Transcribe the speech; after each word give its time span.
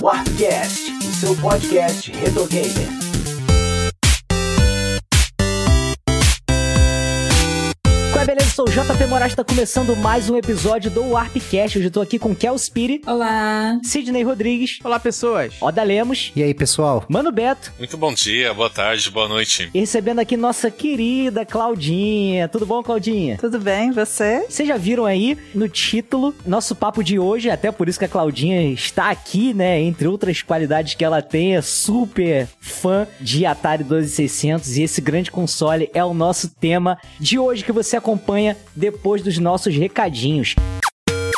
Warpcast, 0.00 0.92
o 0.92 1.14
seu 1.14 1.36
podcast 1.36 2.10
retro 2.12 2.46
gamer. 2.46 3.06
beleza? 8.26 8.45
Sou 8.56 8.64
o 8.64 8.70
JP 8.70 9.04
Moraes, 9.10 9.32
está 9.32 9.44
começando 9.44 9.94
mais 9.94 10.30
um 10.30 10.36
episódio 10.38 10.90
do 10.90 11.10
Warpcast. 11.10 11.76
Hoje 11.76 11.88
eu 11.88 11.90
tô 11.90 12.00
aqui 12.00 12.18
com 12.18 12.34
Kel 12.34 12.54
Spiri. 12.54 13.02
Olá. 13.06 13.78
Sidney 13.84 14.22
Rodrigues. 14.22 14.78
Olá, 14.82 14.98
pessoas. 14.98 15.52
Oda 15.60 15.82
Lemos. 15.82 16.32
E 16.34 16.42
aí, 16.42 16.54
pessoal? 16.54 17.04
Mano 17.06 17.30
Beto. 17.30 17.70
Muito 17.78 17.98
bom 17.98 18.14
dia, 18.14 18.54
boa 18.54 18.70
tarde, 18.70 19.10
boa 19.10 19.28
noite. 19.28 19.68
E 19.74 19.80
recebendo 19.80 20.20
aqui 20.20 20.38
nossa 20.38 20.70
querida 20.70 21.44
Claudinha. 21.44 22.48
Tudo 22.48 22.64
bom, 22.64 22.82
Claudinha? 22.82 23.36
Tudo 23.36 23.60
bem, 23.60 23.90
você? 23.90 24.46
Vocês 24.48 24.66
já 24.66 24.78
viram 24.78 25.04
aí 25.04 25.36
no 25.54 25.68
título 25.68 26.34
nosso 26.46 26.74
papo 26.74 27.04
de 27.04 27.18
hoje, 27.18 27.50
até 27.50 27.70
por 27.70 27.90
isso 27.90 27.98
que 27.98 28.06
a 28.06 28.08
Claudinha 28.08 28.72
está 28.72 29.10
aqui, 29.10 29.52
né? 29.52 29.78
Entre 29.82 30.08
outras 30.08 30.40
qualidades 30.40 30.94
que 30.94 31.04
ela 31.04 31.20
tem, 31.20 31.56
é 31.56 31.60
super 31.60 32.48
fã 32.58 33.06
de 33.20 33.44
Atari 33.44 33.84
2600 33.84 34.78
e 34.78 34.82
esse 34.84 35.02
grande 35.02 35.30
console 35.30 35.90
é 35.92 36.02
o 36.02 36.14
nosso 36.14 36.48
tema 36.48 36.96
de 37.20 37.38
hoje 37.38 37.62
que 37.62 37.70
você 37.70 37.98
acompanha 37.98 38.45
depois 38.74 39.22
dos 39.22 39.38
nossos 39.38 39.74
recadinhos. 39.74 40.54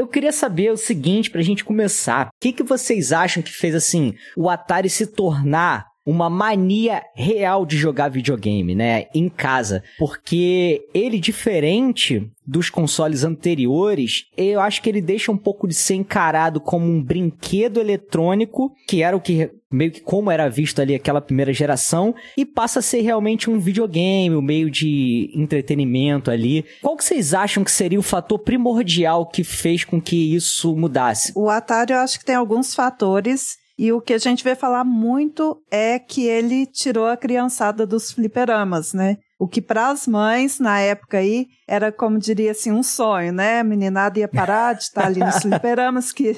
eu 0.00 0.06
queria 0.06 0.32
saber 0.32 0.72
o 0.72 0.78
seguinte 0.78 1.30
pra 1.30 1.42
gente 1.42 1.62
começar. 1.62 2.28
O 2.28 2.30
que, 2.40 2.54
que 2.54 2.62
vocês 2.62 3.12
acham 3.12 3.42
que 3.42 3.52
fez 3.52 3.74
assim 3.74 4.14
o 4.34 4.48
Atari 4.48 4.88
se 4.88 5.06
tornar 5.06 5.89
uma 6.04 6.30
mania 6.30 7.02
real 7.14 7.66
de 7.66 7.76
jogar 7.76 8.08
videogame, 8.08 8.74
né, 8.74 9.06
em 9.14 9.28
casa, 9.28 9.82
porque 9.98 10.82
ele 10.94 11.18
diferente 11.18 12.30
dos 12.46 12.68
consoles 12.68 13.22
anteriores, 13.22 14.24
eu 14.36 14.60
acho 14.60 14.82
que 14.82 14.88
ele 14.88 15.00
deixa 15.00 15.30
um 15.30 15.36
pouco 15.36 15.68
de 15.68 15.74
ser 15.74 15.94
encarado 15.94 16.60
como 16.60 16.84
um 16.84 17.00
brinquedo 17.00 17.78
eletrônico, 17.78 18.74
que 18.88 19.02
era 19.02 19.16
o 19.16 19.20
que 19.20 19.50
meio 19.70 19.92
que 19.92 20.00
como 20.00 20.32
era 20.32 20.48
visto 20.48 20.82
ali 20.82 20.96
aquela 20.96 21.20
primeira 21.20 21.52
geração, 21.52 22.12
e 22.36 22.44
passa 22.44 22.80
a 22.80 22.82
ser 22.82 23.02
realmente 23.02 23.48
um 23.48 23.60
videogame, 23.60 24.34
um 24.34 24.42
meio 24.42 24.68
de 24.68 25.30
entretenimento 25.32 26.28
ali. 26.28 26.64
Qual 26.82 26.96
que 26.96 27.04
vocês 27.04 27.32
acham 27.32 27.62
que 27.62 27.70
seria 27.70 28.00
o 28.00 28.02
fator 28.02 28.40
primordial 28.40 29.26
que 29.26 29.44
fez 29.44 29.84
com 29.84 30.00
que 30.00 30.34
isso 30.34 30.74
mudasse? 30.74 31.32
O 31.36 31.48
Atari 31.48 31.92
eu 31.92 31.98
acho 31.98 32.18
que 32.18 32.24
tem 32.24 32.34
alguns 32.34 32.74
fatores 32.74 33.59
e 33.80 33.90
o 33.94 34.00
que 34.02 34.12
a 34.12 34.18
gente 34.18 34.44
vê 34.44 34.54
falar 34.54 34.84
muito 34.84 35.58
é 35.70 35.98
que 35.98 36.26
ele 36.26 36.66
tirou 36.66 37.06
a 37.06 37.16
criançada 37.16 37.86
dos 37.86 38.12
fliperamas, 38.12 38.92
né? 38.92 39.16
O 39.38 39.48
que 39.48 39.62
para 39.62 39.88
as 39.88 40.06
mães, 40.06 40.60
na 40.60 40.78
época 40.80 41.16
aí, 41.16 41.46
era 41.66 41.90
como 41.90 42.18
diria 42.18 42.50
assim, 42.50 42.70
um 42.70 42.82
sonho, 42.82 43.32
né? 43.32 43.60
A 43.60 43.64
meninada 43.64 44.18
ia 44.18 44.28
parar 44.28 44.74
de 44.74 44.82
estar 44.82 45.06
ali 45.06 45.20
nos 45.20 45.36
fliperamas, 45.40 46.12
que 46.12 46.36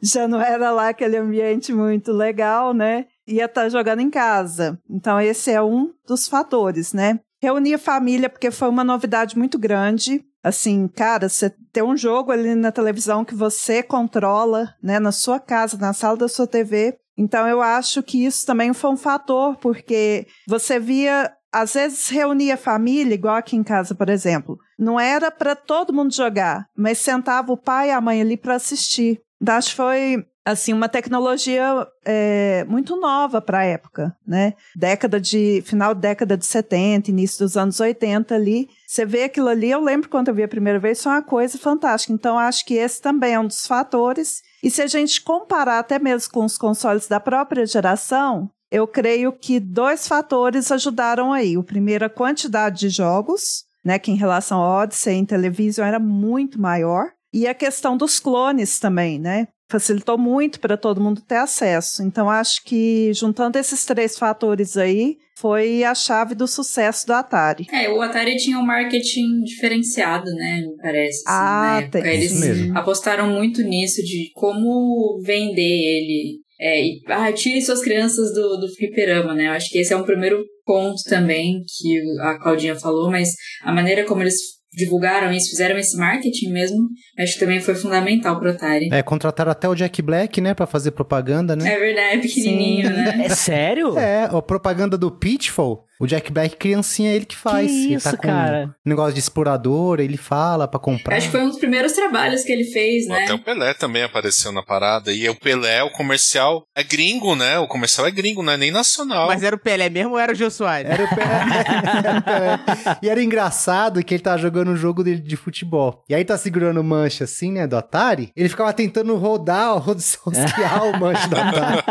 já 0.00 0.28
não 0.28 0.40
era 0.40 0.70
lá 0.70 0.90
aquele 0.90 1.16
ambiente 1.16 1.72
muito 1.72 2.12
legal, 2.12 2.72
né? 2.72 3.06
Ia 3.26 3.46
estar 3.46 3.68
jogando 3.68 3.98
em 3.98 4.08
casa. 4.08 4.78
Então, 4.88 5.20
esse 5.20 5.50
é 5.50 5.60
um 5.60 5.90
dos 6.06 6.28
fatores, 6.28 6.92
né? 6.92 7.18
Reunir 7.42 7.74
a 7.74 7.78
família, 7.78 8.30
porque 8.30 8.52
foi 8.52 8.68
uma 8.68 8.84
novidade 8.84 9.36
muito 9.36 9.58
grande. 9.58 10.24
Assim, 10.44 10.86
cara, 10.86 11.26
você 11.26 11.48
ter 11.72 11.82
um 11.82 11.96
jogo 11.96 12.30
ali 12.30 12.54
na 12.54 12.70
televisão 12.70 13.24
que 13.24 13.34
você 13.34 13.82
controla, 13.82 14.74
né, 14.82 14.98
na 14.98 15.10
sua 15.10 15.40
casa, 15.40 15.78
na 15.78 15.94
sala 15.94 16.18
da 16.18 16.28
sua 16.28 16.46
TV. 16.46 16.94
Então 17.16 17.48
eu 17.48 17.62
acho 17.62 18.02
que 18.02 18.26
isso 18.26 18.44
também 18.44 18.74
foi 18.74 18.90
um 18.90 18.96
fator, 18.96 19.56
porque 19.56 20.26
você 20.46 20.78
via 20.78 21.32
às 21.50 21.74
vezes 21.74 22.08
reunia 22.08 22.56
família, 22.56 23.14
igual 23.14 23.36
aqui 23.36 23.56
em 23.56 23.62
casa, 23.62 23.94
por 23.94 24.10
exemplo. 24.10 24.58
Não 24.76 24.98
era 24.98 25.30
para 25.30 25.54
todo 25.54 25.92
mundo 25.92 26.12
jogar, 26.12 26.66
mas 26.76 26.98
sentava 26.98 27.52
o 27.52 27.56
pai 27.56 27.88
e 27.88 27.92
a 27.92 28.00
mãe 28.00 28.20
ali 28.20 28.36
para 28.36 28.56
assistir. 28.56 29.20
Então, 29.40 29.54
acho 29.54 29.70
que 29.70 29.76
foi 29.76 30.26
assim, 30.44 30.72
uma 30.72 30.88
tecnologia 30.88 31.86
é, 32.04 32.64
muito 32.68 32.96
nova 32.96 33.40
para 33.40 33.60
a 33.60 33.64
época, 33.64 34.14
né? 34.26 34.52
Década 34.76 35.18
de, 35.18 35.62
final 35.64 35.94
da 35.94 36.00
década 36.00 36.36
de 36.36 36.44
70, 36.44 37.10
início 37.10 37.38
dos 37.38 37.56
anos 37.56 37.80
80 37.80 38.34
ali. 38.34 38.68
Você 38.86 39.06
vê 39.06 39.24
aquilo 39.24 39.48
ali, 39.48 39.70
eu 39.70 39.80
lembro 39.80 40.08
quando 40.08 40.28
eu 40.28 40.34
vi 40.34 40.42
a 40.42 40.48
primeira 40.48 40.78
vez, 40.78 41.02
foi 41.02 41.12
uma 41.12 41.22
coisa 41.22 41.56
fantástica. 41.56 42.12
Então, 42.12 42.38
acho 42.38 42.64
que 42.66 42.74
esse 42.74 43.00
também 43.00 43.34
é 43.34 43.40
um 43.40 43.46
dos 43.46 43.66
fatores. 43.66 44.42
E 44.62 44.70
se 44.70 44.82
a 44.82 44.86
gente 44.86 45.22
comparar 45.22 45.78
até 45.78 45.98
mesmo 45.98 46.32
com 46.32 46.44
os 46.44 46.58
consoles 46.58 47.08
da 47.08 47.18
própria 47.18 47.64
geração, 47.64 48.50
eu 48.70 48.86
creio 48.86 49.32
que 49.32 49.58
dois 49.58 50.06
fatores 50.06 50.70
ajudaram 50.70 51.32
aí. 51.32 51.56
O 51.56 51.64
primeiro, 51.64 52.04
a 52.04 52.10
quantidade 52.10 52.80
de 52.80 52.88
jogos, 52.90 53.64
né? 53.82 53.98
Que 53.98 54.10
em 54.10 54.16
relação 54.16 54.60
ao 54.60 54.82
Odyssey 54.82 55.14
em 55.14 55.24
televisão 55.24 55.86
era 55.86 55.98
muito 55.98 56.60
maior. 56.60 57.12
E 57.32 57.48
a 57.48 57.54
questão 57.54 57.96
dos 57.96 58.20
clones 58.20 58.78
também, 58.78 59.18
né? 59.18 59.48
Facilitou 59.68 60.18
muito 60.18 60.60
para 60.60 60.76
todo 60.76 61.00
mundo 61.00 61.20
ter 61.20 61.36
acesso. 61.36 62.02
Então, 62.02 62.28
acho 62.28 62.62
que 62.64 63.12
juntando 63.14 63.58
esses 63.58 63.84
três 63.84 64.18
fatores 64.18 64.76
aí, 64.76 65.16
foi 65.36 65.82
a 65.82 65.94
chave 65.94 66.34
do 66.34 66.46
sucesso 66.46 67.06
do 67.06 67.12
Atari. 67.12 67.66
É, 67.72 67.90
o 67.90 68.00
Atari 68.00 68.36
tinha 68.36 68.58
um 68.58 68.64
marketing 68.64 69.42
diferenciado, 69.42 70.30
né? 70.32 70.60
Me 70.60 70.76
parece. 70.76 71.22
Assim, 71.26 71.36
ah, 71.36 71.88
tem. 71.90 72.06
Eles 72.06 72.40
mesmo. 72.40 72.78
apostaram 72.78 73.28
muito 73.28 73.62
nisso 73.62 74.02
de 74.02 74.30
como 74.34 75.20
vender 75.24 75.60
ele. 75.60 76.40
É, 76.60 76.80
e, 76.80 77.00
ah, 77.08 77.32
tire 77.32 77.60
suas 77.60 77.82
crianças 77.82 78.32
do, 78.32 78.58
do 78.58 78.68
fliperama, 78.76 79.34
né? 79.34 79.48
Eu 79.48 79.52
acho 79.52 79.68
que 79.70 79.78
esse 79.78 79.92
é 79.92 79.96
um 79.96 80.04
primeiro 80.04 80.44
ponto 80.64 81.02
também 81.08 81.62
que 81.66 82.00
a 82.20 82.38
Claudinha 82.38 82.76
falou, 82.76 83.10
mas 83.10 83.30
a 83.62 83.72
maneira 83.72 84.04
como 84.04 84.22
eles 84.22 84.36
divulgaram 84.76 85.32
isso, 85.32 85.50
fizeram 85.50 85.78
esse 85.78 85.96
marketing 85.96 86.52
mesmo, 86.52 86.88
acho 87.18 87.34
que 87.34 87.40
também 87.40 87.60
foi 87.60 87.74
fundamental 87.74 88.38
pro 88.38 88.50
Atari. 88.50 88.88
É, 88.92 89.02
contrataram 89.02 89.50
até 89.50 89.68
o 89.68 89.74
Jack 89.74 90.02
Black, 90.02 90.40
né, 90.40 90.54
para 90.54 90.66
fazer 90.66 90.90
propaganda, 90.92 91.54
né? 91.54 91.72
É 91.72 91.78
verdade, 91.78 92.22
pequenininho, 92.22 92.88
Sim. 92.88 92.92
né? 92.92 93.22
É 93.24 93.28
sério? 93.28 93.98
É, 93.98 94.24
a 94.24 94.42
propaganda 94.42 94.98
do 94.98 95.10
Pitfall 95.10 95.84
o 96.00 96.06
Jack 96.06 96.32
Black, 96.32 96.56
criancinha, 96.56 97.12
é 97.12 97.14
ele 97.14 97.24
que 97.24 97.36
faz. 97.36 97.70
Que 97.70 97.84
ele 97.84 97.94
isso, 97.94 98.10
tá 98.10 98.16
com 98.16 98.22
cara? 98.26 98.74
Um 98.84 98.88
negócio 98.88 99.14
de 99.14 99.20
explorador, 99.20 100.00
ele 100.00 100.16
fala 100.16 100.66
para 100.66 100.80
comprar. 100.80 101.16
Acho 101.16 101.26
que 101.26 101.32
foi 101.32 101.42
um 101.42 101.48
dos 101.48 101.58
primeiros 101.58 101.92
trabalhos 101.92 102.42
que 102.42 102.52
ele 102.52 102.64
fez, 102.64 103.06
né? 103.06 103.24
Até 103.24 103.34
o 103.34 103.38
Pelé 103.38 103.74
também 103.74 104.02
apareceu 104.02 104.50
na 104.50 104.62
parada. 104.62 105.12
E 105.12 105.28
o 105.28 105.34
Pelé, 105.34 105.82
o 105.82 105.90
comercial, 105.90 106.66
é 106.74 106.82
gringo, 106.82 107.36
né? 107.36 107.58
O 107.58 107.68
comercial 107.68 108.06
é 108.06 108.10
gringo, 108.10 108.42
não 108.42 108.52
é 108.52 108.56
nem 108.56 108.70
nacional. 108.70 109.28
Mas 109.28 109.42
era 109.42 109.54
o 109.54 109.58
Pelé 109.58 109.88
mesmo 109.88 110.12
ou 110.12 110.18
era 110.18 110.32
o 110.32 110.34
Jô 110.34 110.50
Soares? 110.50 110.90
Era 110.90 111.04
o 111.04 111.14
Pelé. 111.14 111.40
era 112.04 112.18
o 112.18 112.22
Pelé. 112.22 112.98
E 113.02 113.08
era 113.08 113.22
engraçado 113.22 114.02
que 114.02 114.14
ele 114.14 114.22
tava 114.22 114.38
jogando 114.38 114.72
um 114.72 114.76
jogo 114.76 115.04
dele 115.04 115.20
de 115.20 115.36
futebol. 115.36 116.02
E 116.08 116.14
aí 116.14 116.24
tá 116.24 116.36
segurando 116.36 116.82
mancha 116.82 117.24
assim, 117.24 117.52
né, 117.52 117.66
do 117.66 117.76
Atari. 117.76 118.30
Ele 118.36 118.48
ficava 118.48 118.72
tentando 118.72 119.14
rodar, 119.16 119.78
rosquear 119.78 120.86
o 120.86 120.98
mancha 120.98 121.28
do 121.28 121.36
Atari. 121.36 121.82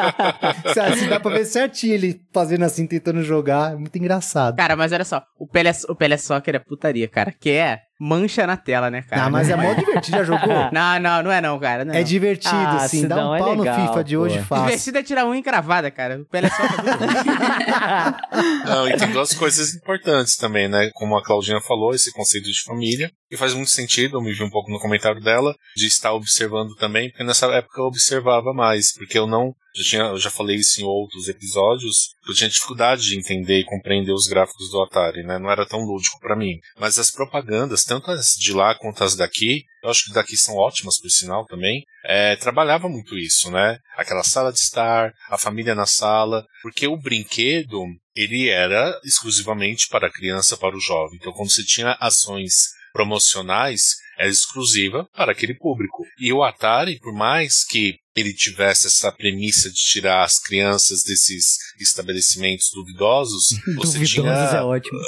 assim, 0.93 1.07
dá 1.07 1.19
pra 1.19 1.31
ver 1.31 1.45
certinho 1.45 1.93
ele 1.93 2.21
fazendo 2.33 2.63
assim, 2.63 2.85
tentando 2.85 3.23
jogar. 3.23 3.73
É 3.73 3.75
muito 3.93 3.97
engraçado. 3.97 4.55
Cara, 4.55 4.75
mas 4.75 4.91
olha 4.91 5.05
só, 5.05 5.23
o 5.37 5.47
Pelé, 5.47 5.71
o 5.87 5.95
Pelé 5.95 6.17
Soccer 6.17 6.55
é 6.55 6.59
putaria, 6.59 7.07
cara. 7.07 7.31
Que 7.31 7.51
é 7.51 7.81
mancha 8.03 8.45
na 8.45 8.57
tela, 8.57 8.89
né, 8.91 9.01
cara? 9.01 9.23
Ah, 9.25 9.29
mas 9.29 9.49
é 9.49 9.55
mó 9.55 9.73
divertido, 9.73 10.17
já 10.17 10.23
jogou? 10.23 10.53
Não, 10.73 10.99
não, 10.99 11.23
não 11.23 11.31
é 11.31 11.39
não, 11.41 11.59
cara. 11.59 11.85
Não 11.85 11.93
é, 11.93 11.97
é 11.97 11.99
não. 11.99 12.07
divertido, 12.07 12.53
Ah, 12.55 12.83
assim, 12.83 13.01
se 13.01 13.07
dá 13.07 13.15
não 13.15 13.31
um 13.31 13.35
é 13.35 13.39
pau 13.39 13.55
legal, 13.55 13.79
no 13.79 13.87
FIFA 13.87 14.03
de 14.03 14.17
hoje 14.17 14.39
pô. 14.39 14.43
fácil. 14.45 14.65
Divertido 14.65 14.97
é 14.97 15.03
tirar 15.03 15.25
unha 15.27 15.39
encravada, 15.39 15.89
cara. 15.91 16.19
O 16.19 16.25
Pelé 16.25 16.47
é 16.47 16.81
muito 16.83 18.65
Não, 18.65 18.87
e 18.87 18.97
tem 18.97 19.11
duas 19.11 19.33
coisas 19.33 19.73
importantes 19.75 20.35
também, 20.37 20.67
né? 20.67 20.89
Como 20.93 21.17
a 21.17 21.23
Claudinha 21.23 21.59
falou, 21.61 21.93
esse 21.93 22.11
conceito 22.11 22.45
de 22.51 22.63
família. 22.63 23.11
E 23.31 23.37
faz 23.37 23.53
muito 23.55 23.71
sentido, 23.71 24.17
eu 24.17 24.21
me 24.21 24.31
vi 24.31 24.43
um 24.43 24.49
pouco 24.49 24.71
no 24.71 24.79
comentário 24.79 25.19
dela, 25.19 25.55
de 25.75 25.87
estar 25.87 26.13
observando 26.13 26.75
também, 26.75 27.09
porque 27.09 27.23
nessa 27.23 27.47
época 27.47 27.81
eu 27.81 27.85
observava 27.85 28.53
mais, 28.53 28.93
porque 28.93 29.17
eu 29.17 29.25
não. 29.25 29.53
Já 29.75 29.83
tinha, 29.89 30.03
eu 30.03 30.17
já 30.19 30.29
falei 30.29 30.57
isso 30.57 30.79
em 30.79 30.83
outros 30.83 31.27
episódios, 31.27 32.09
eu 32.29 32.35
tinha 32.35 32.47
dificuldade 32.47 33.01
de 33.01 33.17
entender 33.17 33.59
e 33.59 33.65
compreender 33.65 34.11
os 34.11 34.27
gráficos 34.27 34.69
do 34.69 34.79
Atari, 34.83 35.23
né? 35.23 35.39
Não 35.39 35.49
era 35.49 35.65
tão 35.65 35.79
lúdico 35.79 36.19
para 36.19 36.35
mim. 36.35 36.59
Mas 36.79 36.99
as 36.99 37.09
propagandas, 37.09 37.83
tanto 37.93 38.09
as 38.09 38.33
de 38.33 38.53
lá 38.53 38.73
quanto 38.73 39.03
as 39.03 39.15
daqui, 39.15 39.63
eu 39.83 39.89
acho 39.89 40.05
que 40.05 40.13
daqui 40.13 40.35
são 40.35 40.55
ótimas, 40.55 40.99
por 40.99 41.09
sinal, 41.09 41.45
também, 41.45 41.83
é, 42.05 42.35
trabalhava 42.37 42.89
muito 42.89 43.15
isso, 43.17 43.51
né? 43.51 43.77
Aquela 43.95 44.23
sala 44.23 44.51
de 44.51 44.57
estar, 44.57 45.13
a 45.29 45.37
família 45.37 45.75
na 45.75 45.85
sala, 45.85 46.43
porque 46.63 46.87
o 46.87 46.97
brinquedo, 46.97 47.85
ele 48.15 48.49
era 48.49 48.99
exclusivamente 49.03 49.87
para 49.89 50.07
a 50.07 50.11
criança, 50.11 50.57
para 50.57 50.75
o 50.75 50.79
jovem. 50.79 51.17
Então, 51.21 51.33
quando 51.33 51.51
você 51.51 51.63
tinha 51.63 51.97
ações 51.99 52.69
promocionais 52.91 53.95
era 54.17 54.29
exclusiva 54.29 55.07
para 55.15 55.31
aquele 55.31 55.55
público. 55.55 56.03
E 56.19 56.31
o 56.31 56.43
Atari, 56.43 56.99
por 56.99 57.13
mais 57.13 57.63
que 57.65 57.95
ele 58.15 58.33
tivesse 58.33 58.87
essa 58.87 59.11
premissa 59.11 59.69
de 59.69 59.75
tirar 59.75 60.23
as 60.23 60.39
crianças 60.39 61.03
desses 61.03 61.57
estabelecimentos 61.79 62.69
duvidosos, 62.73 63.47
você 63.75 63.99
Duvidosos 63.99 64.11
tinha 64.11 64.31
é 64.31 64.61
ótimo. 64.61 64.99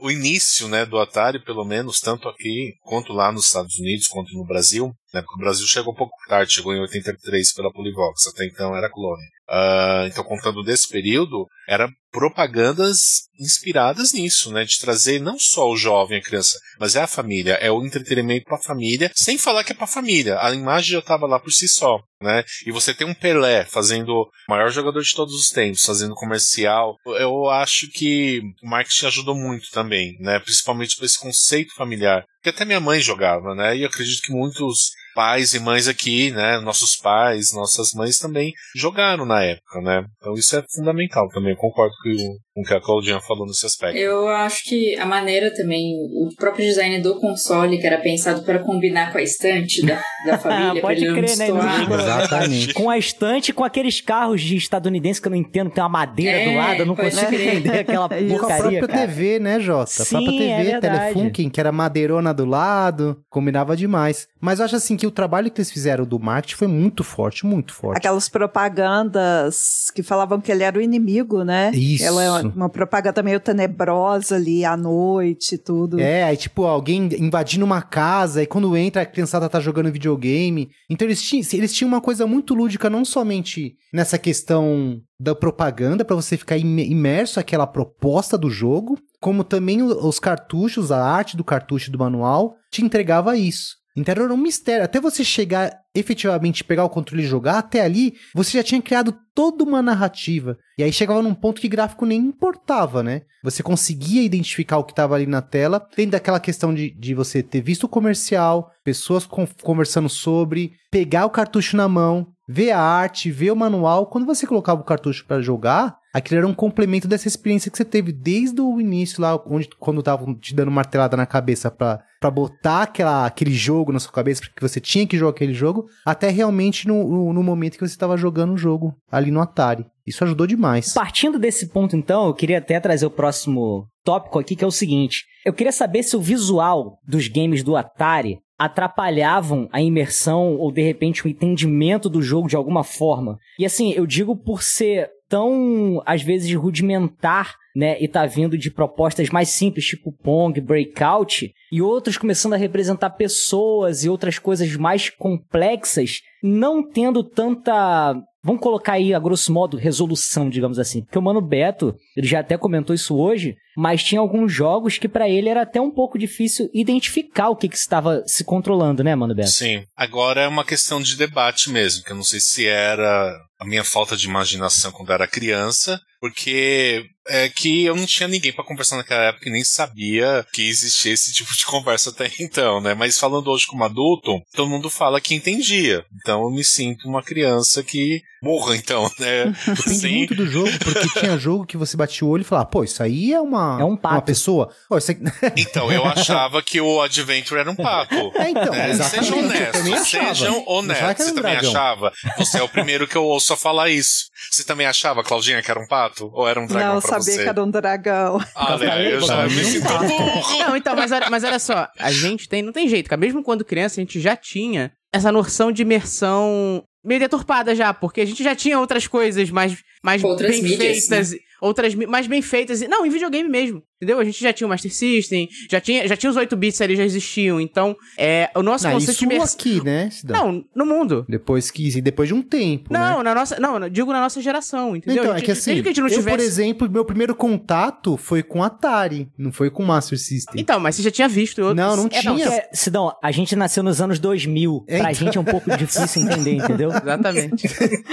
o, 0.00 0.06
o 0.06 0.10
início 0.10 0.68
né, 0.68 0.84
do 0.84 0.98
Atari, 0.98 1.42
pelo 1.44 1.64
menos, 1.64 2.00
tanto 2.00 2.28
aqui 2.28 2.74
quanto 2.82 3.12
lá 3.12 3.30
nos 3.30 3.46
Estados 3.46 3.78
Unidos, 3.78 4.08
quanto 4.08 4.36
no 4.36 4.44
Brasil, 4.44 4.92
né, 5.14 5.22
porque 5.22 5.36
o 5.36 5.44
Brasil 5.44 5.66
chegou 5.66 5.92
um 5.92 5.96
pouco 5.96 6.12
tarde, 6.28 6.52
chegou 6.52 6.74
em 6.74 6.80
83 6.80 7.52
pela 7.54 7.72
Polivox, 7.72 8.26
até 8.28 8.46
então 8.46 8.76
era 8.76 8.90
clone. 8.90 9.22
Ah, 9.52 10.04
então, 10.06 10.22
contando 10.22 10.62
desse 10.62 10.88
período, 10.88 11.46
era 11.68 11.88
propagandas 12.12 13.22
inspiradas 13.38 14.12
nisso, 14.12 14.52
né, 14.52 14.64
de 14.64 14.78
trazer 14.80 15.20
não 15.20 15.38
só 15.38 15.68
o 15.68 15.76
jovem, 15.76 16.18
a 16.18 16.22
criança, 16.22 16.56
mas 16.78 16.94
é 16.94 17.02
a 17.02 17.06
família, 17.06 17.54
é 17.54 17.70
o 17.70 17.84
entretenimento 17.84 18.44
para 18.44 18.56
a 18.56 18.62
família, 18.62 19.10
sem 19.14 19.38
falar 19.38 19.59
que 19.64 19.72
é 19.72 19.74
para 19.74 19.84
a 19.84 19.88
família. 19.88 20.38
A 20.40 20.52
imagem 20.52 20.92
já 20.92 20.98
estava 20.98 21.26
lá 21.26 21.38
por 21.38 21.50
si 21.50 21.68
só, 21.68 22.00
né? 22.22 22.44
E 22.66 22.72
você 22.72 22.94
tem 22.94 23.06
um 23.06 23.14
Pelé 23.14 23.64
fazendo 23.64 24.10
o 24.10 24.30
maior 24.48 24.70
jogador 24.70 25.02
de 25.02 25.14
todos 25.14 25.34
os 25.34 25.48
tempos, 25.48 25.84
fazendo 25.84 26.14
comercial. 26.14 26.96
Eu 27.18 27.48
acho 27.48 27.88
que 27.90 28.40
o 28.62 28.68
marketing 28.68 29.06
ajudou 29.06 29.34
muito 29.34 29.70
também, 29.70 30.16
né? 30.20 30.38
Principalmente 30.38 30.96
para 30.96 31.06
esse 31.06 31.18
conceito 31.18 31.74
familiar. 31.74 32.24
Que 32.42 32.50
até 32.50 32.64
minha 32.64 32.80
mãe 32.80 33.00
jogava, 33.00 33.54
né? 33.54 33.76
E 33.76 33.82
eu 33.82 33.88
acredito 33.88 34.22
que 34.22 34.32
muitos 34.32 34.90
pais 35.14 35.54
e 35.54 35.60
mães 35.60 35.88
aqui, 35.88 36.30
né? 36.30 36.58
Nossos 36.60 36.96
pais, 36.96 37.52
nossas 37.54 37.92
mães 37.94 38.18
também 38.18 38.52
jogaram 38.76 39.24
na 39.26 39.42
época, 39.42 39.80
né? 39.82 40.04
Então 40.18 40.34
isso 40.34 40.56
é 40.56 40.62
fundamental 40.74 41.28
também. 41.28 41.50
Eu 41.52 41.56
concordo 41.56 41.92
com, 42.02 42.60
o 42.60 42.64
que 42.64 42.74
a 42.74 42.80
Claudinha 42.80 43.20
falou 43.20 43.46
nesse 43.46 43.64
aspecto. 43.66 43.96
Eu 43.96 44.28
acho 44.28 44.64
que 44.64 44.96
a 44.98 45.06
maneira 45.06 45.52
também, 45.54 45.94
o 46.12 46.28
próprio 46.36 46.64
design 46.66 47.00
do 47.00 47.18
console, 47.20 47.78
que 47.78 47.86
era 47.86 47.98
pensado 47.98 48.42
para 48.44 48.58
combinar 48.60 49.12
com 49.12 49.18
a 49.18 49.22
estante 49.22 49.84
da, 49.84 50.02
da 50.26 50.36
família, 50.38 50.80
Pode 50.82 50.82
pra 50.82 50.92
ele 50.92 51.06
não 51.06 51.14
crer, 51.14 51.36
né? 51.36 51.48
Exatamente. 51.94 52.74
Com 52.74 52.90
a 52.90 52.98
estante, 52.98 53.52
com 53.52 53.64
aqueles 53.64 54.00
carros 54.00 54.40
de 54.42 54.56
estadunidense 54.56 55.20
que 55.20 55.28
eu 55.28 55.30
não 55.30 55.38
entendo, 55.38 55.70
tem 55.70 55.82
uma 55.82 55.88
madeira 55.88 56.38
É, 56.38 56.44
do 56.50 56.56
lado, 56.56 56.80
eu 56.80 56.86
não 56.86 56.96
consigo 56.96 57.26
crer. 57.28 57.56
entender 57.56 57.78
aquela 57.80 58.08
É 58.10 58.20
isso. 58.20 58.28
Com 58.30 58.36
a 58.36 58.48
porcaria, 58.48 58.78
própria 58.78 58.98
cara. 58.98 59.08
TV, 59.08 59.38
né, 59.38 59.60
Jota? 59.60 59.82
A 60.02 60.04
Sim, 60.04 60.16
própria 60.16 60.44
é 60.44 60.56
TV, 60.58 60.70
verdade. 60.70 60.98
Telefunken, 61.14 61.50
que 61.50 61.60
era 61.60 61.72
madeirona 61.72 62.34
do 62.34 62.44
lado, 62.44 63.20
combinava 63.28 63.76
demais. 63.76 64.26
Mas 64.40 64.58
eu 64.58 64.64
acho 64.64 64.76
assim 64.76 64.96
que 65.00 65.06
o 65.06 65.10
trabalho 65.10 65.50
que 65.50 65.60
eles 65.60 65.70
fizeram 65.70 66.04
do 66.04 66.18
marketing 66.18 66.56
foi 66.56 66.68
muito 66.68 67.02
forte, 67.02 67.46
muito 67.46 67.72
forte. 67.72 67.96
Aquelas 67.98 68.28
propagandas 68.28 69.90
que 69.94 70.02
falavam 70.02 70.40
que 70.40 70.50
ele 70.50 70.62
era 70.62 70.78
o 70.78 70.82
inimigo, 70.82 71.42
né? 71.44 71.70
Isso. 71.74 72.04
Ela 72.04 72.24
é 72.24 72.42
uma 72.42 72.68
propaganda 72.68 73.22
meio 73.22 73.40
tenebrosa 73.40 74.36
ali 74.36 74.64
à 74.64 74.76
noite 74.76 75.54
e 75.54 75.58
tudo. 75.58 76.00
É, 76.00 76.24
aí 76.24 76.36
tipo, 76.36 76.64
alguém 76.64 77.08
invadindo 77.18 77.64
uma 77.64 77.82
casa, 77.82 78.42
e 78.42 78.46
quando 78.46 78.76
entra 78.76 79.02
a 79.02 79.06
criançada 79.06 79.48
tá 79.48 79.60
jogando 79.60 79.90
videogame. 79.92 80.70
Então 80.88 81.06
eles 81.06 81.22
tinham, 81.22 81.46
eles 81.54 81.72
tinham 81.72 81.88
uma 81.88 82.00
coisa 82.00 82.26
muito 82.26 82.54
lúdica, 82.54 82.90
não 82.90 83.04
somente 83.04 83.74
nessa 83.92 84.18
questão 84.18 85.00
da 85.18 85.34
propaganda, 85.34 86.04
pra 86.04 86.16
você 86.16 86.36
ficar 86.36 86.56
im- 86.58 86.90
imerso 86.90 87.38
àquela 87.40 87.66
proposta 87.66 88.38
do 88.38 88.48
jogo, 88.48 88.98
como 89.20 89.44
também 89.44 89.82
os 89.82 90.18
cartuchos, 90.18 90.90
a 90.90 91.04
arte 91.04 91.36
do 91.36 91.44
cartucho 91.44 91.90
do 91.90 91.98
manual, 91.98 92.54
te 92.70 92.82
entregava 92.82 93.36
isso. 93.36 93.79
Então 94.00 94.24
era 94.24 94.34
um 94.34 94.36
mistério. 94.36 94.84
Até 94.84 95.00
você 95.00 95.24
chegar 95.24 95.72
efetivamente 95.94 96.64
pegar 96.64 96.84
o 96.84 96.90
controle 96.90 97.22
e 97.22 97.26
jogar, 97.26 97.58
até 97.58 97.80
ali 97.82 98.14
você 98.34 98.58
já 98.58 98.62
tinha 98.62 98.80
criado 98.80 99.14
toda 99.34 99.64
uma 99.64 99.82
narrativa. 99.82 100.56
E 100.78 100.82
aí 100.82 100.92
chegava 100.92 101.22
num 101.22 101.34
ponto 101.34 101.60
que 101.60 101.68
gráfico 101.68 102.06
nem 102.06 102.20
importava, 102.20 103.02
né? 103.02 103.22
Você 103.42 103.62
conseguia 103.62 104.22
identificar 104.22 104.78
o 104.78 104.84
que 104.84 104.92
estava 104.92 105.14
ali 105.14 105.26
na 105.26 105.42
tela, 105.42 105.86
dentro 105.96 106.12
daquela 106.12 106.38
questão 106.38 106.74
de, 106.74 106.90
de 106.90 107.14
você 107.14 107.42
ter 107.42 107.60
visto 107.60 107.84
o 107.84 107.88
comercial, 107.88 108.70
pessoas 108.84 109.26
con- 109.26 109.48
conversando 109.62 110.08
sobre, 110.08 110.72
pegar 110.90 111.24
o 111.24 111.30
cartucho 111.30 111.76
na 111.76 111.88
mão, 111.88 112.28
ver 112.48 112.70
a 112.70 112.80
arte, 112.80 113.30
ver 113.30 113.50
o 113.50 113.56
manual. 113.56 114.06
Quando 114.06 114.26
você 114.26 114.46
colocava 114.46 114.80
o 114.80 114.84
cartucho 114.84 115.24
para 115.26 115.40
jogar, 115.40 115.96
aquilo 116.12 116.38
era 116.38 116.46
um 116.46 116.54
complemento 116.54 117.06
dessa 117.06 117.28
experiência 117.28 117.70
que 117.70 117.76
você 117.76 117.84
teve 117.84 118.12
desde 118.12 118.60
o 118.60 118.80
início 118.80 119.22
lá, 119.22 119.40
onde 119.46 119.68
quando 119.78 120.00
estavam 120.00 120.34
te 120.34 120.54
dando 120.54 120.70
martelada 120.70 121.16
na 121.16 121.26
cabeça 121.26 121.70
pra 121.70 122.30
botar 122.30 122.82
aquela, 122.82 123.26
aquele 123.26 123.52
jogo 123.52 123.92
na 123.92 123.98
sua 123.98 124.12
cabeça, 124.12 124.42
porque 124.42 124.66
você 124.66 124.80
tinha 124.80 125.06
que 125.06 125.16
jogar 125.16 125.30
aquele 125.30 125.54
jogo, 125.54 125.86
até 126.04 126.30
realmente 126.30 126.86
no, 126.86 127.08
no, 127.08 127.32
no 127.32 127.42
momento 127.42 127.74
que 127.74 127.86
você 127.86 127.94
estava 127.94 128.16
jogando 128.16 128.54
o 128.54 128.58
jogo 128.58 128.94
ali 129.10 129.30
no 129.30 129.40
Atari. 129.40 129.86
Isso 130.06 130.24
ajudou 130.24 130.46
demais. 130.46 130.92
Partindo 130.92 131.38
desse 131.38 131.68
ponto, 131.68 131.94
então, 131.94 132.26
eu 132.26 132.34
queria 132.34 132.58
até 132.58 132.80
trazer 132.80 133.06
o 133.06 133.10
próximo 133.10 133.86
tópico 134.04 134.38
aqui, 134.38 134.56
que 134.56 134.64
é 134.64 134.66
o 134.66 134.72
seguinte. 134.72 135.24
Eu 135.44 135.52
queria 135.52 135.72
saber 135.72 136.02
se 136.02 136.16
o 136.16 136.20
visual 136.20 136.98
dos 137.06 137.28
games 137.28 137.62
do 137.62 137.76
Atari 137.76 138.38
atrapalhavam 138.58 139.68
a 139.72 139.80
imersão 139.80 140.56
ou, 140.56 140.70
de 140.70 140.82
repente, 140.82 141.24
o 141.24 141.28
entendimento 141.28 142.10
do 142.10 142.20
jogo 142.20 142.48
de 142.48 142.56
alguma 142.56 142.84
forma. 142.84 143.38
E 143.58 143.64
assim, 143.64 143.92
eu 143.92 144.06
digo 144.06 144.36
por 144.36 144.62
ser 144.62 145.08
tão, 145.30 146.02
às 146.04 146.22
vezes, 146.22 146.52
rudimentar, 146.52 147.54
né? 147.74 147.96
E 148.02 148.08
tá 148.08 148.26
vindo 148.26 148.58
de 148.58 148.68
propostas 148.68 149.30
mais 149.30 149.48
simples, 149.50 149.86
tipo 149.86 150.12
Pong, 150.12 150.60
Breakout, 150.60 151.54
e 151.72 151.80
outros 151.80 152.18
começando 152.18 152.54
a 152.54 152.58
representar 152.58 153.10
pessoas 153.10 154.04
e 154.04 154.08
outras 154.08 154.40
coisas 154.40 154.74
mais 154.74 155.08
complexas, 155.08 156.20
não 156.42 156.82
tendo 156.82 157.22
tanta 157.22 158.20
Vamos 158.42 158.62
colocar 158.62 158.94
aí, 158.94 159.12
a 159.12 159.18
grosso 159.18 159.52
modo, 159.52 159.76
resolução, 159.76 160.48
digamos 160.48 160.78
assim. 160.78 161.02
Porque 161.02 161.18
o 161.18 161.22
Mano 161.22 161.42
Beto, 161.42 161.94
ele 162.16 162.26
já 162.26 162.40
até 162.40 162.56
comentou 162.56 162.94
isso 162.94 163.14
hoje, 163.14 163.54
mas 163.76 164.02
tinha 164.02 164.20
alguns 164.20 164.52
jogos 164.52 164.98
que 164.98 165.08
pra 165.08 165.28
ele 165.28 165.48
era 165.48 165.62
até 165.62 165.80
um 165.80 165.90
pouco 165.90 166.18
difícil 166.18 166.68
identificar 166.74 167.48
o 167.48 167.56
que 167.56 167.68
que 167.68 167.76
estava 167.76 168.22
se 168.26 168.44
controlando, 168.44 169.02
né, 169.02 169.14
Mano 169.14 169.34
Beto? 169.34 169.50
Sim. 169.50 169.84
Agora 169.96 170.42
é 170.42 170.48
uma 170.48 170.64
questão 170.64 171.00
de 171.00 171.16
debate 171.16 171.70
mesmo, 171.70 172.04
que 172.04 172.12
eu 172.12 172.16
não 172.16 172.24
sei 172.24 172.40
se 172.40 172.66
era 172.66 173.36
a 173.60 173.64
minha 173.66 173.84
falta 173.84 174.16
de 174.16 174.26
imaginação 174.26 174.90
quando 174.90 175.12
era 175.12 175.26
criança, 175.26 176.00
porque 176.18 177.04
é 177.28 177.48
que 177.48 177.84
eu 177.84 177.94
não 177.94 178.06
tinha 178.06 178.28
ninguém 178.28 178.52
pra 178.52 178.64
conversar 178.64 178.96
naquela 178.96 179.24
época 179.24 179.48
e 179.48 179.52
nem 179.52 179.62
sabia 179.62 180.44
que 180.52 180.68
existia 180.68 181.12
esse 181.12 181.32
tipo 181.32 181.54
de 181.54 181.64
conversa 181.66 182.10
até 182.10 182.30
então, 182.40 182.80
né? 182.80 182.94
Mas 182.94 183.18
falando 183.18 183.48
hoje 183.48 183.66
como 183.66 183.84
adulto, 183.84 184.40
todo 184.54 184.68
mundo 184.68 184.88
fala 184.88 185.20
que 185.20 185.34
entendia. 185.34 186.04
Então 186.20 186.42
eu 186.42 186.50
me 186.50 186.64
sinto 186.64 187.06
uma 187.06 187.22
criança 187.22 187.82
que 187.82 188.22
morra, 188.42 188.76
então, 188.76 189.10
né? 189.18 189.46
Depende 189.66 189.98
Sim. 189.98 190.16
muito 190.16 190.34
do 190.34 190.46
jogo, 190.46 190.70
porque 190.82 191.20
tinha 191.20 191.38
jogo 191.38 191.66
que 191.66 191.76
você 191.76 191.96
batia 191.96 192.26
o 192.26 192.30
olho 192.30 192.42
e 192.42 192.44
falava, 192.44 192.68
pô, 192.68 192.82
isso 192.82 193.02
aí 193.02 193.32
é 193.32 193.40
uma, 193.40 193.59
É 193.80 193.84
um 193.84 193.96
pato. 193.96 194.14
uma 194.16 194.22
pessoa. 194.22 194.70
Pô, 194.88 194.96
aqui... 194.96 195.16
Então, 195.56 195.90
eu 195.92 196.04
achava 196.04 196.62
que 196.62 196.80
o 196.80 197.00
Adventure 197.00 197.60
era 197.60 197.70
um 197.70 197.76
pato. 197.76 198.14
É, 198.40 198.50
então, 198.50 198.72
É, 198.74 198.94
sejam 198.94 199.38
honestos, 199.38 200.08
sejam 200.08 200.64
honestos. 200.66 201.26
Você 201.26 201.32
um 201.32 201.34
também 201.34 201.52
dragão. 201.52 201.70
achava? 201.70 202.12
Você 202.38 202.58
é 202.58 202.62
o 202.62 202.68
primeiro 202.68 203.06
que 203.06 203.16
eu 203.16 203.24
ouço 203.24 203.52
a 203.52 203.56
falar 203.56 203.90
isso. 203.90 204.26
Você 204.50 204.64
também 204.64 204.86
achava, 204.86 205.22
Claudinha, 205.22 205.62
que 205.62 205.70
era 205.70 205.78
um 205.80 205.86
pato? 205.86 206.30
Ou 206.32 206.48
era 206.48 206.60
um 206.60 206.66
dragão 206.66 206.94
Não, 206.94 207.00
sabia 207.00 207.20
você? 207.22 207.42
que 207.42 207.48
era 207.48 207.62
um 207.62 207.70
dragão. 207.70 208.38
Olha, 208.54 209.02
eu 209.02 209.20
já 209.20 209.44
me 209.46 209.64
sinto 209.64 209.88
burro. 209.98 210.58
Não, 210.58 210.76
então, 210.76 210.96
mas 210.96 211.12
olha, 211.12 211.28
mas 211.30 211.44
olha 211.44 211.58
só, 211.58 211.88
a 211.98 212.10
gente 212.12 212.48
tem, 212.48 212.62
não 212.62 212.72
tem 212.72 212.88
jeito, 212.88 213.08
cara. 213.10 213.20
Mesmo 213.20 213.42
quando 213.42 213.64
criança, 213.64 214.00
a 214.00 214.02
gente 214.02 214.20
já 214.20 214.36
tinha 214.36 214.92
essa 215.12 215.30
noção 215.32 215.70
de 215.72 215.82
imersão 215.82 216.82
meio 217.04 217.20
deturpada 217.20 217.74
já, 217.74 217.92
porque 217.92 218.20
a 218.20 218.26
gente 218.26 218.42
já 218.42 218.54
tinha 218.54 218.78
outras 218.78 219.06
coisas 219.06 219.50
mais, 219.50 219.76
mais 220.04 220.22
Outras 220.22 220.50
bem 220.50 220.62
mídias, 220.62 221.06
feitas, 221.06 221.30
outras 221.60 221.94
mais 221.94 222.26
bem 222.26 222.42
feitas. 222.42 222.80
Não, 222.82 223.04
em 223.04 223.10
videogame 223.10 223.48
mesmo, 223.48 223.82
entendeu? 224.00 224.18
A 224.18 224.24
gente 224.24 224.40
já 224.42 224.52
tinha 224.52 224.66
o 224.66 224.70
Master 224.70 224.92
System, 224.92 225.48
já 225.70 225.80
tinha, 225.80 226.08
já 226.08 226.16
tinha 226.16 226.30
os 226.30 226.36
8 226.36 226.56
bits 226.56 226.80
ali, 226.80 226.96
já 226.96 227.04
existiam. 227.04 227.60
Então, 227.60 227.94
é, 228.16 228.50
o 228.54 228.62
nosso 228.62 228.84
Não, 228.86 228.94
conceito 228.94 229.10
isso 229.32 229.56
de 229.58 229.68
aqui, 229.70 229.84
né? 229.84 230.08
Cidão? 230.10 230.52
Não, 230.52 230.64
no 230.74 230.86
mundo. 230.86 231.26
Depois 231.28 231.70
que, 231.70 232.00
depois 232.00 232.28
de 232.28 232.34
um 232.34 232.42
tempo, 232.42 232.92
né? 232.92 232.98
Não, 232.98 233.22
na 233.22 233.34
nossa, 233.34 233.60
não, 233.60 233.88
digo 233.88 234.12
na 234.12 234.20
nossa 234.20 234.40
geração, 234.40 234.96
entendeu? 234.96 235.22
Então, 235.22 235.34
é 235.34 235.38
gente- 235.38 235.44
que 235.46 235.52
assim, 235.52 235.74
que 235.74 235.80
a 235.80 235.92
gente 235.92 236.00
não 236.00 236.08
eu, 236.08 236.14
tivesse... 236.14 236.36
por 236.36 236.40
exemplo, 236.42 236.90
meu 236.90 237.04
primeiro 237.04 237.34
contato 237.34 238.16
foi 238.16 238.42
com 238.42 238.62
Atari, 238.62 239.28
não 239.36 239.52
foi 239.52 239.70
com 239.70 239.84
Master 239.84 240.18
System. 240.18 240.60
Então, 240.60 240.80
mas 240.80 240.96
você 240.96 241.02
já 241.02 241.10
tinha 241.10 241.28
visto 241.28 241.60
outros... 241.60 241.76
Não, 241.76 241.96
não 241.96 242.06
É, 242.06 242.20
tinha. 242.20 242.50
Porque, 242.50 242.68
Sidão, 242.72 243.14
a 243.22 243.30
gente 243.30 243.54
nasceu 243.54 243.82
nos 243.82 244.00
anos 244.00 244.18
2000. 244.18 244.84
É, 244.88 244.98
pra 244.98 245.10
então. 245.12 245.26
gente 245.26 245.38
é 245.38 245.40
um 245.40 245.44
pouco 245.44 245.76
difícil 245.76 246.22
entender, 246.22 246.54
entendeu? 246.54 246.90
Exatamente. 246.94 247.68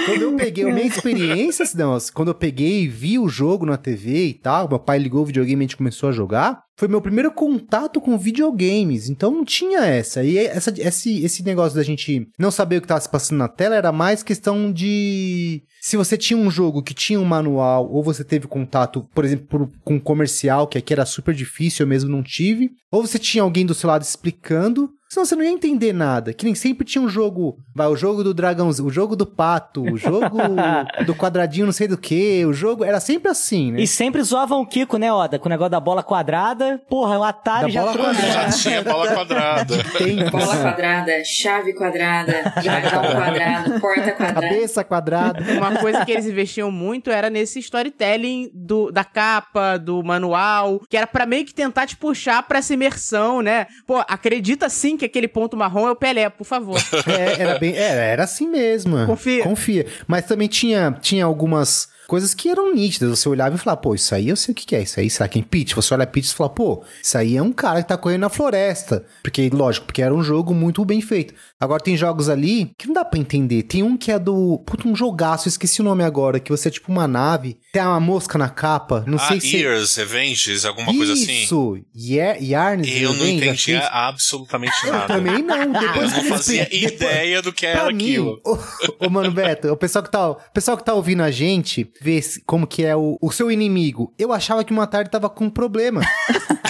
Quando 0.05 0.21
eu 0.21 0.35
peguei 0.35 0.69
a 0.69 0.73
minha 0.73 0.85
experiência, 0.85 1.65
Cidão, 1.65 1.97
quando 2.13 2.29
eu 2.29 2.35
peguei 2.35 2.83
e 2.83 2.87
vi 2.87 3.17
o 3.19 3.27
jogo 3.29 3.65
na 3.65 3.77
TV 3.77 4.25
e 4.27 4.33
tal, 4.33 4.67
meu 4.67 4.79
pai 4.79 4.97
ligou 4.99 5.21
o 5.21 5.25
videogame 5.25 5.63
e 5.63 5.65
a 5.65 5.67
gente 5.67 5.76
começou 5.77 6.09
a 6.09 6.11
jogar, 6.11 6.61
foi 6.75 6.87
meu 6.87 7.01
primeiro 7.01 7.31
contato 7.31 8.01
com 8.01 8.17
videogames. 8.17 9.09
Então 9.09 9.31
não 9.31 9.45
tinha 9.45 9.85
essa. 9.85 10.23
E 10.23 10.37
essa, 10.37 10.73
esse, 10.77 11.23
esse 11.23 11.43
negócio 11.43 11.75
da 11.75 11.83
gente 11.83 12.27
não 12.37 12.51
saber 12.51 12.77
o 12.77 12.81
que 12.81 12.85
estava 12.85 13.01
se 13.01 13.09
passando 13.09 13.39
na 13.39 13.47
tela 13.47 13.75
era 13.75 13.91
mais 13.91 14.23
questão 14.23 14.71
de. 14.71 15.63
Se 15.81 15.95
você 15.97 16.17
tinha 16.17 16.37
um 16.37 16.51
jogo 16.51 16.83
que 16.83 16.93
tinha 16.93 17.19
um 17.19 17.25
manual, 17.25 17.89
ou 17.89 18.03
você 18.03 18.23
teve 18.23 18.47
contato, 18.47 19.07
por 19.13 19.23
exemplo, 19.23 19.71
com 19.83 19.95
um 19.95 19.99
comercial, 19.99 20.67
que 20.67 20.77
aqui 20.77 20.93
era 20.93 21.05
super 21.05 21.33
difícil, 21.33 21.83
eu 21.83 21.87
mesmo 21.87 22.09
não 22.09 22.21
tive, 22.21 22.71
ou 22.91 23.05
você 23.05 23.17
tinha 23.17 23.43
alguém 23.43 23.65
do 23.65 23.73
seu 23.73 23.87
lado 23.87 24.01
explicando, 24.01 24.89
Senão 25.09 25.25
você 25.25 25.35
não 25.35 25.43
ia 25.43 25.49
entender 25.51 25.93
nada. 25.93 26.33
Que 26.33 26.45
nem 26.45 26.53
sempre 26.55 26.85
tinha 26.85 27.01
um 27.01 27.09
jogo. 27.09 27.57
Vai, 27.75 27.87
o 27.87 27.95
jogo 27.95 28.23
do 28.23 28.33
dragãozinho, 28.33 28.87
o 28.87 28.91
jogo 28.91 29.15
do 29.15 29.25
pato, 29.25 29.81
o 29.83 29.97
jogo 29.97 30.37
do 31.05 31.15
quadradinho 31.15 31.65
não 31.65 31.73
sei 31.73 31.87
do 31.87 31.97
que. 31.97 32.45
O 32.45 32.53
jogo. 32.53 32.83
Era 32.83 32.99
sempre 32.99 33.29
assim, 33.31 33.71
né? 33.71 33.81
E 33.81 33.87
sempre 33.87 34.21
zoavam 34.23 34.61
o 34.61 34.65
Kiko, 34.65 34.97
né, 34.97 35.11
Oda? 35.11 35.39
Com 35.39 35.47
o 35.47 35.49
negócio 35.49 35.71
da 35.71 35.79
bola 35.79 36.03
quadrada. 36.03 36.81
Porra, 36.89 37.17
o 37.19 37.23
Atari 37.23 37.65
Da 37.65 37.69
já 37.69 37.81
bola 37.81 37.93
trouxe. 37.93 38.21
quadrada. 38.21 38.51
Já 38.51 38.57
tinha 38.57 38.83
bola 38.83 39.13
quadrada. 39.13 39.83
Tem 39.97 40.29
Bola 40.29 40.57
quadrada, 40.57 41.23
chave 41.23 41.73
quadrada, 41.73 42.53
dragão 42.61 43.01
quadrado, 43.15 43.79
porta 43.79 44.11
quadrada. 44.11 44.41
cabeça 44.41 44.83
quadrada. 44.83 45.43
Uma 45.53 45.75
coisa 45.79 46.05
que 46.05 46.11
eles 46.11 46.25
investiam 46.25 46.71
muito 46.71 47.09
era 47.09 47.29
nesse 47.29 47.59
storytelling 47.59 48.49
do, 48.53 48.91
da 48.91 49.03
capa, 49.03 49.77
do 49.77 50.03
manual, 50.03 50.81
que 50.89 50.97
era 50.97 51.07
pra 51.07 51.25
meio 51.25 51.45
que 51.45 51.53
tentar 51.53 51.87
te 51.87 51.95
puxar 51.95 52.43
pra 52.43 52.59
essa 52.59 52.73
imersão, 52.73 53.41
né? 53.41 53.67
Pô, 53.85 54.03
acredita 54.07 54.67
sim 54.69 54.96
que 54.97 55.05
aquele 55.05 55.27
ponto 55.27 55.55
marrom 55.55 55.87
é 55.87 55.91
o 55.91 55.95
Pelé, 55.95 56.29
por 56.29 56.45
favor. 56.45 56.77
É, 57.07 57.41
era 57.41 57.57
bem. 57.59 57.75
Era, 57.75 58.01
era 58.01 58.23
assim 58.23 58.47
mesmo. 58.47 59.05
Confia. 59.05 59.43
Confia. 59.43 59.85
Mas 60.07 60.25
também 60.25 60.47
tinha, 60.47 60.91
tinha 61.01 61.23
algumas 61.23 61.89
coisas 62.07 62.33
que 62.33 62.49
eram 62.49 62.73
nítidas. 62.73 63.19
Você 63.19 63.29
olhava 63.29 63.55
e 63.55 63.59
falava, 63.59 63.81
pô, 63.81 63.93
isso 63.93 64.15
aí 64.15 64.29
eu 64.29 64.35
sei 64.35 64.53
o 64.53 64.55
que, 64.55 64.75
é. 64.75 64.81
Isso 64.81 64.99
aí, 64.99 65.09
será 65.09 65.27
que 65.27 65.39
é 65.39 65.43
Peach? 65.43 65.75
Você 65.75 65.93
olha 65.93 66.07
Peach 66.07 66.27
e 66.29 66.33
fala, 66.33 66.49
pô, 66.49 66.83
isso 67.03 67.17
aí 67.17 67.37
é 67.37 67.41
um 67.41 67.51
cara 67.51 67.81
que 67.81 67.89
tá 67.89 67.97
correndo 67.97 68.21
na 68.21 68.29
floresta. 68.29 69.05
Porque, 69.21 69.49
lógico, 69.49 69.85
porque 69.85 70.01
era 70.01 70.13
um 70.13 70.23
jogo 70.23 70.53
muito 70.53 70.83
bem 70.85 71.01
feito. 71.01 71.33
Agora 71.59 71.83
tem 71.83 71.97
jogos 71.97 72.29
ali 72.29 72.71
que 72.77 72.87
não 72.87 72.93
dá 72.93 73.03
pra 73.05 73.19
entender. 73.19 73.63
Tem 73.63 73.83
um 73.83 73.97
que 73.97 74.11
é 74.11 74.17
do. 74.19 74.59
Puta, 74.65 74.87
um 74.87 74.95
jogaço, 74.95 75.47
eu 75.47 75.49
esqueci 75.49 75.81
o 75.81 75.83
nome 75.83 76.03
agora. 76.03 76.39
Que 76.39 76.51
você 76.51 76.67
é 76.67 76.71
tipo 76.71 76.91
uma 76.91 77.07
nave, 77.07 77.57
tem 77.73 77.81
uma 77.81 77.99
mosca 77.99 78.37
na 78.37 78.47
capa. 78.49 79.03
Não 79.07 79.17
ah, 79.17 79.27
sei 79.27 79.39
se. 79.41 79.57
Ears, 79.57 79.95
Revenges, 79.95 80.65
alguma 80.65 80.93
coisa 80.95 81.13
assim. 81.13 81.43
Isso! 81.43 81.77
Yar- 81.95 82.37
Yarns 82.41 82.87
Eu 82.87 83.09
não 83.13 83.25
Revenge, 83.25 83.31
é 83.31 83.47
entendia 83.47 83.79
isso. 83.79 83.87
absolutamente 83.91 84.73
Eu 84.85 84.93
nada. 84.93 85.07
também 85.07 85.41
não. 85.41 85.57
Eu 85.67 85.71
Depois 85.73 86.13
que 86.13 86.21
não 86.21 86.29
fazia 86.29 86.63
depois- 86.65 86.83
ideia 86.93 87.41
do 87.41 87.51
que 87.51 87.65
era 87.65 87.87
mim, 87.87 87.95
aquilo. 87.95 88.39
Ô, 88.45 88.57
ô, 89.05 89.09
mano, 89.09 89.31
Beto, 89.31 89.67
o 89.71 89.77
pessoal 89.77 90.03
que 90.03 90.11
tá, 90.11 90.29
o 90.29 90.35
pessoal 90.53 90.77
que 90.77 90.85
tá 90.85 90.93
ouvindo 90.93 91.23
a 91.23 91.31
gente, 91.31 91.89
se- 92.21 92.41
como 92.45 92.65
que 92.67 92.83
é 92.83 92.95
o, 92.95 93.17
o 93.21 93.31
seu 93.31 93.51
inimigo. 93.51 94.13
Eu 94.17 94.31
achava 94.33 94.63
que 94.63 94.73
o 94.73 94.81
Atari 94.81 95.09
tava 95.09 95.29
com 95.29 95.45
um 95.45 95.49
problema. 95.49 96.01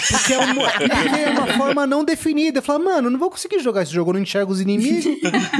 Porque 0.09 0.33
é, 0.33 0.37
uma, 0.39 0.69
porque 0.71 1.19
é 1.19 1.29
uma 1.31 1.47
forma 1.57 1.85
não 1.85 2.01
definida. 2.01 2.59
Eu 2.59 2.63
falava, 2.63 2.85
mano, 2.85 3.09
não 3.09 3.19
vou 3.19 3.29
conseguir 3.29 3.59
jogar 3.59 3.81
esse 3.83 3.91
jogo, 3.91 4.11
eu 4.11 4.13
não 4.13 4.21
enxergo 4.21 4.53
os 4.53 4.61
inimigos. 4.61 5.05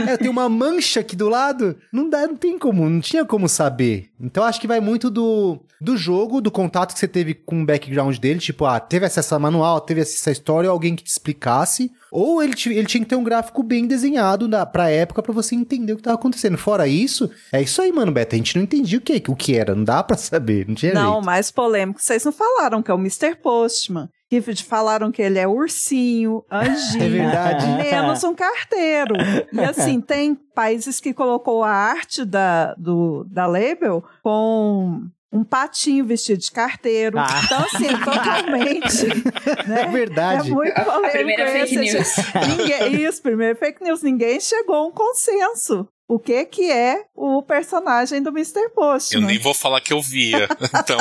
É, 0.08 0.16
tem 0.16 0.30
uma 0.30 0.48
mancha 0.48 1.02
aqui 1.02 1.18
do 1.18 1.28
lado. 1.28 1.76
Não 1.92 2.10
dá, 2.10 2.26
não 2.26 2.36
tem 2.38 2.58
como, 2.58 2.90
não 2.90 3.02
tinha 3.02 3.26
como 3.26 3.50
saber. 3.50 4.10
Então 4.22 4.46
acho 4.46 4.62
que 4.62 4.68
vai 4.68 4.80
muito 4.80 5.10
do, 5.10 5.60
do 5.82 5.98
jogo, 5.98 6.40
do 6.40 6.50
contato 6.50 6.94
que 6.94 7.00
você 7.00 7.10
teve 7.10 7.34
com 7.34 7.62
o 7.62 7.66
background 7.66 8.18
dele. 8.20 8.40
Tipo, 8.40 8.64
ah, 8.66 8.80
teve 8.80 9.06
acesso 9.06 9.36
a 9.36 9.40
manual, 9.40 9.82
teve 9.82 10.00
essa 10.02 10.32
história, 10.32 10.70
alguém 10.70 10.96
que 10.96 11.04
te 11.04 11.10
explicasse. 11.12 11.92
Ou 12.12 12.42
ele, 12.42 12.54
ele 12.68 12.86
tinha 12.86 13.04
que 13.04 13.10
ter 13.10 13.16
um 13.16 13.24
gráfico 13.24 13.62
bem 13.64 13.86
desenhado 13.86 14.48
na, 14.48 14.66
pra 14.66 14.90
época 14.90 15.22
pra 15.22 15.34
você 15.34 15.56
entender 15.56 15.94
o 15.94 15.98
que 15.98 16.04
tava 16.04 16.16
acontecendo. 16.16 16.58
Fora 16.58 16.88
isso, 16.88 17.30
é 17.52 17.62
isso 17.62 17.82
aí, 17.82 17.92
mano, 17.92 18.12
Beto. 18.12 18.36
A 18.36 18.38
gente 18.38 18.56
não 18.56 18.64
entendia 18.64 18.98
o 18.98 19.02
que, 19.02 19.24
o 19.28 19.36
que 19.36 19.56
era. 19.56 19.76
Não 19.76 19.84
dá 19.84 20.04
pra 20.04 20.18
saber. 20.18 20.68
Não 20.68 20.76
tinha 20.76 20.94
Não, 20.94 21.14
jeito. 21.14 21.26
mais 21.26 21.52
polêmico. 21.52 22.02
Vocês 22.02 22.24
não 22.24 22.32
falaram 22.32 22.82
que 22.82 22.92
é 22.92 22.94
o 22.94 22.98
Mr. 23.00 23.36
Postman. 23.42 24.10
Que 24.30 24.42
falaram 24.42 25.10
que 25.10 25.22
ele 25.22 25.40
é 25.40 25.48
ursinho, 25.48 26.44
anjinho. 26.52 27.04
É 27.08 27.10
verdade. 27.10 27.66
Menos 27.66 28.24
um 28.26 28.36
carteiro. 28.36 29.16
E 29.54 29.60
assim, 29.62 30.02
tem 30.02 30.36
países 30.54 31.00
que 31.00 31.14
colocou 31.14 31.64
a 31.64 31.72
arte 31.72 32.26
da, 32.26 32.74
do, 32.76 33.26
da 33.32 33.46
label 33.48 34.04
com 34.22 35.02
um 35.32 35.44
patinho 35.44 36.06
vestido 36.06 36.40
de 36.40 36.52
carteiro. 36.52 37.20
Ah. 37.20 37.42
Então, 37.44 37.60
assim, 37.60 37.88
totalmente. 38.04 39.68
né? 39.68 39.82
É 39.84 39.88
verdade. 39.88 40.50
É 40.50 40.54
muito 40.54 40.74
polêmico. 40.74 41.12
primeira 41.12 41.48
fake 41.52 41.78
news. 41.78 42.16
Ninguém, 42.58 43.06
isso, 43.06 43.22
primeiro 43.22 43.58
fake 43.58 43.84
news. 43.84 44.02
Ninguém 44.02 44.40
chegou 44.40 44.76
a 44.76 44.88
um 44.88 44.92
consenso. 44.92 45.88
O 46.10 46.18
que 46.20 46.46
que 46.46 46.72
é 46.72 47.04
o 47.14 47.42
personagem 47.44 48.22
do 48.24 48.30
Mr. 48.30 48.60
Eu 48.62 48.70
Postman? 48.70 49.26
nem 49.28 49.38
vou 49.40 49.54
falar 49.54 49.82
que 49.82 49.92
eu 49.92 50.02
via. 50.02 50.48
Então. 50.78 50.98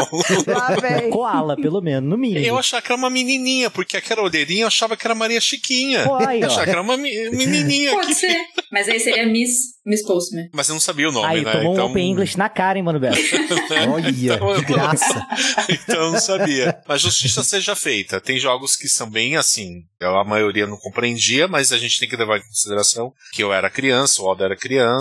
Lá 0.53 0.69
vem. 0.81 1.11
Koala, 1.15 1.55
pelo 1.57 1.81
menos, 1.81 2.09
no 2.11 2.19
mínimo. 2.19 2.45
Eu 2.45 2.59
achava 2.59 2.83
que 2.83 2.91
era 2.91 2.99
uma 2.99 3.09
menininha, 3.11 3.71
porque 3.71 3.97
aquela 3.97 4.23
olheirinha 4.23 4.63
eu 4.63 4.67
achava 4.67 4.97
que 4.97 5.07
era 5.07 5.15
Maria 5.15 5.41
Chiquinha. 5.41 6.05
Pô, 6.05 6.15
aí, 6.17 6.41
Eu 6.41 6.47
achava 6.49 6.65
que 6.65 6.71
era 6.71 6.83
uma 6.83 6.97
menininha 6.97 7.93
Pode 7.93 8.07
aqui. 8.07 8.15
ser. 8.17 8.37
Mas 8.73 8.89
aí 8.89 8.99
seria 8.99 9.25
Miss, 9.27 9.77
Miss 9.85 10.03
Postman. 10.05 10.49
Mas 10.53 10.69
eu 10.69 10.73
não 10.75 10.81
sabia 10.81 11.09
o 11.09 11.13
nome, 11.13 11.27
Aí, 11.27 11.45
né? 11.45 11.53
tomou 11.53 11.73
então... 11.75 11.87
um 11.87 11.91
Open 11.91 12.11
English 12.11 12.37
na 12.37 12.49
cara, 12.49 12.77
hein, 12.79 12.85
mano, 12.85 12.99
Beto? 12.99 13.17
Olha, 13.93 14.11
Então, 14.11 14.55
que 14.57 14.65
graça. 14.73 15.27
então 15.69 15.97
eu 16.07 16.13
não 16.13 16.19
sabia. 16.21 16.77
Mas 16.89 17.01
justiça 17.01 17.45
seja 17.45 17.77
feita. 17.77 18.21
Tem 18.21 18.39
jogos 18.39 18.75
que 18.75 18.89
são 18.89 19.09
bem 19.09 19.37
assim. 19.37 19.85
eu- 20.01 20.17
A 20.19 20.25
maioria 20.25 20.67
não 20.67 20.77
compreendia, 20.77 21.47
mas 21.47 21.73
a 21.73 21.79
gente 21.79 22.01
tem 22.01 22.09
que 22.09 22.17
levar 22.17 22.39
em 22.39 22.43
consideração 22.47 23.13
que 23.33 23.43
eu 23.43 23.53
era 23.53 23.71
criança, 23.71 24.21
o 24.23 24.29
Aldo 24.29 24.43
era 24.45 24.57
criança. 24.57 24.96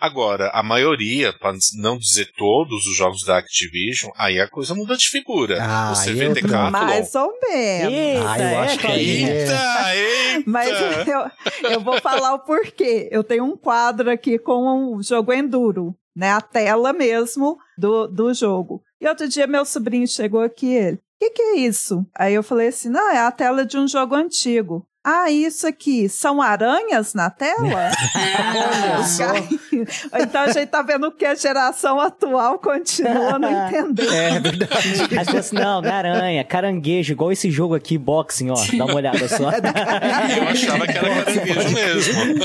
Agora, 0.00 0.48
a 0.54 0.62
maioria, 0.62 1.32
para 1.32 1.56
não 1.76 1.98
dizer 1.98 2.30
todos 2.36 2.86
os 2.86 2.96
jogos 2.96 3.24
da 3.24 3.38
Activision, 3.38 4.12
aí 4.16 4.40
a 4.40 4.48
coisa 4.48 4.72
muda 4.74 4.96
de 4.96 5.08
figura. 5.08 5.58
Ah, 5.60 5.92
Você 5.92 6.12
vê 6.12 6.26
é 6.26 6.28
Decathlon. 6.28 6.70
Mais 6.70 7.14
ou 7.16 7.32
menos. 7.42 7.92
Eita, 7.92 8.30
Ah, 8.30 8.38
eu 8.38 8.44
é, 8.46 8.56
acho 8.58 8.78
que 8.78 8.86
é. 8.86 8.96
Eita, 8.96 9.94
eita! 9.96 10.44
Mas 10.46 10.68
eu, 11.08 11.70
eu 11.70 11.80
vou 11.80 12.00
falar 12.00 12.34
o 12.34 12.38
porquê. 12.38 13.08
Eu 13.10 13.24
tenho 13.24 13.44
um 13.44 13.56
quadro 13.56 14.08
aqui 14.08 14.38
com 14.38 14.94
o 14.94 15.02
jogo 15.02 15.32
Enduro, 15.32 15.96
né? 16.14 16.30
A 16.30 16.40
tela 16.40 16.92
mesmo 16.92 17.58
do, 17.76 18.06
do 18.06 18.32
jogo. 18.32 18.80
E 19.00 19.08
outro 19.08 19.28
dia 19.28 19.48
meu 19.48 19.64
sobrinho 19.64 20.06
chegou 20.06 20.40
aqui 20.40 20.72
ele. 20.72 20.96
O 20.96 21.00
que, 21.18 21.30
que 21.30 21.42
é 21.42 21.56
isso? 21.56 22.06
Aí 22.16 22.34
eu 22.34 22.44
falei 22.44 22.68
assim: 22.68 22.88
não, 22.88 23.10
é 23.10 23.18
a 23.18 23.32
tela 23.32 23.66
de 23.66 23.76
um 23.76 23.88
jogo 23.88 24.14
antigo. 24.14 24.86
Ah, 25.10 25.30
isso 25.30 25.66
aqui, 25.66 26.06
são 26.06 26.42
aranhas 26.42 27.14
na 27.14 27.30
tela? 27.30 27.90
Ah, 28.18 29.00
então 30.20 30.42
a 30.42 30.52
gente 30.52 30.66
tá 30.68 30.82
vendo 30.82 31.10
que 31.12 31.24
a 31.24 31.34
geração 31.34 32.00
atual 32.00 32.58
continua 32.58 33.38
não 33.38 33.50
entendendo. 33.68 34.12
É 34.12 34.40
verdade. 34.40 34.72
Aí 34.72 35.08
você 35.08 35.24
falou 35.24 35.40
assim, 35.40 35.56
não, 35.56 35.80
não 35.82 35.88
é 35.88 35.92
aranha, 35.92 36.44
caranguejo, 36.44 37.12
igual 37.12 37.32
esse 37.32 37.50
jogo 37.50 37.74
aqui, 37.74 37.96
boxing, 37.96 38.50
ó. 38.50 38.56
Dá 38.76 38.84
uma 38.84 38.94
olhada 38.94 39.28
só. 39.28 39.50
Eu 39.50 40.48
achava 40.48 40.86
que 40.86 40.98
era 40.98 41.24
caranguejo 41.24 41.70
mesmo. 41.70 42.44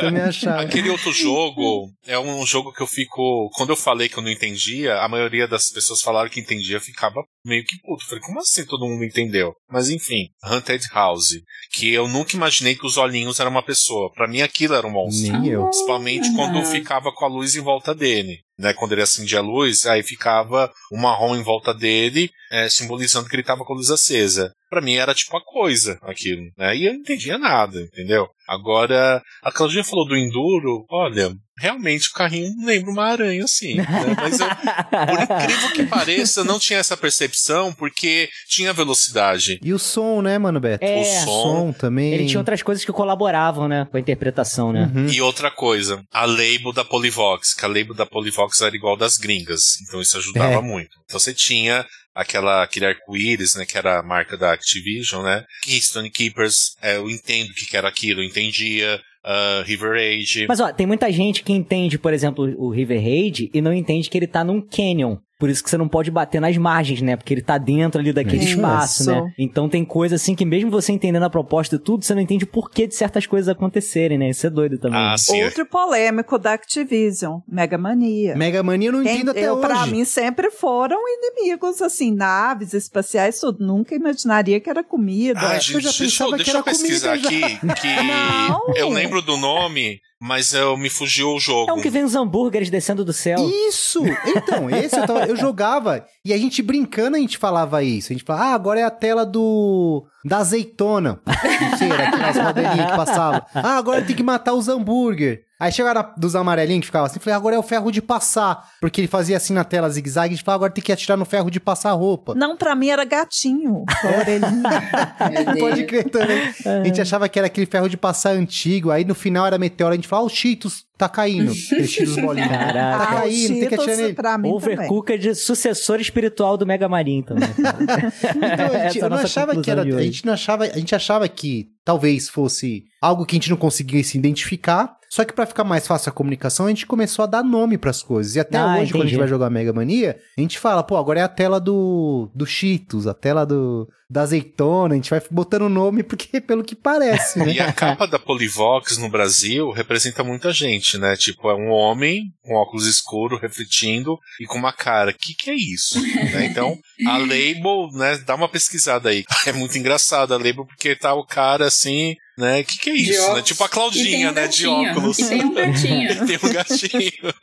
Também 0.00 0.22
achava. 0.22 0.62
Aquele 0.62 0.90
outro 0.90 1.12
jogo 1.12 1.90
é 2.06 2.18
um 2.18 2.44
jogo 2.46 2.72
que 2.72 2.82
eu 2.82 2.86
fico. 2.86 3.50
Quando 3.54 3.70
eu 3.70 3.76
falei 3.76 4.08
que 4.08 4.18
eu 4.18 4.22
não 4.22 4.30
entendia, 4.30 4.96
a 4.98 5.08
maioria 5.08 5.46
das 5.46 5.70
pessoas 5.70 6.00
falaram 6.00 6.28
que 6.28 6.40
entendia, 6.40 6.80
ficava 6.80 7.22
meio 7.44 7.64
que 7.64 7.78
puto. 7.80 8.06
Falei, 8.06 8.20
como 8.20 8.40
assim 8.40 8.64
todo 8.64 8.86
mundo 8.86 9.04
entendeu? 9.04 9.54
Mas 9.68 9.90
enfim, 9.90 10.28
Haunted 10.42 10.84
House. 10.92 11.40
Que 11.72 11.92
eu 11.92 12.08
nunca 12.08 12.36
imaginei 12.36 12.74
que 12.74 12.86
os 12.86 12.96
olhinhos 12.96 13.38
eram 13.40 13.50
uma 13.50 13.62
pessoa. 13.62 14.10
Pra 14.12 14.26
mim 14.26 14.40
aquilo 14.40 14.74
era 14.74 14.86
um 14.86 14.90
monstro. 14.90 15.32
Nem 15.32 15.52
eu. 15.52 15.64
Principalmente 15.64 16.34
quando 16.34 16.64
ficava 16.64 17.12
com 17.12 17.24
a 17.24 17.28
luz 17.28 17.54
em 17.54 17.60
volta 17.60 17.94
dele. 17.94 18.38
Né, 18.56 18.72
quando 18.72 18.92
ele 18.92 19.02
acendia 19.02 19.40
a 19.40 19.42
luz, 19.42 19.84
aí 19.84 20.04
ficava 20.04 20.70
um 20.92 20.96
marrom 20.96 21.34
em 21.34 21.42
volta 21.42 21.74
dele, 21.74 22.30
é, 22.52 22.68
simbolizando 22.68 23.28
que 23.28 23.34
ele 23.34 23.42
estava 23.42 23.64
com 23.64 23.72
a 23.72 23.76
luz 23.76 23.90
acesa. 23.90 24.52
Pra 24.70 24.80
mim 24.80 24.94
era 24.94 25.12
tipo 25.12 25.36
a 25.36 25.44
coisa 25.44 25.98
aquilo, 26.02 26.40
né? 26.56 26.76
E 26.76 26.86
eu 26.86 26.92
não 26.92 27.00
entendia 27.00 27.36
nada, 27.36 27.80
entendeu? 27.80 28.28
Agora, 28.48 29.20
a 29.42 29.50
Claudinha 29.50 29.82
falou 29.82 30.06
do 30.06 30.16
Enduro, 30.16 30.86
olha, 30.88 31.34
realmente 31.58 32.08
o 32.08 32.12
carrinho 32.12 32.52
lembra 32.64 32.90
uma 32.90 33.04
aranha, 33.04 33.44
assim. 33.44 33.74
Né? 33.76 33.86
Mas 34.16 34.40
eu, 34.40 34.46
por 34.48 35.22
incrível 35.22 35.72
que 35.72 35.86
pareça, 35.86 36.40
eu 36.40 36.44
não 36.44 36.58
tinha 36.58 36.78
essa 36.78 36.96
percepção 36.96 37.72
porque 37.72 38.28
tinha 38.48 38.72
velocidade. 38.72 39.58
E 39.62 39.72
o 39.72 39.78
som, 39.78 40.20
né, 40.22 40.38
mano, 40.38 40.60
Beto? 40.60 40.84
É. 40.84 40.96
o 40.96 41.00
O 41.00 41.04
som. 41.04 41.26
som 41.26 41.72
também. 41.72 42.12
Ele 42.12 42.26
tinha 42.26 42.38
outras 42.40 42.62
coisas 42.62 42.84
que 42.84 42.92
colaboravam, 42.92 43.68
né, 43.68 43.86
com 43.90 43.96
a 43.96 44.00
interpretação, 44.00 44.72
né? 44.72 44.90
Uhum. 44.94 45.06
E 45.08 45.20
outra 45.20 45.50
coisa, 45.50 46.02
a 46.12 46.24
label 46.24 46.72
da 46.72 46.84
Polyvox, 46.84 47.54
que 47.54 47.64
a 47.64 47.68
label 47.68 47.94
da 47.94 48.06
Polyvox 48.06 48.60
era 48.60 48.74
igual 48.74 48.96
das 48.96 49.16
gringas, 49.16 49.80
então 49.82 50.00
isso 50.00 50.16
ajudava 50.18 50.54
É. 50.54 50.60
muito. 50.60 50.90
Então 51.04 51.18
você 51.18 51.32
tinha 51.34 51.86
aquela, 52.14 52.62
aquele 52.62 52.86
arco-íris, 52.86 53.54
né, 53.56 53.66
que 53.66 53.76
era 53.76 53.98
a 53.98 54.02
marca 54.02 54.36
da 54.36 54.52
Activision, 54.52 55.22
né? 55.24 55.44
Keystone 55.64 56.10
Keepers, 56.10 56.76
é, 56.80 56.96
eu 56.96 57.10
entendo 57.10 57.50
o 57.50 57.54
que 57.54 57.66
que 57.66 57.76
era 57.76 57.88
aquilo, 57.88 58.20
eu 58.20 58.24
entendia. 58.24 59.00
Ah, 59.24 59.62
River 59.64 59.92
Age. 59.92 60.46
Mas 60.46 60.60
ó, 60.60 60.72
tem 60.72 60.86
muita 60.86 61.10
gente 61.10 61.42
que 61.42 61.52
entende, 61.52 61.98
por 61.98 62.12
exemplo, 62.12 62.54
o 62.58 62.70
River 62.70 63.00
Raid 63.00 63.50
e 63.52 63.60
não 63.60 63.72
entende 63.72 64.10
que 64.10 64.18
ele 64.18 64.26
tá 64.26 64.44
num 64.44 64.60
canyon. 64.60 65.16
Por 65.44 65.50
isso 65.50 65.62
que 65.62 65.68
você 65.68 65.76
não 65.76 65.86
pode 65.86 66.10
bater 66.10 66.40
nas 66.40 66.56
margens, 66.56 67.02
né? 67.02 67.16
Porque 67.16 67.34
ele 67.34 67.42
tá 67.42 67.58
dentro 67.58 68.00
ali 68.00 68.14
daquele 68.14 68.38
Isso. 68.42 68.54
espaço, 68.54 69.10
né? 69.10 69.30
Então 69.38 69.68
tem 69.68 69.84
coisa 69.84 70.14
assim 70.14 70.34
que 70.34 70.42
mesmo 70.42 70.70
você 70.70 70.90
entendendo 70.90 71.24
a 71.24 71.28
proposta 71.28 71.76
e 71.76 71.78
tudo, 71.78 72.02
você 72.02 72.14
não 72.14 72.22
entende 72.22 72.44
o 72.44 72.46
porquê 72.46 72.86
de 72.86 72.94
certas 72.94 73.26
coisas 73.26 73.46
acontecerem, 73.50 74.16
né? 74.16 74.30
Isso 74.30 74.46
é 74.46 74.48
doido 74.48 74.78
também. 74.78 74.98
Ah, 74.98 75.14
sim. 75.18 75.44
Outro 75.44 75.66
polêmico 75.66 76.38
da 76.38 76.54
Activision, 76.54 77.40
Mega 77.46 77.76
Mania. 77.76 78.34
Mega 78.34 78.62
Mania 78.62 78.88
eu 78.88 78.92
não 78.94 79.02
Quem- 79.02 79.16
entendo 79.16 79.32
até 79.32 79.42
eu, 79.46 79.52
hoje. 79.56 79.66
Pra 79.66 79.86
mim, 79.86 80.02
sempre 80.06 80.50
foram 80.50 80.96
inimigos, 81.06 81.82
assim, 81.82 82.10
naves 82.10 82.72
espaciais, 82.72 83.38
tudo. 83.38 83.62
Nunca 83.66 83.94
imaginaria 83.94 84.58
que 84.60 84.70
era 84.70 84.82
comida. 84.82 85.40
Ai, 85.40 85.58
eu 85.58 85.60
gente, 85.60 85.72
já 85.82 85.90
deixa, 85.90 86.04
pensava 86.04 86.30
eu- 86.30 86.36
que 86.38 86.44
deixa 86.44 86.50
eu 86.52 86.56
era 86.56 86.64
comida 86.64 86.88
pesquisar 86.88 87.16
já. 87.18 87.28
aqui, 87.28 87.58
que 87.82 87.88
Não. 88.48 88.74
eu 88.76 88.88
lembro 88.88 89.20
do 89.20 89.36
nome, 89.36 90.00
mas 90.26 90.54
eu, 90.54 90.76
me 90.76 90.88
fugiu 90.88 91.28
o 91.34 91.38
jogo. 91.38 91.70
É 91.70 91.74
um 91.74 91.80
que 91.82 91.90
vem 91.90 92.02
os 92.02 92.14
hambúrgueres 92.14 92.70
descendo 92.70 93.04
do 93.04 93.12
céu. 93.12 93.38
Isso! 93.68 94.02
Então, 94.26 94.70
esse 94.70 94.96
eu, 94.98 95.06
tava- 95.06 95.26
eu 95.26 95.36
jogava 95.36 96.04
e 96.24 96.32
a 96.32 96.38
gente 96.38 96.62
brincando 96.62 97.16
a 97.16 97.20
gente 97.20 97.36
falava 97.38 97.82
isso. 97.82 98.10
A 98.10 98.14
gente 98.14 98.24
falava, 98.24 98.46
ah, 98.46 98.54
agora 98.54 98.80
é 98.80 98.84
a 98.84 98.90
tela 98.90 99.24
do. 99.26 100.04
da 100.24 100.38
azeitona. 100.38 101.20
Não 101.26 101.78
sei, 101.78 101.90
era 101.90 102.08
aquelas 102.08 102.36
rodelinhas 102.38 102.90
que 102.90 102.96
passavam. 102.96 103.42
Ah, 103.54 103.76
agora 103.76 104.02
tem 104.02 104.16
que 104.16 104.22
matar 104.22 104.54
os 104.54 104.68
hambúrguer. 104.68 105.43
Aí 105.60 105.70
chegava 105.72 105.94
na- 105.94 106.14
dos 106.16 106.34
amarelinhos 106.34 106.80
que 106.80 106.86
ficava 106.86 107.06
assim, 107.06 107.20
falei, 107.20 107.36
agora 107.36 107.54
é 107.56 107.58
o 107.58 107.62
ferro 107.62 107.90
de 107.92 108.02
passar. 108.02 108.68
Porque 108.80 109.00
ele 109.00 109.08
fazia 109.08 109.36
assim 109.36 109.52
na 109.54 109.62
tela 109.64 109.88
zigue-zague, 109.88 110.34
a 110.34 110.36
gente 110.36 110.44
falava, 110.44 110.58
agora 110.64 110.72
tem 110.72 110.82
que 110.82 110.90
atirar 110.92 111.16
no 111.16 111.24
ferro 111.24 111.50
de 111.50 111.60
passar 111.60 111.92
roupa. 111.92 112.34
Não, 112.34 112.56
pra 112.56 112.74
mim 112.74 112.88
era 112.88 113.04
gatinho. 113.04 113.84
Meu 114.02 115.54
Pode 115.60 115.84
crer 115.84 116.10
também. 116.10 116.42
A 116.64 116.84
gente 116.84 117.00
achava 117.00 117.28
que 117.28 117.38
era 117.38 117.46
aquele 117.46 117.66
ferro 117.66 117.88
de 117.88 117.96
passar 117.96 118.30
antigo, 118.30 118.90
aí 118.90 119.04
no 119.04 119.14
final 119.14 119.46
era 119.46 119.58
meteoro, 119.58 119.92
a 119.92 119.96
gente 119.96 120.08
falava, 120.08 120.26
ah, 120.26 120.30
o 120.30 120.34
Cheetos 120.34 120.84
tá 120.98 121.08
caindo. 121.08 121.54
Cheetos 121.54 122.16
bolinha. 122.16 122.48
Caraca. 122.48 123.04
Tá 123.06 123.12
o 123.14 123.16
caindo, 123.20 123.48
tem 123.60 123.68
que 123.68 123.74
atirar 123.74 123.96
nele. 123.96 124.14
pra 124.14 124.38
mim 124.38 124.58
também. 124.58 124.74
Overcooked, 124.78 125.34
sucessor 125.36 126.00
espiritual 126.00 126.56
do 126.56 126.66
Mega 126.66 126.88
Marin 126.88 127.22
também. 127.22 127.48
Então, 127.48 128.66
a 128.80 128.88
gente, 128.88 129.00
é 129.00 129.04
eu 129.04 129.10
não 129.10 129.18
achava 129.18 129.60
que 129.60 129.70
era. 129.70 129.82
A 129.82 130.02
gente 130.02 130.24
não 130.26 130.32
achava. 130.32 130.64
A 130.64 130.78
gente 130.78 130.94
achava 130.94 131.28
que 131.28 131.68
talvez 131.84 132.28
fosse 132.28 132.84
algo 133.00 133.26
que 133.26 133.34
a 133.36 133.38
gente 133.38 133.50
não 133.50 133.56
conseguisse 133.56 134.16
identificar. 134.18 134.96
Só 135.10 135.24
que 135.24 135.32
pra 135.32 135.46
ficar 135.46 135.62
mais 135.62 135.86
fácil 135.86 136.08
a 136.08 136.12
comunicação, 136.12 136.66
a 136.66 136.70
gente 136.70 136.86
começou 136.86 137.22
a 137.22 137.26
dar 137.26 137.44
nome 137.44 137.78
pras 137.78 138.02
coisas. 138.02 138.34
E 138.34 138.40
até 138.40 138.58
Ah, 138.58 138.78
hoje, 138.78 138.90
quando 138.90 139.02
a 139.02 139.04
gente 139.04 139.14
entendi. 139.14 139.16
vai 139.18 139.28
jogar 139.28 139.48
Mega 139.48 139.72
Mania, 139.72 140.18
a 140.36 140.40
gente 140.40 140.58
fala, 140.58 140.82
pô, 140.82 140.96
agora 140.96 141.20
é 141.20 141.22
a 141.22 141.28
tela 141.28 141.60
do, 141.60 142.28
do 142.34 142.44
Cheetos, 142.44 143.06
a 143.06 143.14
tela 143.14 143.46
do, 143.46 143.88
da 144.10 144.22
azeitona, 144.22 144.94
a 144.94 144.96
gente 144.96 145.10
vai 145.10 145.22
botando 145.30 145.68
nome 145.68 146.02
porque 146.02 146.40
pelo 146.42 146.64
que 146.64 146.74
parece, 146.74 147.38
né? 147.38 147.52
E 147.52 147.60
a 147.60 147.72
capa 147.72 148.08
da 148.08 148.18
Polivox 148.18 148.98
no 148.98 149.08
Brasil 149.08 149.70
representa 149.70 150.24
muita 150.24 150.50
gente, 150.52 150.98
né? 150.98 151.14
Tipo, 151.16 151.48
é 151.48 151.54
um 151.54 151.70
homem 151.70 152.32
com 152.42 152.54
óculos 152.54 152.84
escuros, 152.86 153.40
refletindo 153.40 154.18
e 154.40 154.46
com 154.46 154.58
uma 154.58 154.72
cara. 154.72 155.12
O 155.12 155.14
que, 155.14 155.32
que 155.34 155.48
é 155.50 155.54
isso? 155.54 155.94
Né? 156.34 156.46
Então, 156.46 156.76
a 157.06 157.18
label, 157.18 157.88
né? 157.92 158.18
Dá 158.26 158.34
uma 158.34 158.48
pesquisada 158.48 159.10
aí. 159.10 159.22
É 159.46 159.52
muito 159.52 159.76
engraçado 159.78 160.32
a 160.32 160.38
label 160.38 160.64
porque 160.66 160.96
tá 160.96 161.12
o 161.14 161.24
cara 161.24 161.70
assim, 161.74 162.16
né? 162.38 162.60
O 162.60 162.64
que, 162.64 162.78
que 162.78 162.90
é 162.90 162.94
isso? 162.94 163.34
Né? 163.34 163.42
Tipo 163.42 163.64
a 163.64 163.68
Claudinha, 163.68 164.30
um 164.30 164.32
né? 164.32 164.48
De 164.48 164.66
óculos. 164.66 165.18
E 165.18 165.28
tem 165.28 165.44
um 165.44 165.54
gatinho. 165.54 166.10
E 166.10 166.26
tem 166.26 166.38
um 166.42 166.52
gatinho. 166.52 167.34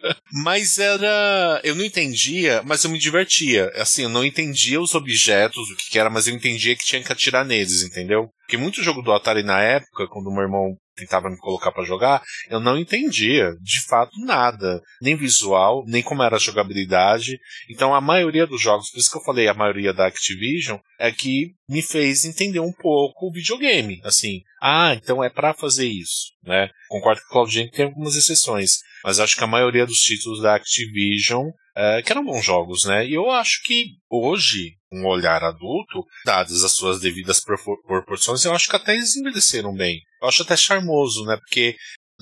Mas 0.44 0.80
era. 0.80 1.62
Eu 1.64 1.76
não 1.76 1.84
entendia, 1.84 2.62
mas 2.66 2.84
eu 2.84 2.90
me 2.90 2.98
divertia. 2.98 3.72
Assim, 3.76 4.04
eu 4.04 4.10
não 4.10 4.26
entendia 4.26 4.82
os 4.82 4.96
objetos, 4.96 5.70
o 5.70 5.76
que, 5.76 5.92
que 5.92 6.00
era, 6.00 6.10
mas 6.10 6.28
eu 6.28 6.34
entendia 6.34 6.76
que 6.76 6.86
tinha 6.86 7.04
que 7.04 7.12
atirar 7.12 7.46
neles, 7.46 7.84
entendeu? 7.84 8.30
Porque 8.42 8.58
muito 8.58 8.84
jogo 8.84 9.02
do 9.02 9.14
Atari 9.14 9.44
na 9.44 9.62
época, 9.62 10.08
quando 10.08 10.28
o 10.28 10.34
meu 10.34 10.44
irmão 10.44 10.76
tentava 10.96 11.30
me 11.30 11.38
colocar 11.38 11.72
pra 11.72 11.84
jogar, 11.84 12.22
eu 12.50 12.60
não 12.60 12.78
entendia, 12.78 13.56
de 13.62 13.86
fato, 13.86 14.12
nada. 14.26 14.82
Nem 15.02 15.16
visual, 15.16 15.84
nem 15.88 16.02
como 16.02 16.24
era 16.24 16.36
a 16.36 16.40
jogabilidade. 16.40 17.40
Então 17.70 17.94
a 17.94 18.02
maioria 18.02 18.46
dos 18.46 18.62
jogos, 18.62 18.90
por 18.92 19.00
isso 19.00 19.12
que 19.12 19.18
eu 19.18 19.24
falei 19.24 19.48
a 19.48 19.54
maioria 19.54 19.94
da 19.94 20.08
Activision, 20.08 20.78
é 21.00 21.12
que 21.12 21.54
me 21.68 21.82
fez 21.82 22.26
entender 22.26 22.60
um 22.60 22.74
pouco 22.74 23.28
o 23.28 23.32
videogame. 23.32 24.00
Assim, 24.04 24.42
ah, 24.62 24.94
então 24.94 25.24
é 25.24 25.30
pra 25.30 25.54
fazer 25.54 25.88
isso, 25.88 26.34
né? 26.44 26.70
Concordo 26.88 27.22
com 27.22 27.28
o 27.28 27.32
Claudinho 27.32 27.70
que 27.70 27.78
tem 27.78 27.86
algumas 27.86 28.16
exceções, 28.16 28.80
mas 29.04 29.20
acho 29.20 29.36
que 29.36 29.44
a 29.44 29.48
maioria 29.48 29.86
dos 29.86 30.00
títulos 30.00 30.42
da 30.42 30.56
Activision 30.56 31.50
é, 31.76 32.02
que 32.02 32.12
eram 32.12 32.26
bons 32.26 32.44
jogos, 32.44 32.86
né? 32.86 33.06
E 33.06 33.14
eu 33.14 33.30
acho 33.30 33.62
que 33.64 33.86
hoje, 34.10 34.76
um 34.92 35.06
olhar 35.06 35.44
adulto, 35.44 36.06
dadas 36.26 36.64
as 36.64 36.74
suas 36.74 37.00
devidas 37.00 37.40
propor- 37.40 37.82
proporções, 37.84 38.44
eu 38.44 38.54
acho 38.54 38.70
que 38.70 38.76
até 38.76 38.94
eles 38.94 39.16
envelheceram 39.16 39.74
bem. 39.74 40.02
Eu 40.22 40.28
acho 40.28 40.44
até 40.44 40.56
charmoso, 40.56 41.26
né? 41.26 41.38
Porque 41.38 41.76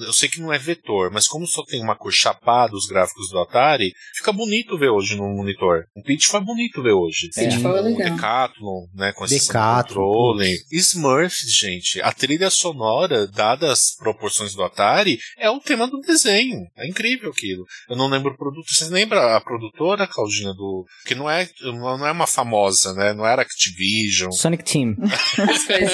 eu 0.05 0.13
sei 0.13 0.29
que 0.29 0.41
não 0.41 0.51
é 0.51 0.57
vetor, 0.57 1.11
mas 1.11 1.27
como 1.27 1.45
só 1.47 1.63
tem 1.63 1.81
uma 1.81 1.95
cor 1.95 2.11
chapada 2.11 2.75
os 2.75 2.85
gráficos 2.85 3.29
do 3.29 3.39
Atari, 3.39 3.93
fica 4.15 4.31
bonito 4.31 4.77
ver 4.77 4.89
hoje 4.89 5.15
no 5.15 5.29
monitor. 5.29 5.85
O 5.95 6.03
Pitfall 6.03 6.41
é 6.41 6.43
bonito 6.43 6.81
ver 6.81 6.93
hoje. 6.93 7.29
Pitfall 7.33 7.77
é 7.77 7.81
O 7.81 7.83
legal. 7.85 8.09
Decathlon, 8.11 8.85
né? 8.93 9.11
Com 9.13 9.25
esse 9.25 9.51
controle. 9.51 10.57
Smurfs, 10.71 11.51
gente. 11.51 12.01
A 12.01 12.11
trilha 12.11 12.49
sonora, 12.49 13.27
dadas 13.27 13.69
as 13.69 13.95
proporções 13.95 14.53
do 14.53 14.63
Atari, 14.63 15.19
é 15.37 15.49
o 15.49 15.59
tema 15.59 15.87
do 15.87 15.99
desenho. 15.99 16.65
É 16.77 16.87
incrível 16.87 17.29
aquilo. 17.29 17.65
Eu 17.89 17.95
não 17.95 18.07
lembro 18.07 18.31
o 18.31 18.37
produto. 18.37 18.65
Você 18.67 18.85
lembra 18.85 19.35
a 19.35 19.41
produtora, 19.41 20.07
Claudinha, 20.07 20.53
do. 20.53 20.85
Que 21.05 21.15
não 21.15 21.29
é, 21.29 21.47
não 21.61 22.05
é 22.05 22.11
uma 22.11 22.27
famosa, 22.27 22.93
né? 22.93 23.13
Não 23.13 23.25
era 23.25 23.41
Activision. 23.41 24.31
Sonic 24.31 24.63
Team. 24.63 24.95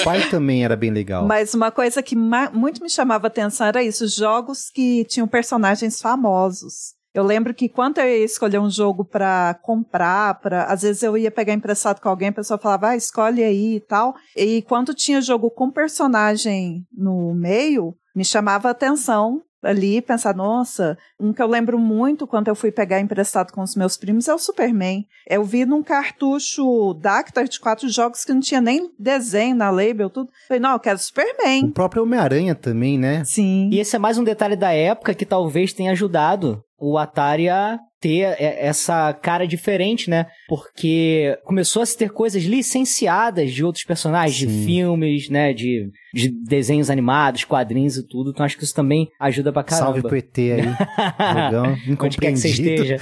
O 0.00 0.04
pai 0.04 0.28
também 0.28 0.64
era 0.64 0.76
bem 0.76 0.90
legal. 0.90 1.26
Mas 1.26 1.54
uma 1.54 1.70
coisa 1.70 2.02
que 2.02 2.16
muito 2.16 2.82
me 2.82 2.90
chamava 2.90 3.26
atenção 3.26 3.66
era 3.66 3.82
isso, 3.82 3.95
jogos 3.98 4.70
que 4.70 5.04
tinham 5.04 5.28
personagens 5.28 6.00
famosos. 6.00 6.94
Eu 7.16 7.24
lembro 7.24 7.54
que 7.54 7.66
quando 7.66 7.96
eu 7.96 8.04
ia 8.04 8.24
escolher 8.24 8.58
um 8.58 8.68
jogo 8.68 9.02
pra 9.02 9.58
comprar, 9.62 10.38
pra, 10.38 10.64
às 10.64 10.82
vezes 10.82 11.02
eu 11.02 11.16
ia 11.16 11.30
pegar 11.30 11.54
emprestado 11.54 11.98
com 11.98 12.10
alguém, 12.10 12.28
a 12.28 12.32
pessoa 12.32 12.58
falava, 12.58 12.88
ah, 12.88 12.96
escolhe 12.96 13.42
aí 13.42 13.76
e 13.76 13.80
tal. 13.80 14.14
E 14.36 14.60
quando 14.68 14.92
tinha 14.92 15.22
jogo 15.22 15.50
com 15.50 15.70
personagem 15.70 16.84
no 16.92 17.34
meio, 17.34 17.94
me 18.14 18.22
chamava 18.22 18.68
a 18.68 18.72
atenção 18.72 19.40
ali, 19.62 20.00
pensar, 20.00 20.34
nossa, 20.34 20.96
um 21.18 21.32
que 21.32 21.42
eu 21.42 21.46
lembro 21.46 21.78
muito 21.78 22.26
quando 22.26 22.48
eu 22.48 22.54
fui 22.54 22.70
pegar 22.70 23.00
emprestado 23.00 23.52
com 23.52 23.62
os 23.62 23.74
meus 23.74 23.96
primos 23.96 24.28
é 24.28 24.34
o 24.34 24.38
Superman. 24.38 25.04
Eu 25.28 25.42
vi 25.44 25.64
num 25.64 25.82
cartucho 25.82 26.94
Dactar 26.94 27.44
de 27.44 27.58
quatro 27.60 27.88
jogos 27.88 28.24
que 28.24 28.32
não 28.32 28.40
tinha 28.40 28.60
nem 28.60 28.90
desenho 28.98 29.56
na 29.56 29.70
label, 29.70 30.10
tudo. 30.10 30.30
Falei, 30.46 30.60
não, 30.60 30.72
eu 30.72 30.80
quero 30.80 30.96
O 30.96 31.02
Superman. 31.02 31.70
próprio 31.70 32.02
Homem-Aranha 32.02 32.54
também, 32.54 32.98
né? 32.98 33.24
Sim. 33.24 33.70
E 33.72 33.78
esse 33.80 33.96
é 33.96 33.98
mais 33.98 34.18
um 34.18 34.24
detalhe 34.24 34.56
da 34.56 34.72
época 34.72 35.14
que 35.14 35.26
talvez 35.26 35.72
tenha 35.72 35.92
ajudado 35.92 36.62
o 36.78 36.98
Atari 36.98 37.48
a 37.48 37.78
ter 37.98 38.36
essa 38.38 39.12
cara 39.14 39.46
diferente, 39.46 40.10
né? 40.10 40.26
Porque 40.48 41.36
começou 41.44 41.82
a 41.82 41.86
se 41.86 41.96
ter 41.96 42.10
coisas 42.10 42.42
licenciadas 42.42 43.52
de 43.52 43.64
outros 43.64 43.84
personagens, 43.84 44.36
de 44.36 44.46
Sim. 44.46 44.64
filmes, 44.66 45.30
né? 45.30 45.52
De, 45.54 45.90
de 46.16 46.28
desenhos 46.28 46.90
animados, 46.90 47.44
quadrinhos 47.44 47.96
e 47.96 48.02
tudo. 48.02 48.30
Então 48.30 48.44
acho 48.44 48.56
que 48.56 48.64
isso 48.64 48.74
também 48.74 49.08
ajuda 49.20 49.52
pra 49.52 49.62
caramba. 49.62 49.86
Salve 49.86 50.02
pro 50.02 50.16
ET 50.16 50.38
aí. 50.38 50.62
Jogão, 51.52 51.76
Onde 52.06 52.16
quer 52.18 52.32
que 52.32 52.38
você 52.38 52.48
esteja. 52.48 52.98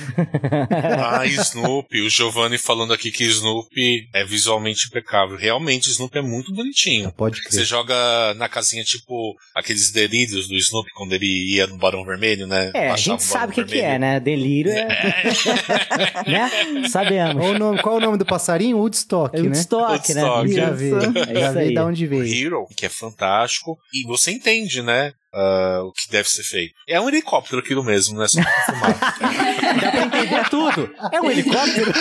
Ah, 0.98 1.24
Snoopy. 1.26 2.02
O 2.02 2.10
Giovanni 2.10 2.58
falando 2.58 2.92
aqui 2.92 3.10
que 3.10 3.24
Snoopy 3.24 4.08
é 4.12 4.24
visualmente 4.24 4.86
impecável. 4.88 5.36
Realmente, 5.36 5.88
Snoopy 5.90 6.18
é 6.18 6.22
muito 6.22 6.52
bonitinho. 6.52 7.12
Pode 7.12 7.40
Você 7.42 7.48
crer. 7.48 7.64
joga 7.64 7.94
na 8.36 8.48
casinha, 8.48 8.82
tipo, 8.84 9.34
aqueles 9.54 9.90
delírios 9.90 10.48
do 10.48 10.54
Snoopy 10.54 10.90
quando 10.94 11.12
ele 11.12 11.54
ia 11.54 11.66
no 11.66 11.76
Barão 11.78 12.04
Vermelho, 12.04 12.46
né? 12.46 12.70
É, 12.74 12.90
a 12.90 12.96
gente 12.96 13.22
sabe 13.22 13.52
o 13.52 13.54
que, 13.54 13.64
que 13.64 13.80
é, 13.80 13.98
né? 13.98 14.18
Delírio 14.20 14.72
é. 14.72 14.86
né? 16.26 16.88
Sabemos. 16.88 17.34
Qual 17.44 17.54
o, 17.54 17.58
nome, 17.58 17.82
qual 17.82 17.96
o 17.96 18.00
nome 18.00 18.18
do 18.18 18.24
passarinho? 18.24 18.78
Woodstock, 18.78 19.36
É 19.36 19.40
né? 19.42 19.48
Woodstock, 19.48 20.14
né? 20.14 20.24
Woodstock. 20.24 20.54
Já 20.54 20.70
vi, 20.70 20.90
É 20.90 21.34
já 21.40 21.46
isso 21.48 21.52
vi 21.54 21.58
aí. 21.60 21.74
de 21.74 21.78
onde 21.80 22.06
O 22.06 22.08
veio. 22.08 22.24
Hero, 22.46 22.66
que 22.76 22.86
é 22.86 22.88
fantástico, 23.10 23.78
e 23.92 24.06
você 24.06 24.32
entende, 24.32 24.82
né? 24.82 25.12
Ah, 25.34 25.80
o 25.84 25.92
que 25.92 26.10
deve 26.10 26.28
ser 26.28 26.42
feito. 26.44 26.74
É 26.88 27.00
um 27.00 27.08
helicóptero 27.08 27.60
aquilo 27.60 27.82
mesmo, 27.82 28.16
não 28.16 28.24
é 28.24 28.28
só 28.28 28.40
filmar. 28.42 28.98
Dá 29.80 29.90
pra 29.90 30.02
entender 30.04 30.48
tudo. 30.48 30.90
É 31.12 31.20
um 31.20 31.30
helicóptero. 31.30 31.92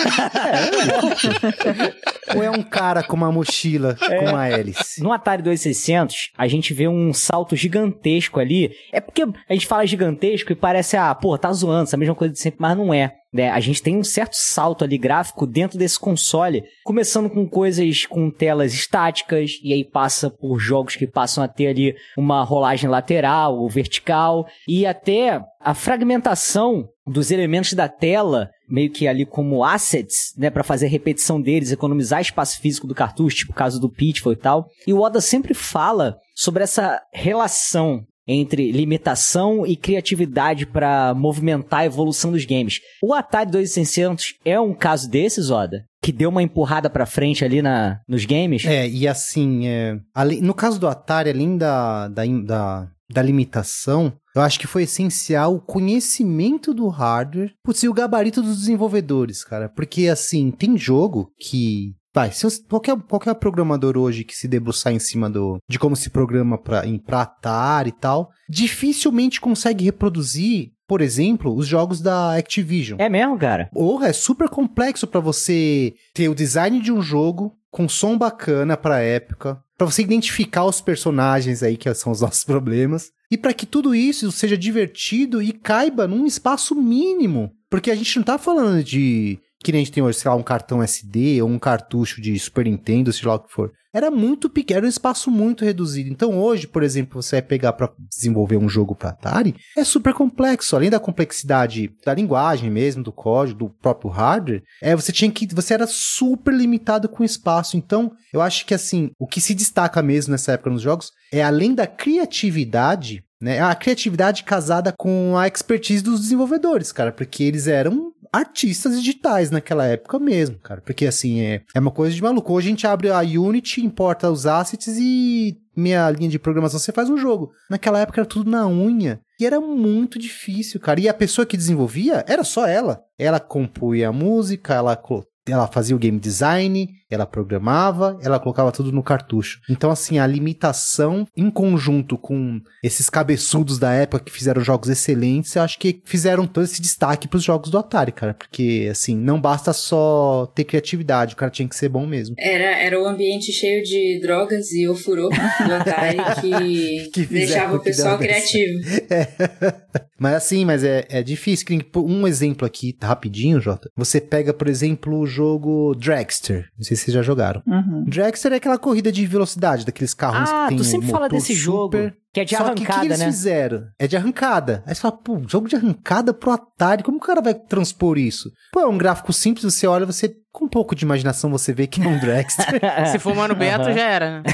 Ou 2.36 2.42
é 2.42 2.50
um 2.50 2.62
cara 2.62 3.02
com 3.02 3.16
uma 3.16 3.30
mochila 3.32 3.96
É. 4.02 4.18
com 4.18 4.30
uma 4.30 4.48
hélice? 4.48 5.02
No 5.02 5.12
Atari 5.12 5.42
2600, 5.42 6.30
a 6.36 6.46
gente 6.46 6.72
vê 6.72 6.88
um 6.88 7.12
salto 7.12 7.54
gigantesco 7.56 8.40
ali. 8.40 8.70
É 8.92 9.00
porque 9.00 9.22
a 9.22 9.52
gente 9.52 9.66
fala 9.66 9.86
gigantesco 9.86 10.52
e 10.52 10.56
parece, 10.56 10.96
ah, 10.96 11.14
pô, 11.14 11.36
tá 11.36 11.52
zoando, 11.52 11.84
essa 11.84 11.96
mesma 11.96 12.14
coisa 12.14 12.32
de 12.32 12.40
sempre, 12.40 12.60
mas 12.60 12.76
não 12.76 12.92
é. 12.92 13.12
Né? 13.32 13.50
A 13.50 13.58
gente 13.58 13.82
tem 13.82 13.96
um 13.96 14.04
certo 14.04 14.34
salto 14.34 14.84
ali 14.84 14.96
gráfico 14.96 15.44
dentro 15.44 15.76
desse 15.76 15.98
console, 15.98 16.62
começando 16.84 17.28
com 17.28 17.48
coisas 17.48 18.06
com 18.06 18.30
telas 18.30 18.72
estáticas, 18.72 19.58
e 19.60 19.72
aí 19.72 19.84
passa 19.84 20.30
por 20.30 20.60
jogos 20.60 20.94
que 20.94 21.04
passam 21.04 21.42
a 21.42 21.48
ter 21.48 21.66
ali 21.66 21.96
uma 22.16 22.44
rolagem 22.44 22.88
lateral 22.88 23.23
ou 23.32 23.68
vertical, 23.68 24.46
e 24.68 24.84
até 24.86 25.40
a 25.60 25.74
fragmentação 25.74 26.86
dos 27.06 27.30
elementos 27.30 27.72
da 27.74 27.88
tela, 27.88 28.48
meio 28.68 28.90
que 28.90 29.06
ali 29.06 29.26
como 29.26 29.62
assets, 29.64 30.32
né, 30.38 30.48
para 30.50 30.62
fazer 30.64 30.86
repetição 30.86 31.40
deles, 31.40 31.70
economizar 31.70 32.20
espaço 32.20 32.60
físico 32.60 32.86
do 32.86 32.94
cartucho, 32.94 33.36
tipo 33.36 33.52
o 33.52 33.54
caso 33.54 33.78
do 33.80 33.90
Pitfall 33.90 34.32
e 34.32 34.36
tal. 34.36 34.66
E 34.86 34.92
o 34.92 35.00
Oda 35.00 35.20
sempre 35.20 35.52
fala 35.54 36.16
sobre 36.34 36.62
essa 36.62 37.00
relação 37.12 38.02
entre 38.26 38.72
limitação 38.72 39.66
e 39.66 39.76
criatividade 39.76 40.64
para 40.64 41.12
movimentar 41.14 41.80
a 41.80 41.84
evolução 41.86 42.32
dos 42.32 42.46
games. 42.46 42.80
O 43.02 43.12
Atari 43.12 43.50
2600 43.50 44.34
é 44.44 44.58
um 44.58 44.72
caso 44.72 45.10
desses, 45.10 45.50
Oda? 45.50 45.84
Que 46.02 46.10
deu 46.10 46.30
uma 46.30 46.42
empurrada 46.42 46.88
pra 46.88 47.04
frente 47.04 47.44
ali 47.44 47.60
na, 47.60 47.98
nos 48.08 48.24
games? 48.24 48.64
É, 48.64 48.88
e 48.88 49.06
assim, 49.06 49.66
é, 49.68 49.98
além- 50.14 50.40
no 50.40 50.54
caso 50.54 50.80
do 50.80 50.88
Atari, 50.88 51.28
além 51.28 51.58
da, 51.58 52.08
da, 52.08 52.22
da, 52.24 52.88
da 53.10 53.22
limitação, 53.22 54.12
eu 54.34 54.42
acho 54.42 54.58
que 54.58 54.66
foi 54.66 54.82
essencial 54.82 55.54
o 55.54 55.60
conhecimento 55.60 56.74
do 56.74 56.88
hardware, 56.88 57.52
putz, 57.62 57.82
e 57.82 57.88
o 57.88 57.94
gabarito 57.94 58.42
dos 58.42 58.58
desenvolvedores, 58.58 59.44
cara. 59.44 59.68
Porque, 59.68 60.08
assim, 60.08 60.50
tem 60.50 60.76
jogo 60.76 61.30
que. 61.38 61.94
Vai, 62.12 62.30
se 62.30 62.46
qualquer, 62.68 62.96
qualquer 63.08 63.34
programador 63.34 63.98
hoje 63.98 64.22
que 64.22 64.36
se 64.36 64.46
debruçar 64.46 64.92
em 64.92 65.00
cima 65.00 65.28
do, 65.28 65.58
de 65.68 65.80
como 65.80 65.96
se 65.96 66.10
programa 66.10 66.56
pra, 66.56 66.86
em, 66.86 66.96
pra 66.96 67.22
Atari 67.22 67.88
e 67.88 67.92
tal, 67.92 68.30
dificilmente 68.48 69.40
consegue 69.40 69.84
reproduzir, 69.84 70.70
por 70.86 71.00
exemplo, 71.00 71.52
os 71.52 71.66
jogos 71.66 72.00
da 72.00 72.36
Activision. 72.36 73.00
É 73.00 73.08
mesmo, 73.08 73.36
cara? 73.36 73.68
Porra, 73.72 74.06
é 74.06 74.12
super 74.12 74.48
complexo 74.48 75.08
pra 75.08 75.18
você 75.18 75.92
ter 76.14 76.28
o 76.28 76.36
design 76.36 76.80
de 76.80 76.92
um 76.92 77.02
jogo 77.02 77.52
com 77.68 77.88
som 77.88 78.16
bacana 78.16 78.76
pra 78.76 79.00
época, 79.00 79.60
pra 79.76 79.86
você 79.86 80.02
identificar 80.02 80.64
os 80.64 80.80
personagens 80.80 81.62
aí 81.62 81.76
que 81.76 81.92
são 81.94 82.12
os 82.12 82.20
nossos 82.20 82.44
problemas. 82.44 83.10
E 83.30 83.38
pra 83.38 83.52
que 83.52 83.66
tudo 83.66 83.94
isso 83.94 84.30
seja 84.30 84.56
divertido 84.56 85.42
e 85.42 85.52
caiba 85.52 86.06
num 86.06 86.26
espaço 86.26 86.74
mínimo, 86.74 87.52
porque 87.68 87.90
a 87.90 87.94
gente 87.94 88.16
não 88.16 88.24
tá 88.24 88.38
falando 88.38 88.84
de 88.84 89.38
que 89.64 89.72
nem 89.72 89.80
a 89.80 89.84
gente 89.84 89.94
tem 89.94 90.02
hoje, 90.02 90.18
sei 90.18 90.30
lá, 90.30 90.36
um 90.36 90.42
cartão 90.42 90.82
SD 90.82 91.40
ou 91.40 91.48
um 91.48 91.58
cartucho 91.58 92.20
de 92.20 92.38
Super 92.38 92.66
Nintendo, 92.66 93.12
sei 93.12 93.26
lá 93.26 93.36
o 93.36 93.40
que 93.40 93.50
for. 93.50 93.72
Era 93.94 94.10
muito 94.10 94.50
pequeno, 94.50 94.78
era 94.78 94.86
um 94.86 94.88
espaço 94.88 95.30
muito 95.30 95.64
reduzido. 95.64 96.10
Então 96.10 96.36
hoje, 96.36 96.66
por 96.66 96.82
exemplo, 96.82 97.22
você 97.22 97.36
vai 97.36 97.42
pegar 97.42 97.72
pra 97.72 97.92
desenvolver 98.10 98.56
um 98.56 98.68
jogo 98.68 98.94
pra 98.94 99.10
Atari, 99.10 99.54
é 99.76 99.84
super 99.84 100.12
complexo. 100.12 100.74
Além 100.76 100.90
da 100.90 101.00
complexidade 101.00 101.90
da 102.04 102.12
linguagem 102.12 102.70
mesmo, 102.70 103.04
do 103.04 103.12
código, 103.12 103.60
do 103.60 103.70
próprio 103.70 104.10
hardware, 104.10 104.64
é, 104.82 104.94
você 104.94 105.12
tinha 105.12 105.30
que. 105.30 105.46
Você 105.54 105.74
era 105.74 105.86
super 105.86 106.52
limitado 106.52 107.08
com 107.08 107.22
espaço. 107.24 107.76
Então, 107.76 108.12
eu 108.32 108.42
acho 108.42 108.66
que 108.66 108.74
assim, 108.74 109.12
o 109.18 109.28
que 109.28 109.40
se 109.40 109.54
destaca 109.54 110.02
mesmo 110.02 110.32
nessa 110.32 110.52
época 110.52 110.70
nos 110.70 110.82
jogos 110.82 111.12
é 111.32 111.42
além 111.42 111.74
da 111.74 111.86
criatividade. 111.86 113.22
Né, 113.40 113.60
a 113.60 113.74
criatividade 113.74 114.42
casada 114.42 114.94
com 114.96 115.36
a 115.36 115.46
expertise 115.46 116.02
dos 116.02 116.20
desenvolvedores, 116.20 116.90
cara, 116.92 117.12
porque 117.12 117.44
eles 117.44 117.66
eram 117.66 118.13
artistas 118.34 118.96
digitais 119.00 119.50
naquela 119.50 119.86
época 119.86 120.18
mesmo, 120.18 120.58
cara. 120.58 120.80
Porque 120.80 121.06
assim, 121.06 121.40
é, 121.40 121.62
é 121.72 121.78
uma 121.78 121.92
coisa 121.92 122.14
de 122.14 122.22
maluco. 122.22 122.52
Hoje 122.52 122.66
a 122.66 122.70
gente 122.70 122.86
abre 122.86 123.08
a 123.10 123.20
Unity, 123.20 123.84
importa 123.84 124.28
os 124.28 124.44
assets 124.44 124.96
e 124.98 125.56
minha 125.76 126.10
linha 126.10 126.28
de 126.28 126.38
programação 126.38 126.80
você 126.80 126.90
faz 126.90 127.08
um 127.08 127.16
jogo. 127.16 127.52
Naquela 127.70 128.00
época 128.00 128.20
era 128.20 128.28
tudo 128.28 128.50
na 128.50 128.66
unha. 128.66 129.20
E 129.38 129.46
era 129.46 129.60
muito 129.60 130.18
difícil, 130.18 130.80
cara. 130.80 131.00
E 131.00 131.08
a 131.08 131.14
pessoa 131.14 131.46
que 131.46 131.56
desenvolvia 131.56 132.24
era 132.26 132.42
só 132.42 132.66
ela. 132.66 133.02
Ela 133.16 133.38
compunha 133.38 134.08
a 134.08 134.12
música, 134.12 134.74
ela 134.74 134.96
ela 135.46 135.66
fazia 135.66 135.94
o 135.94 135.98
game 135.98 136.18
design, 136.18 136.88
ela 137.10 137.26
programava, 137.26 138.18
ela 138.22 138.40
colocava 138.40 138.72
tudo 138.72 138.90
no 138.90 139.02
cartucho. 139.02 139.60
Então, 139.68 139.90
assim, 139.90 140.18
a 140.18 140.26
limitação 140.26 141.26
em 141.36 141.50
conjunto 141.50 142.16
com 142.16 142.60
esses 142.82 143.10
cabeçudos 143.10 143.78
da 143.78 143.92
época 143.92 144.24
que 144.24 144.32
fizeram 144.32 144.62
jogos 144.62 144.88
excelentes, 144.88 145.54
eu 145.54 145.62
acho 145.62 145.78
que 145.78 146.00
fizeram 146.04 146.46
todo 146.46 146.64
esse 146.64 146.80
destaque 146.80 147.28
pros 147.28 147.44
jogos 147.44 147.70
do 147.70 147.78
Atari, 147.78 148.12
cara. 148.12 148.34
Porque, 148.34 148.88
assim, 148.90 149.16
não 149.16 149.40
basta 149.40 149.72
só 149.72 150.50
ter 150.54 150.64
criatividade, 150.64 151.34
o 151.34 151.36
cara 151.36 151.50
tinha 151.50 151.68
que 151.68 151.76
ser 151.76 151.88
bom 151.88 152.06
mesmo. 152.06 152.34
Era, 152.38 152.78
era 152.78 153.00
o 153.00 153.06
ambiente 153.06 153.52
cheio 153.52 153.82
de 153.82 154.20
drogas 154.20 154.72
e 154.72 154.88
ofurô 154.88 155.28
do 155.28 155.74
Atari 155.74 156.18
que, 156.40 157.10
Que 157.10 157.26
fizeram 157.26 157.46
deixava 157.46 157.76
o 157.76 157.80
pessoal 157.80 158.18
deu 158.18 158.28
dessa. 158.28 159.83
Mas 160.18 160.34
assim, 160.34 160.64
mas 160.64 160.82
é, 160.84 161.06
é 161.08 161.22
difícil. 161.22 161.66
que 161.66 161.98
Um 161.98 162.26
exemplo 162.26 162.66
aqui, 162.66 162.96
rapidinho, 163.02 163.60
Jota. 163.60 163.90
Você 163.96 164.20
pega, 164.20 164.54
por 164.54 164.68
exemplo, 164.68 165.18
o 165.18 165.26
jogo 165.26 165.94
Dragster. 165.96 166.68
Não 166.78 166.84
sei 166.84 166.96
se 166.96 167.04
vocês 167.04 167.14
já 167.14 167.22
jogaram. 167.22 167.62
Uhum. 167.66 168.04
Dragster 168.06 168.52
é 168.52 168.56
aquela 168.56 168.78
corrida 168.78 169.10
de 169.12 169.26
velocidade, 169.26 169.84
daqueles 169.84 170.14
carros 170.14 170.48
Ah, 170.50 170.64
que 170.64 170.68
tem 170.70 170.76
tu 170.78 170.84
sempre 170.84 171.08
um 171.08 171.10
fala 171.10 171.28
desse 171.28 171.52
jogo. 171.52 171.96
super. 171.96 172.16
Que 172.32 172.40
é 172.40 172.44
de 172.44 172.56
Só 172.56 172.64
que 172.64 172.70
o 172.70 172.74
que 172.74 172.82
arrancada, 172.82 173.04
eles 173.06 173.18
né? 173.20 173.26
fizeram? 173.26 173.84
É 173.98 174.06
de 174.08 174.16
arrancada. 174.16 174.82
Aí 174.86 174.94
você 174.94 175.00
fala, 175.00 175.16
pô, 175.16 175.40
jogo 175.46 175.68
de 175.68 175.76
arrancada 175.76 176.34
pro 176.34 176.50
Atari, 176.50 177.02
como 177.04 177.18
o 177.18 177.20
cara 177.20 177.40
vai 177.40 177.54
transpor 177.54 178.18
isso? 178.18 178.50
Pô, 178.72 178.80
é 178.80 178.86
um 178.86 178.98
gráfico 178.98 179.32
simples, 179.32 179.72
você 179.72 179.86
olha, 179.86 180.04
você, 180.04 180.34
com 180.54 180.66
um 180.66 180.68
pouco 180.68 180.94
de 180.94 181.04
imaginação, 181.04 181.50
você 181.50 181.72
vê 181.72 181.86
que 181.88 182.00
é 182.00 182.06
um 182.06 182.18
Dragster. 182.20 182.80
Se 183.10 183.18
for 183.18 183.34
Mano 183.34 183.54
Beto, 183.56 183.86
Aham. 183.86 183.92
já 183.92 184.00
era. 184.08 184.40
né? 184.40 184.44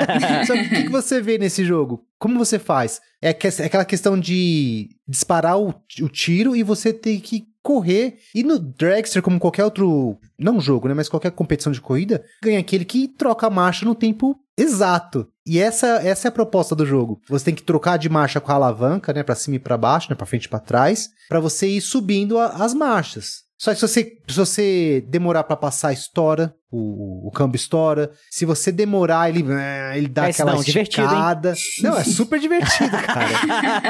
Só 0.46 0.54
que 0.54 0.60
o 0.62 0.68
que, 0.70 0.82
que 0.84 0.88
você 0.90 1.20
vê 1.20 1.36
nesse 1.36 1.64
jogo? 1.64 2.02
Como 2.18 2.38
você 2.38 2.58
faz? 2.58 2.98
É, 3.20 3.32
que- 3.34 3.46
é 3.46 3.64
aquela 3.66 3.84
questão 3.84 4.18
de 4.18 4.88
disparar 5.06 5.58
o, 5.58 5.68
o 6.00 6.08
tiro 6.08 6.56
e 6.56 6.62
você 6.62 6.92
ter 6.94 7.20
que 7.20 7.44
correr. 7.62 8.16
E 8.34 8.42
no 8.42 8.58
Dragster, 8.58 9.20
como 9.22 9.38
qualquer 9.38 9.64
outro, 9.64 10.18
não 10.38 10.58
jogo, 10.60 10.88
né? 10.88 10.94
Mas 10.94 11.10
qualquer 11.10 11.30
competição 11.32 11.70
de 11.70 11.80
corrida, 11.80 12.24
ganha 12.42 12.58
aquele 12.58 12.86
que 12.86 13.06
troca 13.06 13.46
a 13.46 13.50
marcha 13.50 13.84
no 13.84 13.94
tempo 13.94 14.34
exato. 14.58 15.28
E 15.46 15.58
essa, 15.58 15.86
essa 16.02 16.28
é 16.28 16.30
a 16.30 16.32
proposta 16.32 16.74
do 16.74 16.86
jogo. 16.86 17.20
Você 17.28 17.44
tem 17.46 17.54
que 17.54 17.62
trocar 17.62 17.98
de 17.98 18.08
marcha 18.08 18.40
com 18.40 18.50
a 18.50 18.54
alavanca, 18.54 19.12
né? 19.12 19.22
Pra 19.22 19.34
cima 19.34 19.56
e 19.56 19.58
pra 19.58 19.76
baixo, 19.76 20.08
né? 20.08 20.16
Pra 20.16 20.26
frente 20.26 20.44
e 20.44 20.48
pra 20.48 20.58
trás. 20.58 21.10
Pra 21.28 21.40
você 21.40 21.66
ir 21.68 21.80
subindo 21.82 22.38
a- 22.38 22.46
as 22.64 22.72
marchas. 22.72 23.49
Só 23.60 23.74
que 23.74 23.80
se 23.80 23.86
você, 23.86 24.16
se 24.26 24.36
você 24.36 25.04
demorar 25.06 25.44
pra 25.44 25.54
passar, 25.54 25.92
estoura. 25.92 26.54
O, 26.72 27.26
o 27.26 27.30
câmbio 27.32 27.56
estoura. 27.56 28.10
Se 28.30 28.46
você 28.46 28.70
demorar, 28.72 29.28
ele, 29.28 29.44
eh, 29.52 29.98
ele 29.98 30.08
dá 30.08 30.28
É, 30.28 30.30
aquela 30.30 30.52
não, 30.54 30.60
esticada. 30.62 31.52
Não, 31.82 31.98
é 31.98 32.04
super 32.04 32.38
divertido, 32.40 32.96
cara. 33.04 33.28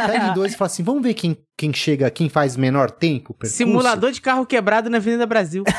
Pega 0.09 0.27
em 0.29 0.35
dois 0.35 0.55
e 0.55 0.57
fala 0.57 0.67
assim: 0.67 0.83
vamos 0.83 1.03
ver 1.03 1.15
quem, 1.15 1.37
quem 1.57 1.73
chega, 1.73 2.11
quem 2.11 2.29
faz 2.29 2.57
menor 2.57 2.91
tempo. 2.91 3.33
percurso? 3.35 3.57
Simulador 3.59 4.11
de 4.11 4.21
carro 4.21 4.45
quebrado 4.47 4.91
na 4.91 4.97
Avenida 4.97 5.25
Brasil. 5.27 5.63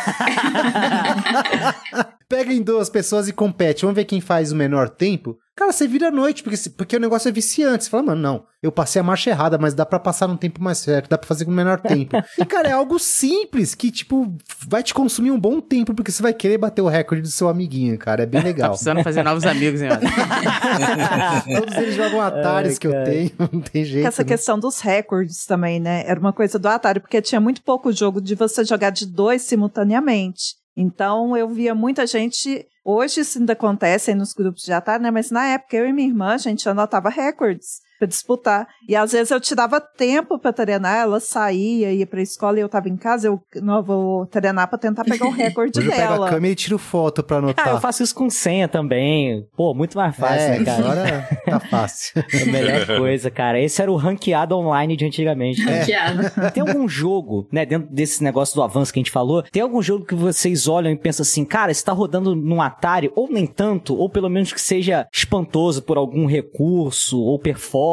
Pega 2.31 2.53
em 2.53 2.61
duas 2.61 2.89
pessoas 2.89 3.27
e 3.27 3.33
compete. 3.33 3.81
Vamos 3.81 3.97
ver 3.97 4.05
quem 4.05 4.21
faz 4.21 4.53
o 4.53 4.55
menor 4.55 4.87
tempo. 4.87 5.37
Cara, 5.53 5.73
você 5.73 5.85
vira 5.85 6.07
à 6.07 6.11
noite, 6.11 6.41
porque, 6.41 6.69
porque 6.69 6.95
o 6.95 6.99
negócio 6.99 7.27
é 7.27 7.31
viciante. 7.31 7.83
Você 7.83 7.89
fala, 7.89 8.03
mano, 8.03 8.21
não, 8.21 8.43
eu 8.63 8.71
passei 8.71 9.01
a 9.01 9.03
marcha 9.03 9.29
errada, 9.29 9.57
mas 9.57 9.73
dá 9.73 9.85
pra 9.85 9.99
passar 9.99 10.29
num 10.29 10.37
tempo 10.37 10.63
mais 10.63 10.77
certo, 10.77 11.09
dá 11.09 11.17
pra 11.17 11.27
fazer 11.27 11.43
com 11.43 11.51
o 11.51 11.53
menor 11.53 11.81
tempo. 11.81 12.15
e, 12.39 12.45
cara, 12.45 12.69
é 12.69 12.71
algo 12.71 12.97
simples 12.97 13.75
que, 13.75 13.91
tipo, 13.91 14.33
vai 14.65 14.81
te 14.81 14.93
consumir 14.93 15.29
um 15.29 15.37
bom 15.37 15.59
tempo, 15.59 15.93
porque 15.93 16.09
você 16.09 16.23
vai 16.23 16.33
querer 16.33 16.57
bater 16.57 16.81
o 16.81 16.87
recorde 16.87 17.21
do 17.21 17.27
seu 17.27 17.49
amiguinho, 17.49 17.97
cara. 17.97 18.23
É 18.23 18.25
bem 18.25 18.39
Tá 18.41 18.47
legal. 18.47 18.69
precisando 18.69 19.03
fazer 19.03 19.23
novos 19.23 19.43
amigos, 19.43 19.81
hein. 19.81 19.89
Todos 21.53 21.75
eles 21.75 21.95
jogam 21.95 22.21
Ataris 22.21 22.73
Ai, 22.73 22.79
que 22.79 22.87
eu 22.87 23.03
tenho, 23.03 23.31
não 23.51 23.59
tem 23.59 23.83
jeito. 23.83 24.07
Essa 24.07 24.23
né? 24.23 24.29
questão 24.29 24.57
dos 24.57 24.79
recordes 24.79 25.45
também, 25.45 25.81
né? 25.81 26.05
Era 26.07 26.17
uma 26.17 26.31
coisa 26.31 26.57
do 26.57 26.67
Atari, 26.69 27.01
porque 27.01 27.21
tinha 27.21 27.41
muito 27.41 27.61
pouco 27.61 27.91
jogo 27.91 28.21
de 28.21 28.35
você 28.35 28.63
jogar 28.63 28.89
de 28.89 29.05
dois 29.05 29.41
simultaneamente. 29.41 30.60
Então 30.75 31.35
eu 31.35 31.47
via 31.49 31.75
muita 31.75 32.05
gente. 32.07 32.65
Hoje 32.83 33.21
isso 33.21 33.39
ainda 33.39 33.53
acontece 33.53 34.15
nos 34.15 34.33
grupos 34.33 34.63
de 34.63 34.73
Atari, 34.73 35.03
né? 35.03 35.11
Mas 35.11 35.29
na 35.29 35.45
época 35.45 35.77
eu 35.77 35.87
e 35.87 35.93
minha 35.93 36.07
irmã, 36.07 36.33
a 36.33 36.37
gente 36.37 36.67
anotava 36.67 37.09
recordes 37.09 37.81
pra 38.01 38.07
disputar. 38.07 38.67
E 38.89 38.95
às 38.95 39.11
vezes 39.11 39.29
eu 39.29 39.39
tirava 39.39 39.79
tempo 39.79 40.39
pra 40.39 40.51
treinar, 40.51 41.01
ela 41.01 41.19
saía, 41.19 41.93
ia 41.93 42.07
pra 42.07 42.19
escola 42.21 42.57
e 42.57 42.61
eu 42.61 42.67
tava 42.69 42.89
em 42.89 42.97
casa, 42.97 43.27
eu 43.27 43.39
não 43.61 43.83
vou 43.83 44.25
treinar 44.25 44.67
pra 44.67 44.77
tentar 44.77 45.03
pegar 45.03 45.27
o 45.27 45.29
recorde 45.31 45.77
Hoje 45.79 45.87
eu 45.87 45.93
pego 45.93 46.07
a 46.07 46.15
dela. 46.15 46.29
câmera 46.29 46.51
e 46.51 46.55
tiro 46.55 46.77
foto 46.79 47.21
pra 47.23 47.37
anotar. 47.37 47.67
Ah, 47.67 47.71
eu 47.71 47.79
faço 47.79 48.01
isso 48.01 48.15
com 48.15 48.27
senha 48.29 48.67
também. 48.67 49.45
Pô, 49.55 49.73
muito 49.75 49.95
mais 49.97 50.15
fácil, 50.15 50.39
é, 50.39 50.59
né, 50.59 50.65
cara? 50.65 50.81
agora 50.81 51.29
tá 51.45 51.59
fácil. 51.59 52.23
É 52.33 52.41
a 52.41 52.45
melhor 52.45 52.85
coisa, 52.97 53.29
cara. 53.29 53.61
Esse 53.61 53.81
era 53.81 53.91
o 53.91 53.95
ranqueado 53.95 54.57
online 54.57 54.97
de 54.97 55.05
antigamente. 55.05 55.61
É. 55.61 55.79
Hackeado. 55.79 56.23
Tem 56.53 56.61
algum 56.61 56.87
jogo, 56.89 57.47
né, 57.51 57.65
dentro 57.65 57.87
desse 57.93 58.23
negócio 58.23 58.55
do 58.55 58.63
avanço 58.63 58.91
que 58.91 58.99
a 58.99 59.01
gente 59.01 59.11
falou, 59.11 59.43
tem 59.43 59.61
algum 59.61 59.81
jogo 59.81 60.05
que 60.05 60.15
vocês 60.15 60.67
olham 60.67 60.91
e 60.91 60.97
pensam 60.97 61.21
assim, 61.21 61.45
cara, 61.45 61.71
isso 61.71 61.85
tá 61.85 61.91
rodando 61.91 62.35
num 62.35 62.61
Atari, 62.61 63.11
ou 63.15 63.29
nem 63.29 63.45
tanto, 63.45 63.95
ou 63.95 64.09
pelo 64.09 64.29
menos 64.29 64.51
que 64.51 64.59
seja 64.61 65.07
espantoso 65.13 65.81
por 65.83 65.97
algum 65.97 66.25
recurso 66.25 67.19
ou 67.21 67.37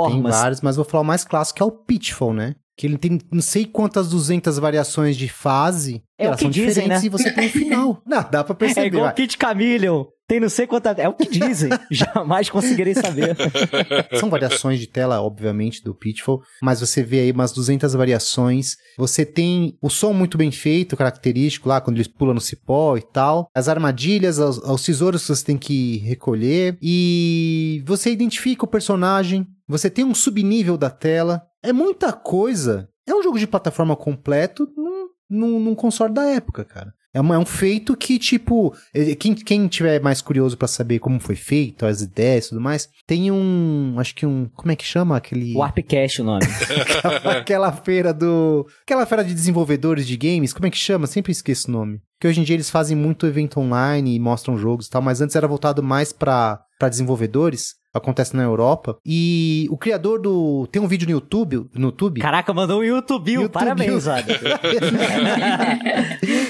Tem 0.07 0.13
performance. 0.15 0.39
vários, 0.43 0.61
mas 0.61 0.77
vou 0.77 0.85
falar 0.85 1.03
o 1.03 1.07
mais 1.07 1.25
clássico, 1.25 1.57
que 1.57 1.63
é 1.63 1.67
o 1.67 1.71
Pitfall, 1.71 2.33
né? 2.35 2.55
Que 2.77 2.87
ele 2.87 2.97
tem 2.97 3.19
não 3.33 3.43
sei 3.43 3.65
quantas 3.67 4.09
200 4.09 4.59
variações 4.59 5.17
de 5.17 5.29
fase. 5.29 6.03
É 6.19 6.25
o 6.25 6.27
elas 6.29 6.37
que 6.39 6.43
são 6.45 6.51
dizem, 6.51 6.69
diferentes 6.69 7.03
né? 7.03 7.07
e 7.07 7.09
você 7.09 7.31
tem 7.33 7.47
um 7.47 7.51
final. 7.51 8.03
Não, 8.07 8.25
dá 8.31 8.45
pra 8.45 8.53
É 8.55 8.57
perceber. 8.57 8.87
igual 8.87 9.03
vai. 9.05 9.13
o 9.13 9.17
Kit 9.17 9.37
Chameleon. 9.41 10.05
Tem 10.29 10.38
não 10.38 10.51
sei 10.51 10.67
quanta. 10.67 10.91
É 10.91 11.09
o 11.09 11.14
que 11.14 11.27
dizem. 11.27 11.71
Jamais 11.91 12.51
conseguirei 12.51 12.95
saber. 12.95 13.35
São 14.21 14.29
variações 14.29 14.79
de 14.79 14.87
tela, 14.87 15.23
obviamente, 15.23 15.83
do 15.83 15.95
Pitfall, 15.95 16.43
mas 16.62 16.81
você 16.81 17.03
vê 17.03 17.21
aí 17.21 17.33
umas 17.33 17.51
200 17.51 17.95
variações. 17.95 18.77
Você 18.99 19.25
tem 19.25 19.79
o 19.81 19.88
som 19.88 20.12
muito 20.12 20.37
bem 20.37 20.53
feito, 20.53 20.99
característico 20.99 21.67
lá, 21.67 21.81
quando 21.81 21.97
eles 21.97 22.09
pulam 22.09 22.35
no 22.35 22.43
cipó 22.43 22.99
e 22.99 23.03
tal. 23.03 23.49
As 23.55 23.69
armadilhas, 23.69 24.38
os, 24.38 24.59
os 24.59 24.83
tesouros 24.83 25.23
que 25.23 25.35
você 25.35 25.45
tem 25.45 25.57
que 25.57 25.97
recolher. 25.99 26.77
E 26.83 27.83
você 27.87 28.11
identifica 28.11 28.67
o 28.67 28.69
personagem. 28.69 29.47
Você 29.67 29.88
tem 29.88 30.05
um 30.05 30.14
subnível 30.14 30.77
da 30.77 30.91
tela. 30.91 31.43
É 31.62 31.73
muita 31.73 32.12
coisa. 32.12 32.87
É 33.07 33.14
um 33.14 33.23
jogo 33.23 33.38
de 33.38 33.47
plataforma 33.47 33.97
completo 33.97 34.69
num, 34.77 35.09
num, 35.31 35.59
num 35.59 35.75
console 35.75 36.12
da 36.12 36.25
época, 36.25 36.67
cara. 36.67 36.93
É, 37.14 37.21
uma, 37.21 37.35
é 37.37 37.38
um 37.38 37.47
feito 37.47 37.97
que, 37.97 38.18
tipo, 38.18 38.75
eh, 38.94 39.14
quem, 39.14 39.35
quem 39.35 39.66
tiver 39.66 40.01
mais 40.01 40.21
curioso 40.21 40.57
pra 40.57 40.68
saber 40.68 40.99
como 40.99 41.18
foi 41.18 41.35
feito, 41.35 41.87
as 41.87 42.03
ideias 42.03 42.47
e 42.47 42.49
tudo 42.51 42.61
mais, 42.61 42.88
tem 43.07 43.31
um, 43.31 43.94
acho 43.99 44.14
que 44.14 44.27
um, 44.27 44.49
como 44.55 44.71
é 44.71 44.77
que 44.77 44.85
chama 44.85 45.16
aquele... 45.16 45.57
Warpcast 45.57 46.21
o 46.21 46.25
nome. 46.25 46.44
aquela 47.25 47.73
feira 47.73 48.12
do... 48.12 48.66
Aquela 48.83 49.07
feira 49.07 49.25
de 49.25 49.33
desenvolvedores 49.33 50.07
de 50.07 50.16
games, 50.16 50.53
como 50.53 50.66
é 50.66 50.71
que 50.71 50.77
chama? 50.77 51.07
Sempre 51.07 51.33
esqueço 51.33 51.68
o 51.68 51.73
nome. 51.73 52.01
Porque 52.18 52.29
hoje 52.29 52.40
em 52.40 52.44
dia 52.44 52.57
eles 52.57 52.68
fazem 52.68 52.97
muito 52.97 53.27
evento 53.27 53.59
online 53.59 54.14
e 54.14 54.21
mostram 54.21 54.59
jogos 54.59 54.87
e 54.87 54.90
tal, 54.90 55.01
mas 55.01 55.21
antes 55.21 55.37
era 55.37 55.49
voltado 55.49 55.83
mais 55.83 56.12
pra 56.12 56.61
desenvolvedores 56.90 57.75
acontece 57.92 58.37
na 58.37 58.42
Europa. 58.42 58.96
E 59.05 59.66
o 59.70 59.77
criador 59.77 60.20
do. 60.20 60.66
Tem 60.68 60.81
um 60.81 60.88
vídeo 60.88 61.07
no 61.07 61.12
YouTube. 61.12 61.66
No 61.74 61.88
YouTube 61.88 62.20
Caraca, 62.20 62.53
mandou 62.53 62.81
um 62.81 62.85
YouTube, 62.85 63.33
YouTube. 63.33 63.53
parabéns, 63.53 64.07
Roda. 64.07 64.24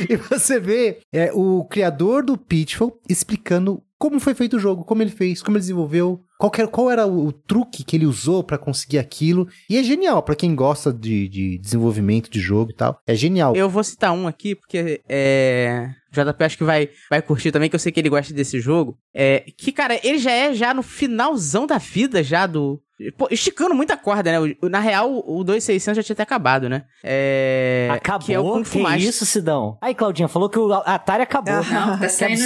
e 0.08 0.16
você 0.16 0.58
vê 0.60 0.98
é, 1.12 1.30
o 1.32 1.64
criador 1.64 2.24
do 2.24 2.36
Pitfall 2.36 2.98
explicando 3.08 3.82
como 3.98 4.20
foi 4.20 4.32
feito 4.32 4.56
o 4.56 4.60
jogo, 4.60 4.84
como 4.84 5.02
ele 5.02 5.10
fez, 5.10 5.42
como 5.42 5.56
ele 5.56 5.62
desenvolveu, 5.62 6.22
qual, 6.38 6.52
era, 6.56 6.68
qual 6.68 6.90
era 6.90 7.06
o, 7.06 7.32
truque 7.32 7.82
que 7.82 7.96
ele 7.96 8.06
usou 8.06 8.44
pra 8.44 8.56
conseguir 8.56 8.98
aquilo. 8.98 9.48
E 9.68 9.76
é 9.76 9.82
genial, 9.82 10.22
pra 10.22 10.36
quem 10.36 10.54
gosta 10.54 10.92
de, 10.92 11.28
de 11.28 11.58
desenvolvimento 11.58 12.30
de 12.30 12.38
jogo 12.38 12.70
e 12.70 12.74
tal. 12.74 13.00
É 13.06 13.14
genial. 13.14 13.56
Eu 13.56 13.68
vou 13.68 13.82
citar 13.82 14.12
um 14.12 14.28
aqui, 14.28 14.54
porque 14.54 15.00
é. 15.08 15.90
JP 16.12 16.44
acho 16.44 16.56
que 16.56 16.64
vai, 16.64 16.88
vai 17.10 17.20
curtir 17.20 17.50
também, 17.50 17.68
que 17.68 17.74
eu 17.74 17.80
sei 17.80 17.92
que 17.92 18.00
ele 18.00 18.08
gosta 18.08 18.32
desse 18.32 18.60
jogo. 18.60 18.96
É, 19.12 19.44
que, 19.56 19.72
cara, 19.72 20.00
ele 20.02 20.18
já 20.18 20.30
é 20.30 20.54
já 20.54 20.72
no 20.72 20.82
finalzão 20.82 21.66
da 21.66 21.78
vida 21.78 22.22
já 22.22 22.46
do... 22.46 22.80
Pô, 23.16 23.28
esticando 23.30 23.74
muita 23.74 23.96
corda, 23.96 24.32
né? 24.32 24.54
Na 24.62 24.80
real, 24.80 25.22
o 25.24 25.44
2600 25.44 25.96
já 25.98 26.02
tinha 26.02 26.14
até 26.14 26.22
acabado, 26.24 26.68
né? 26.68 26.84
É... 27.02 27.88
Acabou? 27.92 28.26
Que 28.26 28.34
é 28.34 28.40
o 28.40 28.52
Kung 28.52 28.64
Fu 28.64 28.78
que 28.78 28.82
Master. 28.82 29.08
isso, 29.08 29.24
Sidão? 29.24 29.78
Aí, 29.80 29.94
Claudinha, 29.94 30.26
falou 30.26 30.50
que 30.50 30.58
o 30.58 30.72
Atari 30.72 31.22
acabou. 31.22 31.54
Não, 31.54 31.98
tá 31.98 32.08
saindo. 32.08 32.40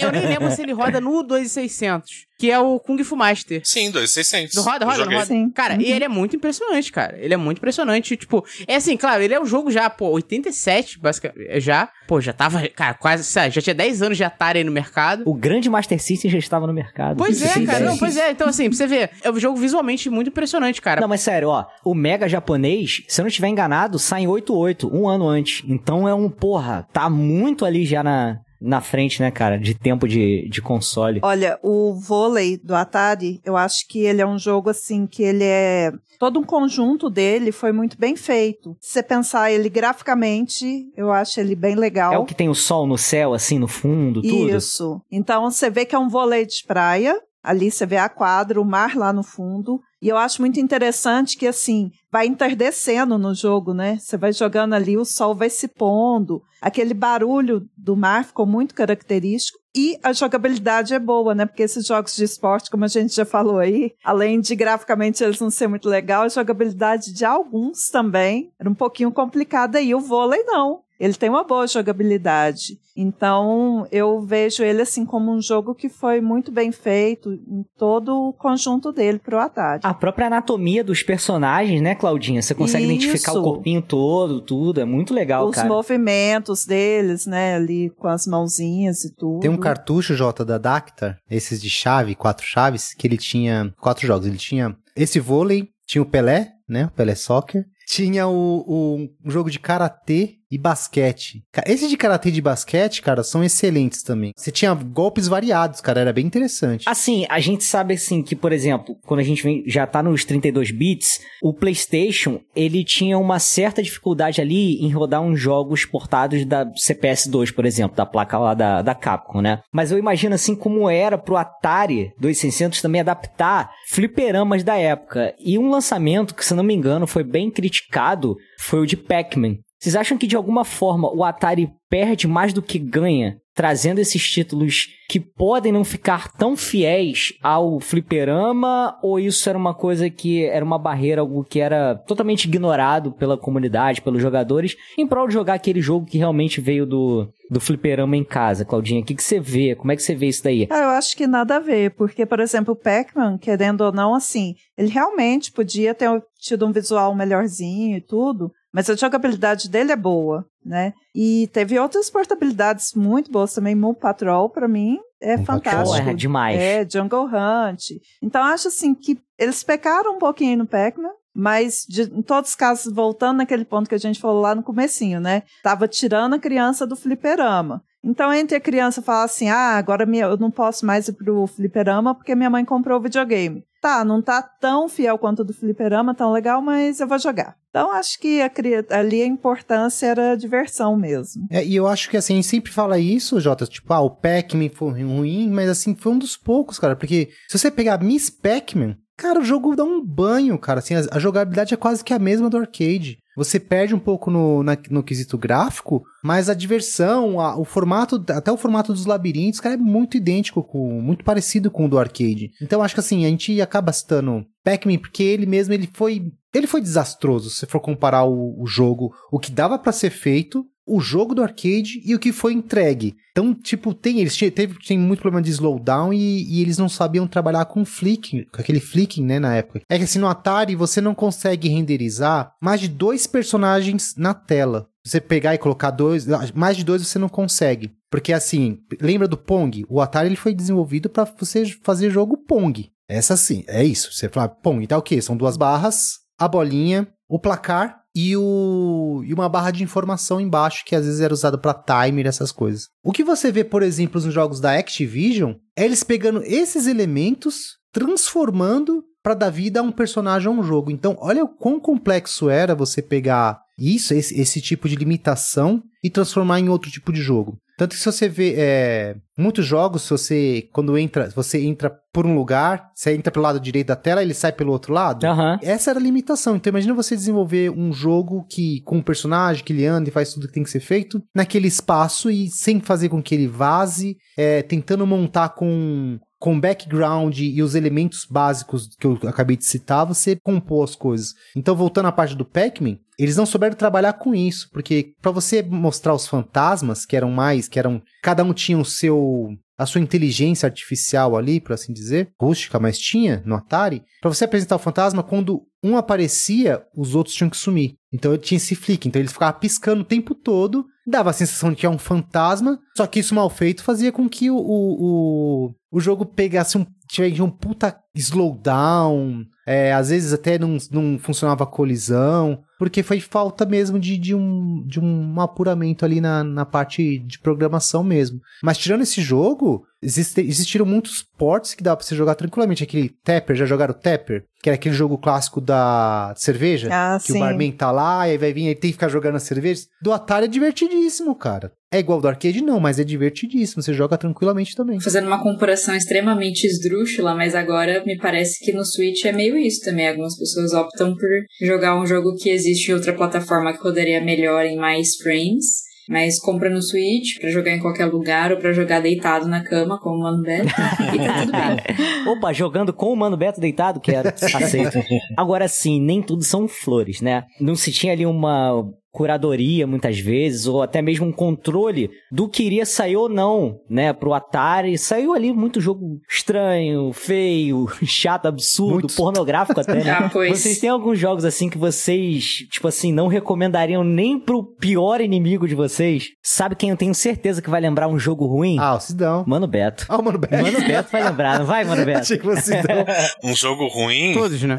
Eu 0.00 0.12
nem 0.12 0.26
lembro 0.26 0.50
se 0.50 0.62
ele 0.62 0.72
roda 0.72 1.00
no 1.00 1.22
2600, 1.22 2.26
que 2.40 2.50
é 2.50 2.58
o 2.58 2.80
Kung 2.80 2.96
Fu 3.04 3.14
Master. 3.16 3.60
Sim, 3.62 3.90
2600. 3.90 4.56
Não 4.56 4.62
roda, 4.62 4.86
roda, 4.86 5.04
roda. 5.04 5.26
Sim. 5.26 5.50
Cara, 5.50 5.74
Uhum. 5.74 5.82
e 5.82 5.92
ele 5.92 6.04
é 6.04 6.08
muito 6.08 6.34
impressionante, 6.36 6.90
cara. 6.90 7.18
Ele 7.20 7.34
é 7.34 7.36
muito 7.36 7.58
impressionante. 7.58 8.16
Tipo, 8.16 8.42
é 8.66 8.76
assim, 8.76 8.96
claro, 8.96 9.22
ele 9.22 9.34
é 9.34 9.38
um 9.40 9.44
jogo 9.44 9.70
já, 9.70 9.90
pô, 9.90 10.08
87, 10.12 10.98
basicamente. 10.98 11.60
Já. 11.60 11.90
Pô, 12.08 12.18
já 12.18 12.32
tava, 12.32 12.66
cara, 12.68 12.94
quase, 12.94 13.24
sabe, 13.24 13.54
já 13.54 13.60
tinha 13.60 13.74
10 13.74 14.00
anos 14.00 14.16
de 14.16 14.24
Atari 14.24 14.58
aí 14.60 14.64
no 14.64 14.72
mercado. 14.72 15.22
O 15.26 15.34
grande 15.34 15.68
Master 15.68 16.00
System 16.02 16.30
já 16.30 16.38
estava 16.38 16.66
no 16.66 16.72
mercado. 16.72 17.18
Pois 17.18 17.42
é, 17.42 17.66
cara. 17.66 17.80
Não, 17.84 17.98
pois 17.98 18.16
é. 18.16 18.30
Então, 18.30 18.48
assim, 18.48 18.70
pra 18.70 18.76
você 18.78 18.86
ver, 18.86 19.10
é 19.22 19.30
um 19.30 19.38
jogo 19.38 19.58
visualmente 19.58 20.08
muito 20.08 20.28
impressionante, 20.28 20.80
cara. 20.80 21.02
Não, 21.02 21.08
mas 21.08 21.20
sério, 21.20 21.48
ó, 21.48 21.66
o 21.84 21.94
Mega 21.94 22.26
japonês, 22.26 23.02
se 23.06 23.20
eu 23.20 23.24
não 23.24 23.28
estiver 23.28 23.48
enganado, 23.48 23.98
sai 23.98 24.22
em 24.22 24.26
88, 24.26 24.88
um 24.96 25.06
ano 25.06 25.28
antes. 25.28 25.62
Então 25.68 26.08
é 26.08 26.14
um, 26.14 26.30
porra, 26.30 26.88
tá 26.90 27.10
muito 27.10 27.66
ali 27.66 27.84
já 27.84 28.02
na, 28.02 28.38
na 28.60 28.80
frente, 28.80 29.20
né, 29.20 29.30
cara, 29.30 29.58
de 29.58 29.74
tempo 29.74 30.06
de, 30.06 30.48
de 30.48 30.60
console. 30.60 31.20
Olha, 31.22 31.58
o 31.62 31.94
vôlei 31.94 32.58
do 32.58 32.74
Atari, 32.74 33.40
eu 33.44 33.56
acho 33.56 33.86
que 33.88 34.00
ele 34.00 34.20
é 34.20 34.26
um 34.26 34.38
jogo 34.38 34.70
assim 34.70 35.06
que 35.06 35.22
ele 35.22 35.44
é. 35.44 35.92
Todo 36.18 36.38
um 36.38 36.44
conjunto 36.44 37.08
dele 37.08 37.50
foi 37.50 37.72
muito 37.72 37.98
bem 37.98 38.14
feito. 38.14 38.76
Se 38.78 38.92
você 38.92 39.02
pensar 39.02 39.50
ele 39.50 39.70
graficamente, 39.70 40.86
eu 40.94 41.10
acho 41.10 41.40
ele 41.40 41.54
bem 41.54 41.74
legal. 41.74 42.12
É 42.12 42.18
o 42.18 42.26
que 42.26 42.34
tem 42.34 42.48
o 42.48 42.54
sol 42.54 42.86
no 42.86 42.98
céu, 42.98 43.32
assim, 43.32 43.58
no 43.58 43.68
fundo, 43.68 44.20
tudo. 44.20 44.56
Isso. 44.56 45.00
Então 45.10 45.50
você 45.50 45.70
vê 45.70 45.86
que 45.86 45.94
é 45.94 45.98
um 45.98 46.08
vôlei 46.08 46.44
de 46.44 46.62
praia. 46.66 47.18
Ali 47.42 47.70
você 47.70 47.86
vê 47.86 47.96
a 47.96 48.08
quadra, 48.08 48.60
o 48.60 48.64
mar 48.64 48.96
lá 48.96 49.12
no 49.12 49.22
fundo. 49.22 49.80
E 50.02 50.08
eu 50.08 50.16
acho 50.16 50.40
muito 50.40 50.60
interessante 50.60 51.36
que, 51.36 51.46
assim, 51.46 51.90
vai 52.10 52.26
entardecendo 52.26 53.18
no 53.18 53.34
jogo, 53.34 53.72
né? 53.72 53.98
Você 53.98 54.16
vai 54.16 54.32
jogando 54.32 54.74
ali, 54.74 54.96
o 54.96 55.04
sol 55.04 55.34
vai 55.34 55.50
se 55.50 55.68
pondo. 55.68 56.42
Aquele 56.60 56.94
barulho 56.94 57.66
do 57.76 57.96
mar 57.96 58.24
ficou 58.24 58.46
muito 58.46 58.74
característico. 58.74 59.58
E 59.74 59.98
a 60.02 60.12
jogabilidade 60.12 60.94
é 60.94 60.98
boa, 60.98 61.34
né? 61.34 61.46
Porque 61.46 61.62
esses 61.62 61.86
jogos 61.86 62.16
de 62.16 62.24
esporte, 62.24 62.70
como 62.70 62.84
a 62.84 62.88
gente 62.88 63.14
já 63.14 63.24
falou 63.24 63.58
aí, 63.58 63.92
além 64.04 64.40
de 64.40 64.56
graficamente 64.56 65.22
eles 65.22 65.38
não 65.38 65.50
ser 65.50 65.68
muito 65.68 65.88
legal, 65.88 66.24
a 66.24 66.28
jogabilidade 66.28 67.12
de 67.12 67.24
alguns 67.24 67.88
também 67.88 68.52
era 68.58 68.68
um 68.68 68.74
pouquinho 68.74 69.12
complicada. 69.12 69.80
E 69.80 69.94
o 69.94 70.00
vôlei 70.00 70.42
não. 70.44 70.82
Ele 71.00 71.14
tem 71.14 71.30
uma 71.30 71.42
boa 71.42 71.66
jogabilidade. 71.66 72.78
Então, 72.94 73.86
eu 73.90 74.20
vejo 74.20 74.62
ele 74.62 74.82
assim 74.82 75.06
como 75.06 75.32
um 75.32 75.40
jogo 75.40 75.74
que 75.74 75.88
foi 75.88 76.20
muito 76.20 76.52
bem 76.52 76.70
feito 76.70 77.32
em 77.32 77.64
todo 77.78 78.28
o 78.28 78.32
conjunto 78.34 78.92
dele 78.92 79.18
pro 79.18 79.38
Atari. 79.38 79.80
A 79.82 79.94
própria 79.94 80.26
anatomia 80.26 80.84
dos 80.84 81.02
personagens, 81.02 81.80
né, 81.80 81.94
Claudinha? 81.94 82.42
Você 82.42 82.54
consegue 82.54 82.84
Isso. 82.84 82.92
identificar 82.92 83.32
o 83.32 83.42
corpinho 83.42 83.80
todo, 83.80 84.42
tudo. 84.42 84.78
É 84.78 84.84
muito 84.84 85.14
legal, 85.14 85.48
Os 85.48 85.54
cara. 85.56 85.68
movimentos 85.68 86.66
deles, 86.66 87.24
né, 87.24 87.54
ali 87.54 87.88
com 87.96 88.08
as 88.08 88.26
mãozinhas 88.26 89.02
e 89.04 89.14
tudo. 89.16 89.40
Tem 89.40 89.50
um 89.50 89.56
cartucho, 89.56 90.14
Jota, 90.14 90.44
da 90.44 90.58
Dactar, 90.58 91.16
esses 91.30 91.62
de 91.62 91.70
chave, 91.70 92.14
quatro 92.14 92.44
chaves, 92.44 92.92
que 92.92 93.06
ele 93.06 93.16
tinha 93.16 93.72
quatro 93.80 94.06
jogos. 94.06 94.26
Ele 94.26 94.36
tinha 94.36 94.76
esse 94.94 95.18
vôlei, 95.18 95.70
tinha 95.86 96.02
o 96.02 96.06
Pelé, 96.06 96.52
né? 96.68 96.86
O 96.86 96.90
Pelé 96.90 97.14
Soccer. 97.14 97.64
Tinha 97.86 98.28
o, 98.28 98.64
o 98.66 99.08
um 99.24 99.30
jogo 99.30 99.50
de 99.50 99.58
karatê 99.58 100.39
e 100.50 100.58
basquete. 100.58 101.42
Ca- 101.52 101.64
Esse 101.66 101.88
de 101.88 101.96
karatê 101.96 102.28
e 102.28 102.32
de 102.32 102.40
basquete, 102.42 103.02
cara, 103.02 103.22
são 103.22 103.44
excelentes 103.44 104.02
também. 104.02 104.32
Você 104.36 104.50
tinha 104.50 104.74
golpes 104.74 105.28
variados, 105.28 105.80
cara, 105.80 106.00
era 106.00 106.12
bem 106.12 106.26
interessante. 106.26 106.88
Assim, 106.88 107.26
a 107.28 107.38
gente 107.40 107.62
sabe 107.64 107.94
assim 107.94 108.22
que, 108.22 108.34
por 108.34 108.52
exemplo, 108.52 108.96
quando 109.06 109.20
a 109.20 109.24
gente 109.24 109.42
vem, 109.42 109.62
já 109.66 109.86
tá 109.86 110.02
nos 110.02 110.24
32 110.24 110.70
bits, 110.70 111.20
o 111.42 111.52
PlayStation, 111.54 112.40
ele 112.54 112.84
tinha 112.84 113.16
uma 113.18 113.38
certa 113.38 113.82
dificuldade 113.82 114.40
ali 114.40 114.76
em 114.84 114.90
rodar 114.90 115.20
uns 115.22 115.38
jogos 115.40 115.84
portados 115.84 116.44
da 116.44 116.66
CPS2, 116.66 117.54
por 117.54 117.64
exemplo, 117.64 117.96
da 117.96 118.06
placa 118.06 118.38
lá 118.38 118.54
da, 118.54 118.82
da 118.82 118.94
Capcom, 118.94 119.40
né? 119.40 119.60
Mas 119.72 119.92
eu 119.92 119.98
imagino 119.98 120.34
assim 120.34 120.54
como 120.56 120.88
era 120.90 121.16
pro 121.16 121.36
Atari 121.36 122.12
2600 122.18 122.82
também 122.82 123.00
adaptar 123.00 123.70
fliperamas 123.88 124.62
da 124.64 124.76
época. 124.76 125.34
E 125.38 125.58
um 125.58 125.70
lançamento 125.70 126.34
que, 126.34 126.44
se 126.44 126.54
não 126.54 126.64
me 126.64 126.74
engano, 126.74 127.06
foi 127.06 127.22
bem 127.22 127.50
criticado, 127.50 128.36
foi 128.58 128.80
o 128.80 128.86
de 128.86 128.96
Pac-Man. 128.96 129.56
Vocês 129.80 129.96
acham 129.96 130.18
que 130.18 130.26
de 130.26 130.36
alguma 130.36 130.64
forma 130.64 131.10
o 131.10 131.24
Atari 131.24 131.72
perde 131.88 132.28
mais 132.28 132.52
do 132.52 132.60
que 132.60 132.78
ganha 132.78 133.40
trazendo 133.54 133.98
esses 133.98 134.22
títulos 134.30 134.88
que 135.08 135.20
podem 135.20 135.72
não 135.72 135.84
ficar 135.84 136.32
tão 136.32 136.56
fiéis 136.56 137.34
ao 137.42 137.80
fliperama 137.80 138.98
ou 139.02 139.18
isso 139.18 139.48
era 139.48 139.58
uma 139.58 139.74
coisa 139.74 140.08
que 140.08 140.44
era 140.44 140.64
uma 140.64 140.78
barreira, 140.78 141.20
algo 141.20 141.44
que 141.44 141.60
era 141.60 141.94
totalmente 141.94 142.44
ignorado 142.44 143.12
pela 143.12 143.36
comunidade, 143.36 144.00
pelos 144.00 144.22
jogadores, 144.22 144.76
em 144.96 145.06
prol 145.06 145.26
de 145.26 145.34
jogar 145.34 145.54
aquele 145.54 145.80
jogo 145.80 146.06
que 146.06 146.16
realmente 146.16 146.60
veio 146.60 146.86
do, 146.86 147.28
do 147.50 147.60
fliperama 147.60 148.16
em 148.16 148.24
casa, 148.24 148.64
Claudinha? 148.64 149.00
O 149.00 149.04
que, 149.04 149.14
que 149.14 149.22
você 149.22 149.40
vê? 149.40 149.74
Como 149.74 149.90
é 149.92 149.96
que 149.96 150.02
você 150.02 150.14
vê 150.14 150.28
isso 150.28 150.44
daí? 150.44 150.66
Ah, 150.70 150.78
eu 150.78 150.90
acho 150.90 151.16
que 151.16 151.26
nada 151.26 151.56
a 151.56 151.60
ver, 151.60 151.90
porque, 151.90 152.24
por 152.24 152.40
exemplo, 152.40 152.72
o 152.72 152.76
Pac-Man, 152.76 153.36
querendo 153.36 153.82
ou 153.82 153.92
não, 153.92 154.14
assim, 154.14 154.54
ele 154.78 154.88
realmente 154.88 155.52
podia 155.52 155.92
ter 155.94 156.08
tido 156.38 156.66
um 156.66 156.72
visual 156.72 157.14
melhorzinho 157.14 157.96
e 157.96 158.00
tudo, 158.00 158.50
mas 158.72 158.88
a 158.90 158.96
jogabilidade 158.96 159.68
dele 159.68 159.92
é 159.92 159.96
boa, 159.96 160.44
né? 160.64 160.92
E 161.14 161.48
teve 161.52 161.78
outras 161.78 162.08
portabilidades 162.10 162.92
muito 162.94 163.30
boas 163.30 163.52
também. 163.52 163.74
Moon 163.74 163.94
Patrol, 163.94 164.48
pra 164.48 164.68
mim, 164.68 164.98
é 165.20 165.36
Moon 165.36 165.44
Patrol. 165.44 165.60
fantástico. 165.72 165.98
Porra, 165.98 166.14
demais. 166.14 166.58
É, 166.58 166.86
Jungle 166.88 167.26
Hunt. 167.26 167.82
Então, 168.22 168.42
acho 168.44 168.68
assim 168.68 168.94
que 168.94 169.18
eles 169.38 169.62
pecaram 169.62 170.14
um 170.16 170.18
pouquinho 170.18 170.58
no 170.58 170.66
Pac-Man, 170.66 171.10
mas 171.34 171.84
de- 171.88 172.02
em 172.12 172.22
todos 172.22 172.50
os 172.50 172.56
casos, 172.56 172.92
voltando 172.92 173.38
naquele 173.38 173.64
ponto 173.64 173.88
que 173.88 173.94
a 173.94 173.98
gente 173.98 174.20
falou 174.20 174.40
lá 174.42 174.54
no 174.54 174.62
comecinho, 174.62 175.20
né? 175.20 175.42
Tava 175.62 175.86
tirando 175.88 176.34
a 176.34 176.38
criança 176.38 176.86
do 176.86 176.96
fliperama. 176.96 177.82
Então, 178.02 178.32
entre 178.32 178.56
a 178.56 178.60
criança 178.60 179.02
falar 179.02 179.24
assim, 179.24 179.48
ah, 179.50 179.76
agora 179.76 180.06
minha- 180.06 180.24
eu 180.24 180.36
não 180.38 180.50
posso 180.50 180.86
mais 180.86 181.06
ir 181.08 181.12
pro 181.12 181.46
fliperama 181.46 182.14
porque 182.14 182.34
minha 182.34 182.48
mãe 182.50 182.64
comprou 182.64 182.98
o 182.98 183.02
videogame. 183.02 183.62
Tá, 183.80 184.04
não 184.04 184.20
tá 184.20 184.42
tão 184.42 184.88
fiel 184.88 185.18
quanto 185.18 185.40
o 185.40 185.44
do 185.44 185.54
fliperama, 185.54 186.14
tão 186.14 186.32
legal, 186.32 186.60
mas 186.60 187.00
eu 187.00 187.08
vou 187.08 187.18
jogar. 187.18 187.56
Então, 187.70 187.92
acho 187.92 188.18
que 188.18 188.42
a 188.42 188.50
ali 188.98 189.22
a 189.22 189.26
importância 189.26 190.06
era 190.06 190.32
a 190.32 190.36
diversão 190.36 190.96
mesmo. 190.96 191.46
É, 191.50 191.64
e 191.64 191.76
eu 191.76 191.86
acho 191.86 192.10
que 192.10 192.16
assim, 192.16 192.34
a 192.34 192.36
gente 192.36 192.48
sempre 192.48 192.72
fala 192.72 192.98
isso, 192.98 193.40
Jota, 193.40 193.64
tipo, 193.64 193.92
ah, 193.92 194.00
o 194.00 194.10
Pac-Man 194.10 194.68
foi 194.74 195.02
ruim, 195.02 195.48
mas 195.48 195.68
assim, 195.68 195.94
foi 195.94 196.12
um 196.12 196.18
dos 196.18 196.36
poucos, 196.36 196.78
cara, 196.78 196.96
porque 196.96 197.30
se 197.48 197.58
você 197.58 197.70
pegar 197.70 198.02
Miss 198.02 198.28
Pac-Man, 198.28 198.96
cara, 199.16 199.38
o 199.38 199.44
jogo 199.44 199.76
dá 199.76 199.84
um 199.84 200.04
banho, 200.04 200.58
cara, 200.58 200.80
assim, 200.80 200.94
a, 200.94 201.02
a 201.12 201.18
jogabilidade 201.18 201.72
é 201.72 201.76
quase 201.76 202.02
que 202.02 202.12
a 202.12 202.18
mesma 202.18 202.50
do 202.50 202.58
arcade. 202.58 203.18
Você 203.36 203.60
perde 203.60 203.94
um 203.94 203.98
pouco 203.98 204.30
no, 204.30 204.62
na- 204.62 204.76
no 204.90 205.02
quesito 205.02 205.38
gráfico, 205.38 206.02
mas 206.22 206.48
a 206.48 206.54
diversão, 206.54 207.40
a- 207.40 207.56
o 207.58 207.64
formato, 207.64 208.22
até 208.30 208.50
o 208.50 208.56
formato 208.56 208.92
dos 208.92 209.06
labirintos, 209.06 209.60
cara, 209.60 209.74
é 209.74 209.78
muito 209.78 210.16
idêntico, 210.16 210.62
com, 210.62 211.00
muito 211.00 211.24
parecido 211.24 211.70
com 211.70 211.86
o 211.86 211.88
do 211.88 211.98
arcade. 211.98 212.50
Então 212.60 212.82
acho 212.82 212.94
que 212.94 213.00
assim, 213.00 213.24
a 213.24 213.28
gente 213.28 213.60
acaba 213.60 213.92
citando 213.92 214.44
Pac-Man 214.64 214.98
porque 214.98 215.22
ele 215.22 215.46
mesmo, 215.46 215.72
ele 215.74 215.88
foi 215.92 216.32
ele 216.52 216.66
foi 216.66 216.80
desastroso, 216.80 217.48
se 217.48 217.64
for 217.66 217.78
comparar 217.78 218.24
o, 218.24 218.60
o 218.60 218.66
jogo, 218.66 219.12
o 219.30 219.38
que 219.38 219.52
dava 219.52 219.78
pra 219.78 219.92
ser 219.92 220.10
feito 220.10 220.66
o 220.86 221.00
jogo 221.00 221.34
do 221.34 221.42
arcade 221.42 222.02
e 222.04 222.14
o 222.14 222.18
que 222.18 222.32
foi 222.32 222.52
entregue. 222.52 223.16
Então, 223.30 223.54
tipo, 223.54 223.94
tem 223.94 224.20
eles 224.20 224.36
teve 224.36 224.74
tem 224.84 224.98
muito 224.98 225.20
problema 225.20 225.42
de 225.42 225.50
slowdown 225.50 226.12
e, 226.12 226.44
e 226.44 226.60
eles 226.60 226.78
não 226.78 226.88
sabiam 226.88 227.26
trabalhar 227.26 227.64
com 227.66 227.84
flicking, 227.84 228.44
com 228.52 228.60
aquele 228.60 228.80
flicking, 228.80 229.24
né, 229.24 229.38
na 229.38 229.54
época. 229.54 229.80
É 229.88 229.96
que 229.96 230.04
assim 230.04 230.18
no 230.18 230.26
Atari 230.26 230.74
você 230.74 231.00
não 231.00 231.14
consegue 231.14 231.68
renderizar 231.68 232.52
mais 232.60 232.80
de 232.80 232.88
dois 232.88 233.26
personagens 233.26 234.14
na 234.16 234.34
tela. 234.34 234.88
Você 235.04 235.20
pegar 235.20 235.54
e 235.54 235.58
colocar 235.58 235.90
dois, 235.90 236.26
mais 236.54 236.76
de 236.76 236.84
dois 236.84 237.06
você 237.06 237.18
não 237.18 237.28
consegue. 237.28 237.92
Porque 238.10 238.32
assim, 238.32 238.80
lembra 239.00 239.28
do 239.28 239.38
Pong? 239.38 239.84
O 239.88 240.00
Atari 240.00 240.28
ele 240.28 240.36
foi 240.36 240.52
desenvolvido 240.52 241.08
para 241.08 241.24
você 241.38 241.64
fazer 241.82 242.10
jogo 242.10 242.36
Pong. 242.36 242.90
Essa 243.08 243.36
sim, 243.36 243.64
é 243.66 243.84
isso. 243.84 244.12
Você 244.12 244.28
fala 244.28 244.48
Pong, 244.48 244.86
tá 244.86 244.98
o 244.98 245.02
quê? 245.02 245.22
São 245.22 245.36
duas 245.36 245.56
barras, 245.56 246.18
a 246.38 246.46
bolinha, 246.46 247.08
o 247.28 247.38
placar 247.38 247.99
e, 248.14 248.36
o, 248.36 249.22
e 249.24 249.32
uma 249.32 249.48
barra 249.48 249.70
de 249.70 249.84
informação 249.84 250.40
embaixo 250.40 250.84
que 250.84 250.96
às 250.96 251.04
vezes 251.04 251.20
era 251.20 251.32
usada 251.32 251.56
para 251.56 251.74
timer, 251.74 252.26
essas 252.26 252.50
coisas. 252.50 252.88
O 253.02 253.12
que 253.12 253.24
você 253.24 253.52
vê, 253.52 253.62
por 253.64 253.82
exemplo, 253.82 254.20
nos 254.20 254.32
jogos 254.32 254.60
da 254.60 254.76
Activision 254.76 255.54
é 255.76 255.84
eles 255.84 256.02
pegando 256.02 256.42
esses 256.42 256.86
elementos, 256.86 257.78
transformando 257.92 259.04
para 259.22 259.34
dar 259.34 259.50
vida 259.50 259.80
a 259.80 259.82
um 259.82 259.92
personagem 259.92 260.48
a 260.48 260.50
um 260.50 260.62
jogo. 260.62 260.90
Então, 260.90 261.16
olha 261.20 261.44
o 261.44 261.48
quão 261.48 261.78
complexo 261.78 262.48
era 262.48 262.74
você 262.74 263.02
pegar 263.02 263.60
isso, 263.80 264.12
esse, 264.12 264.38
esse 264.38 264.60
tipo 264.60 264.88
de 264.88 264.94
limitação 264.94 265.82
e 266.04 266.10
transformar 266.10 266.60
em 266.60 266.68
outro 266.68 266.90
tipo 266.90 267.12
de 267.12 267.22
jogo. 267.22 267.58
Tanto 267.80 267.92
que 267.92 267.98
se 267.98 268.12
você 268.12 268.28
vê 268.28 268.54
é, 268.58 269.16
muitos 269.38 269.64
jogos, 269.64 270.02
se 270.02 270.10
você 270.10 270.68
quando 270.70 270.98
entra, 270.98 271.30
você 271.30 271.62
entra 271.62 271.90
por 272.12 272.26
um 272.26 272.34
lugar, 272.34 272.90
você 272.94 273.14
entra 273.14 273.32
pelo 273.32 273.42
lado 273.42 273.58
direito 273.58 273.86
da 273.86 273.96
tela, 273.96 274.22
ele 274.22 274.34
sai 274.34 274.52
pelo 274.52 274.70
outro 274.70 274.92
lado. 274.92 275.24
Aham. 275.24 275.58
Essa 275.62 275.88
era 275.90 275.98
a 275.98 276.02
limitação. 276.02 276.56
Então 276.56 276.70
imagina 276.70 276.92
você 276.92 277.16
desenvolver 277.16 277.70
um 277.70 277.90
jogo 277.90 278.44
que 278.50 278.82
com 278.82 278.98
um 278.98 279.02
personagem 279.02 279.64
que 279.64 279.72
ele 279.72 279.86
anda 279.86 280.10
e 280.10 280.12
faz 280.12 280.34
tudo 280.34 280.46
que 280.46 280.52
tem 280.52 280.62
que 280.62 280.68
ser 280.68 280.80
feito 280.80 281.22
naquele 281.34 281.68
espaço 281.68 282.30
e 282.30 282.48
sem 282.50 282.80
fazer 282.80 283.08
com 283.08 283.22
que 283.22 283.34
ele 283.34 283.46
vaze, 283.46 284.14
é, 284.36 284.60
tentando 284.62 285.06
montar 285.06 285.50
com 285.50 286.18
com 286.40 286.58
background 286.58 287.38
e 287.38 287.62
os 287.62 287.74
elementos 287.74 288.24
básicos 288.24 288.88
que 288.98 289.06
eu 289.06 289.18
acabei 289.26 289.58
de 289.58 289.64
citar, 289.66 290.06
você 290.06 290.36
compor 290.42 290.84
as 290.84 290.96
coisas. 290.96 291.34
Então, 291.54 291.76
voltando 291.76 292.06
à 292.06 292.12
parte 292.12 292.34
do 292.34 292.46
Pac-Man, 292.46 292.96
eles 293.22 293.36
não 293.36 293.46
souberam 293.46 293.76
trabalhar 293.76 294.14
com 294.14 294.34
isso, 294.34 294.68
porque 294.72 295.12
para 295.20 295.30
você 295.30 295.62
mostrar 295.62 296.14
os 296.14 296.26
fantasmas, 296.26 297.04
que 297.04 297.16
eram 297.16 297.30
mais, 297.30 297.68
que 297.68 297.78
eram, 297.78 298.02
cada 298.22 298.42
um 298.42 298.52
tinha 298.52 298.78
o 298.78 298.84
seu 298.84 299.48
a 299.80 299.86
sua 299.86 300.02
inteligência 300.02 300.66
artificial 300.66 301.34
ali, 301.34 301.58
por 301.58 301.72
assim 301.72 301.90
dizer, 301.90 302.32
rústica, 302.38 302.78
mas 302.78 302.98
tinha 302.98 303.42
no 303.46 303.54
Atari, 303.54 304.02
para 304.20 304.30
você 304.30 304.44
apresentar 304.44 304.76
o 304.76 304.78
fantasma, 304.78 305.22
quando 305.22 305.62
um 305.82 305.96
aparecia, 305.96 306.82
os 306.94 307.14
outros 307.14 307.34
tinham 307.34 307.48
que 307.48 307.56
sumir. 307.56 307.94
Então 308.12 308.36
tinha 308.36 308.58
esse 308.58 308.74
flick, 308.74 309.08
então 309.08 309.18
eles 309.18 309.32
ficavam 309.32 309.58
piscando 309.58 310.02
o 310.02 310.04
tempo 310.04 310.34
todo, 310.34 310.84
dava 311.06 311.30
a 311.30 311.32
sensação 311.32 311.70
de 311.70 311.76
que 311.76 311.86
é 311.86 311.88
um 311.88 311.96
fantasma, 311.96 312.78
só 312.94 313.06
que 313.06 313.20
isso 313.20 313.34
mal 313.34 313.48
feito 313.48 313.82
fazia 313.82 314.12
com 314.12 314.28
que 314.28 314.50
o, 314.50 314.56
o, 314.56 314.96
o, 315.00 315.74
o 315.90 315.98
jogo 315.98 316.26
pegasse 316.26 316.76
um, 316.76 316.84
tivesse 317.08 317.40
um 317.40 317.50
puta 317.50 317.98
slowdown, 318.14 319.46
é, 319.66 319.94
às 319.94 320.10
vezes 320.10 320.34
até 320.34 320.58
não, 320.58 320.76
não 320.90 321.18
funcionava 321.18 321.64
a 321.64 321.66
colisão, 321.66 322.62
porque 322.80 323.02
foi 323.02 323.20
falta 323.20 323.66
mesmo 323.66 323.98
de, 323.98 324.16
de, 324.16 324.34
um, 324.34 324.82
de 324.86 324.98
um 324.98 325.38
apuramento 325.38 326.02
ali 326.02 326.18
na, 326.18 326.42
na 326.42 326.64
parte 326.64 327.18
de 327.18 327.38
programação 327.38 328.02
mesmo. 328.02 328.40
Mas 328.62 328.78
tirando 328.78 329.02
esse 329.02 329.20
jogo, 329.20 329.84
existe, 330.02 330.40
existiram 330.40 330.86
muitos 330.86 331.22
ports 331.22 331.74
que 331.74 331.82
dava 331.82 331.98
pra 331.98 332.06
você 332.06 332.16
jogar 332.16 332.34
tranquilamente. 332.36 332.82
Aquele 332.82 333.10
Tapper, 333.22 333.54
já 333.54 333.66
jogaram 333.66 333.92
Tapper? 333.92 334.44
Que 334.62 334.70
era 334.70 334.76
aquele 334.76 334.94
jogo 334.94 335.18
clássico 335.18 335.60
da 335.60 336.32
cerveja? 336.36 336.88
Ah, 336.90 337.18
que 337.20 337.32
sim. 337.32 337.38
o 337.38 337.40
barman 337.40 337.72
tá 337.72 337.90
lá 337.90 338.26
e 338.26 338.32
aí 338.32 338.38
vai 338.38 338.52
vir, 338.52 338.66
ele 338.66 338.74
tem 338.74 338.90
que 338.90 338.94
ficar 338.94 339.08
jogando 339.08 339.36
as 339.36 339.42
cervejas. 339.42 339.86
Do 340.02 340.12
Atari 340.12 340.46
é 340.46 340.48
divertidíssimo, 340.48 341.34
cara. 341.34 341.72
É 341.92 341.98
igual 341.98 342.20
do 342.20 342.28
arcade, 342.28 342.62
não, 342.62 342.78
mas 342.78 343.00
é 343.00 343.04
divertidíssimo. 343.04 343.82
Você 343.82 343.92
joga 343.92 344.16
tranquilamente 344.16 344.76
também. 344.76 345.00
Fazendo 345.00 345.26
uma 345.26 345.42
comparação 345.42 345.92
extremamente 345.96 346.64
esdrúxula, 346.64 347.34
mas 347.34 347.54
agora 347.54 348.04
me 348.04 348.16
parece 348.16 348.64
que 348.64 348.72
no 348.72 348.84
Switch 348.84 349.24
é 349.24 349.32
meio 349.32 349.56
isso 349.56 349.80
também. 349.84 350.08
Algumas 350.08 350.38
pessoas 350.38 350.72
optam 350.72 351.16
por 351.16 351.28
jogar 351.66 352.00
um 352.00 352.06
jogo 352.06 352.36
que 352.36 352.48
existe 352.48 352.69
em 352.76 352.94
outra 352.94 353.12
plataforma 353.12 353.72
que 353.72 353.82
rodaria 353.82 354.20
melhor 354.20 354.64
em 354.64 354.76
mais 354.76 355.16
frames. 355.16 355.88
Mas 356.08 356.40
compra 356.40 356.68
no 356.68 356.82
Switch 356.82 357.38
pra 357.40 357.50
jogar 357.50 357.70
em 357.70 357.78
qualquer 357.78 358.06
lugar 358.06 358.50
ou 358.50 358.58
pra 358.58 358.72
jogar 358.72 359.00
deitado 359.00 359.46
na 359.46 359.62
cama, 359.62 359.96
como 360.00 360.16
o 360.16 360.20
Mano 360.20 360.42
Beto. 360.42 360.66
e 360.66 361.18
tá 361.24 361.40
tudo 361.40 361.52
bem. 361.52 362.26
Opa, 362.26 362.52
jogando 362.52 362.92
com 362.92 363.12
o 363.12 363.16
Mano 363.16 363.36
Beto 363.36 363.60
deitado, 363.60 364.00
quero. 364.00 364.28
Aceito. 364.56 364.98
Agora 365.36 365.68
sim, 365.68 366.00
nem 366.00 366.20
tudo 366.20 366.42
são 366.42 366.66
flores, 366.66 367.20
né? 367.20 367.44
Não 367.60 367.76
se 367.76 367.92
tinha 367.92 368.12
ali 368.12 368.26
uma 368.26 368.82
curadoria 369.12 369.86
muitas 369.86 370.18
vezes, 370.18 370.66
ou 370.66 370.82
até 370.82 371.02
mesmo 371.02 371.26
um 371.26 371.32
controle 371.32 372.10
do 372.30 372.48
que 372.48 372.62
iria 372.62 372.86
sair 372.86 373.16
ou 373.16 373.28
não, 373.28 373.80
né, 373.88 374.12
pro 374.12 374.32
Atari. 374.32 374.96
Saiu 374.96 375.34
ali 375.34 375.52
muito 375.52 375.80
jogo 375.80 376.20
estranho, 376.28 377.12
feio, 377.12 377.88
chato, 378.06 378.46
absurdo, 378.46 378.92
Muitos. 379.00 379.16
pornográfico 379.16 379.80
até, 379.80 379.94
né? 380.04 380.10
Ah, 380.20 380.28
pois. 380.30 380.58
Vocês 380.58 380.78
têm 380.78 380.90
alguns 380.90 381.18
jogos 381.18 381.44
assim 381.44 381.70
que 381.70 381.78
vocês, 381.78 382.66
tipo 382.70 382.86
assim, 382.88 383.12
não 383.12 383.26
recomendariam 383.28 384.02
nem 384.04 384.38
pro 384.38 384.62
pior 384.62 385.20
inimigo 385.20 385.66
de 385.68 385.74
vocês? 385.74 386.28
Sabe 386.42 386.74
quem 386.74 386.90
eu 386.90 386.96
tenho 386.96 387.14
certeza 387.14 387.62
que 387.62 387.70
vai 387.70 387.80
lembrar 387.80 388.08
um 388.08 388.18
jogo 388.18 388.44
ruim? 388.46 388.76
Ah, 388.78 388.96
o 388.96 389.00
Sidão. 389.00 389.44
Mano 389.46 389.66
Beto. 389.66 390.04
Ah, 390.08 390.18
o 390.18 390.22
Mano 390.22 390.38
Beto. 390.38 390.56
Mano 390.62 390.80
Beto 390.80 391.10
vai 391.12 391.22
lembrar, 391.22 391.58
não 391.58 391.64
vai, 391.66 391.84
Mano 391.84 392.04
Beto? 392.04 392.20
Achei 392.20 392.38
que 392.38 392.44
fosse 392.44 392.62
Sidão. 392.62 393.04
Um 393.44 393.54
jogo 393.54 393.86
ruim, 393.86 394.34
Todos, 394.34 394.60
né? 394.62 394.76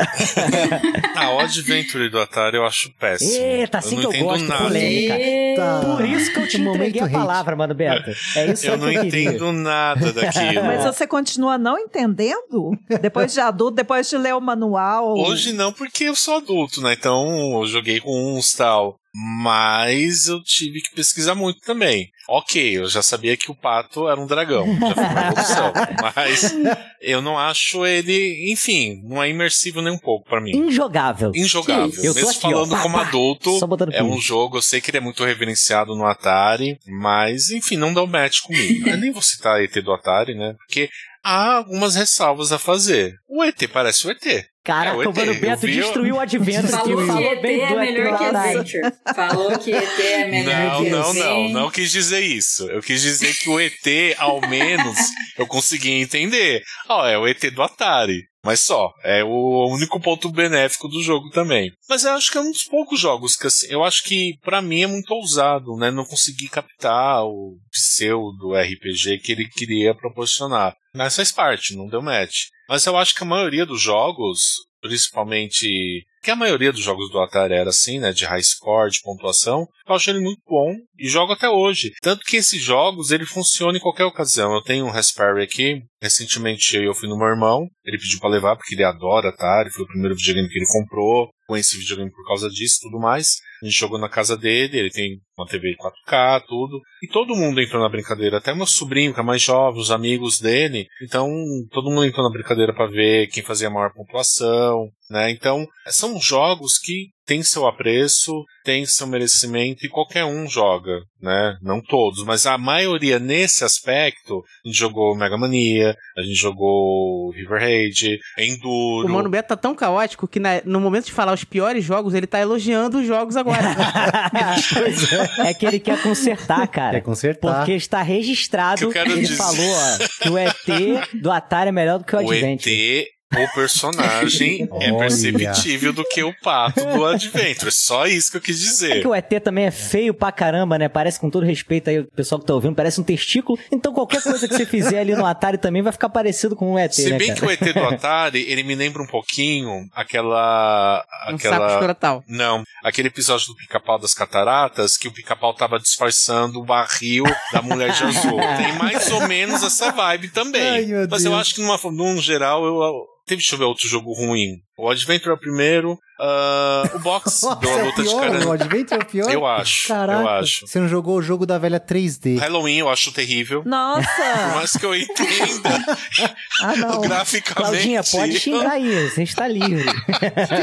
a 1.15 1.32
Odd 1.32 1.60
Adventure 1.60 2.10
do 2.10 2.20
Atari 2.20 2.58
eu 2.58 2.65
acho 2.65 2.91
péssimo. 3.00 3.44
Eita, 3.44 3.78
assim 3.80 3.96
eu 3.96 4.10
que 4.10 4.17
eu 4.17 4.21
entendo 4.22 4.30
gosto, 4.32 4.48
nada. 4.48 4.64
polêmica. 4.64 5.18
Tá. 5.56 5.82
Por 5.84 6.06
isso 6.06 6.34
que 6.34 6.40
eu 6.40 6.48
te 6.48 6.62
entreguei 6.62 7.02
a 7.02 7.06
hate. 7.06 7.14
palavra, 7.14 7.56
Mano 7.56 7.74
Beto. 7.76 8.12
É 8.36 8.52
isso 8.52 8.68
Eu 8.68 8.74
que 8.74 8.78
não 8.80 8.88
queria. 9.04 9.30
entendo 9.30 9.52
nada 9.52 10.14
daquilo. 10.14 10.64
Mas 10.66 10.84
você 10.84 11.06
continua 11.06 11.58
não 11.58 11.78
entendendo? 11.78 12.72
Depois 13.02 13.34
de 13.34 13.40
adulto, 13.40 13.76
depois 13.76 14.10
de 14.10 14.18
ler 14.18 14.34
o 14.34 14.42
manual? 14.42 15.18
Hoje 15.18 15.54
não, 15.54 15.74
porque 15.74 16.06
eu 16.06 16.16
sou 16.16 16.38
adulto, 16.38 16.82
né? 16.82 16.94
Então 16.98 17.60
eu 17.62 17.66
joguei 17.68 18.00
com 18.00 18.36
uns 18.38 18.54
tal. 18.54 18.96
Mas 19.13 20.28
eu 20.28 20.41
tive 20.41 20.82
que 20.82 20.95
pesquisar 20.95 21.36
muito 21.36 21.60
também. 21.62 22.10
Ok, 22.30 22.78
eu 22.78 22.88
já 22.88 23.02
sabia 23.02 23.36
que 23.36 23.52
o 23.52 23.56
pato 23.56 24.08
era 24.08 24.19
um 24.19 24.26
dragão. 24.26 24.65
Já 24.80 24.95
foi 24.95 25.04
uma 25.04 25.28
evolução. 25.28 25.74
mas 26.15 26.56
eu 27.02 27.21
não 27.21 27.38
acho 27.38 27.86
ele. 27.86 28.52
Enfim, 28.52 29.02
não 29.04 29.21
é 29.21 29.30
imersivo 29.30 29.82
nem 29.82 29.91
um 29.91 29.97
pouco 29.97 30.30
pra 30.30 30.39
mim. 30.39 30.56
Injogável. 30.56 31.32
Injogável. 31.36 32.04
Eu 32.04 32.13
Mesmo 32.13 32.30
aqui, 32.30 32.39
falando 32.39 32.74
ó, 32.74 32.82
como 32.82 32.95
pá, 32.95 33.02
adulto, 33.02 33.60
é 33.91 34.02
um 34.02 34.17
jogo, 34.17 34.58
eu 34.58 34.62
sei 34.62 34.80
que 34.80 34.89
ele 34.91 35.00
é 35.00 35.02
muito 35.02 35.26
reverenciado 35.26 35.93
no 35.95 36.06
Atari, 36.06 36.80
mas 36.88 37.52
enfim, 37.52 37.76
não 37.76 37.93
dá 37.93 38.02
o 38.02 38.08
match 38.08 38.39
comigo. 38.41 38.88
eu 38.88 38.97
nem 38.97 39.12
vou 39.12 39.21
citar 39.21 39.62
ET 39.62 39.74
do 39.84 39.91
Atari, 39.91 40.34
né? 40.36 40.56
Porque 40.65 40.89
há 41.21 41.56
algumas 41.56 41.95
ressalvas 41.95 42.52
a 42.52 42.60
fazer. 42.60 43.15
O 43.28 43.43
ET 43.43 43.67
parece 43.71 44.08
o 44.08 44.12
ET. 44.12 44.51
Caraca, 44.63 44.95
É, 45.02 45.08
o 45.08 45.10
o 45.10 45.15
Mano 45.15 45.32
ET, 45.32 45.39
Beto 45.41 45.67
destruiu 45.67 46.15
o 46.15 46.19
Adventure. 46.19 46.67
Falou 46.67 46.97
que 46.97 47.08
falou 47.08 47.32
ET 47.34 47.41
bem 47.41 47.62
é 47.62 47.76
melhor 47.76 48.17
que. 48.17 48.24
Adventure. 48.24 48.93
Falou 49.15 49.60
que 49.60 49.71
ET 49.74 50.00
é 50.00 50.26
melhor 50.30 50.56
Não, 50.74 50.84
que 50.84 50.89
não, 50.91 51.02
assim. 51.02 51.19
não, 51.19 51.50
não 51.50 51.71
quis 51.71 51.91
dizer 51.91 52.19
isso. 52.21 52.69
Eu 52.69 52.82
quis 52.82 53.02
dizer 53.02 53.34
que 53.39 53.50
o 53.50 53.60
ET, 53.60 54.15
ao 54.17 54.39
menos, 54.41 54.97
eu 55.38 55.47
consegui 55.47 55.91
entender. 55.93 56.62
Ó, 56.88 57.08
é 57.08 57.17
o 57.17 57.28
ET 57.28 57.39
do 57.52 57.63
Atari. 57.63 58.30
Mas 58.43 58.60
só, 58.62 58.91
é 59.04 59.24
o 59.24 59.67
único 59.71 60.00
ponto 60.00 60.32
benéfico 60.32 60.88
do 60.88 61.02
jogo 61.04 61.30
também. 61.30 61.71
Mas 61.88 62.04
eu 62.06 62.13
acho 62.13 62.32
que 62.32 62.39
é 62.39 62.41
um 62.41 62.50
dos 62.52 62.63
poucos 62.63 63.00
jogos 63.00 63.36
que, 63.36 63.45
assim, 63.45 63.67
eu 63.69 63.84
acho 63.84 64.04
que 64.04 64.34
pra 64.43 64.63
mim 64.63 64.82
é 64.82 64.88
muito 64.88 65.12
ousado, 65.13 65.76
né? 65.78 65.91
Não 65.91 66.04
consegui 66.04 66.50
captar 66.50 67.24
o 67.24 67.58
pseudo 67.71 68.56
RPG 68.56 69.19
que 69.19 69.32
ele 69.32 69.47
queria 69.47 69.93
proporcionar. 69.93 70.76
Mas 70.93 71.15
faz 71.15 71.32
parte, 71.32 71.76
não 71.76 71.88
deu 71.88 72.02
match. 72.02 72.47
Mas 72.72 72.86
eu 72.86 72.96
acho 72.96 73.14
que 73.14 73.24
a 73.24 73.28
maioria 73.28 73.66
dos 73.66 73.82
jogos, 73.82 74.40
principalmente. 74.82 76.06
Que 76.24 76.32
a 76.32 76.38
maioria 76.38 76.72
dos 76.72 76.82
jogos 76.82 77.12
do 77.12 77.20
Atari 77.20 77.54
era 77.54 77.70
assim, 77.70 78.00
né? 78.00 78.14
De 78.14 78.24
high 78.24 78.42
score, 78.42 78.90
de 78.90 79.02
pontuação. 79.02 79.68
Eu 79.86 79.94
acho 79.94 80.10
ele 80.10 80.22
muito 80.22 80.40
bom 80.48 80.74
e 80.98 81.10
jogo 81.10 81.34
até 81.34 81.50
hoje. 81.50 81.92
Tanto 82.02 82.24
que 82.24 82.38
esses 82.38 82.64
jogos, 82.64 83.12
ele 83.12 83.26
funciona 83.26 83.78
em 83.78 83.82
qualquer 83.82 84.06
ocasião. 84.06 84.54
Eu 84.54 84.62
tenho 84.62 84.86
um 84.86 84.90
Raspberry 84.90 85.44
aqui. 85.44 85.82
Recentemente 86.02 86.78
eu 86.78 86.94
fui 86.94 87.10
no 87.10 87.18
meu 87.18 87.28
irmão. 87.28 87.68
Ele 87.84 87.98
pediu 87.98 88.22
pra 88.22 88.30
levar 88.30 88.56
porque 88.56 88.74
ele 88.74 88.86
adora 88.86 89.28
Atari. 89.28 89.70
Foi 89.72 89.84
o 89.84 89.88
primeiro 89.88 90.16
videogame 90.16 90.48
que 90.48 90.58
ele 90.58 90.72
comprou. 90.72 91.30
Conheci 91.48 91.78
videogame 91.78 92.10
por 92.10 92.26
causa 92.26 92.48
disso 92.48 92.78
e 92.78 92.90
tudo 92.90 93.02
mais. 93.02 93.36
A 93.62 93.65
gente 93.65 93.78
jogou 93.78 94.00
na 94.00 94.10
casa 94.10 94.38
dele. 94.38 94.78
Ele 94.78 94.89
tem 94.89 95.19
uma 95.38 95.47
TV 95.47 95.76
4K, 95.78 96.41
tudo. 96.47 96.80
E 97.04 97.08
todo 97.08 97.36
mundo 97.36 97.62
entrou 97.62 97.82
na 97.82 97.89
brincadeira. 97.89 98.38
Até 98.38 98.54
meu 98.54 98.65
sobrinho, 98.65 99.13
que 99.13 99.19
é 99.19 99.24
mais 99.24 99.41
jovem, 99.41 99.82
os 99.82 99.91
amigos 99.91 100.39
dele. 100.39 100.88
Então, 101.04 101.28
todo 101.71 101.89
mundo 101.89 102.06
entrou 102.06 102.26
na 102.26 102.32
brincadeira 102.34 102.74
pra 102.74 102.88
ver 102.88 103.28
quem 103.28 103.43
fazia 103.43 103.67
a 103.67 103.71
maior 103.71 103.93
pontuação. 103.93 104.89
né? 105.10 105.30
Então, 105.32 105.65
são 105.88 106.19
jogos 106.19 106.78
que 106.78 107.10
têm 107.32 107.44
seu 107.44 107.65
apreço, 107.65 108.44
têm 108.65 108.86
seu 108.86 109.08
merecimento 109.08 109.86
e 109.86 109.89
qualquer 109.89 110.26
um 110.26 110.48
joga, 110.48 111.00
né? 111.22 111.56
Não 111.62 111.82
todos, 111.82 112.24
mas 112.26 112.46
a 112.46 112.58
maioria 112.58 113.20
nesse 113.20 113.63
aspecto, 113.63 114.44
a 114.65 114.67
gente 114.67 114.78
jogou 114.78 115.15
Mega 115.15 115.38
Mania, 115.38 115.96
a 116.17 116.22
gente 116.22 116.36
jogou 116.36 117.32
River 117.32 117.60
Raid, 117.62 118.20
Enduro. 118.38 119.08
O 119.08 119.12
Mano 119.12 119.30
Beto 119.30 119.48
tá 119.50 119.56
tão 119.56 119.74
caótico 119.74 120.28
que 120.28 120.39
na- 120.39 120.62
no 120.65 120.80
momento 120.82 121.06
de 121.06 121.12
falar 121.13 121.34
os 121.34 121.44
piores 121.46 121.84
jogos, 121.86 122.13
ele 122.13 122.28
tá 122.28 122.39
elogiando 122.39 123.00
os 123.00 123.08
jogos 123.08 123.38
agora. 123.38 123.62
É 125.46 125.54
que 125.54 125.65
ele 125.65 125.80
quer 125.80 126.02
consertar, 126.02 126.67
cara. 126.67 126.94
Quer 126.96 127.02
consertar. 127.02 127.58
Porque 127.58 127.74
está 127.74 128.02
registrado. 128.02 128.89
Que 128.91 128.98
ele 128.98 129.22
dizer- 129.22 129.36
falou, 129.36 129.72
ó, 129.74 129.98
que 130.22 130.30
o 130.30 130.38
ET 130.38 131.08
do 131.22 131.32
Atari 131.32 131.70
é 131.70 131.72
melhor 131.72 132.00
do 132.00 132.06
que 132.06 132.15
o 132.15 132.20
O 132.20 132.32
Adventure. 132.32 133.00
ET, 133.02 133.08
o 133.34 133.54
personagem, 133.54 134.67
é 134.82 134.91
perceptível 134.98 135.94
do 135.94 136.04
que 136.06 136.24
o 136.24 136.34
pato 136.41 136.84
do 136.86 137.06
Adventure. 137.06 137.72
Só 137.72 138.06
isso 138.08 138.32
que 138.32 138.38
eu 138.38 138.41
quis 138.41 138.58
É 138.58 138.63
dizer. 138.63 139.02
que 139.02 139.08
o 139.08 139.15
ET 139.15 139.30
também 139.44 139.65
é 139.65 139.72
feio 139.72 140.13
pra 140.13 140.32
caramba, 140.32 140.78
né? 140.78 140.89
Parece, 140.89 141.20
com 141.20 141.30
todo 141.30 141.46
respeito 141.46 141.89
aí, 141.89 142.00
o 142.00 142.08
pessoal 142.12 142.39
que 142.39 142.48
tá 142.48 142.54
ouvindo, 142.54 142.76
parece 142.76 143.00
um 143.00 143.04
testículo. 143.04 143.58
Então 143.72 143.94
qualquer 143.94 144.22
coisa 144.22 144.48
que 144.48 144.54
você 144.56 144.65
fizer 144.65 145.00
ali 145.00 145.15
no 145.15 145.26
Atari 145.26 145.58
também 145.58 145.82
vai 145.82 145.91
ficar 145.94 146.10
parecido 146.10 146.56
com 146.56 146.74
o 146.74 146.80
ET, 146.80 146.94
Se 146.94 147.10
né, 147.10 147.17
bem 147.17 147.28
cara? 147.30 147.39
que 147.39 147.46
o 147.46 147.52
ET 147.52 147.74
do 147.74 147.84
Atari, 147.86 148.46
ele 148.50 148.63
me 148.63 148.76
lembra 148.76 149.02
um 149.02 149.08
pouquinho 149.08 149.88
aquela. 149.94 151.04
um 151.30 151.38
saco 151.38 151.48
aquela. 151.48 151.74
escrotal. 151.74 152.24
Não, 152.28 152.63
aquele 152.84 153.08
episódio 153.08 153.48
do 153.48 153.56
Pica-Pau 153.56 154.00
das 154.00 154.13
Cataratas, 154.13 154.98
que 154.98 155.08
o 155.08 155.12
Pica-Pau 155.12 155.54
tava 155.54 155.80
disfarçando 155.80 156.60
o 156.60 156.66
barril 156.66 157.24
da 157.51 157.62
mulher 157.62 157.91
de 157.93 158.03
azul. 158.03 158.38
Tem 158.58 158.74
mais 158.78 159.10
ou 159.12 159.28
menos 159.28 159.64
essa 159.64 159.91
vibe 159.91 160.30
também. 160.30 160.62
Ai, 160.62 160.86
Mas 161.10 161.24
eu 161.26 161.32
Deus. 161.32 161.41
acho 161.41 161.56
que 161.56 161.62
numa, 161.62 161.78
num 161.91 162.22
geral, 162.22 162.64
eu, 162.66 162.82
eu- 162.82 163.06
teve, 163.26 163.39
deixa 163.39 163.55
eu 163.55 163.59
ver 163.59 163.65
outro 163.65 163.88
jogo 163.88 164.13
ruim. 164.13 164.61
O 164.82 164.90
Adventure 164.90 165.30
é 165.30 165.34
o 165.34 165.38
primeiro, 165.38 166.00
ah, 166.20 166.84
o 166.96 167.00
Box 167.00 167.42
Nossa, 167.46 167.56
da 167.56 167.70
é 167.70 167.82
o 167.82 167.86
luta 167.86 168.04
de 168.04 168.10
pior? 168.10 168.18
O 168.18 168.32
caramba. 168.32 168.54
Adventure 168.54 169.00
é 169.00 169.04
o 169.04 169.06
pior? 169.08 169.32
Eu 169.32 169.46
acho, 169.46 169.88
Caraca. 169.88 170.22
eu 170.22 170.28
acho. 170.30 170.68
Você 170.68 170.80
não 170.80 170.88
jogou 170.88 171.18
o 171.18 171.22
jogo 171.22 171.46
da 171.46 171.58
velha 171.60 171.80
3D. 171.80 172.40
Halloween 172.40 172.78
eu 172.78 172.90
acho 172.90 173.12
terrível. 173.12 173.62
Por 173.64 173.70
Nossa! 173.70 174.52
mais 174.56 174.72
que 174.74 174.84
eu 174.84 174.96
entenda 174.96 175.70
ah, 176.62 176.76
não. 176.76 177.02
graficamente. 177.02 177.54
Claudinha, 177.54 178.04
pode 178.04 178.40
xingar 178.40 178.72
aí, 178.72 179.10
você 179.10 179.24
está 179.24 179.48
livre. 179.48 179.86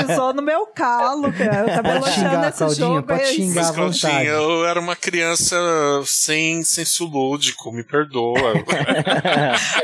Pisou 0.07 0.33
no 0.33 0.43
meu 0.43 0.67
calo, 0.67 1.33
cara. 1.33 1.61
Eu 1.61 1.67
tava 1.67 1.83
Pode 1.83 1.97
elogiando 1.97 2.31
xingar, 2.31 2.49
esse 2.49 2.59
Claudinha, 2.59 2.87
jogo. 2.87 3.03
pode 3.03 3.23
é 3.23 3.27
xingar. 3.27 3.63
Mas. 3.63 3.71
Claudinha, 3.71 4.25
eu 4.25 4.67
era 4.67 4.81
uma 4.81 4.97
criança 4.97 5.57
sem 6.05 6.63
senso 6.63 7.05
lúdico, 7.07 7.73
me 7.73 7.83
perdoa. 7.83 8.53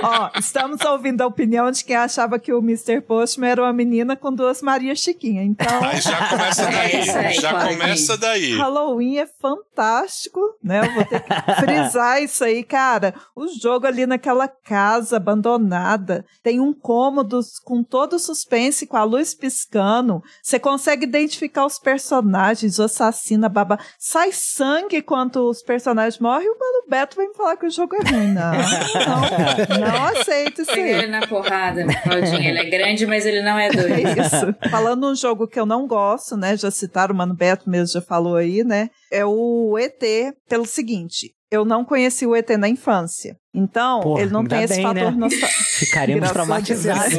Ó, 0.03 0.31
estamos 0.39 0.81
ouvindo 0.85 1.21
a 1.23 1.27
opinião 1.27 1.71
de 1.71 1.85
quem 1.85 1.97
achava 1.97 2.39
que 2.39 2.53
o 2.53 2.59
Mr. 2.59 3.01
Postman 3.01 3.51
era 3.51 3.63
uma 3.63 3.73
menina 3.73 4.17
com 4.25 4.33
duas 4.33 4.63
Maria 4.63 4.95
Chiquinha. 4.95 5.43
Então, 5.43 5.85
Aí 5.85 6.01
já 6.01 6.29
começa 6.31 6.63
É 6.63 6.71
daí. 6.73 7.01
isso 7.01 7.19
aí, 7.19 7.35
já 7.35 7.69
começa 7.69 8.17
daí. 8.17 8.57
Halloween 8.57 9.19
é 9.19 9.27
fantástico, 9.27 10.41
né? 10.63 10.81
Eu 10.81 10.95
vou 10.95 11.05
ter 11.05 11.21
que 11.23 11.55
frisar 11.61 12.23
isso 12.23 12.43
aí, 12.43 12.65
cara. 12.65 13.13
O 13.37 13.47
jogo 13.49 13.87
ali 13.87 14.07
naquela 14.07 14.49
casa 14.49 15.19
abandonada 15.19 16.25
tem 16.43 16.59
um 16.59 16.73
cômodo 16.73 17.39
com 17.65 17.83
todo 17.83 18.15
o 18.15 18.19
suspense, 18.19 18.87
com 18.87 18.97
a 18.97 19.05
luz 19.05 19.35
piscando. 19.35 20.23
Você 20.43 20.59
consegue 20.59 21.05
identificar 21.05 21.67
os 21.67 21.79
personagens, 21.79 22.79
o 22.79 22.85
assassino, 22.85 23.45
a 23.45 23.49
baba. 23.51 23.79
Sai 23.99 24.33
sangue 24.33 25.03
quando 25.03 25.51
os 25.51 25.63
personagens 25.63 26.19
morrem. 26.19 26.47
E 26.47 26.51
o 26.51 26.59
Mano 26.59 26.85
Beto 26.89 27.17
vai 27.17 27.27
me 27.27 27.35
falar 27.35 27.59
que 27.59 27.67
o 27.67 27.71
jogo 27.71 27.95
é 27.97 28.11
ruim. 28.11 28.29
Não, 28.29 28.53
não, 28.53 29.81
não 29.81 30.05
aceito 30.19 30.63
isso 30.63 30.71
aí. 30.71 30.81
ele 30.93 31.09
na 31.09 31.27
porrada, 31.27 31.85
Claudinha. 32.03 32.49
Ele 32.49 32.59
é 32.61 32.65
grande, 32.71 33.07
mas 33.07 33.27
ele 33.27 33.43
não 33.43 33.59
é 33.59 33.65
É 33.65 33.71
doido. 33.71 34.14
isso. 34.21 34.55
Falando 34.71 35.07
um 35.07 35.15
jogo 35.15 35.47
que 35.47 35.59
eu 35.59 35.67
não 35.67 35.87
gosto, 35.87 36.37
né? 36.37 36.57
Já 36.57 36.71
citaram, 36.71 37.15
o 37.15 37.19
Mano 37.19 37.35
Beto 37.35 37.69
mesmo 37.69 37.93
já 37.93 38.01
falou 38.01 38.37
aí, 38.37 38.65
né? 38.65 38.91
É 39.11 39.25
o 39.25 39.77
ET, 39.79 40.03
pelo 40.49 40.67
seguinte. 40.67 41.33
Eu 41.51 41.65
não 41.65 41.85
conheci 41.85 42.27
o 42.27 42.35
ET 42.35 42.49
na 42.59 42.69
infância. 42.69 43.37
Então, 43.55 44.01
Porra, 44.01 44.23
ele 44.23 44.33
não 44.33 44.45
tem 44.45 44.65
esse 44.65 44.75
bem, 44.75 44.83
fator 44.83 45.13
né? 45.13 45.19
nostálgico. 45.19 45.99
A 46.25 46.29
traumatizados. 46.33 47.15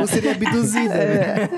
Ou 0.00 0.06
seria 0.06 0.30
abduzida. 0.30 0.94
né? 0.94 1.48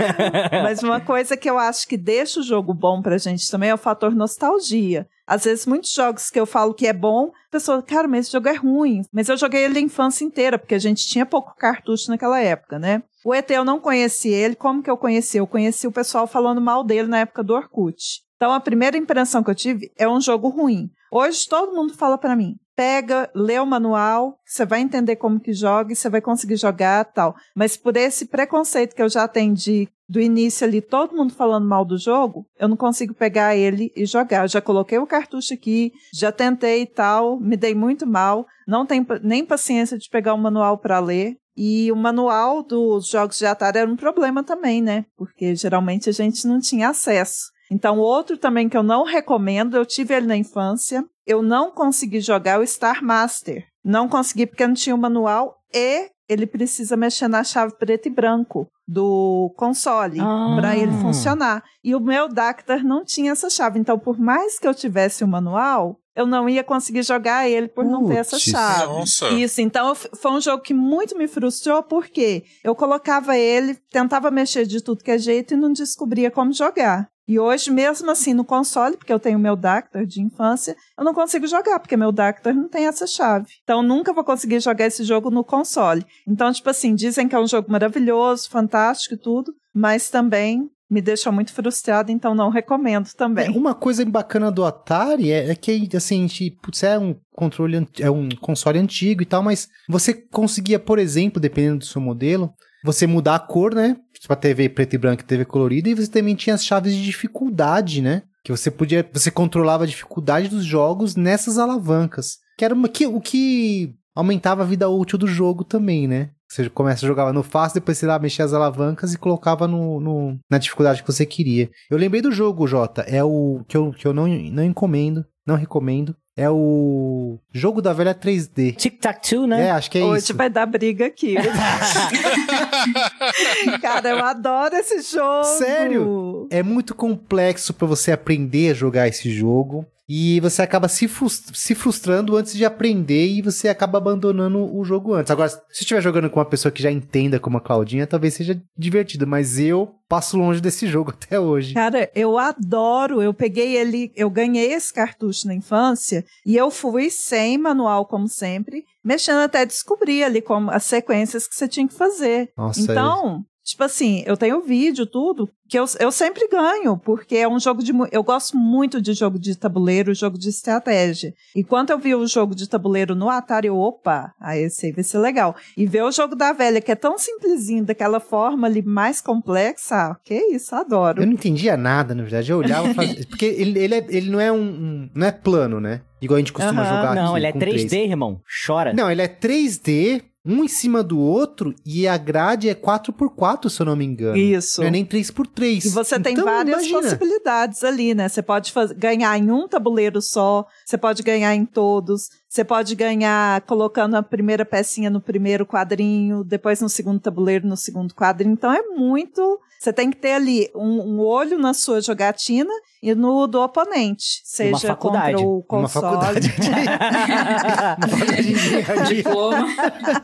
É. 0.50 0.62
Mas 0.62 0.82
uma 0.82 1.00
coisa 1.00 1.36
que 1.36 1.48
eu 1.48 1.56
acho 1.56 1.86
que 1.86 1.96
deixa 1.96 2.40
o 2.40 2.42
jogo 2.42 2.74
bom 2.74 3.00
pra 3.00 3.18
gente 3.18 3.48
também 3.48 3.70
é 3.70 3.74
o 3.74 3.78
fator 3.78 4.12
nostalgia. 4.12 5.06
Às 5.26 5.44
vezes, 5.44 5.66
muitos 5.66 5.92
jogos 5.92 6.30
que 6.30 6.38
eu 6.38 6.46
falo 6.46 6.72
que 6.72 6.86
é 6.86 6.92
bom, 6.92 7.32
a 7.48 7.50
pessoa, 7.50 7.82
cara, 7.82 8.06
mas 8.06 8.26
esse 8.26 8.32
jogo 8.32 8.48
é 8.48 8.54
ruim. 8.54 9.02
Mas 9.12 9.28
eu 9.28 9.36
joguei 9.36 9.64
ele 9.64 9.78
a 9.78 9.82
infância 9.82 10.24
inteira, 10.24 10.58
porque 10.58 10.74
a 10.74 10.78
gente 10.78 11.06
tinha 11.06 11.26
pouco 11.26 11.56
cartucho 11.56 12.10
naquela 12.10 12.40
época, 12.40 12.78
né? 12.78 13.02
O 13.24 13.34
ET 13.34 13.50
eu 13.50 13.64
não 13.64 13.80
conheci 13.80 14.28
ele. 14.28 14.54
Como 14.54 14.82
que 14.82 14.90
eu 14.90 14.96
conheci? 14.96 15.38
Eu 15.38 15.46
conheci 15.46 15.86
o 15.86 15.92
pessoal 15.92 16.28
falando 16.28 16.60
mal 16.60 16.84
dele 16.84 17.08
na 17.08 17.18
época 17.18 17.42
do 17.42 17.54
Orkut. 17.54 18.22
Então 18.36 18.52
a 18.52 18.60
primeira 18.60 18.96
impressão 18.96 19.42
que 19.42 19.50
eu 19.50 19.54
tive 19.54 19.90
é 19.98 20.08
um 20.08 20.20
jogo 20.20 20.48
ruim. 20.48 20.90
Hoje 21.10 21.48
todo 21.48 21.74
mundo 21.74 21.94
fala 21.94 22.18
pra 22.18 22.36
mim: 22.36 22.56
pega, 22.74 23.30
lê 23.34 23.58
o 23.58 23.66
manual, 23.66 24.38
você 24.44 24.66
vai 24.66 24.80
entender 24.80 25.16
como 25.16 25.40
que 25.40 25.52
joga 25.52 25.92
e 25.92 25.96
você 25.96 26.10
vai 26.10 26.20
conseguir 26.20 26.56
jogar 26.56 27.04
tal. 27.06 27.34
Mas 27.54 27.76
por 27.76 27.96
esse 27.96 28.26
preconceito 28.26 28.94
que 28.94 29.02
eu 29.02 29.08
já 29.08 29.24
atendi 29.24 29.88
do 30.08 30.20
início 30.20 30.66
ali, 30.66 30.80
todo 30.80 31.16
mundo 31.16 31.32
falando 31.32 31.66
mal 31.66 31.84
do 31.84 31.98
jogo, 31.98 32.46
eu 32.58 32.68
não 32.68 32.76
consigo 32.76 33.14
pegar 33.14 33.56
ele 33.56 33.90
e 33.96 34.04
jogar. 34.04 34.44
Eu 34.44 34.48
já 34.48 34.60
coloquei 34.60 34.98
o 34.98 35.06
cartucho 35.06 35.54
aqui, 35.54 35.92
já 36.14 36.30
tentei 36.30 36.82
e 36.82 36.86
tal, 36.86 37.40
me 37.40 37.56
dei 37.56 37.74
muito 37.74 38.06
mal, 38.06 38.46
não 38.68 38.86
tenho 38.86 39.04
nem 39.22 39.44
paciência 39.44 39.98
de 39.98 40.08
pegar 40.08 40.34
o 40.34 40.38
manual 40.38 40.78
para 40.78 41.00
ler. 41.00 41.36
E 41.56 41.90
o 41.90 41.96
manual 41.96 42.62
dos 42.62 43.08
jogos 43.08 43.38
de 43.38 43.46
Atari 43.46 43.78
era 43.78 43.90
um 43.90 43.96
problema 43.96 44.44
também, 44.44 44.82
né? 44.82 45.06
Porque 45.16 45.56
geralmente 45.56 46.10
a 46.10 46.12
gente 46.12 46.46
não 46.46 46.60
tinha 46.60 46.90
acesso. 46.90 47.50
Então, 47.70 47.98
outro 47.98 48.36
também 48.36 48.68
que 48.68 48.76
eu 48.76 48.82
não 48.82 49.04
recomendo, 49.04 49.76
eu 49.76 49.84
tive 49.84 50.14
ele 50.14 50.26
na 50.26 50.36
infância, 50.36 51.04
eu 51.26 51.42
não 51.42 51.70
consegui 51.70 52.20
jogar 52.20 52.60
o 52.60 52.66
Star 52.66 53.02
Master. 53.04 53.64
Não 53.84 54.08
consegui 54.08 54.46
porque 54.46 54.66
não 54.66 54.74
tinha 54.74 54.94
o 54.94 54.98
manual 54.98 55.56
e 55.74 56.08
ele 56.28 56.46
precisa 56.46 56.96
mexer 56.96 57.28
na 57.28 57.44
chave 57.44 57.74
preto 57.76 58.06
e 58.06 58.10
branco 58.10 58.68
do 58.86 59.52
console 59.56 60.18
Ah. 60.20 60.54
para 60.56 60.76
ele 60.76 60.92
funcionar. 61.00 61.62
E 61.82 61.94
o 61.94 62.00
meu 62.00 62.28
Dactar 62.28 62.82
não 62.84 63.04
tinha 63.04 63.32
essa 63.32 63.48
chave. 63.50 63.78
Então, 63.78 63.98
por 63.98 64.18
mais 64.18 64.58
que 64.58 64.66
eu 64.66 64.74
tivesse 64.74 65.22
o 65.24 65.28
manual, 65.28 65.98
eu 66.16 66.26
não 66.26 66.48
ia 66.48 66.64
conseguir 66.64 67.02
jogar 67.02 67.48
ele 67.48 67.68
por 67.68 67.84
não 67.84 68.06
ter 68.08 68.16
essa 68.16 68.36
Putz. 68.36 68.50
chave. 68.50 68.86
Nossa. 68.86 69.28
Isso, 69.30 69.60
então 69.60 69.94
foi 69.94 70.30
um 70.32 70.40
jogo 70.40 70.62
que 70.62 70.72
muito 70.74 71.16
me 71.16 71.28
frustrou, 71.28 71.82
porque 71.82 72.44
eu 72.64 72.74
colocava 72.74 73.36
ele, 73.36 73.74
tentava 73.90 74.30
mexer 74.30 74.66
de 74.66 74.80
tudo 74.82 75.04
que 75.04 75.10
é 75.10 75.18
jeito 75.18 75.54
e 75.54 75.56
não 75.56 75.72
descobria 75.72 76.30
como 76.30 76.52
jogar. 76.52 77.08
E 77.28 77.38
hoje, 77.38 77.70
mesmo 77.70 78.10
assim, 78.10 78.32
no 78.32 78.44
console, 78.44 78.96
porque 78.96 79.12
eu 79.12 79.18
tenho 79.18 79.38
meu 79.38 79.56
Dactar 79.56 80.06
de 80.06 80.22
infância, 80.22 80.76
eu 80.96 81.04
não 81.04 81.12
consigo 81.12 81.46
jogar, 81.46 81.80
porque 81.80 81.96
meu 81.96 82.12
Dactar 82.12 82.54
não 82.54 82.68
tem 82.68 82.86
essa 82.86 83.06
chave. 83.06 83.46
Então, 83.64 83.82
nunca 83.82 84.12
vou 84.12 84.22
conseguir 84.24 84.60
jogar 84.60 84.86
esse 84.86 85.02
jogo 85.02 85.30
no 85.30 85.42
console. 85.42 86.06
Então, 86.26 86.52
tipo 86.52 86.70
assim, 86.70 86.94
dizem 86.94 87.26
que 87.26 87.34
é 87.34 87.40
um 87.40 87.46
jogo 87.46 87.70
maravilhoso, 87.70 88.48
fantástico 88.48 89.14
e 89.14 89.18
tudo, 89.18 89.52
mas 89.74 90.08
também 90.08 90.70
me 90.88 91.02
deixou 91.02 91.32
muito 91.32 91.52
frustrada, 91.52 92.12
então 92.12 92.32
não 92.32 92.48
recomendo 92.48 93.08
É, 93.08 93.16
também. 93.16 93.50
uma 93.50 93.74
coisa 93.74 94.04
bacana 94.04 94.52
do 94.52 94.64
Atari 94.64 95.32
é, 95.32 95.50
é 95.50 95.54
que, 95.56 95.88
assim, 95.96 96.24
a 96.24 96.86
é 96.86 96.98
um 96.98 97.16
controle, 97.32 97.88
é 97.98 98.08
um 98.08 98.28
console 98.40 98.78
antigo 98.78 99.20
e 99.20 99.26
tal, 99.26 99.42
mas 99.42 99.68
você 99.88 100.14
conseguia, 100.14 100.78
por 100.78 101.00
exemplo, 101.00 101.40
dependendo 101.40 101.78
do 101.78 101.84
seu 101.84 102.00
modelo, 102.00 102.52
você 102.84 103.06
mudar 103.06 103.34
a 103.36 103.38
cor, 103.40 103.74
né? 103.74 103.96
Pra 104.26 104.36
TV 104.36 104.68
preto 104.68 104.94
e 104.94 104.98
branco 104.98 105.22
e 105.22 105.26
TV 105.26 105.44
colorida, 105.44 105.88
e 105.88 105.94
você 105.94 106.10
também 106.10 106.34
tinha 106.34 106.54
as 106.54 106.64
chaves 106.64 106.94
de 106.94 107.02
dificuldade, 107.04 108.00
né? 108.02 108.22
Que 108.44 108.50
você 108.52 108.70
podia, 108.70 109.08
você 109.12 109.30
controlava 109.30 109.84
a 109.84 109.86
dificuldade 109.86 110.48
dos 110.48 110.64
jogos 110.64 111.16
nessas 111.16 111.58
alavancas. 111.58 112.38
Que 112.58 112.64
era 112.64 112.74
uma, 112.74 112.88
que, 112.88 113.06
o 113.06 113.20
que 113.20 113.94
aumentava 114.14 114.62
a 114.62 114.66
vida 114.66 114.88
útil 114.88 115.18
do 115.18 115.26
jogo 115.26 115.64
também, 115.64 116.06
né? 116.08 116.30
Você 116.48 116.70
começa 116.70 117.04
a 117.04 117.08
jogar 117.08 117.32
no 117.32 117.42
fácil, 117.42 117.80
depois 117.80 117.98
você 117.98 118.06
lá 118.06 118.18
mexia 118.20 118.44
as 118.44 118.52
alavancas 118.52 119.12
e 119.12 119.18
colocava 119.18 119.66
no, 119.66 120.00
no- 120.00 120.38
na 120.48 120.58
dificuldade 120.58 121.02
que 121.02 121.12
você 121.12 121.26
queria. 121.26 121.68
Eu 121.90 121.98
lembrei 121.98 122.22
do 122.22 122.30
jogo, 122.30 122.68
Jota. 122.68 123.02
É 123.02 123.22
o 123.22 123.64
que 123.66 123.76
eu, 123.76 123.90
que 123.92 124.06
eu 124.06 124.14
não, 124.14 124.28
não 124.28 124.62
encomendo, 124.64 125.24
não 125.44 125.56
recomendo. 125.56 126.16
É 126.38 126.50
o 126.50 127.38
jogo 127.50 127.80
da 127.80 127.94
velha 127.94 128.14
3D. 128.14 128.76
Tic 128.76 129.00
Tac 129.00 129.26
Two, 129.26 129.46
né? 129.46 129.68
É, 129.68 129.70
acho 129.70 129.90
que 129.90 129.96
é 129.96 130.04
Hoje 130.04 130.24
isso. 130.24 130.36
vai 130.36 130.50
dar 130.50 130.66
briga 130.66 131.06
aqui. 131.06 131.34
Cara, 133.80 134.10
eu 134.10 134.22
adoro 134.22 134.76
esse 134.76 135.00
jogo. 135.00 135.44
Sério? 135.44 136.46
É 136.50 136.62
muito 136.62 136.94
complexo 136.94 137.72
pra 137.72 137.86
você 137.86 138.12
aprender 138.12 138.72
a 138.72 138.74
jogar 138.74 139.08
esse 139.08 139.30
jogo. 139.30 139.86
E 140.08 140.38
você 140.40 140.62
acaba 140.62 140.86
se, 140.88 141.08
frus- 141.08 141.42
se 141.52 141.74
frustrando 141.74 142.36
antes 142.36 142.54
de 142.54 142.64
aprender 142.64 143.26
e 143.26 143.42
você 143.42 143.68
acaba 143.68 143.98
abandonando 143.98 144.58
o 144.76 144.84
jogo 144.84 145.14
antes. 145.14 145.30
Agora, 145.32 145.48
se 145.48 145.56
você 145.56 145.80
estiver 145.82 146.00
jogando 146.00 146.30
com 146.30 146.38
uma 146.38 146.44
pessoa 146.46 146.70
que 146.70 146.82
já 146.82 146.90
entenda 146.92 147.40
como 147.40 147.58
a 147.58 147.60
Claudinha, 147.60 148.06
talvez 148.06 148.34
seja 148.34 148.60
divertido, 148.78 149.26
mas 149.26 149.58
eu 149.58 149.94
passo 150.08 150.36
longe 150.38 150.60
desse 150.60 150.86
jogo 150.86 151.10
até 151.16 151.40
hoje. 151.40 151.74
Cara, 151.74 152.08
eu 152.14 152.38
adoro. 152.38 153.20
Eu 153.20 153.34
peguei 153.34 153.76
ele, 153.76 154.12
eu 154.14 154.30
ganhei 154.30 154.72
esse 154.72 154.92
cartucho 154.92 155.46
na 155.48 155.54
infância 155.54 156.24
e 156.46 156.56
eu 156.56 156.70
fui 156.70 157.10
sem 157.10 157.58
manual, 157.58 158.06
como 158.06 158.28
sempre, 158.28 158.84
mexendo 159.04 159.38
até 159.40 159.66
descobrir 159.66 160.22
ali 160.22 160.40
como 160.40 160.70
as 160.70 160.84
sequências 160.84 161.48
que 161.48 161.54
você 161.56 161.66
tinha 161.66 161.88
que 161.88 161.94
fazer. 161.94 162.50
Nossa, 162.56 162.80
então, 162.80 163.44
Tipo 163.66 163.82
assim, 163.82 164.22
eu 164.24 164.36
tenho 164.36 164.62
vídeo, 164.62 165.04
tudo, 165.06 165.50
que 165.68 165.76
eu, 165.76 165.84
eu 165.98 166.12
sempre 166.12 166.46
ganho, 166.46 166.96
porque 166.96 167.34
é 167.34 167.48
um 167.48 167.58
jogo 167.58 167.82
de. 167.82 167.92
Eu 168.12 168.22
gosto 168.22 168.56
muito 168.56 169.02
de 169.02 169.12
jogo 169.12 169.40
de 169.40 169.58
tabuleiro, 169.58 170.14
jogo 170.14 170.38
de 170.38 170.48
estratégia. 170.48 171.34
E 171.54 171.64
quando 171.64 171.90
eu 171.90 171.98
vi 171.98 172.14
o 172.14 172.28
jogo 172.28 172.54
de 172.54 172.68
tabuleiro 172.68 173.16
no 173.16 173.28
Atari, 173.28 173.66
eu, 173.66 173.76
opa, 173.76 174.32
aí 174.40 174.62
esse 174.62 174.86
aí 174.86 174.92
vai 174.92 175.02
ser 175.02 175.18
legal. 175.18 175.56
E 175.76 175.84
ver 175.84 176.04
o 176.04 176.12
jogo 176.12 176.36
da 176.36 176.52
velha, 176.52 176.80
que 176.80 176.92
é 176.92 176.94
tão 176.94 177.18
simplesinho, 177.18 177.84
daquela 177.84 178.20
forma 178.20 178.68
ali 178.68 178.82
mais 178.82 179.20
complexa, 179.20 179.96
ah, 179.96 180.16
que 180.22 180.34
isso, 180.34 180.72
adoro. 180.72 181.20
Eu 181.22 181.26
não 181.26 181.32
entendia 181.32 181.76
nada, 181.76 182.14
na 182.14 182.22
verdade. 182.22 182.52
Eu 182.52 182.58
olhava 182.58 182.88
e 182.88 182.94
fazia... 182.94 183.16
Porque 183.26 183.46
ele, 183.46 183.80
ele, 183.80 183.94
é, 183.96 184.06
ele 184.10 184.30
não 184.30 184.40
é 184.40 184.52
um, 184.52 184.62
um, 184.62 185.10
Não 185.12 185.26
é 185.26 185.32
plano, 185.32 185.80
né? 185.80 186.02
Igual 186.22 186.36
a 186.36 186.38
gente 186.38 186.52
costuma 186.52 186.82
Aham, 186.82 186.96
jogar 186.96 187.14
Não, 187.14 187.28
aqui. 187.30 187.38
ele 187.38 187.46
é 187.46 187.52
com 187.52 187.58
3D, 187.58 187.88
três. 187.88 187.92
irmão. 187.92 188.40
Chora. 188.66 188.92
Não, 188.92 189.10
ele 189.10 189.22
é 189.22 189.28
3D, 189.28 190.22
um 190.46 190.64
em 190.64 190.68
cima 190.68 191.02
do 191.02 191.18
outro, 191.18 191.74
e 191.84 192.06
a 192.06 192.16
grade 192.16 192.68
é 192.68 192.74
4x4, 192.74 193.68
se 193.68 193.82
eu 193.82 193.86
não 193.86 193.96
me 193.96 194.04
engano. 194.04 194.36
Isso. 194.36 194.80
Não 194.80 194.88
é 194.88 194.90
nem 194.90 195.04
3x3. 195.04 195.84
E 195.84 195.88
você 195.88 196.20
tem 196.20 196.34
Então, 196.34 196.44
várias 196.44 196.76
imagina. 196.86 197.00
possibilidades 197.02 197.82
ali, 197.82 198.14
né? 198.14 198.28
Você 198.28 198.42
pode 198.42 198.72
ganhar 198.96 199.36
em 199.36 199.50
um 199.50 199.66
tabuleiro 199.66 200.22
só, 200.22 200.64
você 200.84 200.96
pode 200.96 201.22
ganhar 201.22 201.54
em 201.54 201.64
todos, 201.64 202.28
você 202.56 202.64
pode 202.64 202.94
ganhar 202.94 203.60
colocando 203.62 204.14
a 204.16 204.22
primeira 204.22 204.64
pecinha 204.64 205.10
no 205.10 205.20
primeiro 205.20 205.66
quadrinho, 205.66 206.42
depois 206.42 206.80
no 206.80 206.88
segundo 206.88 207.20
tabuleiro, 207.20 207.66
no 207.66 207.76
segundo 207.76 208.14
quadrinho. 208.14 208.54
Então 208.54 208.72
é 208.72 208.80
muito. 208.82 209.60
Você 209.78 209.92
tem 209.92 210.10
que 210.10 210.16
ter 210.16 210.32
ali 210.32 210.70
um, 210.74 211.02
um 211.02 211.20
olho 211.20 211.58
na 211.58 211.74
sua 211.74 212.00
jogatina 212.00 212.70
e 213.02 213.14
no 213.14 213.46
do 213.46 213.60
oponente, 213.60 214.40
Uma 214.40 214.46
seja 214.46 214.88
faculdade. 214.88 215.32
contra 215.34 215.46
o 215.46 215.56
Uma 215.58 215.62
console. 215.64 216.16
faculdade. 216.16 216.48
Uma 216.56 218.08
faculdade 218.08 218.42
de 218.42 218.52
engenharia. 218.56 219.04
Diploma. 219.16 219.66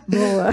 Boa. 0.08 0.50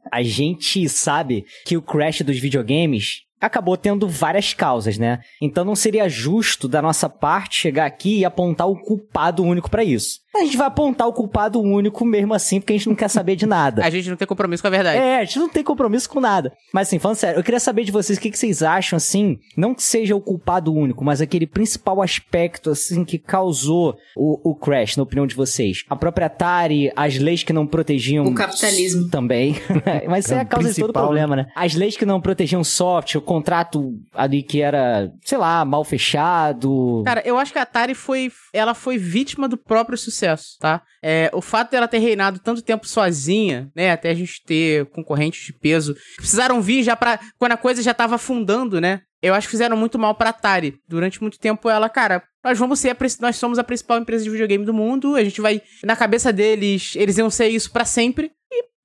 A 0.10 0.22
gente 0.22 0.88
sabe 0.88 1.44
que 1.66 1.76
o 1.76 1.82
crash 1.82 2.22
dos 2.22 2.38
videogames 2.38 3.20
acabou 3.42 3.76
tendo 3.76 4.08
várias 4.08 4.54
causas, 4.54 4.98
né? 4.98 5.20
Então 5.40 5.64
não 5.64 5.74
seria 5.74 6.08
justo 6.08 6.68
da 6.68 6.80
nossa 6.80 7.08
parte 7.08 7.60
chegar 7.60 7.86
aqui 7.86 8.18
e 8.18 8.24
apontar 8.24 8.68
o 8.68 8.76
culpado 8.76 9.42
único 9.42 9.70
pra 9.70 9.84
isso. 9.84 10.22
A 10.34 10.44
gente 10.44 10.56
vai 10.56 10.66
apontar 10.66 11.06
o 11.06 11.12
culpado 11.12 11.60
único 11.60 12.06
mesmo 12.06 12.32
assim, 12.32 12.58
porque 12.58 12.72
a 12.72 12.76
gente 12.76 12.88
não 12.88 12.96
quer 12.96 13.08
saber 13.08 13.36
de 13.36 13.44
nada. 13.44 13.84
A 13.84 13.90
gente 13.90 14.08
não 14.08 14.16
tem 14.16 14.26
compromisso 14.26 14.62
com 14.62 14.68
a 14.68 14.70
verdade. 14.70 14.98
É, 14.98 15.18
a 15.18 15.24
gente 15.24 15.38
não 15.38 15.48
tem 15.48 15.62
compromisso 15.62 16.08
com 16.08 16.20
nada. 16.20 16.52
Mas 16.72 16.88
assim, 16.88 16.98
falando 16.98 17.16
sério, 17.16 17.38
eu 17.38 17.44
queria 17.44 17.60
saber 17.60 17.84
de 17.84 17.92
vocês 17.92 18.18
o 18.18 18.20
que, 18.22 18.30
que 18.30 18.38
vocês 18.38 18.62
acham, 18.62 18.96
assim, 18.96 19.38
não 19.56 19.74
que 19.74 19.82
seja 19.82 20.16
o 20.16 20.20
culpado 20.20 20.72
único, 20.72 21.04
mas 21.04 21.20
aquele 21.20 21.46
principal 21.46 22.00
aspecto, 22.00 22.70
assim, 22.70 23.04
que 23.04 23.18
causou 23.18 23.96
o, 24.16 24.50
o 24.50 24.54
crash, 24.54 24.96
na 24.96 25.02
opinião 25.02 25.26
de 25.26 25.34
vocês. 25.34 25.84
A 25.90 25.96
própria 25.96 26.26
Atari, 26.26 26.90
as 26.96 27.18
leis 27.18 27.42
que 27.42 27.52
não 27.52 27.66
protegiam... 27.66 28.24
O 28.24 28.34
capitalismo. 28.34 29.10
Também. 29.10 29.56
mas 30.08 30.24
isso 30.24 30.34
é 30.34 30.40
a 30.40 30.44
causa 30.44 30.68
de 30.70 30.74
todo 30.76 30.90
o 30.90 30.92
principal, 30.92 31.04
problema, 31.04 31.36
né? 31.36 31.46
As 31.54 31.74
leis 31.74 31.96
que 31.96 32.06
não 32.06 32.20
protegiam 32.20 32.64
software, 32.64 33.18
o 33.18 33.22
contrato 33.32 33.98
ali 34.12 34.42
que 34.42 34.60
era, 34.60 35.12
sei 35.24 35.38
lá, 35.38 35.64
mal 35.64 35.84
fechado... 35.84 37.02
Cara, 37.04 37.22
eu 37.24 37.38
acho 37.38 37.52
que 37.52 37.58
a 37.58 37.62
Atari 37.62 37.94
foi. 37.94 38.30
Ela 38.52 38.74
foi 38.74 38.98
vítima 38.98 39.48
do 39.48 39.56
próprio 39.56 39.96
sucesso, 39.96 40.56
tá? 40.60 40.82
É, 41.02 41.30
o 41.32 41.40
fato 41.40 41.70
dela 41.70 41.88
ter 41.88 41.98
reinado 41.98 42.38
tanto 42.38 42.62
tempo 42.62 42.86
sozinha, 42.86 43.70
né? 43.74 43.90
Até 43.90 44.10
a 44.10 44.14
gente 44.14 44.42
ter 44.44 44.86
concorrentes 44.86 45.46
de 45.46 45.52
peso. 45.52 45.96
Precisaram 46.16 46.60
vir 46.60 46.82
já 46.82 46.94
pra. 46.94 47.18
Quando 47.38 47.52
a 47.52 47.56
coisa 47.56 47.82
já 47.82 47.94
tava 47.94 48.16
afundando, 48.16 48.80
né? 48.80 49.00
Eu 49.22 49.34
acho 49.34 49.46
que 49.46 49.52
fizeram 49.52 49.76
muito 49.76 49.98
mal 49.98 50.14
pra 50.14 50.30
Atari. 50.30 50.74
Durante 50.88 51.20
muito 51.20 51.38
tempo 51.38 51.70
ela, 51.70 51.88
cara, 51.88 52.24
nós 52.44 52.58
vamos 52.58 52.80
ser 52.80 52.90
a, 52.90 52.96
nós 53.20 53.36
somos 53.36 53.58
a 53.58 53.64
principal 53.64 53.98
empresa 53.98 54.24
de 54.24 54.30
videogame 54.30 54.64
do 54.64 54.74
mundo. 54.74 55.14
A 55.14 55.22
gente 55.22 55.40
vai. 55.40 55.62
Na 55.84 55.94
cabeça 55.94 56.32
deles, 56.32 56.94
eles 56.96 57.18
iam 57.18 57.30
ser 57.30 57.48
isso 57.48 57.70
pra 57.70 57.84
sempre. 57.84 58.32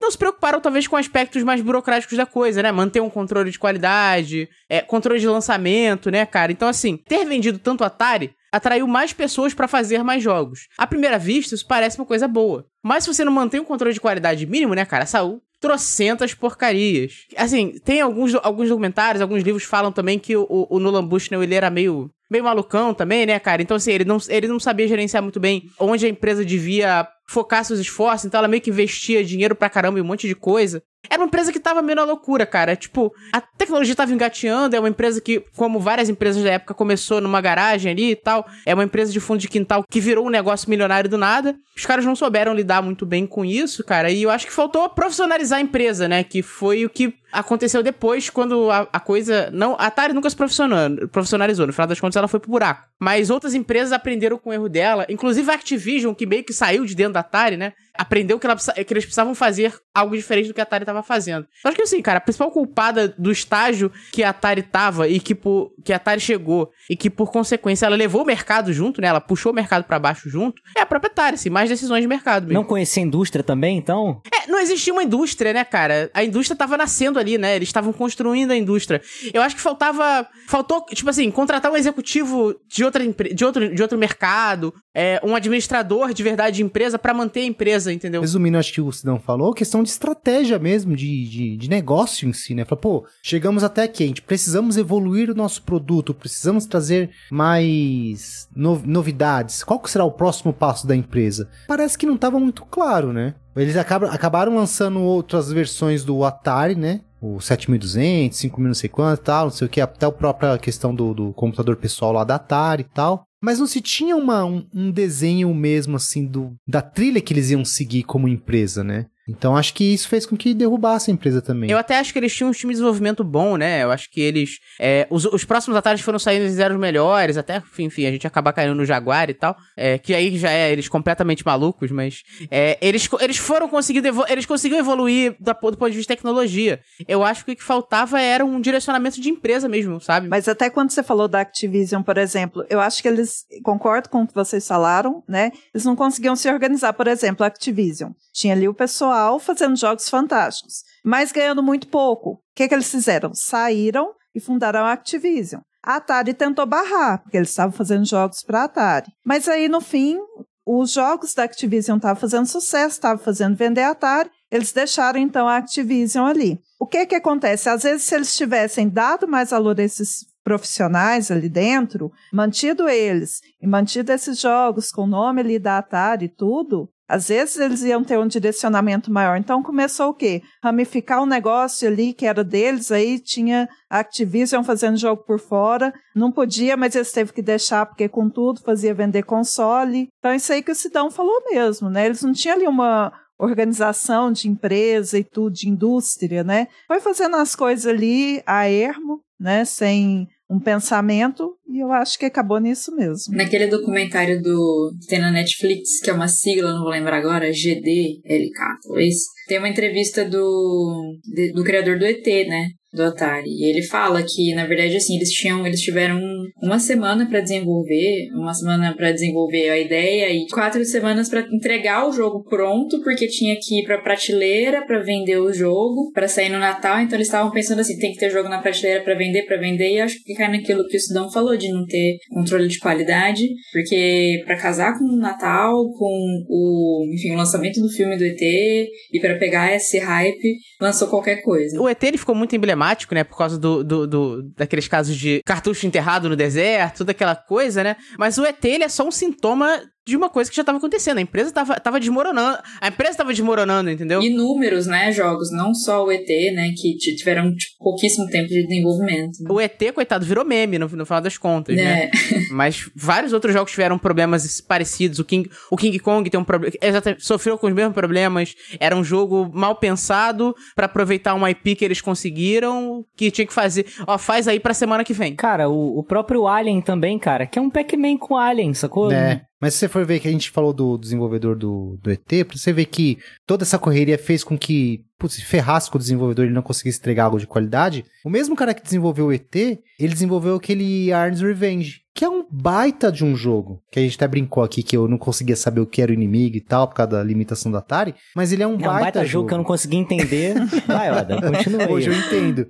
Não 0.08 0.12
se 0.12 0.18
preocuparam, 0.18 0.62
talvez, 0.62 0.88
com 0.88 0.96
aspectos 0.96 1.44
mais 1.44 1.60
burocráticos 1.60 2.18
da 2.18 2.26
coisa, 2.26 2.64
né? 2.64 2.72
Manter 2.72 3.02
um 3.02 3.10
controle 3.10 3.52
de 3.52 3.60
qualidade, 3.60 4.48
é, 4.70 4.80
controle 4.80 5.20
de 5.20 5.28
lançamento, 5.28 6.10
né, 6.10 6.26
cara? 6.26 6.50
Então, 6.50 6.70
assim, 6.70 6.96
ter 6.96 7.26
vendido 7.26 7.60
tanto 7.60 7.84
Atari 7.84 8.34
atraiu 8.50 8.88
mais 8.88 9.12
pessoas 9.12 9.54
pra 9.54 9.68
fazer 9.68 10.04
mais 10.04 10.24
jogos. 10.24 10.70
À 10.78 10.88
primeira 10.88 11.20
vista, 11.20 11.56
isso 11.56 11.68
parece 11.68 12.00
uma 12.00 12.06
coisa 12.06 12.26
boa. 12.26 12.66
Mas 12.82 13.04
se 13.04 13.14
você 13.14 13.26
não 13.26 13.34
mantém 13.34 13.60
um 13.60 13.66
controle 13.66 13.94
de 13.94 14.00
qualidade 14.00 14.46
mínimo, 14.46 14.74
né, 14.74 14.86
cara? 14.86 15.06
Saiu 15.06 15.42
trocentas 15.60 16.34
porcarias. 16.34 17.26
Assim, 17.36 17.78
tem 17.84 18.00
alguns, 18.00 18.34
alguns 18.36 18.70
documentários, 18.70 19.22
alguns 19.22 19.44
livros 19.44 19.66
falam 19.66 19.92
também 19.92 20.18
que 20.18 20.38
o, 20.38 20.48
o, 20.50 20.78
o 20.78 20.80
Nolan 20.80 21.06
Bushnell, 21.06 21.44
ele 21.44 21.54
era 21.54 21.70
meio, 21.70 22.10
meio 22.30 22.44
malucão 22.44 22.94
também, 22.94 23.26
né, 23.26 23.40
cara? 23.40 23.62
Então, 23.62 23.78
assim, 23.78 23.92
ele 23.92 24.06
não, 24.06 24.18
ele 24.28 24.48
não 24.48 24.60
sabia 24.60 24.88
gerenciar 24.88 25.24
muito 25.24 25.40
bem 25.40 25.70
onde 25.80 26.06
a 26.06 26.10
empresa 26.10 26.44
devia 26.46 27.08
focar 27.30 27.64
seus 27.66 27.80
esforços, 27.80 28.26
então 28.26 28.38
ela 28.38 28.48
meio 28.48 28.62
que 28.62 28.70
investia 28.70 29.24
dinheiro 29.24 29.54
pra 29.54 29.70
caramba 29.70 30.00
em 30.00 30.02
um 30.02 30.06
monte 30.06 30.28
de 30.28 30.36
coisa. 30.36 30.82
Era 31.10 31.22
uma 31.22 31.28
empresa 31.28 31.52
que 31.52 31.60
tava 31.60 31.82
meio 31.82 31.96
na 31.96 32.04
loucura, 32.04 32.46
cara. 32.46 32.76
Tipo, 32.76 33.14
a 33.32 33.40
tecnologia 33.40 33.96
tava 33.96 34.14
engateando, 34.14 34.76
é 34.76 34.80
uma 34.80 34.90
empresa 34.90 35.22
que, 35.22 35.42
como 35.56 35.80
várias 35.80 36.10
empresas 36.10 36.44
da 36.44 36.52
época, 36.52 36.74
começou 36.74 37.22
numa 37.22 37.40
garagem 37.40 37.92
ali 37.92 38.12
e 38.12 38.16
tal. 38.16 38.46
É 38.66 38.74
uma 38.74 38.84
empresa 38.84 39.12
de 39.12 39.20
fundo 39.20 39.40
de 39.40 39.48
quintal 39.48 39.84
que 39.90 40.02
virou 40.02 40.26
um 40.26 40.30
negócio 40.30 40.70
milionário 40.70 41.10
do 41.10 41.18
nada. 41.18 41.56
Os 41.76 41.86
caras 41.86 42.04
não 42.04 42.16
souberam 42.16 42.54
lidar 42.54 42.82
muito 42.82 43.06
bem 43.06 43.26
com 43.26 43.46
isso, 43.46 43.84
cara. 43.84 44.10
E 44.10 44.24
eu 44.24 44.30
acho 44.30 44.46
que 44.48 44.54
faltou 44.54 44.90
profissionalizar 44.90 45.60
a 45.60 45.62
empresa, 45.62 46.08
né? 46.08 46.24
Que 46.24 46.42
foi 46.42 46.86
o 46.86 46.90
que 46.90 47.14
aconteceu 47.32 47.84
depois, 47.84 48.30
quando 48.30 48.70
a, 48.72 48.88
a 48.92 49.00
coisa. 49.00 49.50
Não, 49.52 49.74
a 49.74 49.88
Atari 49.88 50.14
nunca 50.14 50.30
se 50.30 50.36
profissionalizou, 50.36 51.08
profissionalizou. 51.10 51.68
No 51.68 51.74
final 51.74 51.88
das 51.88 52.00
contas, 52.00 52.16
ela 52.16 52.28
foi 52.28 52.40
pro 52.40 52.52
buraco. 52.52 52.88
Mas 53.00 53.30
outras 53.30 53.54
empresas 53.54 53.92
aprenderam 53.92 54.38
com 54.38 54.50
o 54.50 54.54
erro 54.54 54.70
dela. 54.70 55.06
Inclusive 55.10 55.50
a 55.52 55.54
Activision, 55.54 56.14
que 56.14 56.26
meio 56.26 56.44
que 56.44 56.54
saiu 56.54 56.86
de 56.86 56.96
dentro 56.96 57.14
da 57.14 57.20
Atari, 57.20 57.58
né? 57.58 57.74
Aprendeu 57.94 58.38
que, 58.38 58.46
ela, 58.46 58.56
que 58.56 58.94
eles 58.94 59.06
precisavam 59.06 59.34
fazer 59.34 59.74
algo 59.94 60.16
diferente 60.16 60.48
do 60.48 60.54
que 60.54 60.60
a 60.60 60.64
Atari 60.64 60.86
tava 60.86 61.02
fazendo. 61.02 61.48
Eu 61.64 61.70
acho 61.70 61.76
que 61.76 61.82
assim, 61.82 62.00
cara, 62.02 62.20
a 62.20 62.22
principal 62.22 62.52
culpada 62.52 63.08
do 63.18 63.32
estágio 63.32 63.92
que 64.12 64.24
a 64.24 64.30
Atari 64.30 64.62
tava 64.62 65.08
e 65.08 65.20
que, 65.20 65.34
por, 65.34 65.72
que 65.84 65.92
a 65.92 65.96
Atari 65.96 66.22
chegou 66.22 66.72
e 66.90 66.96
que, 66.96 67.10
por 67.10 67.32
consequência, 67.32 67.88
ela 67.88 67.96
levou 67.96 68.22
o 68.22 68.26
mercado 68.26 68.72
junto, 68.72 69.02
né? 69.02 69.08
Ela 69.08 69.20
puxou 69.22 69.52
o 69.52 69.56
mercado 69.56 69.84
pra 69.84 69.98
baixo 69.98 70.30
junto, 70.30 70.62
é 70.76 70.82
a 70.82 70.86
própria 70.86 71.10
Atari, 71.10 71.36
assim, 71.36 71.50
mais 71.50 71.70
decisões 71.70 72.02
de 72.02 72.08
mercado 72.08 72.44
mesmo. 72.44 72.54
Não 72.54 72.64
conhecer 72.64 73.00
a 73.00 73.04
indústria 73.04 73.44
também, 73.44 73.78
então? 73.78 74.22
É, 74.32 74.48
não 74.48 74.60
existia 74.60 74.94
uma 74.94 75.04
indústria, 75.04 75.52
né, 75.52 75.64
cara? 75.64 76.12
A 76.14 76.24
indústria 76.24 76.56
tava 76.56 76.78
nascendo 76.78 77.17
ali, 77.18 77.38
né? 77.38 77.56
Eles 77.56 77.70
estavam 77.70 77.92
construindo 77.94 78.52
a 78.52 78.56
indústria. 78.56 79.02
Eu 79.34 79.42
acho 79.42 79.56
que 79.56 79.62
faltava. 79.62 80.28
Faltou, 80.48 80.86
tipo 80.86 81.10
assim, 81.10 81.30
contratar 81.32 81.72
um 81.72 81.78
executivo 81.78 82.56
de, 82.68 82.84
outra, 82.84 83.04
de, 83.06 83.46
outro, 83.46 83.74
de 83.74 83.82
outro 83.82 83.98
mercado, 83.98 84.74
é, 85.00 85.22
um 85.24 85.36
administrador 85.36 86.12
de 86.12 86.24
verdade 86.24 86.56
de 86.58 86.64
empresa 86.64 86.98
pra 86.98 87.14
manter 87.14 87.42
a 87.42 87.46
empresa, 87.46 87.94
entendeu? 87.94 88.20
Resumindo, 88.20 88.58
acho 88.58 88.74
que 88.74 88.82
o 88.82 88.92
Sidão 88.92 89.20
falou, 89.20 89.54
questão 89.54 89.84
de 89.84 89.90
estratégia 89.90 90.58
mesmo, 90.58 90.96
de, 90.96 91.30
de, 91.30 91.56
de 91.56 91.70
negócio 91.70 92.28
em 92.28 92.34
si, 92.34 92.56
né? 92.56 92.66
Fala, 92.66 92.82
pô, 92.82 93.06
chegamos 93.22 93.64
até 93.64 93.84
aqui, 93.84 94.04
a 94.04 94.08
gente 94.08 94.24
precisamos 94.24 94.76
evoluir 94.76 95.30
o 95.30 95.36
nosso 95.36 95.62
produto, 95.62 96.16
precisamos 96.16 96.66
trazer 96.66 97.12
mais 97.30 98.48
no- 98.56 98.82
novidades. 98.84 99.64
Qual 99.64 99.80
será 99.86 100.04
o 100.04 100.12
próximo 100.12 100.52
passo 100.52 100.88
da 100.88 100.96
empresa? 100.96 101.48
Parece 101.68 101.96
que 101.96 102.08
não 102.08 102.16
estava 102.16 102.40
muito 102.40 102.66
claro, 102.66 103.14
né? 103.14 103.36
Eles 103.56 103.78
acabam, 103.78 104.10
acabaram 104.12 104.56
lançando 104.56 105.00
outras 105.00 105.52
versões 105.52 106.04
do 106.04 106.24
Atari, 106.24 106.76
né? 106.76 107.02
O 107.22 107.40
7200, 107.40 108.38
5000 108.38 108.68
não 108.68 108.74
sei 108.76 108.90
quanto 108.90 109.22
tal, 109.22 109.46
não 109.46 109.52
sei 109.52 109.66
o 109.68 109.70
que, 109.70 109.82
até 109.82 110.06
a 110.06 110.12
própria 110.12 110.58
questão 110.60 110.94
do, 110.94 111.14
do 111.16 111.34
computador 111.34 111.76
pessoal 111.76 112.12
lá 112.12 112.24
da 112.24 112.36
Atari 112.36 112.82
e 112.82 112.94
tal. 112.94 113.27
Mas 113.42 113.60
não 113.60 113.68
se 113.68 113.82
tinha 113.82 114.16
uma, 114.16 114.44
um, 114.46 114.68
um 114.74 114.92
desenho 114.92 115.54
mesmo, 115.54 115.96
assim, 115.96 116.26
do, 116.26 116.56
da 116.68 116.82
trilha 116.82 117.22
que 117.22 117.34
eles 117.34 117.52
iam 117.52 117.64
seguir 117.64 118.04
como 118.04 118.28
empresa, 118.28 118.84
né? 118.84 119.08
Então 119.28 119.58
acho 119.58 119.74
que 119.74 119.94
isso 119.94 120.08
fez 120.08 120.26
com 120.26 120.38
que 120.38 120.54
derrubasse 120.54 121.12
a 121.12 121.14
empresa 121.14 121.42
também. 121.42 121.70
Eu 121.70 121.78
até 121.78 121.98
acho 122.00 122.14
que 122.14 122.20
eles 122.20 122.34
tinham 122.34 122.50
um 122.50 122.54
time 122.54 122.72
de 122.72 122.76
desenvolvimento 122.78 123.24
bom, 123.24 123.58
né? 123.58 123.84
Eu 123.84 123.92
acho 123.92 124.10
que 124.10 124.22
eles. 124.22 124.60
é, 124.80 125.06
os, 125.10 125.26
os 125.26 125.44
próximos 125.44 125.78
atalhos 125.78 126.02
foram 126.02 126.18
saindo 126.20 126.46
e 126.48 126.62
eram 126.62 126.76
os 126.76 126.82
melhores, 126.82 127.38
até, 127.38 127.62
enfim, 127.80 128.06
a 128.06 128.12
gente 128.12 128.26
acabar 128.26 128.54
caindo 128.54 128.74
no 128.76 128.86
Jaguar 128.86 129.30
e 129.30 129.34
tal. 129.34 129.56
é, 129.76 129.98
que 129.98 130.14
aí 130.14 130.38
já 130.38 130.50
é 130.52 130.72
eles 130.72 130.88
completamente 130.88 131.46
malucos, 131.46 131.92
mas. 131.92 132.24
é, 132.50 132.78
eles, 132.82 133.10
eles 133.20 133.38
foram 133.38 133.68
conseguindo. 133.68 134.08
evo- 134.08 134.26
Eles 134.30 134.46
conseguiram 134.46 134.80
evoluir 134.80 135.36
da- 135.40 135.54
do 135.54 135.60
ponto 135.78 135.90
de 135.92 135.98
vista 135.98 136.14
de 136.14 136.18
tecnologia. 136.18 136.80
Eu 137.08 137.24
acho 137.24 137.44
que 137.44 137.52
o 137.52 137.56
que 137.56 137.64
faltava 137.64 138.22
era 138.22 138.46
um 138.46 138.62
direcionamento 138.62 139.20
de 139.20 139.30
empresa 139.30 139.68
mesmo, 139.68 140.00
sabe? 140.00 140.28
Mas 140.28 140.48
até 140.48 140.70
quando 140.70 140.92
você 140.92 141.04
falou 141.04 141.28
da 141.28 141.42
Activision, 141.42 142.02
por 142.02 142.18
exemplo, 142.18 142.66
eu 142.70 142.80
acho 142.80 143.02
que 143.02 143.08
eles, 143.08 143.46
concordo 143.64 144.10
com 144.10 144.22
o 144.24 144.28
que 144.28 144.34
vocês 144.34 144.66
falaram, 144.68 145.24
né? 145.28 145.52
Eles 145.74 145.84
não 145.86 145.96
conseguiam 145.96 146.36
se 146.36 146.50
organizar. 146.50 146.94
Por 146.94 147.08
exemplo, 147.08 147.44
a 147.44 147.48
Activision. 147.48 148.12
Tinha 148.34 148.54
ali 148.54 148.68
o 148.68 148.74
pessoal 148.74 149.17
fazendo 149.40 149.76
jogos 149.76 150.10
fantásticos, 150.10 150.84
mas 151.04 151.32
ganhando 151.32 151.64
muito 151.64 151.88
pouco. 151.88 152.32
O 152.32 152.40
que, 152.56 152.68
que 152.68 152.74
eles 152.74 152.90
fizeram? 152.90 153.34
Saíram 153.34 154.14
e 154.34 154.40
fundaram 154.40 154.86
a 154.86 154.92
Activision. 154.92 155.62
A 155.84 155.96
Atari 155.96 156.34
tentou 156.34 156.66
barrar, 156.66 157.22
porque 157.22 157.38
eles 157.38 157.50
estavam 157.50 157.72
fazendo 157.72 158.06
jogos 158.06 158.44
para 158.44 158.62
a 158.62 158.64
Atari. 158.66 159.12
Mas 159.26 159.48
aí, 159.48 159.68
no 159.68 159.80
fim, 159.80 160.18
os 160.66 160.92
jogos 160.92 161.34
da 161.34 161.44
Activision 161.44 161.98
estavam 161.98 162.20
fazendo 162.20 162.46
sucesso, 162.46 162.96
estavam 162.96 163.24
fazendo 163.24 163.56
vender 163.56 163.84
a 163.84 163.92
Atari, 163.92 164.30
eles 164.52 164.74
deixaram 164.74 165.20
então 165.20 165.48
a 165.48 165.58
Activision 165.58 166.26
ali. 166.26 166.60
O 166.80 166.86
que 166.86 167.06
que 167.06 167.16
acontece? 167.16 167.70
Às 167.70 167.84
vezes, 167.84 168.04
se 168.04 168.16
eles 168.16 168.36
tivessem 168.36 168.90
dado 168.90 169.28
mais 169.28 169.52
valor 169.52 169.80
a 169.80 169.84
esses 169.84 170.26
profissionais 170.44 171.32
ali 171.32 171.50
dentro, 171.50 172.12
mantido 172.32 172.88
eles 172.88 173.42
e 173.62 173.68
mantido 173.68 174.12
esses 174.12 174.40
jogos 174.40 174.92
com 174.92 175.04
o 175.04 175.08
nome 175.08 175.42
ali 175.42 175.60
da 175.60 175.78
Atari 175.78 176.26
e 176.26 176.30
tudo, 176.30 176.90
Às 177.08 177.30
vezes 177.30 177.58
eles 177.58 177.84
iam 177.84 178.04
ter 178.04 178.20
um 178.20 178.28
direcionamento 178.28 179.12
maior. 179.12 179.38
Então 179.38 179.64
começou 179.64 180.10
o 180.10 180.14
quê? 180.14 180.42
Ramificar 180.62 181.24
um 181.24 181.26
negócio 181.26 181.88
ali 181.88 182.14
que 182.14 182.26
era 182.26 182.44
deles, 182.44 182.92
aí 182.92 183.20
tinha 183.20 183.70
a 183.90 184.00
Activision 184.00 184.64
fazendo 184.64 184.98
jogo 184.98 185.24
por 185.24 185.40
fora. 185.40 185.94
Não 186.16 186.32
podia, 186.32 186.76
mas 186.76 186.96
eles 186.96 187.12
teve 187.12 187.32
que 187.32 187.42
deixar, 187.42 187.86
porque 187.86 188.10
com 188.10 188.30
tudo 188.30 188.62
fazia 188.62 188.94
vender 188.94 189.24
console. 189.24 190.10
Então 190.20 190.34
isso 190.34 190.52
aí 190.52 190.62
que 190.62 190.72
o 190.72 190.76
Sidão 190.76 191.10
falou 191.10 191.44
mesmo, 191.50 191.90
né? 191.90 192.06
Eles 192.06 192.22
não 192.22 192.34
tinham 192.34 192.56
ali 192.56 192.68
uma 192.68 193.14
organização 193.40 194.32
de 194.32 194.50
empresa 194.50 195.18
e 195.18 195.24
tudo, 195.24 195.54
de 195.54 195.70
indústria, 195.70 196.44
né? 196.44 196.68
Foi 196.88 197.00
fazendo 197.00 197.36
as 197.36 197.56
coisas 197.56 197.86
ali 197.86 198.42
a 198.46 198.68
ermo, 198.68 199.22
né? 199.40 199.66
Sem 199.66 200.28
um 200.50 200.60
pensamento 200.60 201.58
e 201.68 201.80
eu 201.80 201.92
acho 201.92 202.18
que 202.18 202.26
acabou 202.26 202.60
nisso 202.60 202.96
mesmo. 202.96 203.36
Naquele 203.36 203.68
documentário 203.68 204.42
do 204.42 204.96
que 205.02 205.08
tem 205.08 205.20
na 205.20 205.32
Netflix, 205.32 206.00
que 206.02 206.10
é 206.10 206.14
uma 206.14 206.28
sigla, 206.28 206.74
não 206.74 206.82
vou 206.82 206.90
lembrar 206.90 207.18
agora, 207.18 207.52
GDLK, 207.52 208.60
talvez, 208.84 209.16
tem 209.48 209.60
uma 209.60 209.70
entrevista 209.70 210.24
do, 210.24 211.20
do 211.54 211.64
criador 211.64 212.00
do 212.00 212.06
ET, 212.06 212.26
né? 212.48 212.70
Do 212.94 213.04
Atari. 213.04 213.50
E 213.50 213.70
ele 213.70 213.84
fala 213.84 214.24
que, 214.24 214.54
na 214.56 214.66
verdade, 214.66 214.96
assim, 214.96 215.16
eles 215.16 215.32
tinham, 215.32 215.66
eles 215.66 215.82
tiveram 215.82 216.20
uma 216.62 216.80
semana 216.80 217.28
para 217.28 217.42
desenvolver, 217.42 218.30
uma 218.34 218.54
semana 218.54 218.96
para 218.96 219.12
desenvolver 219.12 219.70
a 219.70 219.78
ideia 219.78 220.32
e 220.32 220.48
quatro 220.48 220.84
semanas 220.86 221.30
para 221.30 221.46
entregar 221.52 222.08
o 222.08 222.12
jogo 222.12 222.44
pronto, 222.44 223.02
porque 223.04 223.28
tinha 223.28 223.56
que 223.62 223.82
ir 223.82 223.84
para 223.86 224.02
prateleira 224.02 224.86
para 224.86 225.04
vender 225.04 225.38
o 225.38 225.52
jogo, 225.52 226.12
para 226.14 226.28
sair 226.28 226.50
no 226.50 226.60
Natal. 226.60 227.02
Então 227.02 227.18
eles 227.18 227.28
estavam 227.28 227.52
pensando 227.52 227.82
assim, 227.82 227.98
tem 228.00 228.14
que 228.14 228.20
ter 228.20 228.30
jogo 228.30 228.50
na 228.50 228.62
prateleira 228.62 229.04
para 229.04 229.16
vender, 229.16 229.44
para 229.44 229.58
vender. 229.58 229.96
E 229.96 230.00
acho 230.00 230.24
que 230.24 230.34
cai 230.34 230.50
naquilo 230.50 230.88
que 230.88 230.98
o 230.98 231.00
Sidão 231.00 231.30
falou 231.30 231.58
de 231.58 231.70
não 231.70 231.86
ter 231.86 232.18
controle 232.30 232.68
de 232.68 232.80
qualidade, 232.80 233.44
porque 233.72 234.42
para 234.46 234.58
casar 234.58 234.98
com 234.98 235.04
o 235.04 235.18
Natal, 235.18 235.74
com 235.92 236.46
o, 236.48 237.06
enfim, 237.14 237.32
o 237.32 237.38
lançamento 237.38 237.82
do 237.82 237.90
filme 237.90 238.18
do 238.18 238.24
ET 238.24 238.42
e 238.42 239.20
para 239.20 239.38
pegar 239.38 239.76
esse 239.76 240.00
hype, 240.00 240.58
lançou 240.80 241.10
qualquer 241.10 241.42
coisa. 241.42 241.80
O 241.80 241.90
ET 241.90 242.02
ele 242.04 242.18
ficou 242.18 242.34
muito 242.34 242.56
emblemático 242.56 242.77
emblemático, 242.78 243.16
né? 243.16 243.24
Por 243.24 243.38
causa 243.38 243.58
do, 243.58 243.84
do, 243.84 244.08
do, 244.08 244.44
daqueles 244.56 244.88
casos 244.88 245.16
de 245.18 245.42
cartucho 245.44 245.88
enterrado 245.88 246.30
no 246.30 246.36
deserto, 246.36 247.00
toda 247.00 247.12
aquela 247.12 247.36
coisa, 247.36 247.84
né? 247.84 247.98
Mas 248.18 248.38
o 248.38 248.46
ET, 248.46 248.64
ele 248.64 248.84
é 248.84 248.90
só 248.90 249.06
um 249.06 249.12
sintoma 249.12 249.82
de 250.08 250.16
uma 250.16 250.30
coisa 250.30 250.50
que 250.50 250.56
já 250.56 250.62
estava 250.62 250.78
acontecendo. 250.78 251.18
A 251.18 251.22
empresa 251.22 251.50
estava 251.50 251.78
tava 251.80 252.00
desmoronando. 252.00 252.58
A 252.80 252.88
empresa 252.88 253.12
estava 253.12 253.32
desmoronando, 253.32 253.90
entendeu? 253.90 254.22
Inúmeros, 254.22 254.88
né, 254.88 255.12
jogos. 255.12 255.52
Não 255.52 255.74
só 255.74 256.06
o 256.06 256.12
ET, 256.12 256.28
né, 256.54 256.72
que 256.78 256.96
tiveram 256.96 257.54
tipo, 257.54 257.76
pouquíssimo 257.78 258.26
tempo 258.28 258.48
de 258.48 258.66
desenvolvimento. 258.66 259.44
Né? 259.44 259.50
O 259.50 259.60
ET, 259.60 259.94
coitado, 259.94 260.26
virou 260.26 260.46
meme 260.46 260.80
no, 260.80 260.88
no 260.88 261.06
final 261.06 261.22
das 261.22 261.38
contas, 261.38 261.76
né? 261.76 261.84
é. 261.84 262.06
né? 262.06 262.12
Mas 262.52 262.90
vários 262.96 263.34
outros 263.34 263.54
jogos 263.54 263.72
tiveram 263.72 264.00
problemas 264.00 264.62
parecidos. 264.62 265.20
O 265.20 265.26
King, 265.26 265.50
o 265.70 265.76
King 265.76 266.00
Kong 266.00 266.30
tem 266.30 266.40
um 266.40 266.46
problema. 266.46 266.74
Exatamente, 266.82 267.26
sofreu 267.26 267.58
com 267.58 267.68
os 267.68 267.74
mesmos 267.74 267.94
problemas. 267.94 268.56
Era 268.80 268.96
um 268.96 269.04
jogo 269.04 269.52
mal 269.54 269.76
pensado 269.76 270.56
para 270.74 270.86
aproveitar 270.86 271.34
uma 271.34 271.52
IP 271.52 271.76
que 271.76 271.84
eles 271.84 272.00
conseguiram, 272.00 273.04
que 273.18 273.30
tinha 273.30 273.46
que 273.46 273.54
fazer. 273.54 273.86
Ó, 274.08 274.18
faz 274.18 274.48
aí 274.48 274.60
pra 274.60 274.74
semana 274.74 275.04
que 275.04 275.14
vem. 275.14 275.36
Cara, 275.36 275.68
o, 275.70 276.00
o 276.00 276.04
próprio 276.04 276.48
Alien 276.48 276.82
também, 276.82 277.20
cara, 277.20 277.46
que 277.46 277.60
é 277.60 277.62
um 277.62 277.70
Pac-Man 277.70 278.18
com 278.18 278.38
Alien, 278.38 278.74
sacou? 278.74 279.12
É. 279.12 279.42
Mas 279.60 279.74
se 279.74 279.80
você 279.80 279.88
for 279.88 280.06
ver 280.06 280.20
que 280.20 280.28
a 280.28 280.32
gente 280.32 280.52
falou 280.52 280.72
do 280.72 280.98
desenvolvedor 280.98 281.56
do, 281.56 281.98
do 282.02 282.12
ET, 282.12 282.46
pra 282.46 282.58
você 282.58 282.72
ver 282.72 282.86
que 282.86 283.18
toda 283.46 283.64
essa 283.64 283.80
correria 283.80 284.18
fez 284.18 284.44
com 284.44 284.58
que 284.58 285.04
putz, 285.18 285.42
ferrasse 285.42 285.90
com 285.90 285.98
o 285.98 286.00
desenvolvedor 286.00 286.46
ele 286.46 286.54
não 286.54 286.62
conseguisse 286.62 287.00
entregar 287.00 287.26
algo 287.26 287.40
de 287.40 287.48
qualidade. 287.48 288.06
O 288.24 288.30
mesmo 288.30 288.56
cara 288.56 288.74
que 288.74 288.84
desenvolveu 288.84 289.28
o 289.28 289.34
ET, 289.34 289.56
ele 289.56 290.14
desenvolveu 290.14 290.56
aquele 290.56 291.12
Arn's 291.12 291.42
Revenge, 291.42 292.02
que 292.18 292.26
é 292.26 292.30
um 292.30 292.44
baita 292.50 293.12
de 293.12 293.24
um 293.24 293.36
jogo. 293.36 293.80
Que 293.92 294.00
a 294.00 294.02
gente 294.02 294.16
até 294.16 294.28
brincou 294.28 294.64
aqui 294.64 294.82
que 294.82 294.98
eu 294.98 295.08
não 295.08 295.20
conseguia 295.20 295.56
saber 295.56 295.82
o 295.82 295.86
que 295.86 296.02
era 296.02 296.10
o 296.10 296.14
inimigo 296.16 296.58
e 296.58 296.62
tal, 296.62 296.88
por 296.88 296.96
causa 296.96 297.12
da 297.12 297.24
limitação 297.24 297.72
do 297.72 297.78
Atari. 297.78 298.16
Mas 298.36 298.52
ele 298.52 298.64
é 298.64 298.68
um 298.68 298.74
é 298.74 298.78
baita, 298.78 298.90
um 298.90 299.00
baita 299.02 299.20
jogo. 299.20 299.30
jogo 299.30 299.48
que 299.48 299.54
eu 299.54 299.58
não 299.60 299.64
consegui 299.64 299.98
entender. 299.98 300.56
Vai, 300.88 301.12
Oda, 301.12 301.40
continua. 301.40 301.88
Hoje 301.88 302.10
eu 302.10 302.14
entendo. 302.14 302.68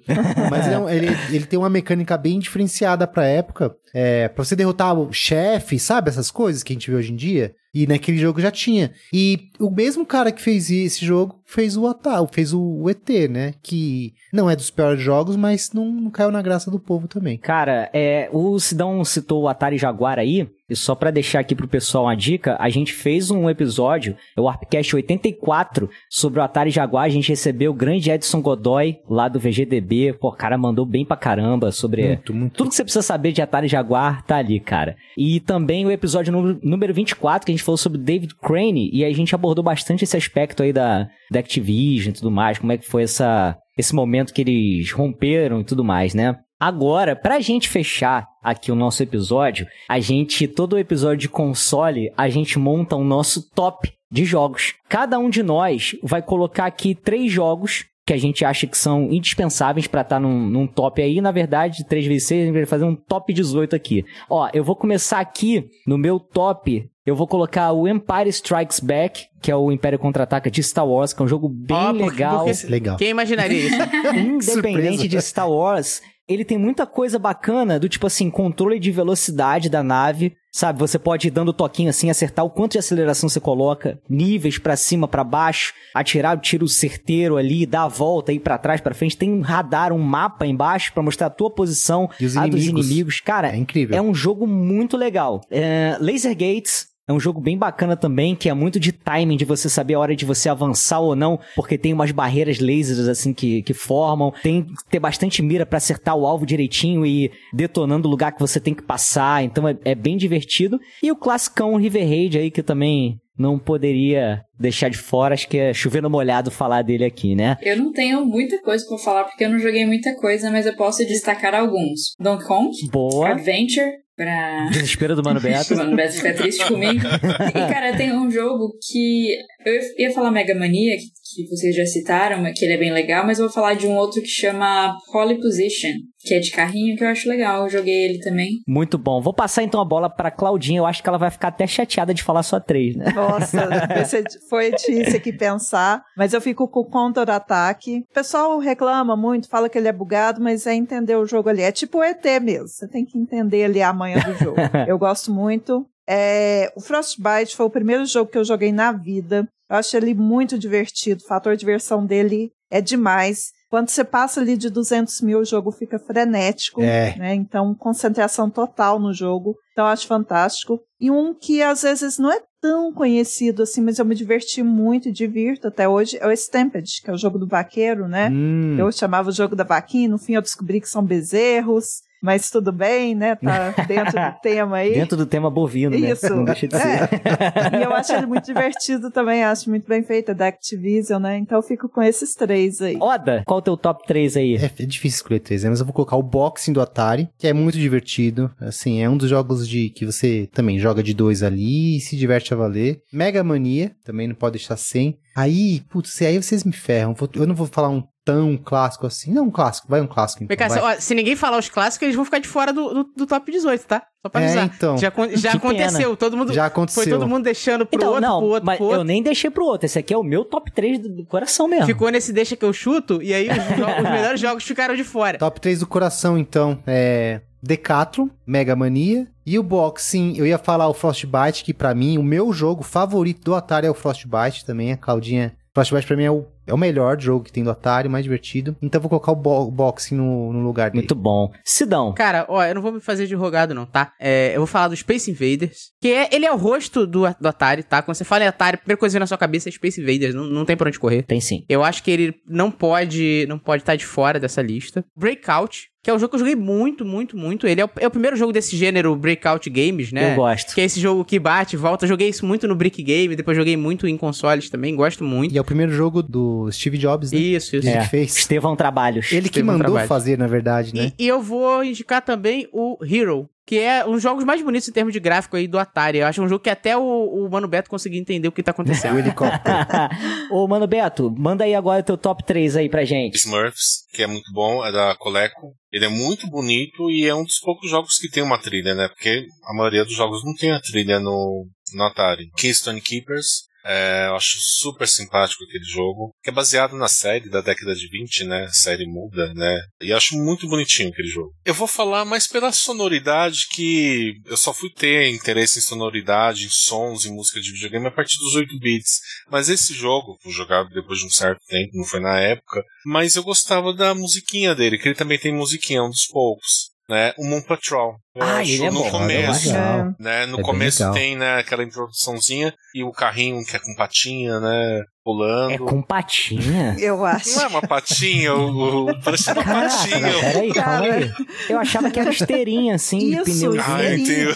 Mas 0.52 0.66
ele, 0.66 0.76
é 0.76 0.80
um, 0.80 0.90
ele, 0.90 1.08
ele, 1.32 1.46
tem 1.46 1.58
uma 1.58 1.70
mecânica 1.70 2.18
bem 2.18 2.40
diferenciada 2.40 3.08
pra 3.08 3.26
época. 3.26 3.74
É, 3.94 4.28
pra 4.28 4.44
você 4.44 4.54
derrotar 4.54 4.94
o 4.94 5.14
chefe, 5.14 5.80
sabe? 5.80 6.10
Essas 6.10 6.30
coisas 6.30 6.62
que 6.62 6.74
a 6.74 6.76
gente 6.76 6.92
vê 6.92 6.98
hoje 6.98 7.14
em 7.14 7.16
dia. 7.16 7.56
E 7.74 7.86
naquele 7.86 8.18
jogo 8.18 8.42
já 8.42 8.50
tinha. 8.50 8.92
E 9.14 9.50
o 9.60 9.70
mesmo 9.70 10.06
cara 10.06 10.32
que 10.32 10.42
fez 10.42 10.70
esse 10.72 11.06
jogo 11.06 11.42
fez 11.46 11.78
o 11.78 11.88
Atal, 11.88 12.28
fez 12.32 12.54
o 12.54 12.90
ET, 12.90 13.30
né? 13.30 13.54
Que 13.62 14.14
não 14.34 14.50
é 14.50 14.56
dos 14.56 14.70
piores 14.70 15.02
jogos, 15.02 15.36
mas 15.36 15.72
não, 15.74 15.92
não 15.92 16.10
caiu 16.10 16.32
na 16.32 16.42
graça 16.42 16.72
do 16.72 16.80
povo 16.80 17.08
também. 17.08 17.38
Cara, 17.38 17.90
é, 17.94 18.30
o 18.32 18.60
Sidão 18.60 19.04
citou 19.06 19.44
o 19.44 19.48
Atari 19.48 19.78
Jaguar 19.78 20.18
aí. 20.18 20.50
E 20.70 20.76
só 20.76 20.96
para 20.96 21.12
deixar 21.12 21.40
aqui 21.40 21.56
pro 21.56 21.68
pessoal 21.68 22.06
uma 22.06 22.16
dica, 22.16 22.58
a 22.60 22.70
gente 22.70 22.92
fez 22.92 23.32
um 23.32 23.50
episódio, 23.50 24.18
é 24.36 24.42
o 24.42 24.44
Warpcast 24.44 24.96
84, 24.96 25.90
sobre 26.10 26.40
o 26.40 26.44
Atari 26.44 26.72
Jaguar. 26.72 27.06
A 27.06 27.10
gente 27.10 27.30
recebeu 27.30 27.72
o 27.72 27.74
grande 27.74 28.12
Edson 28.12 28.42
Godoy, 28.42 29.00
lá 29.10 29.30
do 29.30 29.40
VGDB. 29.40 30.14
Pô, 30.20 30.28
o 30.28 30.34
cara 30.34 30.58
mandou 30.58 30.86
bem 30.86 31.06
pra 31.06 31.16
caramba 31.16 31.72
sobre 31.72 32.06
muito, 32.06 32.34
muito. 32.34 32.54
tudo 32.54 32.70
que 32.70 32.76
você 32.76 32.84
precisa 32.84 33.02
saber 33.02 33.32
de 33.32 33.42
Atari 33.42 33.70
Jaguar, 33.70 34.26
tá 34.26 34.38
ali, 34.38 34.60
cara. 34.60 34.98
E 35.18 35.40
também 35.40 35.86
o 35.86 35.92
episódio 35.92 36.34
número 36.62 36.94
24, 36.94 37.46
que 37.46 37.52
a 37.52 37.56
gente 37.56 37.64
falou 37.64 37.78
sobre 37.78 37.98
David 37.98 38.36
Crane, 38.36 38.90
e 38.92 39.06
a 39.06 39.14
gente 39.14 39.34
abordou 39.34 39.64
bastante 39.64 40.04
esse 40.04 40.18
aspecto 40.18 40.64
aí 40.64 40.74
da, 40.74 41.10
da 41.32 41.40
Activision 41.40 42.10
e 42.10 42.18
tudo 42.18 42.30
mais, 42.30 42.60
como 42.60 42.74
é 42.74 42.78
que 42.78 42.86
foi 42.86 43.04
essa, 43.04 43.58
esse 43.78 43.96
momento 43.96 44.34
que 44.34 44.42
eles 44.42 44.92
romperam 44.92 45.62
e 45.62 45.64
tudo 45.64 45.84
mais, 45.84 46.14
né? 46.14 46.38
Agora, 46.60 47.16
pra 47.16 47.40
gente 47.40 47.70
fechar 47.70 48.28
aqui 48.42 48.72
o 48.72 48.76
nosso 48.76 49.04
episódio, 49.04 49.68
a 49.88 50.00
gente, 50.00 50.48
todo 50.48 50.74
o 50.74 50.80
episódio 50.80 51.18
de 51.18 51.30
console, 51.30 52.12
a 52.18 52.30
gente 52.30 52.58
monta 52.58 52.96
o 52.96 53.04
nosso 53.04 53.50
top 53.52 53.94
de 54.12 54.26
jogos. 54.26 54.74
Cada 54.90 55.20
um 55.20 55.30
de 55.30 55.44
nós 55.44 55.96
vai 56.02 56.22
colocar 56.22 56.66
aqui 56.66 56.96
três 56.96 57.32
jogos 57.32 57.86
que 58.08 58.14
a 58.14 58.18
gente 58.18 58.46
acha 58.46 58.66
que 58.66 58.78
são 58.78 59.12
indispensáveis 59.12 59.86
para 59.86 60.00
estar 60.00 60.16
tá 60.16 60.20
num, 60.20 60.48
num, 60.48 60.66
top 60.66 61.02
aí. 61.02 61.20
Na 61.20 61.30
verdade, 61.30 61.84
3x6, 61.84 62.42
a 62.42 62.46
gente 62.46 62.54
vai 62.54 62.66
fazer 62.66 62.86
um 62.86 62.96
top 62.96 63.34
18 63.34 63.76
aqui. 63.76 64.06
Ó, 64.30 64.50
eu 64.54 64.64
vou 64.64 64.78
começar 64.78 65.20
aqui 65.20 65.70
no 65.86 65.98
meu 65.98 66.18
top. 66.18 66.90
Eu 67.06 67.16
vou 67.16 67.28
colocar 67.28 67.72
o 67.74 67.88
Empire 67.88 68.30
Strikes 68.30 68.80
Back, 68.80 69.26
que 69.42 69.52
é 69.52 69.56
o 69.56 69.72
Império 69.74 70.00
Contra-Ataca 70.00 70.50
de 70.50 70.64
Star 70.64 70.88
Wars, 70.88 71.12
que 71.12 71.22
é 71.22 71.26
um 71.26 71.28
jogo 71.28 71.50
bem 71.50 71.78
oh, 71.78 71.92
legal. 71.92 72.46
Porque, 72.46 72.68
legal. 72.68 72.98
Quem 72.98 73.10
imaginaria 73.10 73.60
isso? 73.60 73.76
Independente 74.56 75.08
de 75.08 75.22
Star 75.22 75.50
Wars, 75.50 76.02
ele 76.28 76.44
tem 76.44 76.58
muita 76.58 76.86
coisa 76.86 77.18
bacana 77.18 77.80
do 77.80 77.88
tipo 77.88 78.06
assim, 78.06 78.30
controle 78.30 78.80
de 78.80 78.92
velocidade 78.92 79.70
da 79.70 79.82
nave, 79.82 80.36
sabe? 80.52 80.80
Você 80.80 81.00
pode 81.00 81.28
ir 81.28 81.32
dando 81.32 81.54
toquinho 81.54 81.90
assim, 81.90 82.10
acertar 82.10 82.44
o 82.44 82.50
quanto 82.50 82.74
de 82.74 82.80
aceleração 82.80 83.30
você 83.30 83.40
coloca, 83.40 84.00
níveis 84.10 84.58
para 84.58 84.76
cima, 84.76 85.08
para 85.08 85.24
baixo, 85.24 85.74
atirar 85.96 86.38
o 86.38 86.42
tiro 86.42 86.68
certeiro 86.68 87.38
ali, 87.38 87.66
dar 87.66 87.84
a 87.84 87.88
volta 87.88 88.32
aí 88.32 88.40
para 88.40 88.58
trás, 88.58 88.82
para 88.82 88.94
frente. 88.94 89.18
Tem 89.18 89.32
um 89.32 89.42
radar, 89.42 89.94
um 89.94 90.00
mapa 90.00 90.46
embaixo 90.46 90.92
para 90.94 91.04
mostrar 91.04 91.28
a 91.28 91.32
tua 91.32 91.50
posição, 91.50 92.10
a 92.20 92.48
inimigos. 92.48 92.52
dos 92.52 92.88
inimigos. 92.88 93.22
Cara, 93.22 93.52
é 93.52 93.58
incrível. 93.58 93.98
É 93.98 94.02
um 94.02 94.14
jogo 94.14 94.46
muito 94.46 94.98
legal. 94.98 95.42
É, 95.50 95.98
Laser 96.02 96.34
Gates 96.34 96.88
é 97.08 97.14
um 97.14 97.20
jogo 97.20 97.40
bem 97.40 97.58
bacana 97.58 97.96
também, 97.96 98.36
que 98.36 98.50
é 98.50 98.54
muito 98.54 98.80
de 98.80 98.92
timing, 98.92 99.38
de 99.38 99.46
você 99.46 99.70
saber 99.70 99.94
a 99.94 100.00
hora 100.00 100.16
de 100.16 100.26
você 100.26 100.50
avançar 100.50 101.00
ou 101.00 101.16
não, 101.16 101.40
porque 101.56 101.78
tem 101.78 101.94
umas 101.94 102.12
barreiras 102.12 102.60
lasers 102.60 103.08
assim 103.08 103.34
que, 103.34 103.62
que 103.62 103.74
formam. 103.74 104.34
Tem 104.44 104.64
que 104.64 104.74
ter 104.90 105.00
bastante 105.00 105.42
mira 105.42 105.66
para 105.66 105.78
acertar 105.78 106.16
o 106.18 106.26
alvo 106.26 106.46
direitinho 106.46 107.06
e 107.06 107.32
detonando 107.54 108.08
o 108.08 108.12
lugar 108.12 108.34
que 108.34 108.42
você 108.42 108.60
tem 108.60 108.74
que 108.74 108.84
passar. 108.84 109.42
Então 109.44 109.68
é, 109.68 109.78
é 109.86 109.96
bem 109.96 110.18
divertido. 110.18 110.80
E 111.02 111.10
o 111.10 111.16
classicão 111.16 111.78
River 111.78 112.06
Raid 112.08 112.38
aí, 112.38 112.52
que 112.52 112.62
também 112.62 113.18
não 113.38 113.60
poderia 113.60 114.42
deixar 114.60 114.90
de 114.90 114.98
fora, 114.98 115.34
acho 115.34 115.48
que 115.48 115.58
é 115.58 115.74
chovendo 115.74 116.10
molhado 116.10 116.50
falar 116.50 116.82
dele 116.82 117.06
aqui, 117.06 117.36
né? 117.36 117.56
Eu 117.62 117.78
não 117.78 117.92
tenho 117.94 118.26
muita 118.26 118.60
coisa 118.62 118.84
para 118.88 118.98
falar 118.98 119.24
porque 119.26 119.46
eu 119.46 119.50
não 119.50 119.60
joguei 119.60 119.86
muita 119.86 120.16
coisa, 120.16 120.50
mas 120.50 120.66
eu 120.66 120.76
posso 120.76 121.06
destacar 121.06 121.54
alguns. 121.54 122.16
Donkey 122.20 122.48
Kong, 122.48 122.72
Boa. 122.92 123.30
Adventure, 123.30 123.92
pra. 124.18 124.68
Desespero 124.74 125.16
do 125.16 125.24
Mano 125.24 125.40
Beto. 125.40 125.76
o 125.76 125.78
Mano 125.78 125.96
Beto 125.96 126.14
fica 126.16 126.34
triste 126.34 126.66
comigo. 126.66 127.08
E, 127.48 127.74
cara, 127.74 127.96
tem 127.96 128.12
um 128.12 128.30
jogo 128.30 128.78
que. 128.84 129.30
Eu 129.66 129.80
ia 129.98 130.12
falar 130.14 130.32
Mega 130.32 130.54
Mania, 130.56 130.98
que, 131.36 131.48
vocês 131.48 131.76
já 131.76 131.86
citaram, 131.86 132.44
que 132.54 132.66
ele 132.66 132.74
é 132.74 132.78
bem 132.78 132.92
legal, 132.92 133.26
mas 133.26 133.40
eu 133.40 133.46
vou 133.46 133.54
falar 133.54 133.74
de 133.74 133.88
um 133.88 133.96
outro 133.96 134.22
que 134.22 134.28
chama 134.28 134.96
Pole 135.12 135.40
Position, 135.40 135.92
que 136.22 136.34
é 136.34 136.40
de 136.40 136.52
carrinho, 136.52 136.96
que 136.96 137.04
eu 137.04 137.08
acho 137.08 137.30
legal. 137.30 137.64
Eu 137.64 137.70
joguei 137.70 138.06
ele 138.06 138.20
também. 138.20 138.62
Muito 138.68 138.98
bom. 138.98 139.22
Vou 139.22 139.34
passar 139.34 139.64
então 139.64 139.80
a 139.80 139.86
bola 139.86 140.10
pra 140.10 140.32
Claudinha. 140.32 140.80
Eu 140.80 140.86
acho 140.86 141.02
que 141.02 141.10
ela 141.10 141.18
vai 141.18 141.30
ficar 141.30 141.50
até 141.50 141.68
chateada 141.68 142.14
de 142.14 142.24
falar 142.24 142.44
só 142.44 142.60
três, 142.60 142.96
né? 142.96 143.12
Nossa, 143.14 143.70
foi 144.50 144.72
difícil 144.72 145.18
aqui 145.18 145.32
pensar, 145.32 146.04
mas 146.16 146.34
eu 146.34 146.42
fico 146.42 146.68
com 146.68 146.82
o 146.82 146.86
contra-ataque. 146.86 148.00
O 148.10 148.14
pessoal 148.14 148.58
reclama 148.60 149.16
muito, 149.16 149.50
fala 149.50 149.70
que 149.70 149.78
ele 149.78 149.88
é 149.88 149.94
bugado, 149.94 150.42
mas 150.42 150.66
é 150.68 150.74
entender 150.74 151.16
o 151.16 151.26
jogo 151.26 151.50
ali. 151.50 151.62
É 151.62 151.72
tipo 151.72 152.00
o 152.00 152.04
ET 152.04 152.24
mesmo. 152.42 152.68
Você 152.68 152.88
tem 152.88 153.06
que 153.06 153.18
entender 153.18 153.64
ali 153.64 153.82
a 153.82 153.94
manha 153.94 154.24
do 154.24 154.34
jogo. 154.36 154.58
eu 154.88 154.98
gosto 154.98 155.32
muito. 155.32 155.86
É, 156.10 156.72
o 156.76 156.80
Frostbite 156.80 157.56
foi 157.56 157.66
o 157.66 157.70
primeiro 157.70 158.06
jogo 158.06 158.32
que 158.32 158.38
eu 158.38 158.46
joguei 158.46 158.72
na 158.72 158.94
vida. 158.94 159.48
Eu 159.70 159.78
acho 159.78 159.96
ele 159.96 160.14
muito 160.14 160.58
divertido. 160.58 161.22
O 161.24 161.28
fator 161.28 161.54
de 161.54 161.60
diversão 161.60 162.06
dele 162.06 162.52
é 162.70 162.82
demais. 162.82 163.52
Quando 163.70 163.90
você 163.90 164.04
passa 164.04 164.40
ali 164.40 164.56
de 164.56 164.70
200 164.70 165.22
mil, 165.22 165.40
o 165.40 165.46
jogo 165.46 165.72
fica 165.72 166.00
frenético. 166.00 166.82
É. 166.82 167.18
Né? 167.18 167.36
Então, 167.36 167.76
concentração 167.76 168.50
total 168.50 168.98
no 168.98 169.14
jogo. 169.14 169.56
Então, 169.74 169.86
eu 169.86 169.92
acho 169.92 170.08
fantástico. 170.08 170.80
E 171.00 171.12
um 171.12 171.34
que 171.34 171.62
às 171.62 171.82
vezes 171.82 172.18
não 172.18 172.32
é 172.32 172.42
tão 172.62 172.92
conhecido 172.94 173.64
assim, 173.64 173.82
mas 173.82 174.00
eu 174.00 174.06
me 174.06 174.16
diverti 174.16 174.64
muito 174.64 175.10
e 175.10 175.12
divirto 175.12 175.68
até 175.68 175.88
hoje, 175.88 176.18
é 176.20 176.28
o 176.28 176.32
Stampede, 176.32 177.02
que 177.04 177.10
é 177.10 177.14
o 177.14 177.18
jogo 177.18 177.38
do 177.38 177.48
vaqueiro, 177.48 178.08
né? 178.08 178.30
Hum. 178.30 178.78
Eu 178.80 178.92
chamava 178.92 179.30
o 179.30 179.34
jogo 179.34 179.56
da 179.56 179.64
vaquinha, 179.64 180.10
no 180.10 180.18
fim 180.18 180.34
eu 180.34 180.42
descobri 180.42 180.82
que 180.82 180.90
são 180.90 181.04
bezerros, 181.04 182.02
mas 182.22 182.50
tudo 182.50 182.72
bem, 182.72 183.16
né? 183.16 183.36
Tá 183.36 183.72
dentro 183.88 184.14
do 184.14 184.42
tema 184.42 184.78
aí. 184.78 184.94
Dentro 184.94 185.18
do 185.18 185.26
tema 185.26 185.50
bovino, 185.50 185.98
né? 185.98 186.12
Isso. 186.12 186.34
Não 186.34 186.44
deixa 186.44 186.68
de 186.68 186.78
ser. 186.78 186.88
É. 186.88 187.78
E 187.78 187.84
eu 187.84 187.94
acho 187.94 188.14
ele 188.14 188.26
muito 188.26 188.46
divertido 188.46 189.12
também, 189.12 189.44
acho 189.44 189.70
muito 189.70 189.88
bem 189.88 190.02
feito, 190.02 190.32
é 190.32 190.34
da 190.34 190.48
Activision, 190.48 191.22
né? 191.22 191.38
Então 191.38 191.58
eu 191.58 191.62
fico 191.62 191.90
com 191.90 192.02
esses 192.02 192.34
três 192.34 192.82
aí. 192.82 192.98
Oda, 193.00 193.44
qual 193.46 193.60
o 193.60 193.62
teu 193.62 193.78
top 193.78 194.06
3 194.08 194.38
aí? 194.38 194.56
É, 194.56 194.66
é 194.66 194.86
difícil 194.86 195.18
escolher 195.18 195.40
três, 195.40 195.64
né? 195.64 195.70
Mas 195.70 195.80
eu 195.80 195.86
vou 195.86 195.94
colocar 195.94 196.16
o 196.16 196.24
boxing 196.24 196.74
do 196.74 196.82
Atari, 196.82 197.30
que 197.38 197.48
é 197.48 197.54
muito 197.54 197.78
divertido. 197.78 198.52
Assim, 198.60 199.02
é 199.02 199.10
um 199.10 199.18
dos 199.18 199.30
jogos 199.30 199.68
de 199.68 199.90
que 199.90 200.06
você 200.06 200.50
também 200.54 200.80
joga 200.80 201.04
de 201.04 201.14
dois 201.14 201.44
ali 201.44 201.98
e 201.98 202.02
se 202.02 202.16
diverte 202.16 202.54
a 202.54 202.58
valer. 202.58 203.02
Mega 203.12 203.44
Mania, 203.44 203.92
também 204.04 204.28
não 204.28 204.36
pode 204.36 204.54
deixar 204.54 204.78
sem. 204.78 205.18
Aí, 205.36 205.82
putz, 205.90 206.22
aí 206.22 206.42
vocês 206.42 206.64
me 206.64 206.74
ferram. 206.74 207.16
Eu 207.36 207.48
não 207.48 207.56
vou 207.56 207.68
falar 207.68 207.90
um 207.90 208.04
tão 208.28 208.58
clássico 208.58 209.08
assim. 209.08 209.34
Não, 209.34 209.46
um 209.46 209.50
clássico, 209.52 209.88
vai 209.90 210.02
um 210.02 210.08
clássico 210.08 210.44
então. 210.44 210.50
Vem 210.50 210.58
cá, 210.58 210.68
vai. 210.68 210.96
se, 210.96 210.98
ó, 210.98 211.02
se 211.02 211.16
ninguém 211.16 211.36
falar 211.36 211.58
os 211.58 211.70
clássicos, 211.70 212.04
eles 212.04 212.16
vão 212.16 212.26
ficar 212.26 212.40
de 212.40 212.48
fora 212.48 212.74
do, 212.74 212.94
do, 212.94 213.04
do 213.16 213.26
top 213.26 213.52
18, 213.52 213.86
tá? 213.88 214.04
Só 214.22 214.30
pra 214.30 214.42
É, 214.42 214.46
avisar. 214.46 214.66
então. 214.66 214.98
Já, 214.98 215.12
já 215.36 215.54
aconteceu. 215.54 216.18
Todo 216.18 216.36
mundo, 216.36 216.54
Já 216.54 216.66
aconteceu. 216.66 217.04
Foi 217.04 217.12
todo 217.12 217.28
mundo 217.28 217.44
deixando 217.46 217.86
pro 217.86 217.96
Então, 217.98 218.10
outro, 218.10 218.22
não, 218.22 218.40
pro 218.40 218.48
outro, 218.50 218.66
mas 218.66 218.78
pro 218.78 218.86
outro. 218.86 219.02
eu 219.02 219.04
nem 219.06 219.24
deixei 219.24 219.50
pro 219.50 219.64
outro. 219.66 219.86
Esse 219.86 219.98
aqui 220.00 220.14
é 220.14 220.18
o 220.18 220.24
meu 220.24 220.44
top 220.44 220.72
3 220.72 221.00
do, 221.00 221.10
do 221.10 221.26
coração 221.26 221.68
mesmo. 221.68 221.86
Ficou 221.86 222.10
nesse 222.12 222.34
deixa 222.34 222.56
que 222.56 222.66
eu 222.66 222.74
chuto, 222.74 223.22
e 223.24 223.34
aí 223.34 223.48
os, 223.50 223.58
os 223.58 224.04
melhores 224.12 224.40
jogos 224.42 224.64
ficaram 224.64 224.96
de 224.96 225.04
fora. 225.04 225.38
Top 225.38 225.60
3 225.62 225.80
do 225.80 225.88
coração, 225.88 226.38
então, 226.38 226.80
é 226.86 227.42
Decathlon, 227.64 228.28
Mega 228.46 228.76
Mania 228.76 229.28
e 229.46 229.58
o 229.58 229.64
boxing, 229.64 230.36
eu 230.38 230.46
ia 230.46 230.58
falar 230.58 230.88
o 230.90 230.94
Frostbite, 230.94 231.64
que 231.64 231.74
pra 231.74 231.96
mim, 231.96 232.18
o 232.18 232.24
meu 232.24 232.52
jogo 232.52 232.84
favorito 232.84 233.42
do 233.44 233.56
Atari 233.56 233.88
é 233.88 233.90
o 233.90 233.94
Frostbite 233.94 234.66
também, 234.66 234.92
a 234.92 234.98
Claudinha... 234.98 235.56
Frostbite 235.78 236.08
pra 236.08 236.18
mim 236.18 236.24
é 236.24 236.32
o, 236.32 236.46
é 236.66 236.74
o 236.74 236.78
melhor 236.78 237.20
jogo 237.20 237.46
que 237.46 237.52
tem 237.52 237.64
do 237.64 237.70
Atari, 237.70 238.10
mais 238.10 238.24
divertido. 238.24 238.76
Então 238.82 238.98
eu 239.00 239.04
vou 239.04 239.10
colocar 239.10 239.32
o 239.32 239.36
bo 239.36 239.70
boxing 239.70 240.16
no, 240.16 240.52
no 240.52 240.60
lugar 240.62 240.90
dele. 240.90 241.02
Muito 241.02 241.14
bom. 241.16 241.52
Sidão. 241.64 242.14
Cara, 242.14 242.46
ó, 242.50 242.64
eu 242.64 242.74
não 242.74 242.82
vou 242.82 242.92
me 242.92 243.00
fazer 243.00 243.28
de 243.28 243.36
rogado, 243.36 243.74
não, 243.74 243.86
tá? 243.86 244.14
É, 244.20 244.52
eu 244.56 244.60
vou 244.60 244.68
falar 244.68 244.88
do 244.88 244.96
Space 244.96 245.30
Invaders, 245.30 245.92
que 246.02 246.08
é, 246.08 246.30
ele 246.32 246.46
é 246.46 246.52
o 246.52 246.58
rosto 246.58 247.06
do, 247.06 247.22
do 247.40 247.48
Atari, 247.48 247.84
tá? 247.84 248.02
Quando 248.02 248.16
você 248.16 248.24
fala 248.24 248.44
em 248.44 248.48
Atari, 248.48 248.76
a 248.76 248.80
primeira 248.80 249.00
coisa 249.00 249.14
que 249.14 249.18
vem 249.18 249.22
na 249.22 249.28
sua 249.28 249.38
cabeça 249.38 249.70
é 249.70 249.72
Space 249.72 250.02
Invaders, 250.02 250.34
não, 250.34 250.46
não 250.46 250.66
tem 250.66 250.76
pra 250.76 250.88
onde 250.88 251.00
correr. 251.00 251.24
Tem 251.24 251.40
sim. 251.40 251.64
Eu 251.70 251.84
acho 251.84 252.04
que 252.04 252.10
ele 252.10 252.36
não 252.48 252.72
pode 252.72 253.46
não 253.48 253.60
pode 253.60 253.84
estar 253.84 253.96
de 253.96 254.06
fora 254.06 254.40
dessa 254.40 254.62
lista. 254.62 255.06
Breakout, 255.16 255.90
que 256.08 256.12
é 256.12 256.14
um 256.14 256.20
jogo 256.20 256.30
que 256.30 256.36
eu 256.36 256.40
joguei 256.40 256.56
muito, 256.56 257.04
muito, 257.04 257.36
muito. 257.36 257.68
Ele 257.68 257.82
é 257.82 257.86
o, 257.86 257.90
é 258.00 258.08
o 258.08 258.10
primeiro 258.10 258.38
jogo 258.38 258.54
desse 258.54 258.78
gênero 258.78 259.14
Breakout 259.14 259.70
Games, 259.70 260.14
né? 260.14 260.32
Eu 260.32 260.36
gosto. 260.38 260.74
Que 260.74 260.80
é 260.80 260.86
esse 260.86 261.02
jogo 261.02 261.26
que 261.26 261.38
bate, 261.38 261.76
volta. 261.76 262.08
Joguei 262.08 262.30
isso 262.30 262.46
muito 262.46 262.66
no 262.66 262.76
Brick 262.78 263.04
Game, 263.04 263.36
depois 263.36 263.58
joguei 263.58 263.76
muito 263.76 264.08
em 264.08 264.16
consoles 264.16 264.70
também, 264.70 264.96
gosto 264.96 265.22
muito. 265.26 265.54
E 265.54 265.58
é 265.58 265.62
o 265.62 265.66
primeiro 265.66 265.92
jogo 265.92 266.24
do 266.24 266.72
Steve 266.72 266.98
Jobs, 266.98 267.34
né? 267.34 267.40
Isso, 267.40 267.76
isso. 267.76 267.86
Ele 267.90 267.98
É. 267.98 268.00
que 268.04 268.08
fez. 268.08 268.38
Estevão 268.38 268.74
Trabalhos. 268.78 269.34
Ele 269.34 269.50
que 269.50 269.62
um 269.62 269.66
mandou 269.66 269.84
trabalho. 269.88 270.08
fazer, 270.08 270.38
na 270.38 270.48
verdade, 270.48 270.96
né? 270.96 271.12
E, 271.20 271.26
e 271.26 271.28
eu 271.28 271.42
vou 271.42 271.84
indicar 271.84 272.22
também 272.22 272.70
o 272.72 272.98
Hero, 273.04 273.50
que 273.68 273.78
é 273.78 274.06
um 274.06 274.14
dos 274.14 274.24
jogos 274.24 274.46
mais 274.46 274.62
bonitos 274.62 274.88
em 274.88 274.94
termos 274.94 275.12
de 275.12 275.20
gráfico 275.20 275.58
aí 275.58 275.68
do 275.68 275.78
Atari. 275.78 276.20
Eu 276.20 276.28
acho 276.28 276.42
um 276.42 276.48
jogo 276.48 276.64
que 276.64 276.70
até 276.70 276.96
o, 276.96 277.02
o 277.04 277.50
Mano 277.52 277.68
Beto 277.68 277.90
conseguiu 277.90 278.22
entender 278.22 278.48
o 278.48 278.52
que 278.52 278.64
tá 278.64 278.72
O 278.72 278.72
acontecendo. 278.72 279.20
helicóptero. 279.20 279.76
Ô, 280.50 280.66
Mano 280.70 280.88
Beto, 280.88 281.30
manda 281.38 281.66
aí 281.66 281.76
agora 281.76 282.02
teu 282.02 282.18
top 282.18 282.46
3 282.46 282.78
aí 282.78 282.88
pra 282.90 283.04
gente. 283.04 283.36
Smurfs, 283.36 284.06
que 284.14 284.24
é 284.24 284.28
muito 284.28 284.50
bom, 284.54 284.86
é 284.86 284.92
da 284.94 285.14
Coleco. 285.18 285.74
Ele 285.92 286.06
é 286.06 286.10
muito 286.10 286.48
bonito 286.50 287.12
e 287.12 287.26
é 287.28 287.36
um 287.36 287.44
dos 287.44 287.60
poucos 287.60 287.90
jogos 287.90 288.18
que 288.18 288.30
tem 288.30 288.42
uma 288.42 288.58
trilha, 288.58 288.96
né? 288.96 289.10
Porque 289.10 289.46
a 289.66 289.74
maioria 289.74 290.06
dos 290.06 290.16
jogos 290.16 290.46
não 290.46 290.56
tem 290.56 290.72
a 290.72 290.80
trilha 290.80 291.20
no, 291.20 291.68
no 291.94 292.04
Atari. 292.06 292.50
Keystone 292.56 293.02
Keepers, 293.02 293.64
é, 293.88 294.28
eu 294.28 294.36
acho 294.36 294.58
super 294.60 295.08
simpático 295.08 295.64
aquele 295.64 295.86
jogo, 295.86 296.32
que 296.44 296.50
é 296.50 296.54
baseado 296.54 296.98
na 296.98 297.08
série 297.08 297.50
da 297.50 297.62
década 297.62 297.96
de 297.96 298.10
20, 298.10 298.44
né? 298.44 298.68
Série 298.72 299.08
muda, 299.08 299.54
né? 299.54 299.80
E 300.02 300.10
eu 300.10 300.18
acho 300.18 300.36
muito 300.38 300.68
bonitinho 300.68 301.10
aquele 301.10 301.30
jogo. 301.30 301.54
Eu 301.66 301.74
vou 301.74 301.88
falar 301.88 302.26
mais 302.26 302.48
pela 302.48 302.72
sonoridade, 302.74 303.68
que 303.72 304.34
eu 304.46 304.58
só 304.58 304.74
fui 304.74 304.90
ter 304.92 305.30
interesse 305.30 305.80
em 305.80 305.82
sonoridade, 305.82 306.66
em 306.66 306.70
sons 306.70 307.26
e 307.26 307.32
música 307.32 307.62
de 307.62 307.72
videogame 307.72 308.08
a 308.08 308.12
partir 308.12 308.38
dos 308.40 308.56
8 308.56 308.78
bits. 308.80 309.20
Mas 309.50 309.70
esse 309.70 309.94
jogo, 309.94 310.38
fui 310.42 310.52
jogar 310.52 310.84
depois 310.90 311.20
de 311.20 311.26
um 311.26 311.30
certo 311.30 311.62
tempo, 311.68 311.92
não 311.94 312.04
foi 312.04 312.20
na 312.20 312.40
época, 312.40 312.84
mas 313.06 313.36
eu 313.36 313.44
gostava 313.44 313.94
da 313.94 314.14
musiquinha 314.14 314.76
dele, 314.76 314.98
que 314.98 315.08
ele 315.08 315.16
também 315.16 315.40
tem 315.40 315.54
musiquinha, 315.54 316.00
é 316.00 316.04
um 316.04 316.10
dos 316.10 316.28
poucos. 316.28 316.97
Né? 317.10 317.34
O 317.38 317.46
Moon 317.46 317.62
Patrol. 317.62 318.18
Eu 318.36 318.44
Ah, 318.44 318.62
ele 318.64 318.84
é 318.84 318.92
no 318.92 319.02
bom, 319.02 319.12
começo. 319.12 319.68
legal. 319.68 320.16
Né? 320.20 320.46
No 320.46 320.60
É 320.60 320.64
começo 320.64 321.12
tem 321.14 321.38
né, 321.38 321.58
aquela 321.60 321.84
introduçãozinha 321.84 322.74
e 322.94 323.04
o 323.04 323.12
carrinho 323.12 323.64
que 323.66 323.76
é 323.76 323.80
com 323.80 323.96
patinha, 323.96 324.60
né? 324.60 325.04
Pulando. 325.28 325.74
É 325.74 325.78
com 325.78 326.02
patinha? 326.02 326.96
Eu 327.04 327.26
acho. 327.26 327.54
Não 327.58 327.64
é 327.64 327.68
uma 327.68 327.82
patinha, 327.82 328.56
o, 328.56 329.10
o, 329.10 329.22
parece 329.22 329.52
uma 329.52 329.62
Caraca, 329.62 329.90
patinha. 329.90 330.40
peraí, 330.40 330.74
calma 330.74 331.02
aí. 331.02 331.32
Eu 331.68 331.80
achava 331.80 332.10
que 332.10 332.18
era 332.18 332.30
esteirinha, 332.30 332.96
assim, 332.96 333.20
de 333.20 333.36
Isso, 333.36 333.44
pneuzinho. 333.44 333.84
Ah, 333.86 334.06
entendi. 334.06 334.56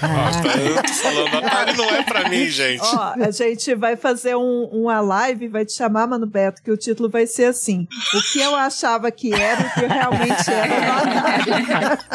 Caraca. 0.00 0.58
Eu 0.58 0.82
tô 0.82 0.92
falando, 0.92 1.36
Atari 1.36 1.76
não 1.76 1.84
é 1.94 2.02
pra 2.02 2.28
mim, 2.28 2.46
gente. 2.48 2.82
Ó, 2.82 3.14
a 3.16 3.30
gente 3.30 3.76
vai 3.76 3.94
fazer 3.94 4.34
um, 4.34 4.64
uma 4.72 5.00
live, 5.00 5.46
vai 5.46 5.64
te 5.64 5.72
chamar, 5.72 6.08
Mano 6.08 6.26
Beto, 6.26 6.64
que 6.64 6.72
o 6.72 6.76
título 6.76 7.08
vai 7.08 7.24
ser 7.24 7.44
assim: 7.44 7.86
O 8.12 8.32
que 8.32 8.40
eu 8.40 8.56
achava 8.56 9.12
que 9.12 9.32
era 9.32 9.62
e 9.62 9.66
o 9.66 9.70
que 9.74 9.86
realmente 9.86 10.50
era. 10.50 11.96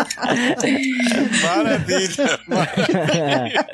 Maravilha. 1.41 2.39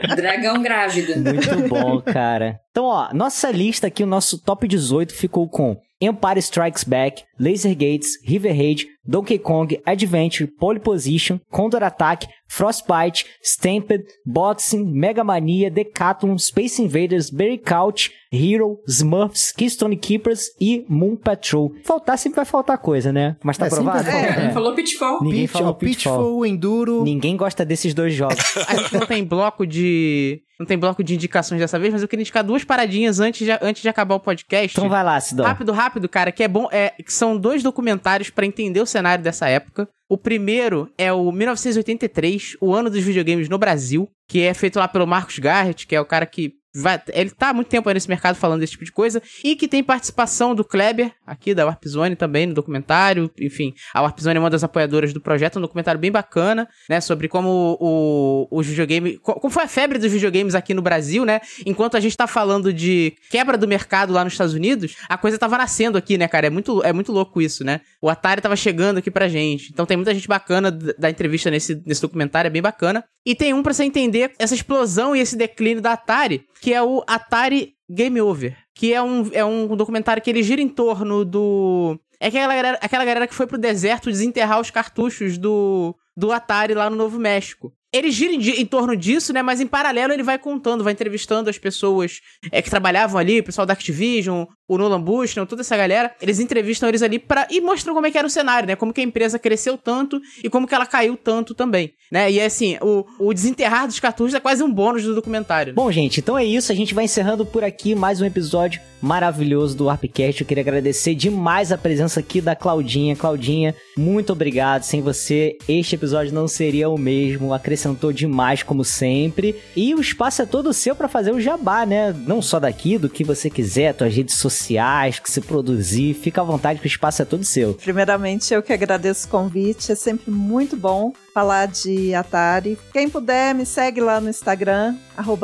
Dragão 0.16 0.62
grávido. 0.62 1.20
Muito 1.20 1.68
bom, 1.68 2.00
cara. 2.00 2.62
Então, 2.72 2.86
ó, 2.86 3.10
nossa 3.14 3.50
lista 3.52 3.88
aqui, 3.88 4.04
o 4.04 4.08
nosso 4.08 4.19
top 4.38 4.68
18 4.68 5.14
ficou 5.14 5.48
com 5.48 5.80
Empire 6.02 6.40
Strikes 6.40 6.84
Back, 6.84 7.24
Laser 7.38 7.76
Gates, 7.76 8.20
River 8.24 8.54
Raid, 8.54 8.88
Donkey 9.06 9.40
Kong, 9.40 9.80
Adventure, 9.86 10.48
Pole 10.60 10.80
Position, 10.80 11.40
Condor 11.50 11.84
Attack, 11.84 12.28
Frostbite, 12.48 13.26
Stamped, 13.44 14.04
Boxing, 14.26 14.86
Mega 14.92 15.24
Mania, 15.24 15.70
Decathlon, 15.70 16.38
Space 16.38 16.82
Invaders, 16.82 17.30
Breakout, 17.30 18.12
Hero, 18.32 18.80
Smurfs, 18.88 19.52
Keystone 19.52 19.96
Keepers 19.96 20.48
e 20.60 20.86
Moon 20.90 21.16
Patrol. 21.16 21.72
Faltar 21.84 22.18
sempre 22.18 22.38
vai 22.38 22.46
faltar 22.46 22.78
coisa, 22.78 23.12
né? 23.14 23.36
Mas 23.44 23.58
tá 23.58 23.68
É, 23.68 23.70
sempre 23.70 23.86
provado? 23.86 24.04
vai 24.04 24.22
faltar. 24.24 24.46
É, 24.46 24.52
falou 24.52 24.76
Pitfall. 24.76 25.24
Ninguém 25.24 25.42
Pitch, 25.42 25.52
falou 25.52 25.74
Pitfall, 25.76 26.18
Pitfall. 26.18 26.46
Enduro. 26.46 27.04
Ninguém 27.04 27.38
gosta 27.38 27.64
desses 27.66 27.94
dois 27.94 28.14
jogos. 28.14 28.38
A 28.68 28.76
gente 28.76 28.94
não 28.94 29.06
tem 29.06 29.24
bloco 29.24 29.66
de. 29.66 30.42
Não 30.60 30.66
tem 30.66 30.78
bloco 30.78 31.02
de 31.02 31.16
indicações 31.16 31.62
dessa 31.62 31.80
vez, 31.80 31.94
mas 31.94 32.02
eu 32.02 32.08
queria 32.08 32.22
indicar 32.22 32.44
duas 32.44 32.66
paradinhas 32.66 33.22
antes 33.22 33.46
de, 33.48 33.52
antes 33.62 33.82
de 33.82 33.88
acabar 33.88 34.16
o 34.16 34.20
podcast. 34.20 34.78
Então 34.78 34.90
vai 34.90 35.02
lá, 35.06 35.18
Sidão. 35.22 35.46
Rápido, 35.46 35.72
rápido, 35.72 36.10
cara, 36.10 36.34
que 36.34 36.44
é 36.44 36.50
bom. 36.50 36.68
É, 36.70 36.90
que 37.02 37.14
são 37.14 37.38
dois 37.38 37.64
documentários 37.64 38.30
pra 38.30 38.46
entender 38.46 38.82
o 38.82 38.86
cenário 38.90 39.24
dessa 39.24 39.48
época. 39.48 39.88
O 40.10 40.18
primeiro 40.18 40.92
é 40.98 41.14
o 41.14 41.32
1983, 41.32 42.58
o 42.60 42.74
ano 42.74 42.90
dos 42.90 43.04
videogames 43.04 43.48
no 43.48 43.58
Brasil, 43.58 44.10
que 44.28 44.42
é 44.42 44.54
feito 44.54 44.80
lá 44.80 44.88
pelo 44.88 45.06
Marcos 45.06 45.38
Garrett, 45.40 45.86
que 45.86 45.96
é 45.96 46.02
o 46.02 46.06
cara 46.06 46.26
que 46.26 46.56
vai, 46.76 47.02
ele 47.14 47.30
tá 47.30 47.50
há 47.50 47.54
muito 47.54 47.68
tempo 47.68 47.90
nesse 47.92 48.08
mercado 48.08 48.36
falando 48.36 48.60
desse 48.60 48.74
tipo 48.74 48.86
de 48.86 48.92
coisa, 48.92 49.22
e 49.44 49.56
que 49.56 49.68
tem 49.68 49.84
participação 49.84 50.54
do 50.54 50.64
Kleber, 50.64 51.12
aqui 51.26 51.54
da 51.54 51.66
Warp 51.66 51.84
Zone 51.88 52.16
também, 52.16 52.46
no 52.46 52.54
documentário. 52.54 53.32
Enfim, 53.40 53.74
a 53.94 54.02
Warp 54.02 54.20
Zone 54.20 54.38
é 54.38 54.40
uma 54.40 54.50
das 54.50 54.64
apoiadoras 54.64 55.14
do 55.14 55.22
projeto, 55.22 55.58
um 55.58 55.62
documentário 55.62 56.00
bem 56.00 56.12
bacana, 56.12 56.68
né, 56.90 57.02
sobre 57.02 57.28
como 57.28 57.78
o, 57.80 58.48
os 58.52 58.68
videogames, 58.68 59.18
co- 59.22 59.40
como 59.40 59.54
foi 59.54 59.64
a 59.64 59.68
febre 59.68 59.98
dos 59.98 60.12
videogames 60.12 60.56
aqui 60.56 60.74
no 60.74 60.82
Brasil, 60.82 61.26
né, 61.26 61.42
enquanto 61.66 61.98
a 61.98 62.00
gente 62.00 62.16
tá 62.16 62.28
falando 62.28 62.72
de 62.74 63.14
quebra 63.30 63.58
do 63.58 63.68
mercado 63.68 64.14
lá 64.14 64.24
nos 64.24 64.34
Estados 64.34 64.54
Unidos, 64.54 64.96
a 65.08 65.18
coisa 65.18 65.38
tava 65.38 65.58
nascendo 65.58 65.98
aqui, 65.98 66.18
né, 66.18 66.28
cara, 66.28 66.48
é 66.48 66.50
muito, 66.50 66.84
é 66.84 66.94
muito 66.94 67.12
louco 67.12 67.42
isso, 67.42 67.64
né, 67.64 67.82
o 68.02 68.10
Atari 68.10 68.42
tava 68.42 68.56
chegando 68.56 68.98
aqui 68.98 69.12
pra 69.12 69.28
gente, 69.28 69.72
então 69.72 69.86
tem 69.86 69.98
muita 69.98 70.14
gente 70.14 70.28
bacana 70.28 70.72
da 70.72 71.10
entrevista 71.10 71.50
nesse, 71.50 71.82
nesse 71.86 72.02
documentário, 72.02 72.48
é 72.48 72.52
bem 72.52 72.62
bacana, 72.62 73.04
e 73.26 73.36
tem 73.36 73.54
um 73.54 73.62
pra 73.62 73.74
você 73.74 73.84
entender 73.84 74.32
essa 74.40 74.56
explosão 74.56 75.16
e 75.16 75.20
esse 75.20 75.36
declínio 75.36 75.82
da 75.82 75.94
Atari, 75.94 76.46
que 76.62 76.74
é 76.74 76.82
o 76.82 77.04
Atari 77.08 77.76
Game 77.90 78.20
Over, 78.22 78.58
que 78.74 78.94
é 78.94 79.02
um, 79.02 79.30
é 79.34 79.44
um 79.44 79.76
documentário 79.76 80.22
que 80.22 80.30
ele 80.30 80.44
gira 80.44 80.62
em 80.62 80.70
torno 80.70 81.26
do... 81.26 82.00
É 82.20 82.28
aquela 82.28 82.54
galera, 82.54 82.80
aquela 82.82 83.06
galera 83.06 83.28
que 83.28 83.34
foi 83.34 83.48
pro 83.48 83.58
deserto 83.58 84.12
desenterrar 84.12 84.60
os 84.60 84.70
cartuchos 84.70 85.38
do, 85.38 85.96
do 86.16 86.32
Atari 86.32 86.74
lá 86.74 86.90
no 86.90 86.96
Novo 86.96 87.18
México. 87.18 87.74
Ele 87.92 88.12
gira 88.12 88.34
em, 88.34 88.62
em 88.62 88.66
torno 88.66 88.96
disso, 88.96 89.34
né? 89.34 89.42
Mas 89.42 89.60
em 89.60 89.68
paralelo 89.68 90.14
ele 90.14 90.24
vai 90.24 90.38
contando, 90.38 90.84
vai 90.84 90.94
entrevistando 90.94 91.50
as 91.50 91.58
pessoas 91.58 92.20
é, 92.52 92.62
que 92.62 92.70
trabalhavam 92.70 93.20
ali, 93.20 93.40
o 93.40 93.44
pessoal 93.44 93.66
da 93.66 93.74
Activision, 93.74 94.46
o 94.68 94.78
Nolan 94.78 95.02
Bushnell, 95.02 95.48
toda 95.48 95.62
essa 95.62 95.76
galera. 95.76 96.14
Eles 96.22 96.40
entrevistam 96.40 96.88
eles 96.88 97.02
ali 97.02 97.18
pra, 97.18 97.48
e 97.50 97.60
mostram 97.60 97.96
como 97.96 98.06
é 98.06 98.12
que 98.12 98.18
era 98.18 98.28
o 98.28 98.30
cenário, 98.30 98.68
né? 98.68 98.76
Como 98.76 98.94
que 98.94 99.02
a 99.02 99.04
empresa 99.04 99.40
cresceu 99.40 99.78
tanto 99.78 100.22
e 100.44 100.50
como 100.50 100.68
que 100.68 100.76
ela 100.76 100.86
caiu 100.86 101.18
tanto 101.18 101.56
também, 101.56 101.94
né? 102.12 102.32
E 102.32 102.40
assim, 102.40 102.78
o, 102.82 103.06
o 103.20 103.34
desenterrar 103.34 103.88
dos 103.88 104.00
cartuchos 104.00 104.36
é 104.36 104.40
quase 104.40 104.62
um 104.62 104.72
bônus 104.72 105.04
do 105.04 105.16
documentário. 105.16 105.74
Bom, 105.74 105.92
gente, 105.92 106.20
então 106.20 106.38
é 106.38 106.46
isso. 106.46 106.72
A 106.72 106.76
gente 106.76 106.94
vai 106.94 107.06
encerrando 107.06 107.46
por 107.46 107.64
aqui 107.64 107.96
mais 107.96 108.22
um 108.22 108.26
episódio 108.26 108.80
maravilhoso 109.02 109.76
do 109.76 109.86
Warpcast. 109.86 110.42
Eu 110.42 110.48
queria 110.48 110.62
agradecer 110.62 111.16
demais 111.16 111.72
a 111.72 111.78
presença 111.78 112.20
aqui 112.20 112.42
da 112.42 112.56
Claudinha. 112.56 113.16
Claudinha, 113.16 113.76
muito 113.98 114.32
obrigado. 114.32 114.84
Sem 114.84 115.02
você, 115.02 115.58
este 115.68 115.96
episódio 115.96 116.34
não 116.34 116.48
seria 116.48 116.90
o 116.90 116.98
mesmo. 116.98 117.54
Acrescentou 117.80 118.12
demais, 118.12 118.62
como 118.62 118.84
sempre. 118.84 119.56
E 119.76 119.96
o 119.96 120.02
espaço 120.02 120.42
é 120.42 120.46
todo 120.46 120.74
seu 120.74 120.96
para 120.96 121.08
fazer 121.08 121.32
o 121.32 121.40
jabá, 121.40 121.86
né? 121.86 122.14
Não 122.28 122.42
só 122.42 122.60
daqui, 122.60 122.98
do 122.98 123.10
que 123.10 123.24
você 123.24 123.50
quiser, 123.50 123.94
tuas 123.94 124.14
redes 124.14 124.36
sociais, 124.36 125.20
que 125.20 125.32
você 125.32 125.40
produzir. 125.40 126.14
Fica 126.14 126.42
à 126.42 126.44
vontade 126.44 126.80
que 126.80 126.86
o 126.86 126.88
espaço 126.88 127.22
é 127.22 127.26
todo 127.26 127.44
seu. 127.44 127.74
Primeiramente, 127.76 128.54
eu 128.54 128.62
que 128.62 128.74
agradeço 128.74 129.28
o 129.28 129.30
convite. 129.30 129.92
É 129.92 129.96
sempre 129.96 130.30
muito 130.30 130.76
bom 130.76 131.14
falar 131.34 131.68
de 131.68 132.14
Atari. 132.14 132.78
Quem 132.92 133.10
puder, 133.10 133.56
me 133.56 133.66
segue 133.66 134.02
lá 134.02 134.20
no 134.20 134.30
Instagram, 134.30 134.96
arroba. 135.16 135.40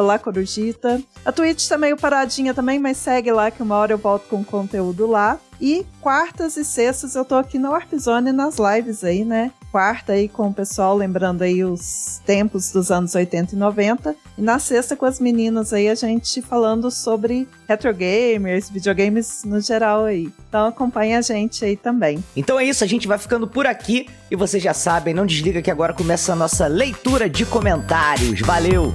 A 1.26 1.32
Twitch 1.32 1.68
tá 1.68 1.78
meio 1.78 1.98
paradinha 1.98 2.54
também, 2.54 2.78
mas 2.78 2.98
segue 2.98 3.32
lá 3.32 3.50
que 3.50 3.64
uma 3.64 3.76
hora 3.76 3.94
eu 3.94 3.98
volto 3.98 4.28
com 4.28 4.44
conteúdo 4.44 5.08
lá. 5.08 5.40
E 5.60 5.86
quartas 6.02 6.58
e 6.58 6.66
sextas 6.66 7.16
eu 7.16 7.24
tô 7.24 7.36
aqui 7.36 7.58
no 7.58 7.72
Warp 7.72 7.94
Zone 7.98 8.32
nas 8.32 8.58
lives 8.58 9.04
aí, 9.04 9.24
né? 9.24 9.52
Quarta 9.76 10.14
aí 10.14 10.30
com 10.30 10.48
o 10.48 10.54
pessoal, 10.54 10.96
lembrando 10.96 11.42
aí 11.42 11.62
os 11.62 12.22
tempos 12.26 12.72
dos 12.72 12.92
anos 12.92 13.14
80 13.14 13.56
e 13.56 13.58
90. 13.58 14.16
E 14.38 14.42
na 14.42 14.58
sexta 14.58 14.96
com 14.96 15.06
as 15.06 15.20
meninas 15.20 15.74
aí, 15.74 15.90
a 15.90 15.96
gente 15.96 16.42
falando 16.42 16.90
sobre 16.90 17.46
retro 17.68 17.94
gamers, 17.94 18.70
videogames 18.70 19.44
no 19.44 19.60
geral 19.60 20.06
aí. 20.06 20.32
Então 20.48 20.68
acompanha 20.68 21.20
a 21.20 21.22
gente 21.22 21.66
aí 21.66 21.76
também. 21.76 22.24
Então 22.38 22.58
é 22.58 22.64
isso, 22.64 22.86
a 22.86 22.88
gente 22.88 23.06
vai 23.06 23.18
ficando 23.18 23.48
por 23.48 23.68
aqui. 23.68 24.08
E 24.32 24.36
vocês 24.38 24.64
já 24.64 24.74
sabem, 24.74 25.14
não 25.14 25.26
desliga 25.26 25.62
que 25.62 25.70
agora 25.70 25.94
começa 25.94 26.32
a 26.32 26.38
nossa 26.38 26.68
leitura 26.68 27.30
de 27.30 27.46
comentários. 27.46 28.40
Valeu! 28.40 28.94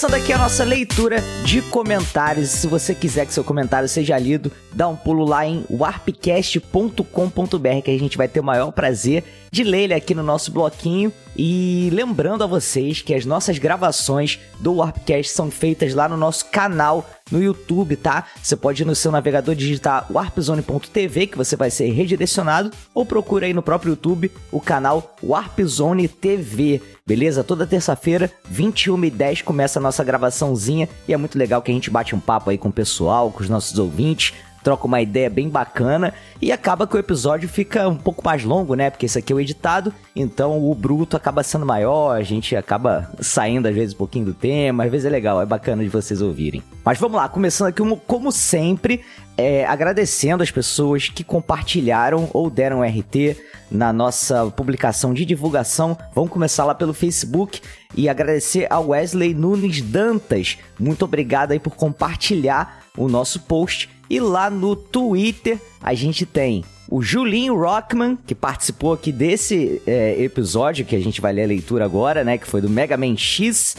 Começando 0.00 0.18
aqui 0.18 0.32
a 0.32 0.38
nossa 0.38 0.64
leitura 0.64 1.20
de 1.44 1.60
comentários. 1.60 2.48
Se 2.48 2.66
você 2.66 2.94
quiser 2.94 3.26
que 3.26 3.34
seu 3.34 3.44
comentário 3.44 3.86
seja 3.86 4.18
lido, 4.18 4.50
dá 4.72 4.88
um 4.88 4.96
pulo 4.96 5.26
lá 5.26 5.44
em 5.44 5.62
warpcast.com.br 5.68 7.82
que 7.84 7.90
a 7.90 7.98
gente 7.98 8.16
vai 8.16 8.26
ter 8.26 8.40
o 8.40 8.42
maior 8.42 8.72
prazer 8.72 9.22
de 9.50 9.64
ler 9.64 9.84
ele 9.84 9.94
aqui 9.94 10.14
no 10.14 10.22
nosso 10.22 10.50
bloquinho. 10.52 11.12
E 11.36 11.88
lembrando 11.92 12.44
a 12.44 12.46
vocês 12.46 13.00
que 13.00 13.14
as 13.14 13.24
nossas 13.24 13.58
gravações 13.58 14.38
do 14.58 14.74
Warpcast 14.74 15.32
são 15.32 15.50
feitas 15.50 15.94
lá 15.94 16.08
no 16.08 16.16
nosso 16.16 16.46
canal 16.46 17.08
no 17.30 17.42
YouTube, 17.42 17.96
tá? 17.96 18.26
Você 18.42 18.56
pode 18.56 18.82
ir 18.82 18.84
no 18.84 18.94
seu 18.94 19.12
navegador 19.12 19.54
digitar 19.54 20.06
warpzone.tv 20.10 21.28
que 21.28 21.38
você 21.38 21.56
vai 21.56 21.70
ser 21.70 21.90
redirecionado 21.92 22.70
ou 22.92 23.06
procura 23.06 23.46
aí 23.46 23.54
no 23.54 23.62
próprio 23.62 23.90
YouTube 23.90 24.30
o 24.50 24.60
canal 24.60 25.16
Warpzone 25.22 26.08
TV. 26.08 26.82
Beleza? 27.06 27.42
Toda 27.42 27.66
terça-feira, 27.66 28.30
21h10, 28.52 29.42
começa 29.42 29.78
a 29.78 29.82
nossa 29.82 30.04
gravaçãozinha 30.04 30.88
e 31.08 31.12
é 31.12 31.16
muito 31.16 31.38
legal 31.38 31.62
que 31.62 31.70
a 31.70 31.74
gente 31.74 31.90
bate 31.90 32.14
um 32.14 32.20
papo 32.20 32.50
aí 32.50 32.58
com 32.58 32.68
o 32.68 32.72
pessoal, 32.72 33.30
com 33.30 33.42
os 33.42 33.48
nossos 33.48 33.78
ouvintes, 33.78 34.34
troca 34.62 34.86
uma 34.86 35.00
ideia 35.00 35.30
bem 35.30 35.48
bacana 35.48 36.12
e 36.40 36.52
acaba 36.52 36.86
que 36.86 36.96
o 36.96 36.98
episódio 36.98 37.48
fica 37.48 37.88
um 37.88 37.96
pouco 37.96 38.24
mais 38.24 38.44
longo, 38.44 38.74
né? 38.74 38.90
Porque 38.90 39.06
esse 39.06 39.18
aqui 39.18 39.32
é 39.32 39.36
o 39.36 39.40
editado, 39.40 39.92
então 40.14 40.70
o 40.70 40.74
bruto 40.74 41.16
acaba 41.16 41.42
sendo 41.42 41.66
maior, 41.66 42.16
a 42.16 42.22
gente 42.22 42.54
acaba 42.56 43.10
saindo 43.20 43.68
às 43.68 43.74
vezes 43.74 43.94
um 43.94 43.98
pouquinho 43.98 44.26
do 44.26 44.34
tema, 44.34 44.84
às 44.84 44.90
vezes 44.90 45.06
é 45.06 45.10
legal, 45.10 45.40
é 45.40 45.46
bacana 45.46 45.82
de 45.82 45.88
vocês 45.88 46.20
ouvirem. 46.20 46.62
Mas 46.84 46.98
vamos 46.98 47.16
lá, 47.16 47.28
começando 47.28 47.68
aqui 47.68 47.82
como 48.06 48.32
sempre, 48.32 49.02
é, 49.36 49.64
agradecendo 49.66 50.42
as 50.42 50.50
pessoas 50.50 51.08
que 51.08 51.24
compartilharam 51.24 52.28
ou 52.32 52.50
deram 52.50 52.82
RT 52.82 53.36
na 53.70 53.92
nossa 53.92 54.46
publicação 54.46 55.14
de 55.14 55.24
divulgação. 55.24 55.96
Vamos 56.14 56.30
começar 56.30 56.64
lá 56.64 56.74
pelo 56.74 56.92
Facebook 56.92 57.60
e 57.94 58.08
agradecer 58.08 58.66
a 58.70 58.80
Wesley 58.80 59.32
Nunes 59.32 59.80
Dantas. 59.80 60.58
Muito 60.78 61.04
obrigado 61.04 61.52
aí 61.52 61.58
por 61.58 61.76
compartilhar 61.76 62.82
o 62.96 63.08
nosso 63.08 63.40
post 63.40 63.88
e 64.10 64.18
lá 64.18 64.50
no 64.50 64.74
Twitter 64.74 65.58
a 65.80 65.94
gente 65.94 66.26
tem 66.26 66.64
o 66.90 67.00
Julinho 67.00 67.56
Rockman, 67.56 68.18
que 68.26 68.34
participou 68.34 68.92
aqui 68.92 69.12
desse 69.12 69.80
é, 69.86 70.20
episódio 70.20 70.84
que 70.84 70.96
a 70.96 71.00
gente 71.00 71.20
vai 71.20 71.32
ler 71.32 71.44
a 71.44 71.46
leitura 71.46 71.84
agora, 71.84 72.24
né? 72.24 72.36
Que 72.36 72.48
foi 72.48 72.60
do 72.60 72.68
Mega 72.68 72.96
Man 72.96 73.16
X. 73.16 73.76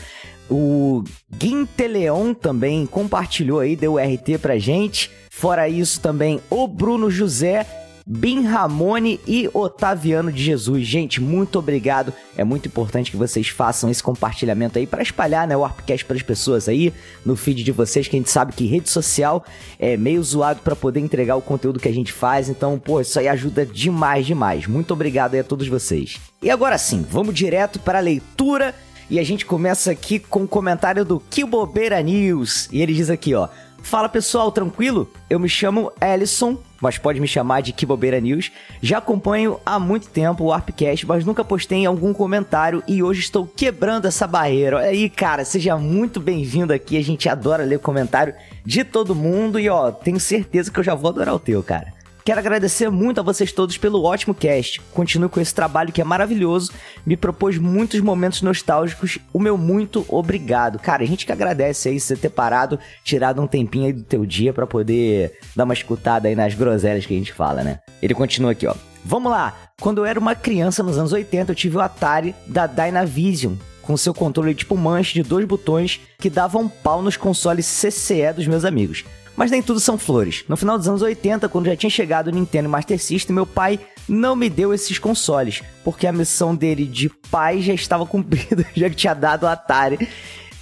O 0.49 1.03
Guinteleon 1.29 2.33
também 2.33 2.85
compartilhou 2.85 3.59
aí, 3.59 3.75
deu 3.75 3.97
RT 3.97 4.37
pra 4.41 4.57
gente. 4.57 5.11
Fora 5.29 5.67
isso 5.67 5.99
também 5.99 6.39
o 6.49 6.67
Bruno 6.67 7.11
José 7.11 7.65
Bin 8.05 8.43
Ramone 8.43 9.19
e 9.27 9.49
Otaviano 9.53 10.31
de 10.31 10.43
Jesus. 10.43 10.85
Gente, 10.85 11.21
muito 11.21 11.59
obrigado. 11.59 12.13
É 12.37 12.43
muito 12.43 12.67
importante 12.67 13.11
que 13.11 13.17
vocês 13.17 13.47
façam 13.47 13.89
esse 13.89 14.01
compartilhamento 14.01 14.77
aí 14.77 14.87
para 14.87 15.01
espalhar 15.01 15.47
né, 15.47 15.55
o 15.55 15.61
Warpcast 15.61 16.05
para 16.05 16.15
as 16.15 16.23
pessoas 16.23 16.67
aí 16.67 16.93
no 17.25 17.35
feed 17.35 17.63
de 17.63 17.71
vocês, 17.71 18.07
que 18.07 18.15
a 18.15 18.19
gente 18.19 18.29
sabe 18.29 18.53
que 18.53 18.65
rede 18.65 18.89
social 18.89 19.45
é 19.79 19.95
meio 19.97 20.23
zoado 20.23 20.61
para 20.61 20.75
poder 20.75 20.99
entregar 20.99 21.35
o 21.35 21.41
conteúdo 21.41 21.79
que 21.79 21.87
a 21.87 21.93
gente 21.93 22.11
faz. 22.11 22.49
Então, 22.49 22.79
pô, 22.79 23.01
isso 23.01 23.19
aí 23.19 23.27
ajuda 23.27 23.65
demais, 23.65 24.25
demais. 24.25 24.67
Muito 24.67 24.93
obrigado 24.93 25.33
aí 25.33 25.39
a 25.39 25.43
todos 25.43 25.67
vocês. 25.67 26.19
E 26.41 26.49
agora 26.49 26.77
sim, 26.77 27.05
vamos 27.09 27.35
direto 27.35 27.79
para 27.79 27.99
a 27.99 28.01
leitura 28.01 28.73
e 29.11 29.19
a 29.19 29.23
gente 29.23 29.45
começa 29.45 29.91
aqui 29.91 30.19
com 30.19 30.39
o 30.39 30.43
um 30.43 30.47
comentário 30.47 31.03
do 31.03 31.19
Que 31.19 31.43
Bobeira 31.43 32.01
News. 32.01 32.69
E 32.71 32.81
ele 32.81 32.93
diz 32.93 33.09
aqui, 33.09 33.35
ó: 33.35 33.49
Fala 33.83 34.07
pessoal, 34.07 34.51
tranquilo? 34.51 35.11
Eu 35.29 35.39
me 35.39 35.49
chamo 35.49 35.91
Ellison, 36.01 36.57
mas 36.79 36.97
pode 36.97 37.19
me 37.19 37.27
chamar 37.27 37.61
de 37.61 37.73
Que 37.73 37.85
Bobeira 37.85 38.19
News. 38.21 38.51
Já 38.81 38.99
acompanho 38.99 39.59
há 39.65 39.77
muito 39.79 40.07
tempo 40.07 40.43
o 40.43 40.47
Warpcast, 40.47 41.05
mas 41.05 41.25
nunca 41.25 41.43
postei 41.43 41.85
algum 41.85 42.13
comentário 42.13 42.81
e 42.87 43.03
hoje 43.03 43.19
estou 43.19 43.45
quebrando 43.45 44.07
essa 44.07 44.25
barreira. 44.25 44.77
Olha 44.77 44.87
aí, 44.87 45.09
cara, 45.09 45.43
seja 45.43 45.77
muito 45.77 46.19
bem-vindo 46.19 46.71
aqui. 46.71 46.97
A 46.97 47.03
gente 47.03 47.27
adora 47.27 47.63
ler 47.63 47.79
comentário 47.79 48.33
de 48.65 48.83
todo 48.83 49.15
mundo 49.15 49.59
e 49.59 49.67
ó, 49.67 49.91
tenho 49.91 50.19
certeza 50.19 50.71
que 50.71 50.79
eu 50.79 50.83
já 50.83 50.95
vou 50.95 51.09
adorar 51.09 51.35
o 51.35 51.39
teu, 51.39 51.61
cara. 51.61 52.00
Quero 52.23 52.39
agradecer 52.39 52.89
muito 52.89 53.19
a 53.19 53.23
vocês 53.23 53.51
todos 53.51 53.77
pelo 53.77 54.03
ótimo 54.03 54.35
cast. 54.35 54.79
Continuo 54.93 55.27
com 55.27 55.39
esse 55.39 55.55
trabalho 55.55 55.91
que 55.91 56.01
é 56.01 56.03
maravilhoso. 56.03 56.71
Me 57.03 57.17
propôs 57.17 57.57
muitos 57.57 57.99
momentos 57.99 58.43
nostálgicos. 58.43 59.17
O 59.33 59.39
meu 59.39 59.57
muito 59.57 60.05
obrigado. 60.07 60.77
Cara, 60.77 61.01
a 61.01 61.05
gente 61.07 61.25
que 61.25 61.31
agradece 61.31 61.89
aí 61.89 61.99
você 61.99 62.15
ter 62.15 62.29
parado, 62.29 62.77
tirado 63.03 63.41
um 63.41 63.47
tempinho 63.47 63.87
aí 63.87 63.93
do 63.93 64.03
teu 64.03 64.23
dia 64.23 64.53
para 64.53 64.67
poder 64.67 65.39
dar 65.55 65.63
uma 65.63 65.73
escutada 65.73 66.27
aí 66.27 66.35
nas 66.35 66.53
groselhas 66.53 67.07
que 67.07 67.13
a 67.13 67.17
gente 67.17 67.33
fala, 67.33 67.63
né? 67.63 67.79
Ele 68.01 68.13
continua 68.13 68.51
aqui, 68.51 68.67
ó. 68.67 68.75
Vamos 69.03 69.31
lá. 69.31 69.55
Quando 69.79 69.97
eu 69.97 70.05
era 70.05 70.19
uma 70.19 70.35
criança 70.35 70.83
nos 70.83 70.99
anos 70.99 71.11
80, 71.11 71.51
eu 71.51 71.55
tive 71.55 71.77
o 71.77 71.81
Atari 71.81 72.35
da 72.45 72.67
Dynavision, 72.67 73.55
com 73.81 73.97
seu 73.97 74.13
controle 74.13 74.53
tipo 74.53 74.77
manche 74.77 75.15
de 75.15 75.27
dois 75.27 75.45
botões 75.45 75.99
que 76.19 76.29
davam 76.29 76.63
um 76.63 76.69
pau 76.69 77.01
nos 77.01 77.17
consoles 77.17 77.65
CCE 77.65 78.31
dos 78.35 78.45
meus 78.45 78.63
amigos. 78.63 79.03
Mas 79.35 79.51
nem 79.51 79.61
tudo 79.61 79.79
são 79.79 79.97
flores. 79.97 80.43
No 80.47 80.57
final 80.57 80.77
dos 80.77 80.87
anos 80.87 81.01
80, 81.01 81.47
quando 81.49 81.65
já 81.67 81.75
tinha 81.75 81.89
chegado 81.89 82.27
o 82.27 82.31
Nintendo 82.31 82.69
Master 82.69 83.01
System, 83.01 83.33
meu 83.33 83.45
pai 83.45 83.79
não 84.07 84.35
me 84.35 84.49
deu 84.49 84.73
esses 84.73 84.99
consoles, 84.99 85.63
porque 85.83 86.05
a 86.05 86.11
missão 86.11 86.55
dele 86.55 86.85
de 86.85 87.09
pai 87.29 87.61
já 87.61 87.73
estava 87.73 88.05
cumprida, 88.07 88.65
já 88.75 88.89
que 88.89 88.95
tinha 88.95 89.13
dado 89.13 89.43
o 89.43 89.47
Atari. 89.47 90.07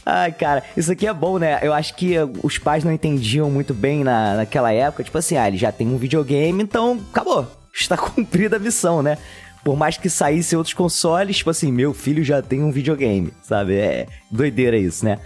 Ai, 0.05 0.31
cara, 0.31 0.63
isso 0.75 0.91
aqui 0.91 1.05
é 1.05 1.13
bom, 1.13 1.37
né? 1.37 1.59
Eu 1.61 1.73
acho 1.73 1.95
que 1.95 2.15
os 2.41 2.57
pais 2.57 2.83
não 2.83 2.91
entendiam 2.91 3.49
muito 3.51 3.73
bem 3.73 4.03
na, 4.03 4.37
naquela 4.37 4.71
época. 4.71 5.03
Tipo 5.03 5.17
assim, 5.17 5.37
ah, 5.37 5.47
ele 5.47 5.57
já 5.57 5.71
tem 5.71 5.87
um 5.87 5.97
videogame, 5.97 6.63
então 6.63 6.99
acabou. 7.11 7.45
Está 7.73 7.95
cumprida 7.97 8.55
a 8.55 8.59
missão, 8.59 9.03
né? 9.03 9.17
Por 9.63 9.75
mais 9.75 9.97
que 9.97 10.09
saíssem 10.09 10.57
outros 10.57 10.73
consoles, 10.73 11.37
tipo 11.37 11.49
assim, 11.49 11.71
meu 11.71 11.93
filho 11.93 12.23
já 12.23 12.41
tem 12.41 12.63
um 12.63 12.71
videogame, 12.71 13.31
sabe? 13.43 13.75
É 13.75 14.07
doideira 14.31 14.77
isso, 14.77 15.03
né? 15.05 15.19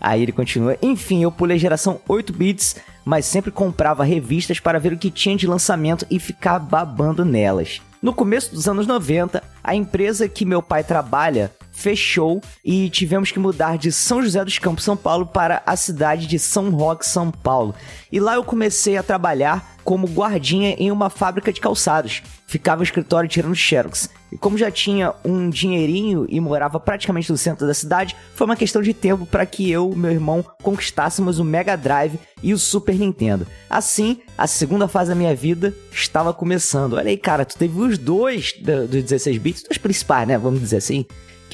Aí 0.00 0.22
ele 0.22 0.32
continua: 0.32 0.76
Enfim, 0.82 1.22
eu 1.22 1.32
pulei 1.32 1.58
geração 1.58 2.00
8 2.08 2.32
bits, 2.32 2.76
mas 3.04 3.24
sempre 3.24 3.50
comprava 3.50 4.04
revistas 4.04 4.60
para 4.60 4.78
ver 4.78 4.92
o 4.92 4.98
que 4.98 5.10
tinha 5.10 5.36
de 5.36 5.46
lançamento 5.46 6.06
e 6.10 6.18
ficar 6.18 6.58
babando 6.58 7.24
nelas. 7.24 7.80
No 8.02 8.12
começo 8.12 8.54
dos 8.54 8.68
anos 8.68 8.86
90, 8.86 9.42
a 9.64 9.74
empresa 9.74 10.28
que 10.28 10.44
meu 10.44 10.62
pai 10.62 10.84
trabalha 10.84 11.50
fechou 11.76 12.40
e 12.64 12.88
tivemos 12.88 13.30
que 13.30 13.38
mudar 13.38 13.76
de 13.76 13.92
São 13.92 14.22
José 14.22 14.42
dos 14.42 14.58
Campos, 14.58 14.82
São 14.82 14.96
Paulo, 14.96 15.26
para 15.26 15.62
a 15.66 15.76
cidade 15.76 16.26
de 16.26 16.38
São 16.38 16.70
Roque, 16.70 17.06
São 17.06 17.30
Paulo. 17.30 17.74
E 18.10 18.18
lá 18.18 18.34
eu 18.34 18.42
comecei 18.42 18.96
a 18.96 19.02
trabalhar 19.02 19.76
como 19.84 20.08
guardinha 20.08 20.74
em 20.78 20.90
uma 20.90 21.10
fábrica 21.10 21.52
de 21.52 21.60
calçados. 21.60 22.22
Ficava 22.46 22.78
no 22.78 22.82
escritório 22.82 23.28
tirando 23.28 23.54
xerox. 23.54 24.08
E 24.32 24.38
como 24.38 24.58
já 24.58 24.70
tinha 24.70 25.14
um 25.24 25.50
dinheirinho 25.50 26.26
e 26.28 26.40
morava 26.40 26.80
praticamente 26.80 27.30
no 27.30 27.36
centro 27.36 27.66
da 27.66 27.74
cidade, 27.74 28.16
foi 28.34 28.46
uma 28.46 28.56
questão 28.56 28.82
de 28.82 28.92
tempo 28.92 29.26
para 29.26 29.46
que 29.46 29.70
eu 29.70 29.92
e 29.92 29.96
meu 29.96 30.10
irmão 30.10 30.44
conquistássemos 30.62 31.38
o 31.38 31.44
Mega 31.44 31.76
Drive 31.76 32.18
e 32.42 32.52
o 32.52 32.58
Super 32.58 32.96
Nintendo. 32.96 33.46
Assim, 33.68 34.20
a 34.36 34.46
segunda 34.46 34.88
fase 34.88 35.10
da 35.10 35.14
minha 35.14 35.34
vida 35.34 35.74
estava 35.92 36.32
começando. 36.32 36.94
Olha 36.94 37.10
aí, 37.10 37.16
cara, 37.16 37.44
tu 37.44 37.56
teve 37.56 37.78
os 37.78 37.98
dois 37.98 38.54
dos 38.54 39.04
16 39.04 39.38
bits, 39.38 39.64
os 39.70 39.78
principais, 39.78 40.26
né? 40.26 40.38
Vamos 40.38 40.60
dizer 40.60 40.78
assim. 40.78 41.04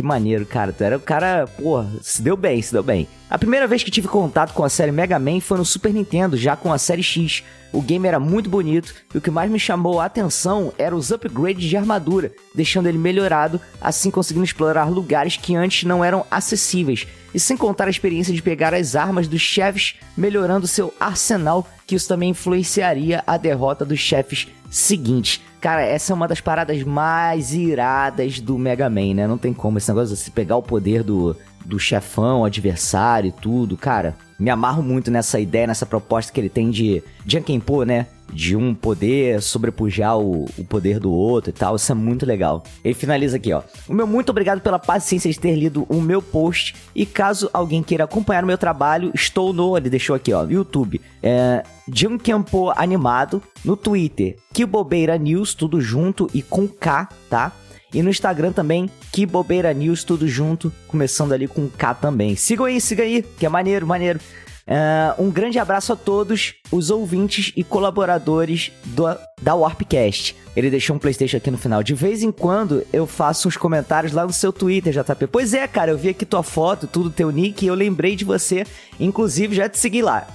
Que 0.03 0.07
maneiro, 0.09 0.45
cara. 0.45 0.73
Tu 0.73 0.83
era 0.83 0.97
o 0.97 1.01
cara, 1.01 1.47
porra, 1.47 1.89
se 2.03 2.21
deu 2.21 2.37
bem, 2.37 2.61
se 2.61 2.73
deu 2.73 2.83
bem. 2.83 3.07
A 3.31 3.39
primeira 3.39 3.69
vez 3.69 3.85
que 3.85 3.91
tive 3.91 4.09
contato 4.09 4.53
com 4.53 4.65
a 4.65 4.69
série 4.69 4.91
Mega 4.91 5.17
Man 5.17 5.41
foi 5.41 5.57
no 5.57 5.65
Super 5.65 5.95
Nintendo, 5.95 6.37
já 6.37 6.57
com 6.57 6.73
a 6.73 6.77
série 6.77 7.05
X. 7.05 7.45
o 7.73 7.81
game 7.81 8.09
era 8.09 8.19
muito 8.19 8.51
bonito 8.51 8.93
e 9.15 9.19
o 9.19 9.21
que 9.21 9.31
mais 9.31 9.49
me 9.49 9.61
chamou 9.61 10.01
a 10.01 10.07
atenção 10.07 10.73
era 10.77 10.95
os 10.95 11.13
upgrades 11.13 11.71
de 11.71 11.77
armadura, 11.77 12.33
deixando 12.53 12.89
ele 12.89 12.99
melhorado, 12.99 13.61
assim 13.81 14.11
conseguindo 14.11 14.45
explorar 14.45 14.91
lugares 14.91 15.37
que 15.37 15.55
antes 15.55 15.85
não 15.85 16.05
eram 16.05 16.27
acessíveis. 16.29 17.07
E 17.33 17.39
sem 17.39 17.57
contar 17.57 17.87
a 17.87 17.91
experiência 17.91 18.35
de 18.35 18.43
pegar 18.43 18.75
as 18.75 18.97
armas 18.97 19.29
dos 19.29 19.41
chefes, 19.41 19.95
melhorando 20.17 20.67
seu 20.67 20.93
arsenal, 20.99 21.65
que 21.87 21.95
isso 21.95 22.09
também 22.09 22.31
influenciaria 22.31 23.23
a 23.25 23.37
derrota 23.37 23.85
dos 23.85 24.01
chefes 24.01 24.49
seguintes. 24.73 25.41
Cara, 25.61 25.83
essa 25.83 26.13
é 26.13 26.15
uma 26.15 26.27
das 26.27 26.41
paradas 26.41 26.83
mais 26.83 27.53
iradas 27.53 28.41
do 28.41 28.59
Mega 28.59 28.89
Man, 28.89 29.15
né? 29.15 29.27
Não 29.29 29.37
tem 29.37 29.53
como 29.53 29.77
esse 29.77 29.89
negócio 29.89 30.17
de 30.17 30.21
você 30.21 30.31
pegar 30.31 30.57
o 30.57 30.63
poder 30.63 31.05
do, 31.05 31.37
do 31.65 31.79
chefão, 31.79 32.45
adversário 32.45 33.29
e 33.29 33.33
tudo, 33.33 33.77
cara. 33.77 34.17
Me 34.39 34.51
amarro 34.51 34.83
muito 34.83 35.11
nessa 35.11 35.39
ideia, 35.39 35.67
nessa 35.67 35.87
proposta 35.87 36.33
que 36.33 36.41
ele 36.41 36.49
tem 36.49 36.71
de 36.71 37.03
Jankenpo, 37.27 37.85
né? 37.85 38.07
De 38.33 38.57
um 38.57 38.75
poder 38.75 39.43
sobrepujar 39.43 40.19
o, 40.19 40.47
o, 40.57 40.65
poder 40.65 40.99
do 40.99 41.13
outro 41.13 41.51
e 41.51 41.53
tal. 41.53 41.77
Isso 41.77 41.93
é 41.93 41.95
muito 41.95 42.25
legal. 42.25 42.63
Ele 42.85 42.95
finaliza 42.95 43.37
aqui, 43.37 43.53
ó. 43.53 43.63
O 43.89 43.93
meu 43.93 44.07
muito 44.07 44.31
obrigado 44.31 44.61
pela 44.61 44.79
paciência 44.79 45.31
de 45.31 45.39
ter 45.39 45.55
lido 45.55 45.87
o 45.89 46.01
meu 46.01 46.23
post. 46.23 46.75
E 46.95 47.05
caso 47.05 47.51
alguém 47.53 47.83
queira 47.83 48.05
acompanhar 48.05 48.45
o 48.45 48.47
meu 48.47 48.59
trabalho, 48.59 49.11
estou 49.15 49.53
no. 49.53 49.77
Ele 49.77 49.91
deixou 49.91 50.17
aqui, 50.17 50.33
ó. 50.33 50.45
YouTube. 50.45 51.01
É. 51.23 51.63
Jankenpo 51.93 52.71
animado. 52.71 53.43
No 53.65 53.77
Twitter. 53.77 54.37
Que 54.53 54.65
bobeira 54.65 55.17
news, 55.17 55.55
tudo 55.55 55.81
junto 55.81 56.29
e 56.35 56.43
com 56.43 56.67
K, 56.67 57.09
tá? 57.29 57.53
E 57.95 58.03
no 58.03 58.09
Instagram 58.09 58.53
também, 58.53 58.89
que 59.13 59.27
bobeira 59.27 59.73
news, 59.75 60.03
tudo 60.03 60.27
junto, 60.27 60.73
começando 60.89 61.33
ali 61.33 61.47
com 61.47 61.69
K 61.69 61.95
também. 61.95 62.35
Sigam 62.37 62.65
aí, 62.65 62.81
siga 62.81 63.03
aí, 63.03 63.23
que 63.23 63.45
é 63.45 63.49
maneiro, 63.49 63.87
maneiro. 63.87 64.19
Uh, 64.67 65.23
um 65.23 65.31
grande 65.31 65.59
abraço 65.59 65.93
a 65.93 65.97
todos 65.97 66.55
os 66.71 66.91
ouvintes 66.91 67.53
e 67.57 67.65
colaboradores 67.65 68.71
do, 68.85 69.05
da 69.41 69.55
Warpcast. 69.55 70.37
Ele 70.55 70.71
deixou 70.71 70.97
um 70.97 70.99
PlayStation 70.99 71.37
aqui 71.37 71.51
no 71.51 71.59
final. 71.59 71.83
De 71.83 71.95
vez 71.95 72.23
em 72.23 72.31
quando 72.31 72.87
eu 72.93 73.07
faço 73.07 73.49
uns 73.49 73.57
comentários 73.57 74.13
lá 74.13 74.25
no 74.25 74.33
seu 74.33 74.53
Twitter, 74.53 74.93
JP. 74.93 75.27
Pois 75.27 75.55
é, 75.55 75.67
cara, 75.67 75.91
eu 75.91 75.99
vi 75.99 76.11
aqui 76.11 76.25
tua 76.25 76.43
foto, 76.43 76.87
tudo 76.87 77.11
teu 77.11 77.31
nick 77.31 77.65
e 77.65 77.69
eu 77.69 77.75
lembrei 77.75 78.15
de 78.15 78.25
você. 78.25 78.65
Inclusive, 79.01 79.57
já 79.57 79.69
te 79.69 79.79
segui 79.79 80.03
lá. 80.03 80.27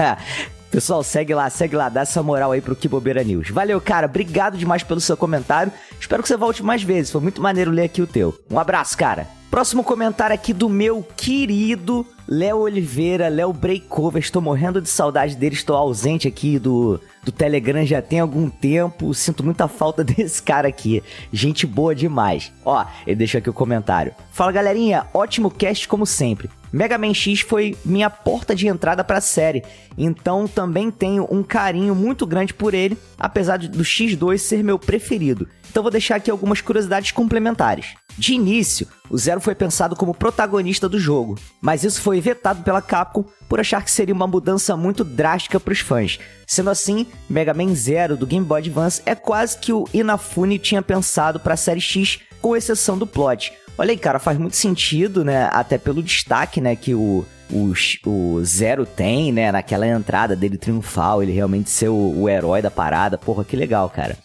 Pessoal, 0.70 1.02
segue 1.02 1.34
lá, 1.34 1.50
segue 1.50 1.74
lá, 1.74 1.88
dá 1.88 2.02
essa 2.02 2.22
moral 2.22 2.52
aí 2.52 2.60
pro 2.60 2.76
Que 2.76 2.86
Bobeira 2.86 3.24
News. 3.24 3.50
Valeu, 3.50 3.80
cara, 3.80 4.06
obrigado 4.06 4.56
demais 4.56 4.84
pelo 4.84 5.00
seu 5.00 5.16
comentário. 5.16 5.72
Espero 5.98 6.22
que 6.22 6.28
você 6.28 6.36
volte 6.36 6.62
mais 6.62 6.80
vezes, 6.80 7.10
foi 7.10 7.20
muito 7.20 7.42
maneiro 7.42 7.72
ler 7.72 7.84
aqui 7.84 8.00
o 8.00 8.06
teu. 8.06 8.38
Um 8.48 8.58
abraço, 8.58 8.96
cara. 8.96 9.26
Próximo 9.50 9.82
comentário 9.82 10.32
aqui 10.32 10.52
do 10.52 10.68
meu 10.68 11.04
querido 11.16 12.06
Léo 12.30 12.58
Oliveira, 12.58 13.28
Léo 13.28 13.52
Breakover. 13.52 14.22
Estou 14.22 14.40
morrendo 14.40 14.80
de 14.80 14.88
saudade 14.88 15.34
dele, 15.34 15.56
estou 15.56 15.74
ausente 15.74 16.28
aqui 16.28 16.60
do, 16.60 17.00
do 17.24 17.32
Telegram 17.32 17.84
já 17.84 18.00
tem 18.00 18.20
algum 18.20 18.48
tempo. 18.48 19.12
Sinto 19.12 19.42
muita 19.42 19.66
falta 19.66 20.04
desse 20.04 20.40
cara 20.40 20.68
aqui. 20.68 21.02
Gente 21.32 21.66
boa 21.66 21.92
demais. 21.92 22.52
Ó, 22.64 22.86
ele 23.04 23.16
deixou 23.16 23.40
aqui 23.40 23.50
o 23.50 23.52
comentário. 23.52 24.14
Fala 24.30 24.52
galerinha, 24.52 25.08
ótimo 25.12 25.50
cast 25.50 25.88
como 25.88 26.06
sempre. 26.06 26.48
Mega 26.72 26.96
Man 26.96 27.12
X 27.12 27.40
foi 27.40 27.76
minha 27.84 28.08
porta 28.08 28.54
de 28.54 28.68
entrada 28.68 29.02
para 29.02 29.18
a 29.18 29.20
série, 29.20 29.64
então 29.98 30.46
também 30.46 30.88
tenho 30.88 31.26
um 31.28 31.42
carinho 31.42 31.96
muito 31.96 32.24
grande 32.24 32.54
por 32.54 32.74
ele, 32.74 32.96
apesar 33.18 33.58
do 33.58 33.82
X2 33.82 34.38
ser 34.38 34.62
meu 34.62 34.78
preferido. 34.78 35.48
Então 35.68 35.82
vou 35.82 35.90
deixar 35.90 36.14
aqui 36.14 36.30
algumas 36.30 36.60
curiosidades 36.60 37.10
complementares. 37.10 37.94
De 38.20 38.34
início, 38.34 38.86
o 39.08 39.16
Zero 39.16 39.40
foi 39.40 39.54
pensado 39.54 39.96
como 39.96 40.12
protagonista 40.12 40.90
do 40.90 40.98
jogo, 41.00 41.38
mas 41.58 41.84
isso 41.84 42.02
foi 42.02 42.20
vetado 42.20 42.62
pela 42.62 42.82
Capcom 42.82 43.24
por 43.48 43.58
achar 43.58 43.82
que 43.82 43.90
seria 43.90 44.14
uma 44.14 44.26
mudança 44.26 44.76
muito 44.76 45.02
drástica 45.02 45.58
para 45.58 45.72
os 45.72 45.80
fãs. 45.80 46.18
Sendo 46.46 46.68
assim, 46.68 47.06
Mega 47.30 47.54
Man 47.54 47.74
Zero 47.74 48.18
do 48.18 48.26
Game 48.26 48.44
Boy 48.44 48.60
Advance 48.60 49.00
é 49.06 49.14
quase 49.14 49.56
que 49.56 49.72
o 49.72 49.88
Inafune 49.94 50.58
tinha 50.58 50.82
pensado 50.82 51.40
para 51.40 51.54
a 51.54 51.56
série 51.56 51.80
X, 51.80 52.18
com 52.42 52.54
exceção 52.54 52.98
do 52.98 53.06
plot. 53.06 53.54
Olha 53.78 53.92
aí, 53.92 53.96
cara, 53.96 54.18
faz 54.18 54.36
muito 54.36 54.54
sentido, 54.54 55.24
né? 55.24 55.48
Até 55.50 55.78
pelo 55.78 56.02
destaque, 56.02 56.60
né, 56.60 56.76
que 56.76 56.94
o 56.94 57.24
o, 57.50 57.72
o 58.06 58.44
Zero 58.44 58.84
tem, 58.84 59.32
né? 59.32 59.50
Naquela 59.50 59.86
entrada 59.86 60.36
dele 60.36 60.58
triunfal, 60.58 61.22
ele 61.22 61.32
realmente 61.32 61.70
ser 61.70 61.88
o, 61.88 62.20
o 62.20 62.28
herói 62.28 62.60
da 62.60 62.70
parada. 62.70 63.16
Porra, 63.16 63.44
que 63.44 63.56
legal, 63.56 63.88
cara. 63.88 64.16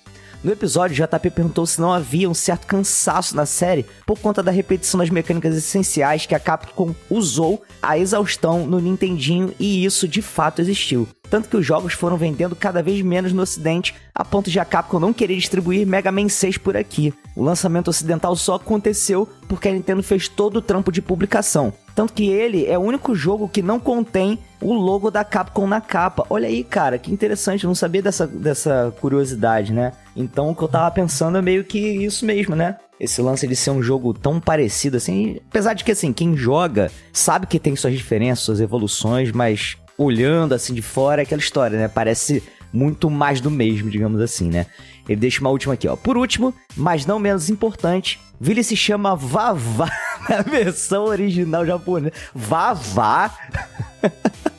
No 0.45 0.51
episódio, 0.51 0.95
JP 0.95 1.31
perguntou 1.31 1.65
se 1.65 1.81
não 1.81 1.91
havia 1.91 2.29
um 2.29 2.33
certo 2.35 2.67
cansaço 2.67 3.35
na 3.35 3.47
série 3.47 3.83
por 4.05 4.19
conta 4.19 4.43
da 4.43 4.51
repetição 4.51 4.99
das 4.99 5.09
mecânicas 5.09 5.57
essenciais 5.57 6.27
que 6.27 6.35
a 6.35 6.39
Capcom 6.39 6.93
usou 7.09 7.63
a 7.81 7.97
exaustão 7.97 8.63
no 8.67 8.79
Nintendinho 8.79 9.55
e 9.59 9.83
isso 9.83 10.07
de 10.07 10.21
fato 10.21 10.61
existiu. 10.61 11.07
Tanto 11.29 11.49
que 11.49 11.57
os 11.57 11.65
jogos 11.65 11.93
foram 11.93 12.17
vendendo 12.17 12.55
cada 12.55 12.81
vez 12.81 13.01
menos 13.01 13.33
no 13.33 13.41
ocidente, 13.41 13.95
a 14.13 14.23
ponto 14.23 14.49
de 14.49 14.59
a 14.59 14.65
Capcom 14.65 14.99
não 14.99 15.13
querer 15.13 15.35
distribuir 15.35 15.85
Mega 15.85 16.11
Man 16.11 16.29
6 16.29 16.57
por 16.57 16.77
aqui. 16.77 17.13
O 17.35 17.43
lançamento 17.43 17.89
ocidental 17.89 18.35
só 18.35 18.55
aconteceu 18.55 19.27
porque 19.47 19.67
a 19.67 19.71
Nintendo 19.71 20.01
fez 20.01 20.27
todo 20.27 20.57
o 20.57 20.61
trampo 20.61 20.91
de 20.91 21.01
publicação. 21.01 21.73
Tanto 21.93 22.13
que 22.13 22.27
ele 22.29 22.65
é 22.65 22.77
o 22.77 22.81
único 22.81 23.15
jogo 23.15 23.47
que 23.47 23.61
não 23.61 23.79
contém 23.79 24.39
o 24.61 24.73
logo 24.73 25.09
da 25.09 25.23
Capcom 25.23 25.67
na 25.67 25.79
capa. 25.79 26.25
Olha 26.29 26.47
aí, 26.47 26.63
cara, 26.63 26.97
que 26.97 27.11
interessante, 27.11 27.63
eu 27.63 27.67
não 27.67 27.75
sabia 27.75 28.01
dessa, 28.01 28.27
dessa 28.27 28.93
curiosidade, 28.99 29.71
né? 29.71 29.93
Então 30.15 30.49
o 30.49 30.55
que 30.55 30.63
eu 30.63 30.67
tava 30.67 30.91
pensando 30.91 31.37
é 31.37 31.41
meio 31.41 31.63
que 31.63 31.77
isso 31.77 32.25
mesmo, 32.25 32.55
né? 32.55 32.77
Esse 32.99 33.21
lance 33.21 33.47
de 33.47 33.55
ser 33.55 33.71
um 33.71 33.83
jogo 33.83 34.13
tão 34.13 34.39
parecido 34.39 34.97
assim, 34.97 35.37
apesar 35.49 35.73
de 35.73 35.83
que 35.83 35.91
assim, 35.91 36.13
quem 36.13 36.35
joga 36.35 36.89
sabe 37.11 37.45
que 37.45 37.59
tem 37.59 37.75
suas 37.75 37.93
diferenças, 37.93 38.45
suas 38.45 38.61
evoluções, 38.61 39.31
mas 39.31 39.77
olhando 39.97 40.53
assim 40.53 40.73
de 40.73 40.81
fora 40.81 41.21
é 41.21 41.23
aquela 41.23 41.41
história, 41.41 41.77
né? 41.77 41.87
Parece 41.87 42.43
muito 42.71 43.09
mais 43.09 43.39
do 43.39 43.49
mesmo, 43.49 43.89
digamos 43.89 44.19
assim, 44.21 44.49
né? 44.49 44.65
Ele 45.07 45.19
deixa 45.19 45.39
uma 45.41 45.49
última 45.49 45.73
aqui, 45.75 45.87
ó. 45.87 45.95
Por 45.95 46.17
último, 46.17 46.53
mas 46.75 47.05
não 47.05 47.19
menos 47.19 47.49
importante, 47.49 48.19
Vili 48.39 48.63
se 48.63 48.75
chama 48.75 49.15
Vavá 49.15 49.89
na 50.29 50.41
versão 50.41 51.05
original 51.05 51.65
japonesa. 51.65 52.13
Vavá? 52.33 53.33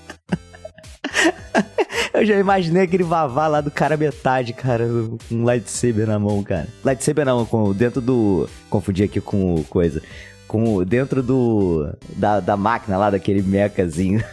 Eu 2.12 2.24
já 2.24 2.38
imaginei 2.38 2.84
aquele 2.84 3.04
vavá 3.04 3.46
lá 3.46 3.60
do 3.60 3.70
cara 3.70 3.94
metade, 3.94 4.54
cara, 4.54 4.86
com 4.86 5.18
um 5.34 5.44
lightsaber 5.44 6.06
na 6.06 6.18
mão, 6.18 6.42
cara. 6.42 6.66
Lightsaber 6.82 7.26
não, 7.26 7.44
com, 7.44 7.74
dentro 7.74 8.00
do. 8.00 8.48
Confundi 8.70 9.04
aqui 9.04 9.20
com 9.20 9.62
coisa. 9.64 10.02
Com 10.56 10.82
dentro 10.84 11.22
do. 11.22 11.86
Da, 12.16 12.40
da 12.40 12.56
máquina 12.56 12.96
lá, 12.96 13.10
daquele 13.10 13.42
mecazinho. 13.42 14.24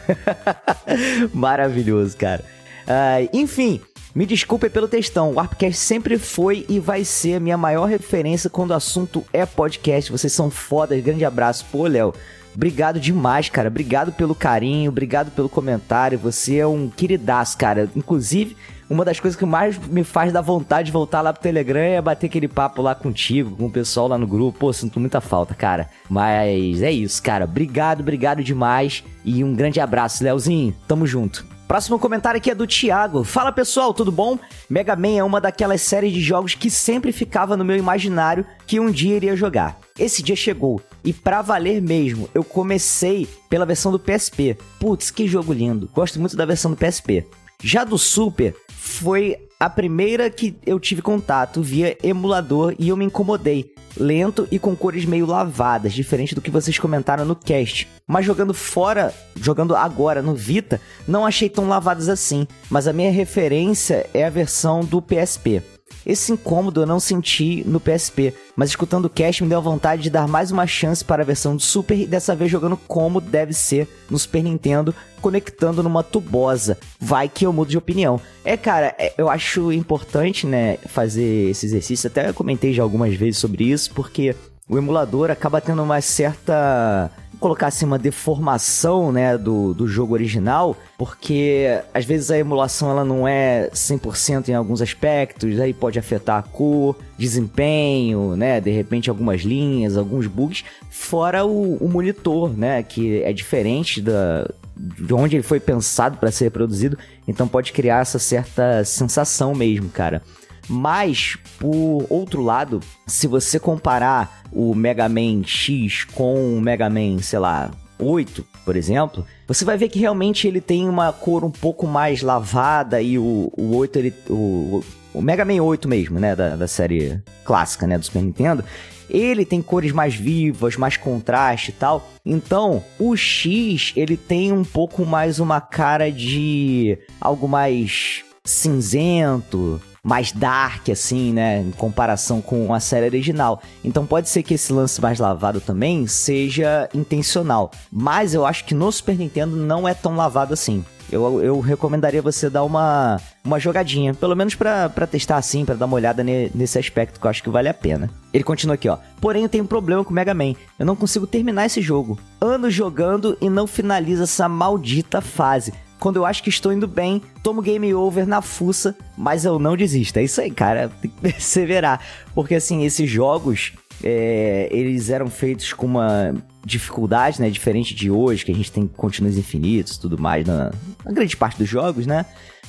Maravilhoso, 1.34 2.15
cara. 2.15 2.41
Uh, 2.84 3.30
enfim, 3.34 3.82
me 4.15 4.26
desculpe 4.26 4.69
pelo 4.69 4.88
textão. 4.88 5.32
O 5.32 5.34
Warpcast 5.34 5.78
sempre 5.78 6.17
foi 6.17 6.65
e 6.69 6.80
vai 6.80 7.03
ser 7.03 7.36
a 7.36 7.39
minha 7.41 7.57
maior 7.57 7.89
referência 7.89 8.49
quando 8.49 8.71
o 8.71 8.74
assunto 8.74 9.21
é 9.34 9.45
podcast. 9.45 10.09
Vocês 10.09 10.32
são 10.32 10.49
fodas. 10.49 11.03
Grande 11.03 11.26
abraço. 11.26 11.65
Pô, 11.69 11.88
Léo. 11.88 12.13
Obrigado 12.56 12.99
demais, 12.99 13.49
cara. 13.49 13.68
Obrigado 13.68 14.12
pelo 14.12 14.36
carinho, 14.36 14.89
obrigado 14.89 15.32
pelo 15.32 15.49
comentário. 15.49 16.20
Você 16.20 16.58
é 16.58 16.68
um 16.68 16.89
queridaço, 16.89 17.58
cara. 17.58 17.89
Inclusive, 17.95 18.56
uma 18.89 19.04
das 19.04 19.20
coisas 19.20 19.38
que 19.38 19.45
mais 19.45 19.78
me 19.88 20.04
faz 20.04 20.32
dar 20.32 20.41
vontade 20.41 20.88
de 20.88 20.91
voltar 20.91 21.22
lá 21.22 21.34
pro 21.34 21.41
Telegram 21.41 21.82
é 21.82 22.01
bater 22.01 22.28
aquele 22.28 22.47
papo 22.47 22.82
lá 22.82 22.93
contigo, 22.93 23.56
com 23.56 23.66
o 23.66 23.72
pessoal 23.72 24.08
lá 24.08 24.18
no 24.18 24.28
grupo. 24.28 24.60
Pô, 24.60 24.74
sinto 24.74 24.99
muita 24.99 25.20
falta, 25.20 25.56
cara. 25.56 25.89
Mas 26.10 26.82
é 26.82 26.91
isso, 26.91 27.22
cara. 27.24 27.45
Obrigado, 27.45 28.01
obrigado 28.01 28.43
demais. 28.43 29.04
E 29.26 29.43
um 29.43 29.56
grande 29.56 29.80
abraço, 29.80 30.24
Leozinho. 30.24 30.76
Tamo 30.88 31.08
junto. 31.08 31.45
Próximo 31.68 31.97
comentário 31.97 32.38
aqui 32.38 32.51
é 32.51 32.56
do 32.56 32.68
Thiago. 32.68 33.24
Fala 33.24 33.51
pessoal, 33.51 33.93
tudo 33.93 34.12
bom? 34.12 34.38
Mega 34.70 34.95
Man 34.95 35.18
é 35.18 35.24
uma 35.24 35.41
daquelas 35.41 35.82
séries 35.82 36.14
de 36.14 36.22
jogos 36.22 36.54
que 36.54 36.70
sempre 36.70 37.12
ficava 37.12 37.58
no 37.58 37.66
meu 37.66 37.78
imaginário 37.78 38.45
que 38.68 38.80
um 38.80 38.91
dia 38.91 39.16
iria 39.16 39.36
jogar. 39.36 39.80
Esse 39.97 40.22
dia 40.22 40.36
chegou 40.36 40.80
e 41.04 41.12
pra 41.12 41.41
valer 41.41 41.82
mesmo, 41.82 42.30
eu 42.34 42.43
comecei 42.43 43.28
pela 43.49 43.66
versão 43.66 43.91
do 43.91 43.99
PSP. 43.99 44.58
Putz, 44.80 45.12
que 45.12 45.28
jogo 45.28 45.54
lindo. 45.54 45.89
Gosto 45.93 46.20
muito 46.20 46.38
da 46.38 46.45
versão 46.45 46.72
do 46.72 46.78
PSP. 46.78 47.26
Já 47.62 47.84
do 47.84 47.97
Super, 47.97 48.56
foi 48.70 49.38
a 49.60 49.70
primeira 49.70 50.30
que 50.30 50.56
eu 50.66 50.80
tive 50.80 51.01
contato 51.01 51.62
via 51.62 51.97
emulador 52.04 52.76
e 52.78 52.89
eu 52.89 52.97
me 52.97 53.06
incomodei. 53.06 53.72
Lento 53.95 54.47
e 54.51 54.58
com 54.58 54.76
cores 54.76 55.06
meio 55.06 55.26
lavadas, 55.26 55.93
diferente 55.93 56.36
do 56.36 56.41
que 56.41 56.51
vocês 56.51 56.78
comentaram 56.80 57.24
no 57.24 57.36
cast. 57.36 57.88
Mas 58.08 58.26
jogando 58.26 58.54
fora, 58.54 59.14
jogando 59.39 59.76
agora 59.76 60.22
no 60.22 60.36
Vita, 60.36 60.82
não 61.08 61.26
achei 61.26 61.47
tão 61.47 61.68
lavadas 61.68 62.10
assim. 62.10 62.47
Mas 62.70 62.88
a 62.88 62.93
minha 62.93 63.12
referência 63.12 64.10
é 64.14 64.26
a 64.26 64.30
versão 64.30 64.82
do 64.82 65.01
PSP. 65.01 65.62
Esse 66.05 66.31
incômodo 66.31 66.81
eu 66.81 66.85
não 66.85 66.99
senti 66.99 67.63
no 67.65 67.79
PSP, 67.79 68.33
mas 68.55 68.69
escutando 68.69 69.05
o 69.05 69.09
cast 69.09 69.43
me 69.43 69.49
deu 69.49 69.57
a 69.57 69.61
vontade 69.61 70.03
de 70.03 70.09
dar 70.09 70.27
mais 70.27 70.51
uma 70.51 70.67
chance 70.67 71.03
para 71.03 71.23
a 71.23 71.25
versão 71.25 71.55
do 71.55 71.61
Super 71.61 71.97
e 71.97 72.05
dessa 72.05 72.35
vez 72.35 72.51
jogando 72.51 72.77
como 72.77 73.21
deve 73.21 73.53
ser 73.53 73.87
no 74.09 74.19
Super 74.19 74.43
Nintendo, 74.43 74.93
conectando 75.21 75.81
numa 75.81 76.03
tubosa. 76.03 76.77
Vai 76.99 77.29
que 77.29 77.45
eu 77.45 77.53
mudo 77.53 77.69
de 77.69 77.77
opinião. 77.77 78.19
É, 78.43 78.57
cara, 78.57 78.95
é, 78.97 79.13
eu 79.17 79.29
acho 79.29 79.71
importante, 79.71 80.45
né, 80.45 80.77
fazer 80.87 81.49
esse 81.49 81.65
exercício. 81.65 82.07
Até 82.07 82.31
comentei 82.33 82.73
já 82.73 82.83
algumas 82.83 83.15
vezes 83.15 83.37
sobre 83.37 83.65
isso, 83.65 83.91
porque 83.93 84.35
o 84.67 84.77
emulador 84.77 85.31
acaba 85.31 85.61
tendo 85.61 85.83
uma 85.83 86.01
certa 86.01 87.11
colocar 87.43 87.67
assim 87.67 87.85
uma 87.85 87.99
deformação, 87.99 89.11
né, 89.11 89.37
do, 89.37 89.73
do 89.73 89.85
jogo 89.85 90.13
original, 90.13 90.77
porque 90.97 91.77
às 91.93 92.05
vezes 92.05 92.31
a 92.31 92.37
emulação 92.37 92.89
ela 92.89 93.03
não 93.03 93.27
é 93.27 93.69
100% 93.73 94.47
em 94.47 94.53
alguns 94.53 94.81
aspectos, 94.81 95.59
aí 95.59 95.73
pode 95.73 95.99
afetar 95.99 96.37
a 96.37 96.41
cor, 96.41 96.95
desempenho, 97.17 98.37
né, 98.37 98.61
de 98.61 98.71
repente 98.71 99.09
algumas 99.09 99.41
linhas, 99.41 99.97
alguns 99.97 100.25
bugs, 100.25 100.63
fora 100.89 101.43
o, 101.43 101.75
o 101.75 101.89
monitor, 101.89 102.57
né, 102.57 102.81
que 102.81 103.21
é 103.23 103.33
diferente 103.33 103.99
da, 103.99 104.49
de 104.77 105.13
onde 105.13 105.35
ele 105.35 105.43
foi 105.43 105.59
pensado 105.59 106.15
para 106.15 106.31
ser 106.31 106.45
reproduzido, 106.45 106.97
então 107.27 107.45
pode 107.45 107.73
criar 107.73 107.99
essa 108.03 108.19
certa 108.19 108.85
sensação 108.85 109.53
mesmo, 109.53 109.89
cara. 109.89 110.21
Mas, 110.70 111.38
por 111.59 112.05
outro 112.09 112.41
lado, 112.41 112.80
se 113.05 113.28
você 113.28 113.59
comparar 113.59 114.43
o 114.51 114.74
Mega 114.74 115.09
Man 115.09 115.43
X 115.45 116.05
com 116.05 116.57
o 116.57 116.61
Mega 116.61 116.89
Man, 116.89 117.20
sei 117.20 117.39
lá, 117.39 117.72
8, 117.99 118.45
por 118.66 118.76
exemplo, 118.76 119.26
você 119.47 119.66
vai 119.66 119.78
ver 119.78 119.89
que 119.89 119.99
realmente 119.99 120.47
ele 120.47 120.61
tem 120.61 120.88
uma 120.88 121.11
cor 121.11 121.43
um 121.43 121.51
pouco 121.51 121.88
mais 121.88 122.22
lavada 122.22 123.01
e 123.01 123.18
o, 123.18 123.51
o 123.57 123.76
8, 123.76 123.99
ele, 123.99 124.14
o, 124.30 124.84
o 125.14 125.22
Mega 125.22 125.45
Man 125.45 125.61
8 125.61 125.88
mesmo, 125.88 126.20
né, 126.20 126.36
da, 126.36 126.55
da 126.55 126.68
série 126.68 127.22
clássica, 127.43 127.88
né, 127.88 127.97
do 127.97 128.05
Super 128.05 128.22
Nintendo, 128.22 128.64
ele 129.09 129.45
tem 129.45 129.61
cores 129.61 129.91
mais 129.91 130.16
vivas, 130.16 130.76
mais 130.76 130.97
contraste 130.97 131.70
e 131.70 131.74
tal. 131.74 132.09
Então, 132.26 132.84
o 132.97 133.16
X, 133.16 133.93
ele 133.95 134.18
tem 134.18 134.51
um 134.51 134.64
pouco 134.64 135.05
mais 135.05 135.39
uma 135.39 135.61
cara 135.61 136.11
de 136.11 136.97
algo 137.20 137.47
mais 137.47 138.24
cinzento, 138.43 139.80
mais 140.06 140.34
dark, 140.34 140.89
assim, 140.89 141.32
né? 141.32 141.62
Em 141.62 141.72
comparação 141.72 142.41
com 142.41 142.74
a 142.74 142.80
série 142.82 143.06
original. 143.06 143.62
Então 143.84 144.06
pode 144.06 144.28
ser 144.30 144.43
que 144.43 144.56
esse 144.56 144.74
lance 144.74 145.01
mais 145.01 145.18
lavado 145.18 145.62
também 145.62 146.06
seja 146.08 146.89
intencional. 146.93 147.72
Mas 147.89 148.34
eu 148.34 148.45
acho 148.45 148.66
que 148.66 148.76
no 148.76 148.91
Super 148.91 149.18
Nintendo 149.18 149.56
não 149.56 149.88
é 149.88 149.93
tão 149.93 150.16
lavado 150.18 150.54
assim. 150.54 150.84
Eu, 151.10 151.41
eu 151.41 151.60
recomendaria 151.60 152.22
você 152.22 152.49
dar 152.49 152.64
uma, 152.64 153.22
uma 153.45 153.60
jogadinha, 153.60 154.14
pelo 154.14 154.36
menos 154.36 154.56
para 154.56 154.89
testar 155.10 155.38
assim, 155.38 155.64
para 155.64 155.76
dar 155.76 155.86
uma 155.86 155.95
olhada 155.95 156.24
ne, 156.24 156.49
nesse 156.56 156.80
aspecto 156.80 157.20
que 157.20 157.26
eu 157.26 157.30
acho 157.30 157.43
que 157.43 157.49
vale 157.49 157.70
a 157.70 157.74
pena. 157.74 158.10
Ele 158.34 158.43
continua 158.43 158.76
aqui, 158.76 158.89
ó. 158.89 158.97
Porém, 159.22 159.43
eu 159.43 159.49
tenho 159.49 159.64
um 159.64 159.68
problema 159.68 160.04
com 160.04 160.10
o 160.10 160.14
Mega 160.14 160.34
Man. 160.34 160.56
Eu 160.78 160.86
não 160.86 160.95
consigo 160.95 161.28
terminar 161.28 161.68
esse 161.68 161.82
jogo. 161.82 162.18
Anos 162.41 162.74
jogando 162.74 163.38
e 163.39 163.49
não 163.49 163.68
finaliza 163.68 164.24
essa 164.24 164.49
maldita 164.49 165.22
fase 165.22 165.72
quando 166.04 166.18
eu 166.18 166.26
acho 166.26 166.43
que 166.43 166.49
estou 166.49 166.74
indo 166.74 166.86
bem, 166.86 167.22
tomo 167.41 167.62
game 167.62 167.93
over 167.93 168.28
na 168.28 168.41
fuça, 168.41 168.93
mas 169.18 169.45
eu 169.45 169.58
não 169.58 169.78
desisto. 169.78 170.20
É 170.20 170.24
isso 170.24 170.41
aí, 170.41 170.51
cara, 170.51 170.91
tem 171.01 171.10
que 171.10 171.22
perseverar. 171.22 172.01
Porque 172.36 172.56
assim, 172.56 172.84
esses 172.84 173.10
jogos, 173.10 173.72
é, 174.04 174.68
eles 174.70 175.10
eram 175.10 175.30
feitos 175.30 175.72
com 175.72 175.86
uma 175.86 176.36
dificuldade, 176.66 177.39
né, 177.39 177.49
diferente 177.49 177.95
de 177.95 178.12
hoje, 178.12 178.43
que 178.43 178.51
a 178.51 178.56
gente 178.56 178.70
tem 178.70 178.86
continuos 178.86 179.38
infinitos 179.38 179.97
tudo 179.97 180.20
mais 180.20 180.45
na, 180.45 180.74
na 181.06 181.12
grande 181.14 181.38
parte 181.38 181.58
dos 181.58 181.70
jogos, 181.70 182.06
né? 182.06 182.26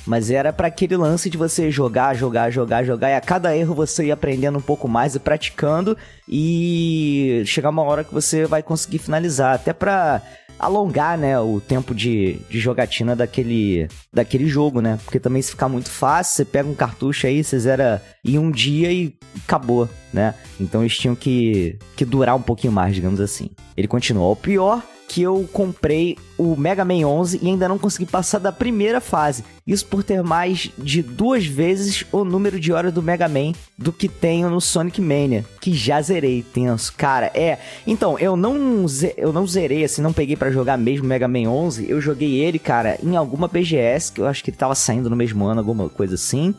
Mas 0.07 0.31
era 0.31 0.53
para 0.53 0.67
aquele 0.67 0.95
lance 0.95 1.29
de 1.29 1.37
você 1.37 1.69
jogar, 1.69 2.15
jogar, 2.15 2.49
jogar, 2.51 2.85
jogar, 2.85 3.09
e 3.09 3.15
a 3.15 3.21
cada 3.21 3.53
erro 3.53 3.75
você 3.75 4.05
ir 4.05 4.11
aprendendo 4.13 4.59
um 4.59 4.61
pouco 4.61 4.87
mais 4.87 5.13
e 5.13 5.19
praticando, 5.19 5.97
e 6.25 7.43
chegar 7.45 7.69
uma 7.69 7.81
hora 7.81 8.05
que 8.05 8.13
você 8.13 8.45
vai 8.45 8.63
conseguir 8.63 8.99
finalizar. 8.99 9.55
Até 9.55 9.73
pra 9.73 10.21
alongar, 10.59 11.17
né, 11.17 11.39
o 11.39 11.59
tempo 11.59 11.93
de, 11.93 12.37
de 12.49 12.59
jogatina 12.59 13.15
daquele, 13.15 13.87
daquele 14.13 14.47
jogo, 14.47 14.81
né? 14.81 14.99
Porque 15.03 15.19
também 15.19 15.41
se 15.41 15.51
ficar 15.51 15.69
muito 15.69 15.89
fácil, 15.89 16.35
você 16.37 16.45
pega 16.45 16.69
um 16.69 16.75
cartucho 16.75 17.27
aí, 17.27 17.43
você 17.43 17.59
zera 17.59 18.01
em 18.23 18.37
um 18.37 18.51
dia 18.51 18.91
e 18.91 19.15
acabou, 19.43 19.89
né? 20.13 20.33
Então 20.59 20.81
eles 20.81 20.97
tinham 20.97 21.15
que, 21.15 21.77
que 21.95 22.05
durar 22.05 22.35
um 22.35 22.41
pouquinho 22.41 22.73
mais, 22.73 22.95
digamos 22.95 23.19
assim. 23.19 23.49
Ele 23.75 23.87
continua. 23.87 24.27
O 24.27 24.35
pior 24.35 24.81
que 25.07 25.21
eu 25.21 25.47
comprei 25.53 26.17
o 26.37 26.55
Mega 26.55 26.83
Man 26.83 27.07
11 27.07 27.39
e 27.41 27.47
ainda 27.47 27.69
não 27.69 27.77
consegui 27.77 28.05
passar 28.05 28.39
da 28.39 28.51
primeira 28.51 28.99
fase. 28.99 29.43
Isso 29.65 29.85
por 29.85 30.03
ter 30.03 30.21
mais 30.21 30.69
de 30.77 31.01
duas 31.01 31.45
vezes 31.45 32.05
o 32.11 32.23
número 32.23 32.59
de 32.59 32.71
horas 32.71 32.93
do 32.93 33.01
Mega 33.01 33.27
Man 33.27 33.53
do 33.77 33.93
que 33.93 34.07
tenho 34.07 34.49
no 34.49 34.59
Sonic 34.59 35.01
Mania, 35.01 35.45
que 35.61 35.73
já 35.73 36.01
zerei, 36.01 36.43
tenso. 36.43 36.93
Cara, 36.95 37.31
é. 37.33 37.59
Então, 37.87 38.19
eu 38.19 38.35
não 38.35 38.85
eu 39.17 39.31
não 39.31 39.47
zerei 39.47 39.83
assim, 39.83 40.01
não 40.01 40.13
peguei 40.13 40.35
para 40.35 40.51
jogar 40.51 40.77
mesmo 40.77 41.07
Mega 41.07 41.27
Man 41.27 41.49
11. 41.49 41.89
Eu 41.89 42.01
joguei 42.01 42.35
ele, 42.41 42.59
cara, 42.59 42.97
em 43.01 43.15
alguma 43.15 43.47
BGS, 43.47 44.11
que 44.11 44.21
eu 44.21 44.27
acho 44.27 44.43
que 44.43 44.49
ele 44.49 44.57
tava 44.57 44.75
saindo 44.75 45.09
no 45.09 45.15
mesmo 45.15 45.45
ano, 45.45 45.59
alguma 45.61 45.89
coisa 45.89 46.15
assim. 46.15 46.53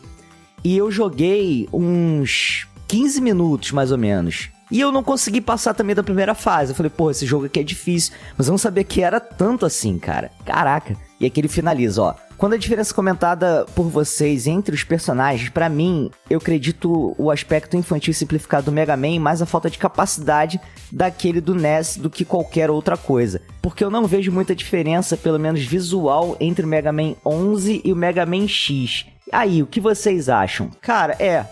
E 0.64 0.76
eu 0.76 0.90
joguei 0.90 1.68
uns 1.72 2.66
15 2.88 3.20
minutos 3.20 3.72
mais 3.72 3.92
ou 3.92 3.98
menos. 3.98 4.50
E 4.70 4.80
eu 4.80 4.90
não 4.90 5.02
consegui 5.02 5.40
passar 5.40 5.74
também 5.74 5.94
da 5.94 6.02
primeira 6.02 6.34
fase. 6.34 6.72
Eu 6.72 6.76
falei, 6.76 6.90
pô, 6.90 7.10
esse 7.10 7.24
jogo 7.24 7.46
aqui 7.46 7.60
é 7.60 7.62
difícil. 7.62 8.14
Mas 8.36 8.48
eu 8.48 8.52
não 8.52 8.58
sabia 8.58 8.82
que 8.82 9.00
era 9.00 9.20
tanto 9.20 9.64
assim, 9.64 9.98
cara. 9.98 10.30
Caraca. 10.44 10.96
E 11.20 11.26
aqui 11.26 11.40
ele 11.40 11.48
finaliza, 11.48 12.02
ó. 12.02 12.14
Quando 12.36 12.52
a 12.52 12.58
diferença 12.58 12.92
comentada 12.92 13.64
por 13.74 13.88
vocês 13.88 14.46
entre 14.46 14.74
os 14.74 14.84
personagens, 14.84 15.48
para 15.48 15.70
mim, 15.70 16.10
eu 16.28 16.36
acredito 16.36 17.14
o 17.16 17.30
aspecto 17.30 17.78
infantil 17.78 18.12
simplificado 18.12 18.66
do 18.66 18.72
Mega 18.72 18.94
Man 18.94 19.18
mais 19.18 19.40
a 19.40 19.46
falta 19.46 19.70
de 19.70 19.78
capacidade 19.78 20.60
daquele 20.92 21.40
do 21.40 21.54
NES 21.54 21.96
do 21.96 22.10
que 22.10 22.26
qualquer 22.26 22.70
outra 22.70 22.96
coisa. 22.96 23.40
Porque 23.62 23.82
eu 23.82 23.90
não 23.90 24.06
vejo 24.06 24.30
muita 24.30 24.54
diferença, 24.54 25.16
pelo 25.16 25.38
menos 25.38 25.64
visual, 25.64 26.36
entre 26.38 26.66
o 26.66 26.68
Mega 26.68 26.92
Man 26.92 27.14
11 27.24 27.80
e 27.82 27.90
o 27.90 27.96
Mega 27.96 28.26
Man 28.26 28.46
X. 28.46 29.06
Aí, 29.32 29.62
o 29.62 29.66
que 29.66 29.80
vocês 29.80 30.28
acham? 30.28 30.70
Cara, 30.80 31.16
é, 31.18 31.46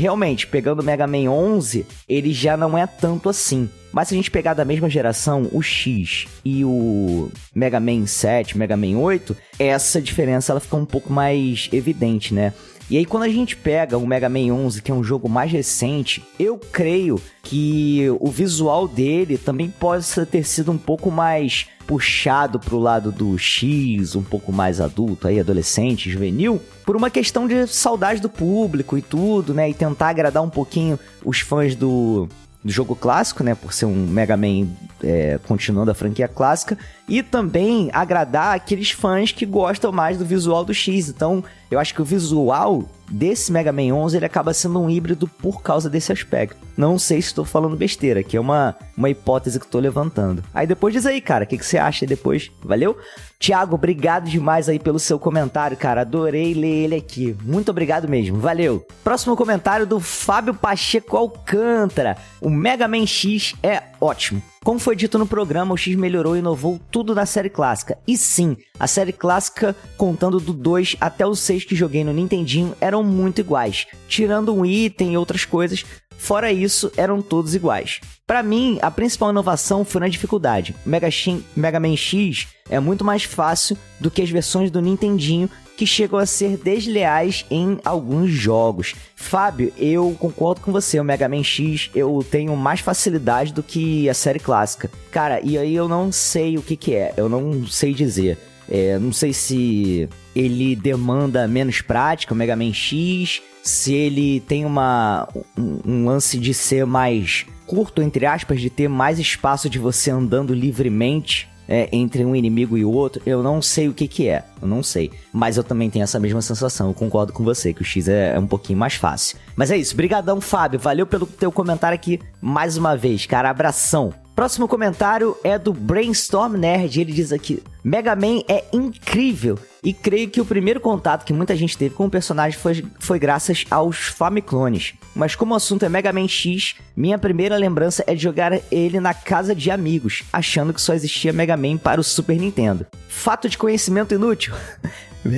realmente, 0.00 0.46
pegando 0.46 0.80
o 0.80 0.84
Mega 0.84 1.06
Man 1.06 1.30
11, 1.30 1.86
ele 2.08 2.32
já 2.32 2.56
não 2.56 2.76
é 2.76 2.86
tanto 2.86 3.28
assim. 3.28 3.68
Mas 3.92 4.08
se 4.08 4.14
a 4.14 4.16
gente 4.16 4.30
pegar 4.30 4.54
da 4.54 4.64
mesma 4.64 4.88
geração, 4.88 5.48
o 5.52 5.60
X 5.60 6.26
e 6.44 6.64
o 6.64 7.30
Mega 7.54 7.80
Man 7.80 8.06
7, 8.06 8.56
Mega 8.56 8.76
Man 8.76 8.96
8, 8.96 9.36
essa 9.58 10.00
diferença 10.00 10.52
ela 10.52 10.60
fica 10.60 10.76
um 10.76 10.84
pouco 10.84 11.12
mais 11.12 11.68
evidente, 11.72 12.32
né? 12.32 12.52
E 12.90 12.96
aí, 12.96 13.06
quando 13.06 13.22
a 13.22 13.28
gente 13.28 13.56
pega 13.56 13.96
o 13.96 14.04
Mega 14.04 14.28
Man 14.28 14.52
11, 14.52 14.82
que 14.82 14.90
é 14.90 14.94
um 14.94 15.04
jogo 15.04 15.28
mais 15.28 15.52
recente, 15.52 16.24
eu 16.40 16.58
creio 16.58 17.22
que 17.40 18.04
o 18.18 18.28
visual 18.28 18.88
dele 18.88 19.38
também 19.38 19.70
possa 19.70 20.26
ter 20.26 20.44
sido 20.44 20.72
um 20.72 20.76
pouco 20.76 21.08
mais 21.08 21.68
puxado 21.86 22.58
pro 22.58 22.80
lado 22.80 23.12
do 23.12 23.38
X, 23.38 24.16
um 24.16 24.24
pouco 24.24 24.52
mais 24.52 24.80
adulto, 24.80 25.28
aí 25.28 25.38
adolescente, 25.38 26.10
juvenil, 26.10 26.60
por 26.84 26.96
uma 26.96 27.10
questão 27.10 27.46
de 27.46 27.64
saudade 27.68 28.20
do 28.20 28.28
público 28.28 28.98
e 28.98 29.02
tudo, 29.02 29.54
né? 29.54 29.70
E 29.70 29.74
tentar 29.74 30.08
agradar 30.08 30.42
um 30.42 30.50
pouquinho 30.50 30.98
os 31.24 31.38
fãs 31.38 31.76
do 31.76 32.28
do 32.62 32.70
jogo 32.70 32.94
clássico, 32.94 33.42
né? 33.42 33.54
Por 33.54 33.72
ser 33.72 33.86
um 33.86 34.06
Mega 34.06 34.36
Man 34.36 34.66
é, 35.02 35.38
continuando 35.46 35.90
a 35.90 35.94
franquia 35.94 36.28
clássica. 36.28 36.76
E 37.08 37.22
também 37.22 37.90
agradar 37.92 38.54
aqueles 38.54 38.90
fãs 38.90 39.32
que 39.32 39.44
gostam 39.44 39.92
mais 39.92 40.18
do 40.18 40.24
visual 40.24 40.64
do 40.64 40.72
X. 40.72 41.08
Então, 41.08 41.42
eu 41.70 41.78
acho 41.78 41.94
que 41.94 42.02
o 42.02 42.04
visual 42.04 42.84
desse 43.10 43.50
Mega 43.50 43.72
Man 43.72 43.92
11 43.94 44.16
ele 44.16 44.26
acaba 44.26 44.54
sendo 44.54 44.80
um 44.80 44.88
híbrido 44.88 45.26
por 45.26 45.62
causa 45.62 45.90
desse 45.90 46.12
aspecto. 46.12 46.56
Não 46.80 46.98
sei 46.98 47.20
se 47.20 47.28
estou 47.28 47.44
falando 47.44 47.76
besteira, 47.76 48.22
que 48.22 48.38
é 48.38 48.40
uma, 48.40 48.74
uma 48.96 49.10
hipótese 49.10 49.60
que 49.60 49.66
estou 49.66 49.78
levantando. 49.78 50.42
Aí 50.54 50.66
depois 50.66 50.94
diz 50.94 51.04
aí, 51.04 51.20
cara, 51.20 51.44
o 51.44 51.46
que, 51.46 51.58
que 51.58 51.66
você 51.66 51.76
acha 51.76 52.06
depois? 52.06 52.50
Valeu? 52.62 52.96
Tiago, 53.38 53.74
obrigado 53.74 54.30
demais 54.30 54.66
aí 54.66 54.78
pelo 54.78 54.98
seu 54.98 55.18
comentário, 55.18 55.76
cara. 55.76 56.00
Adorei 56.00 56.54
ler 56.54 56.84
ele 56.84 56.94
aqui. 56.94 57.36
Muito 57.42 57.70
obrigado 57.70 58.08
mesmo. 58.08 58.38
Valeu. 58.38 58.86
Próximo 59.04 59.36
comentário 59.36 59.86
do 59.86 60.00
Fábio 60.00 60.54
Pacheco 60.54 61.18
Alcântara. 61.18 62.16
O 62.40 62.48
Mega 62.48 62.88
Man 62.88 63.06
X 63.06 63.54
é 63.62 63.82
ótimo. 64.00 64.42
Como 64.64 64.78
foi 64.78 64.96
dito 64.96 65.18
no 65.18 65.26
programa, 65.26 65.74
o 65.74 65.76
X 65.76 65.94
melhorou 65.96 66.34
e 66.36 66.38
inovou 66.38 66.80
tudo 66.90 67.14
na 67.14 67.26
série 67.26 67.50
clássica. 67.50 67.98
E 68.06 68.16
sim, 68.16 68.56
a 68.78 68.86
série 68.86 69.12
clássica, 69.12 69.76
contando 69.98 70.40
do 70.40 70.54
2 70.54 70.96
até 70.98 71.26
o 71.26 71.34
6 71.34 71.64
que 71.64 71.76
joguei 71.76 72.04
no 72.04 72.12
Nintendinho, 72.12 72.74
eram 72.80 73.02
muito 73.02 73.40
iguais. 73.40 73.86
Tirando 74.08 74.54
um 74.54 74.64
item 74.64 75.14
e 75.14 75.16
outras 75.16 75.46
coisas, 75.46 75.84
Fora 76.20 76.52
isso, 76.52 76.92
eram 76.98 77.22
todos 77.22 77.54
iguais. 77.54 77.98
Para 78.26 78.42
mim, 78.42 78.78
a 78.82 78.90
principal 78.90 79.30
inovação 79.30 79.86
foi 79.86 80.02
na 80.02 80.06
dificuldade. 80.06 80.76
Mega, 80.84 81.08
Mega 81.56 81.80
Man 81.80 81.96
X 81.96 82.46
é 82.68 82.78
muito 82.78 83.02
mais 83.02 83.24
fácil 83.24 83.76
do 83.98 84.10
que 84.10 84.20
as 84.20 84.28
versões 84.28 84.70
do 84.70 84.82
Nintendinho 84.82 85.50
que 85.78 85.86
chegam 85.86 86.18
a 86.18 86.26
ser 86.26 86.58
desleais 86.58 87.46
em 87.50 87.80
alguns 87.86 88.30
jogos. 88.30 88.94
Fábio, 89.16 89.72
eu 89.78 90.14
concordo 90.20 90.60
com 90.60 90.70
você, 90.70 91.00
o 91.00 91.04
Mega 91.04 91.26
Man 91.26 91.42
X 91.42 91.90
eu 91.94 92.24
tenho 92.30 92.54
mais 92.54 92.80
facilidade 92.80 93.54
do 93.54 93.62
que 93.62 94.06
a 94.06 94.14
série 94.14 94.38
clássica. 94.38 94.90
Cara, 95.10 95.40
e 95.42 95.56
aí 95.56 95.74
eu 95.74 95.88
não 95.88 96.12
sei 96.12 96.58
o 96.58 96.62
que 96.62 96.76
que 96.76 96.94
é, 96.94 97.14
eu 97.16 97.30
não 97.30 97.66
sei 97.66 97.94
dizer. 97.94 98.36
É, 98.70 98.98
não 98.98 99.12
sei 99.12 99.32
se 99.32 100.08
ele 100.34 100.76
demanda 100.76 101.46
menos 101.48 101.80
prática, 101.80 102.34
o 102.34 102.36
Mega 102.36 102.56
Man 102.56 102.72
X, 102.72 103.42
se 103.62 103.92
ele 103.92 104.40
tem 104.40 104.64
uma, 104.64 105.28
um, 105.56 105.80
um 105.84 106.06
lance 106.06 106.38
de 106.38 106.54
ser 106.54 106.86
mais 106.86 107.46
curto, 107.66 108.02
entre 108.02 108.26
aspas, 108.26 108.60
de 108.60 108.68
ter 108.68 108.88
mais 108.88 109.18
espaço 109.18 109.68
de 109.70 109.78
você 109.78 110.10
andando 110.10 110.52
livremente 110.52 111.48
é, 111.68 111.88
entre 111.92 112.24
um 112.24 112.34
inimigo 112.34 112.76
e 112.76 112.84
o 112.84 112.90
outro, 112.90 113.22
eu 113.24 113.44
não 113.44 113.62
sei 113.62 113.88
o 113.88 113.94
que 113.94 114.08
que 114.08 114.28
é, 114.28 114.44
eu 114.60 114.66
não 114.66 114.82
sei. 114.82 115.12
Mas 115.32 115.56
eu 115.56 115.62
também 115.62 115.88
tenho 115.88 116.02
essa 116.02 116.18
mesma 116.18 116.42
sensação, 116.42 116.88
eu 116.88 116.94
concordo 116.94 117.32
com 117.32 117.44
você, 117.44 117.72
que 117.72 117.80
o 117.80 117.84
X 117.84 118.08
é, 118.08 118.34
é 118.34 118.38
um 118.38 118.46
pouquinho 118.46 118.78
mais 118.78 118.94
fácil. 118.94 119.38
Mas 119.54 119.70
é 119.70 119.76
isso, 119.76 119.94
brigadão 119.94 120.40
Fábio, 120.40 120.80
valeu 120.80 121.06
pelo 121.06 121.26
teu 121.26 121.52
comentário 121.52 121.94
aqui 121.94 122.18
mais 122.42 122.76
uma 122.76 122.96
vez, 122.96 123.24
cara, 123.24 123.48
abração. 123.48 124.12
Próximo 124.40 124.66
comentário 124.66 125.36
é 125.44 125.58
do 125.58 125.70
Brainstorm 125.70 126.54
Nerd. 126.56 126.98
Ele 126.98 127.12
diz 127.12 127.30
aqui: 127.30 127.62
Mega 127.84 128.16
Man 128.16 128.40
é 128.48 128.64
incrível. 128.72 129.58
E 129.84 129.92
creio 129.92 130.30
que 130.30 130.40
o 130.40 130.46
primeiro 130.46 130.80
contato 130.80 131.26
que 131.26 131.32
muita 131.34 131.54
gente 131.54 131.76
teve 131.76 131.94
com 131.94 132.06
o 132.06 132.10
personagem 132.10 132.58
foi, 132.58 132.82
foi 132.98 133.18
graças 133.18 133.66
aos 133.70 133.98
Famiclones. 133.98 134.94
Mas 135.14 135.34
como 135.34 135.52
o 135.52 135.56
assunto 135.58 135.84
é 135.84 135.90
Mega 135.90 136.10
Man 136.10 136.26
X, 136.26 136.76
minha 136.96 137.18
primeira 137.18 137.54
lembrança 137.58 138.02
é 138.06 138.14
de 138.14 138.22
jogar 138.22 138.58
ele 138.72 138.98
na 138.98 139.12
casa 139.12 139.54
de 139.54 139.70
amigos, 139.70 140.22
achando 140.32 140.72
que 140.72 140.80
só 140.80 140.94
existia 140.94 141.34
Mega 141.34 141.54
Man 141.54 141.76
para 141.76 142.00
o 142.00 142.04
Super 142.04 142.38
Nintendo. 142.38 142.86
Fato 143.10 143.46
de 143.46 143.58
conhecimento 143.58 144.14
inútil. 144.14 144.54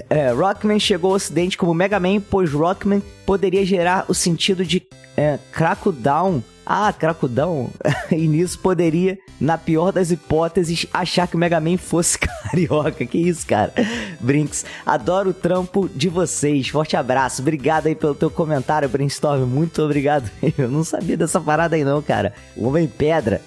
É, 0.08 0.30
Rockman 0.30 0.78
chegou 0.78 1.10
ao 1.10 1.16
ocidente 1.16 1.58
como 1.58 1.74
Mega 1.74 1.98
Man, 1.98 2.20
pois 2.20 2.52
Rockman 2.52 3.02
poderia 3.26 3.66
gerar 3.66 4.04
o 4.06 4.14
sentido 4.14 4.64
de 4.64 4.80
é, 5.16 5.40
Crackdown 5.50 6.40
ah, 6.64 6.92
cracudão. 6.92 7.70
e 8.10 8.28
nisso 8.28 8.58
poderia, 8.58 9.18
na 9.40 9.58
pior 9.58 9.92
das 9.92 10.10
hipóteses, 10.10 10.86
achar 10.92 11.26
que 11.26 11.36
o 11.36 11.38
Mega 11.38 11.60
Man 11.60 11.76
fosse 11.76 12.18
carioca. 12.18 13.04
Que 13.04 13.18
isso, 13.18 13.46
cara? 13.46 13.72
Brinks, 14.20 14.64
adoro 14.86 15.30
o 15.30 15.34
trampo 15.34 15.88
de 15.88 16.08
vocês. 16.08 16.68
Forte 16.68 16.96
abraço. 16.96 17.42
Obrigado 17.42 17.86
aí 17.86 17.94
pelo 17.94 18.14
teu 18.14 18.30
comentário, 18.30 18.88
Brainstorm. 18.88 19.44
Muito 19.46 19.82
obrigado. 19.82 20.30
Eu 20.56 20.68
não 20.68 20.84
sabia 20.84 21.16
dessa 21.16 21.40
parada 21.40 21.76
aí 21.76 21.84
não, 21.84 22.00
cara. 22.02 22.32
O 22.56 22.68
Homem 22.68 22.86
Pedra. 22.86 23.40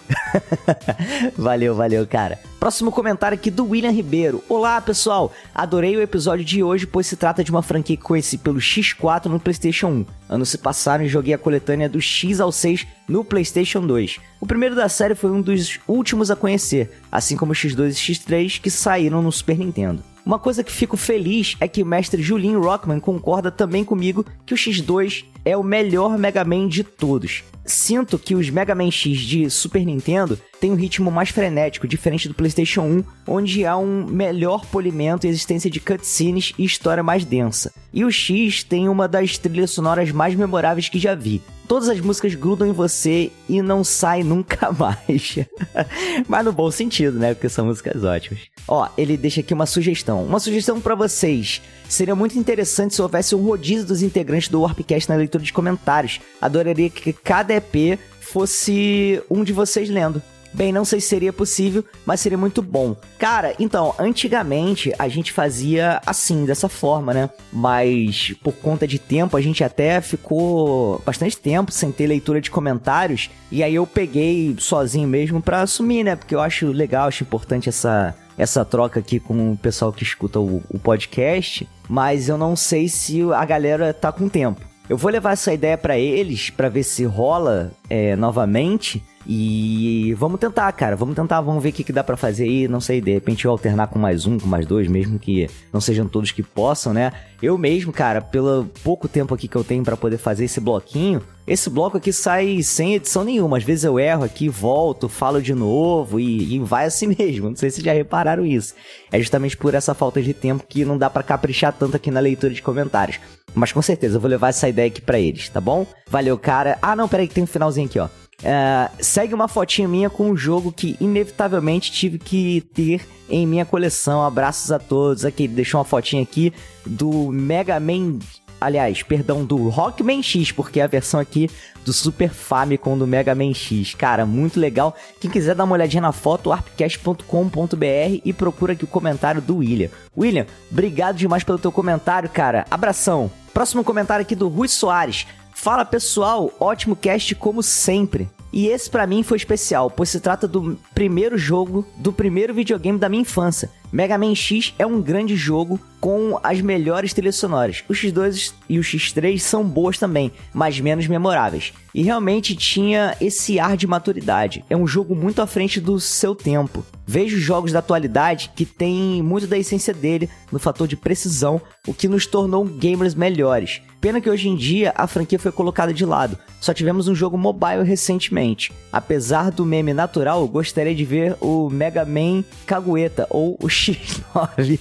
valeu, 1.37 1.75
valeu, 1.75 2.05
cara. 2.05 2.39
Próximo 2.65 2.91
comentário 2.91 3.35
aqui 3.35 3.51
do 3.51 3.63
William 3.63 3.91
Ribeiro. 3.91 4.43
Olá, 4.49 4.81
pessoal. 4.81 5.31
Adorei 5.53 5.95
o 5.95 6.01
episódio 6.01 6.43
de 6.43 6.63
hoje, 6.63 6.87
pois 6.87 7.05
se 7.05 7.15
trata 7.15 7.43
de 7.43 7.51
uma 7.51 7.61
franquia 7.61 7.95
que 7.95 8.01
conheci 8.01 8.39
pelo 8.39 8.57
X4 8.57 9.25
no 9.25 9.39
PlayStation 9.39 9.89
1. 9.89 10.05
Anos 10.29 10.49
se 10.49 10.57
passaram 10.57 11.05
e 11.05 11.07
joguei 11.07 11.35
a 11.35 11.37
coletânea 11.37 11.87
do 11.87 12.01
X 12.01 12.39
ao 12.39 12.51
6 12.51 12.87
no 13.07 13.23
PlayStation 13.23 13.85
2. 13.85 14.17
O 14.41 14.47
primeiro 14.47 14.73
da 14.73 14.89
série 14.89 15.13
foi 15.13 15.29
um 15.29 15.43
dos 15.43 15.79
últimos 15.87 16.31
a 16.31 16.35
conhecer, 16.35 16.89
assim 17.11 17.37
como 17.37 17.51
o 17.51 17.55
X2 17.55 17.91
e 17.91 18.13
X3 18.13 18.59
que 18.59 18.71
saíram 18.71 19.21
no 19.21 19.31
Super 19.31 19.59
Nintendo. 19.59 20.03
Uma 20.25 20.39
coisa 20.39 20.63
que 20.63 20.71
fico 20.71 20.97
feliz 20.97 21.55
é 21.59 21.67
que 21.67 21.83
o 21.83 21.85
mestre 21.85 22.23
Julinho 22.23 22.63
Rockman 22.63 22.99
concorda 22.99 23.51
também 23.51 23.85
comigo 23.85 24.25
que 24.43 24.55
o 24.55 24.57
X2 24.57 25.23
é 25.45 25.55
o 25.55 25.63
melhor 25.63 26.17
Mega 26.17 26.43
Man 26.43 26.67
de 26.67 26.83
todos. 26.83 27.43
Sinto 27.65 28.19
que 28.19 28.35
os 28.35 28.49
Mega 28.49 28.75
Man 28.75 28.91
X 28.91 29.19
de 29.19 29.49
Super 29.49 29.83
Nintendo 29.83 30.39
têm 30.59 30.71
um 30.71 30.75
ritmo 30.75 31.09
mais 31.09 31.29
frenético, 31.29 31.87
diferente 31.87 32.27
do 32.27 32.33
PlayStation 32.33 32.81
1, 32.81 33.03
onde 33.27 33.65
há 33.65 33.75
um 33.75 34.05
melhor 34.05 34.65
polimento 34.67 35.25
e 35.25 35.29
existência 35.29 35.69
de 35.69 35.79
cutscenes 35.79 36.53
e 36.59 36.65
história 36.65 37.01
mais 37.01 37.25
densa. 37.25 37.73
E 37.91 38.05
o 38.05 38.11
X 38.11 38.63
tem 38.63 38.87
uma 38.87 39.07
das 39.07 39.37
trilhas 39.37 39.71
sonoras 39.71 40.11
mais 40.11 40.35
memoráveis 40.35 40.89
que 40.89 40.99
já 40.99 41.15
vi. 41.15 41.41
Todas 41.67 41.89
as 41.89 41.99
músicas 41.99 42.35
grudam 42.35 42.67
em 42.67 42.71
você 42.71 43.31
e 43.49 43.61
não 43.61 43.83
saem 43.83 44.21
nunca 44.25 44.71
mais. 44.71 45.37
Mas 46.27 46.45
no 46.45 46.53
bom 46.53 46.69
sentido, 46.69 47.17
né? 47.17 47.33
Porque 47.33 47.49
são 47.49 47.65
músicas 47.65 48.03
ótimas. 48.03 48.41
Ó, 48.67 48.87
ele 48.95 49.17
deixa 49.17 49.41
aqui 49.41 49.53
uma 49.53 49.65
sugestão. 49.65 50.23
Uma 50.23 50.39
sugestão 50.39 50.79
para 50.79 50.93
vocês. 50.93 51.61
Seria 51.87 52.15
muito 52.15 52.37
interessante 52.37 52.95
se 52.95 53.01
houvesse 53.01 53.35
um 53.35 53.43
rodízio 53.43 53.85
dos 53.85 54.01
integrantes 54.01 54.49
do 54.49 54.61
Warpcast 54.61 55.09
na 55.09 55.15
leitura 55.15 55.43
de 55.43 55.53
comentários. 55.53 56.19
Adoraria 56.41 56.89
que 56.89 57.13
cada 57.13 57.53
EP 57.53 57.99
fosse 58.19 59.21
um 59.29 59.43
de 59.43 59.53
vocês 59.53 59.89
lendo. 59.89 60.21
Bem, 60.55 60.71
não 60.71 60.85
sei 60.85 61.01
se 61.01 61.07
seria 61.07 61.33
possível, 61.33 61.83
mas 62.05 62.21
seria 62.21 62.37
muito 62.37 62.61
bom. 62.61 62.95
Cara, 63.19 63.53
então, 63.59 63.93
antigamente 63.99 64.93
a 64.97 65.09
gente 65.09 65.33
fazia 65.33 66.01
assim, 66.05 66.45
dessa 66.45 66.69
forma, 66.69 67.13
né? 67.13 67.29
Mas 67.51 68.33
por 68.41 68.53
conta 68.53 68.87
de 68.87 68.97
tempo, 68.97 69.35
a 69.35 69.41
gente 69.41 69.65
até 69.65 69.99
ficou 69.99 71.01
bastante 71.05 71.37
tempo 71.37 71.73
sem 71.73 71.91
ter 71.91 72.07
leitura 72.07 72.39
de 72.39 72.49
comentários. 72.49 73.29
E 73.51 73.61
aí 73.61 73.75
eu 73.75 73.85
peguei 73.85 74.55
sozinho 74.57 75.09
mesmo 75.09 75.41
pra 75.41 75.61
assumir, 75.61 76.05
né? 76.05 76.15
Porque 76.15 76.33
eu 76.33 76.39
acho 76.39 76.67
legal, 76.67 77.09
acho 77.09 77.23
importante 77.23 77.67
essa, 77.67 78.15
essa 78.37 78.63
troca 78.63 79.01
aqui 79.01 79.19
com 79.19 79.51
o 79.51 79.57
pessoal 79.57 79.91
que 79.91 80.03
escuta 80.03 80.39
o, 80.39 80.63
o 80.69 80.79
podcast. 80.79 81.67
Mas 81.87 82.29
eu 82.29 82.37
não 82.37 82.55
sei 82.55 82.87
se 82.87 83.21
a 83.33 83.45
galera 83.45 83.93
tá 83.93 84.11
com 84.11 84.27
tempo. 84.27 84.61
Eu 84.87 84.97
vou 84.97 85.11
levar 85.11 85.31
essa 85.31 85.53
ideia 85.53 85.77
para 85.77 85.97
eles 85.97 86.49
para 86.49 86.69
ver 86.69 86.83
se 86.83 87.03
rola 87.05 87.71
é, 87.89 88.15
novamente. 88.15 89.03
E 89.27 90.13
vamos 90.17 90.39
tentar, 90.39 90.71
cara. 90.73 90.95
Vamos 90.95 91.15
tentar, 91.15 91.41
vamos 91.41 91.61
ver 91.61 91.69
o 91.69 91.73
que, 91.73 91.83
que 91.83 91.93
dá 91.93 92.03
para 92.03 92.15
fazer 92.15 92.43
aí. 92.43 92.67
Não 92.67 92.79
sei, 92.79 93.01
de 93.01 93.13
repente 93.13 93.45
eu 93.45 93.51
alternar 93.51 93.87
com 93.87 93.97
mais 93.97 94.25
um, 94.25 94.37
com 94.37 94.47
mais 94.47 94.65
dois, 94.65 94.87
mesmo 94.87 95.17
que 95.17 95.49
não 95.73 95.81
sejam 95.81 96.07
todos 96.07 96.31
que 96.31 96.43
possam, 96.43 96.93
né? 96.93 97.11
Eu 97.41 97.57
mesmo, 97.57 97.91
cara, 97.91 98.21
pelo 98.21 98.65
pouco 98.83 99.07
tempo 99.07 99.33
aqui 99.33 99.47
que 99.47 99.55
eu 99.55 99.63
tenho 99.63 99.83
para 99.83 99.97
poder 99.97 100.17
fazer 100.17 100.45
esse 100.45 100.59
bloquinho, 100.59 101.21
esse 101.47 101.69
bloco 101.69 101.97
aqui 101.97 102.11
sai 102.13 102.61
sem 102.63 102.95
edição 102.95 103.23
nenhuma. 103.23 103.57
Às 103.57 103.63
vezes 103.63 103.83
eu 103.83 103.99
erro 103.99 104.23
aqui, 104.23 104.47
volto, 104.47 105.09
falo 105.09 105.41
de 105.41 105.53
novo 105.53 106.19
e, 106.19 106.55
e 106.55 106.59
vai 106.59 106.85
assim 106.85 107.07
mesmo. 107.17 107.49
Não 107.49 107.55
sei 107.55 107.69
se 107.69 107.83
já 107.83 107.93
repararam 107.93 108.45
isso. 108.45 108.73
É 109.11 109.19
justamente 109.19 109.57
por 109.57 109.73
essa 109.73 109.93
falta 109.93 110.21
de 110.21 110.33
tempo 110.33 110.65
que 110.67 110.85
não 110.85 110.97
dá 110.97 111.09
para 111.09 111.23
caprichar 111.23 111.73
tanto 111.73 111.95
aqui 111.97 112.11
na 112.11 112.19
leitura 112.19 112.53
de 112.53 112.61
comentários. 112.61 113.19
Mas 113.53 113.71
com 113.71 113.81
certeza 113.81 114.17
eu 114.17 114.21
vou 114.21 114.29
levar 114.29 114.49
essa 114.49 114.67
ideia 114.67 114.87
aqui 114.87 115.01
para 115.01 115.19
eles, 115.19 115.47
tá 115.49 115.61
bom? 115.61 115.85
Valeu, 116.09 116.37
cara. 116.37 116.77
Ah, 116.81 116.95
não, 116.95 117.07
peraí 117.07 117.27
que 117.27 117.33
tem 117.33 117.43
um 117.43 117.47
finalzinho 117.47 117.87
aqui, 117.87 117.99
ó. 117.99 118.09
Uh, 118.41 118.91
segue 119.03 119.33
uma 119.33 119.47
fotinha 119.47 119.87
minha 119.87 120.09
com 120.09 120.29
um 120.29 120.37
jogo 120.37 120.71
que 120.71 120.97
inevitavelmente 120.99 121.91
tive 121.91 122.19
que 122.19 122.61
ter 122.73 123.07
em 123.29 123.47
minha 123.47 123.65
coleção. 123.65 124.23
Abraços 124.23 124.71
a 124.71 124.79
todos. 124.79 125.25
Aqui, 125.25 125.47
deixou 125.47 125.79
uma 125.79 125.85
fotinha 125.85 126.21
aqui 126.21 126.53
do 126.85 127.31
Mega 127.31 127.79
Man. 127.79 128.19
Aliás, 128.59 129.03
perdão, 129.03 129.45
do 129.45 129.69
Rockman 129.69 130.23
X, 130.23 130.51
porque 130.51 130.79
é 130.79 130.83
a 130.83 130.87
versão 130.87 131.19
aqui 131.19 131.49
do 131.83 131.93
Super 131.93 132.29
Famicom 132.29 132.97
do 132.97 133.05
Mega 133.05 133.35
Man 133.35 133.53
X. 133.53 133.93
Cara, 133.93 134.25
muito 134.25 134.59
legal. 134.59 134.95
Quem 135.19 135.29
quiser 135.29 135.55
dar 135.55 135.65
uma 135.65 135.73
olhadinha 135.73 136.01
na 136.01 136.11
foto, 136.11 136.51
arpcast.com.br 136.51 138.21
e 138.23 138.33
procura 138.33 138.73
aqui 138.73 138.83
o 138.83 138.87
comentário 138.87 139.41
do 139.41 139.57
William. 139.57 139.89
William, 140.17 140.47
obrigado 140.71 141.17
demais 141.17 141.43
pelo 141.43 141.59
teu 141.59 141.71
comentário, 141.71 142.29
cara. 142.29 142.65
Abração. 142.71 143.29
Próximo 143.53 143.83
comentário 143.83 144.23
aqui 144.23 144.35
do 144.35 144.47
Rui 144.47 144.67
Soares. 144.67 145.27
Fala 145.65 145.83
pessoal, 145.83 146.53
ótimo 146.59 146.95
cast 146.95 147.33
como 147.33 147.63
sempre. 147.63 148.29
E 148.53 148.67
esse 148.67 148.87
para 148.87 149.07
mim 149.07 149.23
foi 149.23 149.35
especial, 149.35 149.89
pois 149.89 150.09
se 150.09 150.19
trata 150.19 150.47
do 150.47 150.77
primeiro 150.93 151.39
jogo 151.39 151.83
do 151.97 152.13
primeiro 152.13 152.53
videogame 152.53 152.99
da 152.99 153.09
minha 153.09 153.23
infância. 153.23 153.71
Mega 153.91 154.15
Man 154.15 154.35
X 154.35 154.75
é 154.77 154.85
um 154.85 155.01
grande 155.01 155.35
jogo 155.35 155.79
com 155.99 156.39
as 156.43 156.61
melhores 156.61 157.13
trilhas 157.13 157.37
sonoras. 157.37 157.83
O 157.89 157.93
X2 157.93 158.53
e 158.69 158.77
o 158.77 158.83
X3 158.83 159.39
são 159.39 159.63
boas 159.63 159.97
também, 159.97 160.31
mas 160.53 160.79
menos 160.79 161.07
memoráveis. 161.07 161.73
E 161.95 162.03
realmente 162.03 162.55
tinha 162.55 163.17
esse 163.19 163.59
ar 163.59 163.75
de 163.75 163.87
maturidade. 163.87 164.63
É 164.69 164.77
um 164.77 164.85
jogo 164.85 165.15
muito 165.15 165.41
à 165.41 165.47
frente 165.47 165.81
do 165.81 165.99
seu 165.99 166.35
tempo. 166.35 166.85
Vejo 167.07 167.39
jogos 167.39 167.71
da 167.71 167.79
atualidade 167.79 168.51
que 168.55 168.65
têm 168.65 169.23
muito 169.23 169.47
da 169.47 169.57
essência 169.57 169.93
dele 169.93 170.29
no 170.51 170.59
fator 170.59 170.87
de 170.87 170.95
precisão, 170.95 171.59
o 171.87 171.93
que 171.93 172.07
nos 172.07 172.27
tornou 172.27 172.65
gamers 172.65 173.15
melhores. 173.15 173.81
Pena 174.05 174.21
que 174.21 174.29
hoje 174.29 174.47
em 174.47 174.55
dia 174.55 174.93
a 174.95 175.07
franquia 175.07 175.39
foi 175.39 175.51
colocada 175.51 175.91
de 175.91 176.05
lado. 176.05 176.37
Só 176.61 176.75
tivemos 176.75 177.07
um 177.07 177.15
jogo 177.15 177.39
mobile 177.39 177.81
recentemente. 177.81 178.71
Apesar 178.93 179.49
do 179.49 179.65
meme 179.65 179.95
natural, 179.95 180.47
gostaria 180.47 180.93
de 180.93 181.03
ver 181.03 181.35
o 181.41 181.71
Mega 181.71 182.05
Man 182.05 182.43
Cagueta 182.67 183.25
ou 183.31 183.55
o 183.59 183.65
X9. 183.65 184.79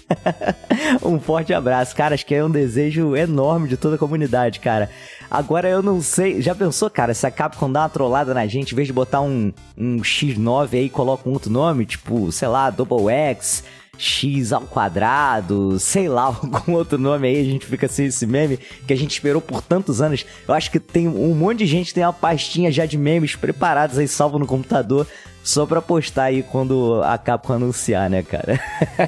um 1.02 1.18
forte 1.18 1.55
abraço, 1.55 1.96
cara. 1.96 2.14
Acho 2.14 2.26
que 2.26 2.34
é 2.34 2.44
um 2.44 2.51
desejo 2.51 3.16
enorme 3.16 3.66
de 3.66 3.78
toda 3.78 3.96
a 3.96 3.98
comunidade, 3.98 4.60
cara. 4.60 4.90
Agora 5.30 5.70
eu 5.70 5.82
não 5.82 6.02
sei. 6.02 6.42
Já 6.42 6.55
pensou, 6.55 6.90
cara, 6.90 7.14
se 7.14 7.26
a 7.26 7.30
Capcom 7.30 7.72
dá 7.72 7.80
uma 7.80 7.88
trollada 7.88 8.34
na 8.34 8.46
gente, 8.46 8.72
em 8.72 8.76
vez 8.76 8.88
de 8.88 8.92
botar 8.92 9.22
um, 9.22 9.51
um 9.74 10.02
X9 10.02 10.74
aí, 10.74 10.90
coloca 10.90 11.26
um 11.26 11.32
outro 11.32 11.51
nome, 11.51 11.86
tipo, 11.86 12.30
sei 12.30 12.48
lá, 12.48 12.68
Double 12.68 13.09
X. 13.10 13.64
X 13.99 14.53
ao 14.53 14.62
quadrado, 14.62 15.79
sei 15.79 16.09
lá, 16.09 16.25
algum 16.53 16.73
outro 16.73 16.99
nome 16.99 17.29
aí, 17.29 17.41
a 17.41 17.45
gente 17.45 17.66
fica 17.66 17.89
sem 17.89 18.07
esse 18.07 18.27
meme 18.27 18.59
que 18.87 18.93
a 18.93 18.97
gente 18.97 19.12
esperou 19.12 19.41
por 19.41 19.62
tantos 19.62 20.01
anos. 20.01 20.25
Eu 20.47 20.55
acho 20.55 20.71
que 20.71 20.81
tem 20.81 21.09
um 21.09 21.35
monte 21.35 21.59
de 21.59 21.66
gente 21.66 21.95
tem 21.95 22.05
uma 22.05 22.12
pastinha 22.12 22.71
já 22.71 22.87
de 22.87 22.99
memes 22.99 23.37
preparados 23.37 23.99
aí, 23.99 24.09
salvo 24.09 24.39
no 24.39 24.47
computador, 24.47 25.07
só 25.43 25.66
pra 25.66 25.83
postar 25.83 26.25
aí 26.25 26.43
quando 26.43 27.03
a 27.05 27.19
Capcom 27.19 27.53
anunciar, 27.53 28.09
né, 28.09 28.23
cara? 28.23 28.59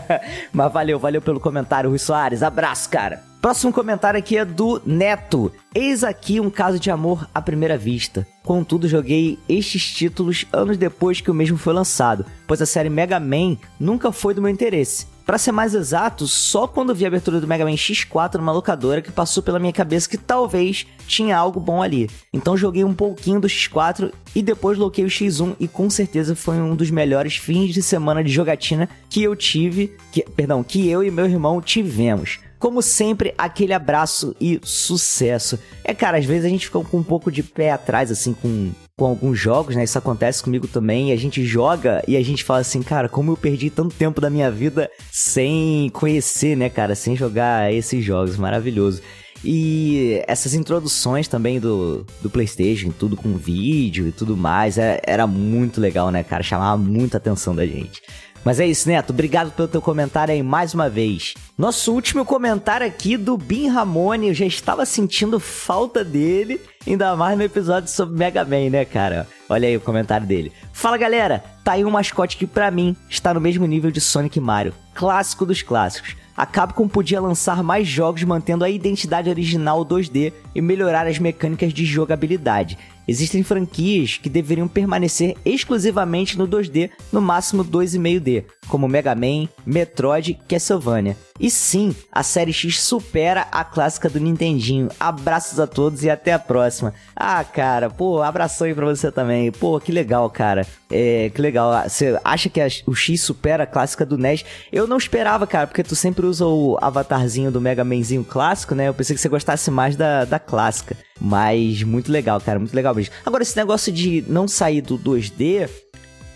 Mas 0.52 0.72
valeu, 0.72 0.98
valeu 0.98 1.22
pelo 1.22 1.40
comentário, 1.40 1.88
Rui 1.88 1.98
Soares. 1.98 2.42
Abraço, 2.42 2.90
cara. 2.90 3.22
Próximo 3.46 3.72
comentário 3.72 4.18
aqui 4.18 4.36
é 4.36 4.44
do 4.44 4.82
Neto. 4.84 5.52
Eis 5.72 6.02
aqui 6.02 6.40
um 6.40 6.50
caso 6.50 6.80
de 6.80 6.90
amor 6.90 7.30
à 7.32 7.40
primeira 7.40 7.78
vista. 7.78 8.26
Contudo, 8.42 8.88
joguei 8.88 9.38
estes 9.48 9.84
títulos 9.94 10.44
anos 10.52 10.76
depois 10.76 11.20
que 11.20 11.30
o 11.30 11.34
mesmo 11.34 11.56
foi 11.56 11.72
lançado, 11.72 12.26
pois 12.44 12.60
a 12.60 12.66
série 12.66 12.90
Mega 12.90 13.20
Man 13.20 13.56
nunca 13.78 14.10
foi 14.10 14.34
do 14.34 14.42
meu 14.42 14.50
interesse. 14.50 15.06
Para 15.24 15.38
ser 15.38 15.52
mais 15.52 15.76
exato, 15.76 16.26
só 16.26 16.66
quando 16.66 16.92
vi 16.92 17.04
a 17.04 17.08
abertura 17.08 17.40
do 17.40 17.46
Mega 17.46 17.64
Man 17.64 17.76
X4 17.76 18.34
numa 18.34 18.50
locadora 18.50 19.00
que 19.00 19.12
passou 19.12 19.44
pela 19.44 19.60
minha 19.60 19.72
cabeça 19.72 20.10
que 20.10 20.18
talvez 20.18 20.84
tinha 21.06 21.36
algo 21.36 21.60
bom 21.60 21.80
ali. 21.80 22.10
Então 22.32 22.56
joguei 22.56 22.82
um 22.82 22.94
pouquinho 22.94 23.38
do 23.38 23.46
X4 23.46 24.12
e 24.34 24.42
depois 24.42 24.76
loquei 24.76 25.04
o 25.04 25.08
X1 25.08 25.54
e 25.60 25.68
com 25.68 25.88
certeza 25.88 26.34
foi 26.34 26.56
um 26.56 26.74
dos 26.74 26.90
melhores 26.90 27.36
fins 27.36 27.72
de 27.72 27.80
semana 27.80 28.24
de 28.24 28.32
jogatina 28.32 28.88
que 29.08 29.22
eu 29.22 29.36
tive, 29.36 29.96
que, 30.10 30.24
perdão, 30.24 30.64
que 30.64 30.88
eu 30.88 31.04
e 31.04 31.12
meu 31.12 31.26
irmão 31.26 31.60
tivemos. 31.60 32.40
Como 32.58 32.80
sempre, 32.80 33.34
aquele 33.36 33.72
abraço 33.72 34.34
e 34.40 34.60
sucesso. 34.64 35.58
É, 35.84 35.94
cara, 35.94 36.18
às 36.18 36.24
vezes 36.24 36.44
a 36.44 36.48
gente 36.48 36.66
fica 36.66 36.80
com 36.80 36.98
um 36.98 37.02
pouco 37.02 37.30
de 37.30 37.42
pé 37.42 37.70
atrás, 37.70 38.10
assim, 38.10 38.32
com 38.32 38.72
com 38.98 39.04
alguns 39.04 39.38
jogos, 39.38 39.76
né? 39.76 39.84
Isso 39.84 39.98
acontece 39.98 40.42
comigo 40.42 40.66
também. 40.66 41.12
A 41.12 41.16
gente 41.16 41.44
joga 41.44 42.02
e 42.08 42.16
a 42.16 42.22
gente 42.24 42.42
fala 42.42 42.60
assim, 42.60 42.82
cara, 42.82 43.10
como 43.10 43.32
eu 43.32 43.36
perdi 43.36 43.68
tanto 43.68 43.94
tempo 43.94 44.22
da 44.22 44.30
minha 44.30 44.50
vida 44.50 44.90
sem 45.12 45.90
conhecer, 45.90 46.56
né, 46.56 46.70
cara? 46.70 46.94
Sem 46.94 47.14
jogar 47.14 47.70
esses 47.70 48.02
jogos. 48.02 48.38
Maravilhoso. 48.38 49.02
E 49.44 50.22
essas 50.26 50.54
introduções 50.54 51.28
também 51.28 51.60
do, 51.60 52.06
do 52.22 52.30
PlayStation, 52.30 52.90
tudo 52.90 53.16
com 53.16 53.36
vídeo 53.36 54.08
e 54.08 54.12
tudo 54.12 54.34
mais, 54.34 54.78
era, 54.78 54.94
é, 54.94 55.02
era 55.04 55.26
muito 55.26 55.78
legal, 55.78 56.10
né, 56.10 56.24
cara? 56.24 56.42
Chamava 56.42 56.76
muita 56.76 57.18
atenção 57.18 57.54
da 57.54 57.66
gente. 57.66 58.02
Mas 58.46 58.60
é 58.60 58.66
isso, 58.68 58.88
Neto. 58.88 59.10
Obrigado 59.10 59.50
pelo 59.50 59.66
teu 59.66 59.82
comentário 59.82 60.32
aí 60.32 60.40
mais 60.40 60.72
uma 60.72 60.88
vez. 60.88 61.34
Nosso 61.58 61.92
último 61.92 62.24
comentário 62.24 62.86
aqui 62.86 63.16
do 63.16 63.36
Bin 63.36 63.66
Ramone. 63.66 64.28
Eu 64.28 64.34
já 64.34 64.46
estava 64.46 64.86
sentindo 64.86 65.40
falta 65.40 66.04
dele, 66.04 66.60
ainda 66.86 67.16
mais 67.16 67.36
no 67.36 67.42
episódio 67.42 67.90
sobre 67.90 68.16
Mega 68.16 68.44
Man, 68.44 68.70
né, 68.70 68.84
cara? 68.84 69.26
Olha 69.48 69.66
aí 69.66 69.76
o 69.76 69.80
comentário 69.80 70.28
dele. 70.28 70.52
Fala, 70.72 70.96
galera. 70.96 71.42
Tá 71.64 71.72
aí 71.72 71.84
um 71.84 71.90
mascote 71.90 72.36
que, 72.36 72.46
pra 72.46 72.70
mim, 72.70 72.94
está 73.10 73.34
no 73.34 73.40
mesmo 73.40 73.66
nível 73.66 73.90
de 73.90 74.00
Sonic 74.00 74.38
e 74.38 74.40
Mario. 74.40 74.72
Clássico 74.94 75.44
dos 75.44 75.62
clássicos 75.62 76.14
a 76.36 76.44
Capcom 76.44 76.86
podia 76.86 77.18
lançar 77.18 77.62
mais 77.62 77.88
jogos 77.88 78.22
mantendo 78.22 78.62
a 78.62 78.68
identidade 78.68 79.30
original 79.30 79.84
2D 79.86 80.34
e 80.54 80.60
melhorar 80.60 81.06
as 81.06 81.18
mecânicas 81.18 81.72
de 81.72 81.86
jogabilidade. 81.86 82.76
Existem 83.08 83.42
franquias 83.42 84.18
que 84.18 84.28
deveriam 84.28 84.66
permanecer 84.66 85.36
exclusivamente 85.44 86.36
no 86.36 86.48
2D, 86.48 86.90
no 87.12 87.20
máximo 87.20 87.64
2,5D, 87.64 88.44
como 88.68 88.88
Mega 88.88 89.14
Man, 89.14 89.48
Metroid 89.64 90.30
e 90.30 90.34
Castlevania. 90.34 91.16
E 91.38 91.50
sim, 91.50 91.94
a 92.10 92.22
série 92.22 92.52
X 92.52 92.80
supera 92.80 93.46
a 93.52 93.62
clássica 93.62 94.08
do 94.08 94.18
Nintendinho. 94.18 94.88
Abraços 94.98 95.60
a 95.60 95.66
todos 95.66 96.02
e 96.02 96.10
até 96.10 96.32
a 96.32 96.38
próxima. 96.38 96.94
Ah, 97.14 97.44
cara, 97.44 97.90
pô, 97.90 98.22
abração 98.22 98.66
aí 98.66 98.74
pra 98.74 98.86
você 98.86 99.12
também. 99.12 99.52
Pô, 99.52 99.78
que 99.78 99.92
legal, 99.92 100.28
cara. 100.30 100.66
É, 100.90 101.30
que 101.34 101.40
legal. 101.40 101.88
Você 101.88 102.18
acha 102.24 102.48
que 102.48 102.60
a, 102.60 102.66
o 102.86 102.94
X 102.94 103.20
supera 103.20 103.64
a 103.64 103.66
clássica 103.66 104.06
do 104.06 104.16
NES? 104.16 104.44
Eu 104.72 104.86
não 104.86 104.96
esperava, 104.96 105.46
cara, 105.46 105.66
porque 105.66 105.82
tu 105.82 105.94
sempre 105.94 106.26
usa 106.26 106.46
o 106.46 106.78
avatarzinho 106.80 107.50
do 107.50 107.60
Mega 107.60 107.84
Manzinho 107.84 108.24
clássico, 108.24 108.74
né? 108.74 108.88
Eu 108.88 108.94
pensei 108.94 109.14
que 109.14 109.20
você 109.20 109.28
gostasse 109.28 109.70
mais 109.70 109.96
da, 109.96 110.24
da 110.24 110.38
clássica. 110.38 110.96
Mas 111.20 111.82
muito 111.82 112.10
legal, 112.10 112.40
cara, 112.40 112.58
muito 112.58 112.74
legal 112.74 112.94
mesmo. 112.94 113.14
Agora, 113.24 113.42
esse 113.42 113.56
negócio 113.56 113.92
de 113.92 114.24
não 114.28 114.46
sair 114.48 114.80
do 114.80 114.98
2D, 114.98 115.68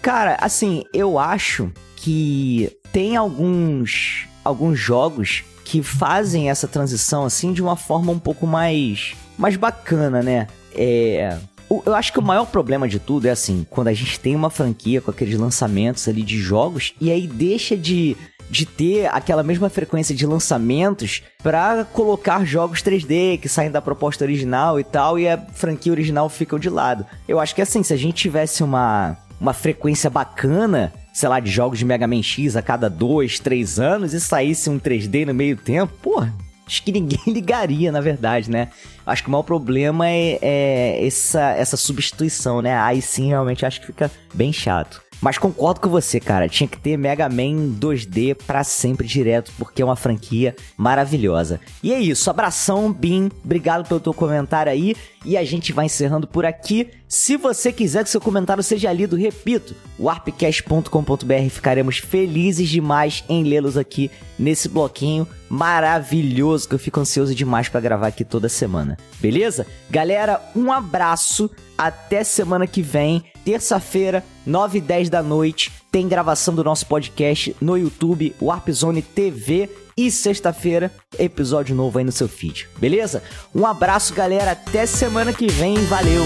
cara, 0.02 0.36
assim, 0.40 0.84
eu 0.92 1.18
acho 1.18 1.70
que 2.00 2.76
tem 2.92 3.16
alguns 3.16 4.26
alguns 4.44 4.78
jogos 4.78 5.44
que 5.64 5.82
fazem 5.82 6.50
essa 6.50 6.66
transição 6.66 7.24
assim 7.24 7.52
de 7.52 7.62
uma 7.62 7.76
forma 7.76 8.10
um 8.10 8.18
pouco 8.18 8.46
mais 8.46 9.14
mais 9.38 9.56
bacana, 9.56 10.22
né? 10.22 10.46
É, 10.74 11.36
eu 11.70 11.94
acho 11.94 12.12
que 12.12 12.18
o 12.18 12.22
maior 12.22 12.46
problema 12.46 12.88
de 12.88 12.98
tudo 12.98 13.26
é 13.26 13.30
assim, 13.30 13.66
quando 13.70 13.88
a 13.88 13.92
gente 13.92 14.18
tem 14.18 14.34
uma 14.34 14.50
franquia 14.50 15.00
com 15.00 15.10
aqueles 15.10 15.38
lançamentos 15.38 16.08
ali 16.08 16.22
de 16.22 16.38
jogos 16.38 16.94
e 17.00 17.10
aí 17.10 17.26
deixa 17.26 17.76
de 17.76 18.16
de 18.50 18.66
ter 18.66 19.06
aquela 19.06 19.44
mesma 19.44 19.70
frequência 19.70 20.12
de 20.12 20.26
lançamentos 20.26 21.22
para 21.40 21.84
colocar 21.84 22.44
jogos 22.44 22.82
3D 22.82 23.38
que 23.38 23.48
saem 23.48 23.70
da 23.70 23.80
proposta 23.80 24.24
original 24.24 24.80
e 24.80 24.82
tal, 24.82 25.20
e 25.20 25.28
a 25.28 25.38
franquia 25.38 25.92
original 25.92 26.28
fica 26.28 26.58
de 26.58 26.68
lado. 26.68 27.06
Eu 27.28 27.38
acho 27.38 27.54
que 27.54 27.62
assim, 27.62 27.84
se 27.84 27.92
a 27.92 27.96
gente 27.96 28.16
tivesse 28.16 28.64
uma, 28.64 29.16
uma 29.40 29.52
frequência 29.52 30.10
bacana, 30.10 30.92
sei 31.12 31.28
lá, 31.28 31.40
de 31.40 31.50
jogos 31.50 31.78
de 31.78 31.84
Mega 31.84 32.06
Man 32.06 32.22
X 32.22 32.56
a 32.56 32.62
cada 32.62 32.88
dois, 32.88 33.38
três 33.38 33.78
anos 33.78 34.14
e 34.14 34.20
saísse 34.20 34.70
um 34.70 34.78
3D 34.78 35.26
no 35.26 35.34
meio 35.34 35.56
tempo, 35.56 35.92
porra, 36.02 36.32
acho 36.66 36.82
que 36.82 36.92
ninguém 36.92 37.20
ligaria, 37.26 37.90
na 37.90 38.00
verdade, 38.00 38.50
né? 38.50 38.68
Acho 39.04 39.22
que 39.22 39.28
o 39.28 39.32
maior 39.32 39.42
problema 39.42 40.08
é, 40.08 40.38
é 40.40 41.06
essa, 41.06 41.50
essa 41.52 41.76
substituição, 41.76 42.62
né? 42.62 42.76
Aí 42.78 43.02
sim, 43.02 43.28
realmente 43.28 43.66
acho 43.66 43.80
que 43.80 43.86
fica 43.86 44.10
bem 44.32 44.52
chato. 44.52 45.02
Mas 45.20 45.36
concordo 45.36 45.80
com 45.80 45.88
você, 45.88 46.18
cara. 46.18 46.48
Tinha 46.48 46.66
que 46.66 46.78
ter 46.78 46.96
Mega 46.96 47.28
Man 47.28 47.74
2D 47.78 48.34
para 48.46 48.64
sempre 48.64 49.06
direto, 49.06 49.52
porque 49.58 49.82
é 49.82 49.84
uma 49.84 49.96
franquia 49.96 50.56
maravilhosa. 50.76 51.60
E 51.82 51.92
é 51.92 52.00
isso. 52.00 52.30
Abração, 52.30 52.92
Bin. 52.92 53.30
Obrigado 53.44 53.86
pelo 53.86 54.00
teu 54.00 54.14
comentário 54.14 54.72
aí. 54.72 54.96
E 55.24 55.36
a 55.36 55.44
gente 55.44 55.72
vai 55.72 55.86
encerrando 55.86 56.26
por 56.26 56.46
aqui. 56.46 56.88
Se 57.06 57.36
você 57.36 57.70
quiser 57.70 58.04
que 58.04 58.10
seu 58.10 58.20
comentário 58.20 58.62
seja 58.62 58.90
lido, 58.92 59.16
repito, 59.16 59.74
warpcast.com.br. 59.98 61.50
Ficaremos 61.50 61.98
felizes 61.98 62.68
demais 62.68 63.22
em 63.28 63.44
lê-los 63.44 63.76
aqui 63.76 64.10
nesse 64.38 64.68
bloquinho 64.68 65.26
maravilhoso 65.50 66.68
que 66.68 66.76
eu 66.76 66.78
fico 66.78 67.00
ansioso 67.00 67.34
demais 67.34 67.68
para 67.68 67.80
gravar 67.80 68.06
aqui 68.06 68.24
toda 68.24 68.48
semana. 68.48 68.96
Beleza? 69.18 69.66
Galera, 69.90 70.40
um 70.54 70.70
abraço. 70.70 71.50
Até 71.76 72.22
semana 72.22 72.66
que 72.66 72.82
vem, 72.82 73.24
terça-feira, 73.50 74.24
9 74.46 74.78
e 74.78 74.80
10 74.80 75.10
da 75.10 75.24
noite, 75.24 75.72
tem 75.90 76.06
gravação 76.06 76.54
do 76.54 76.62
nosso 76.62 76.86
podcast 76.86 77.56
no 77.60 77.76
YouTube, 77.76 78.32
Warp 78.40 78.70
Zone 78.70 79.02
TV. 79.02 79.68
E 79.96 80.08
sexta-feira, 80.08 80.92
episódio 81.18 81.74
novo 81.74 81.98
aí 81.98 82.04
no 82.04 82.12
seu 82.12 82.28
feed, 82.28 82.68
beleza? 82.78 83.24
Um 83.52 83.66
abraço, 83.66 84.14
galera. 84.14 84.52
Até 84.52 84.86
semana 84.86 85.32
que 85.32 85.48
vem. 85.48 85.74
Valeu! 85.86 86.22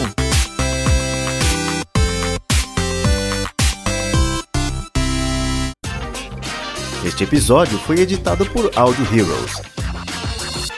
Este 7.07 7.25
episódio 7.25 7.79
foi 7.79 8.01
editado 8.01 8.45
por 8.51 8.71
Audio 8.77 9.07
Heroes. 9.07 9.63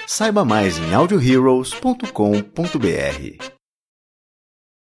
Saiba 0.06 0.44
mais 0.44 0.78
em 0.78 0.94
audioheroes.com.br. 0.94 3.55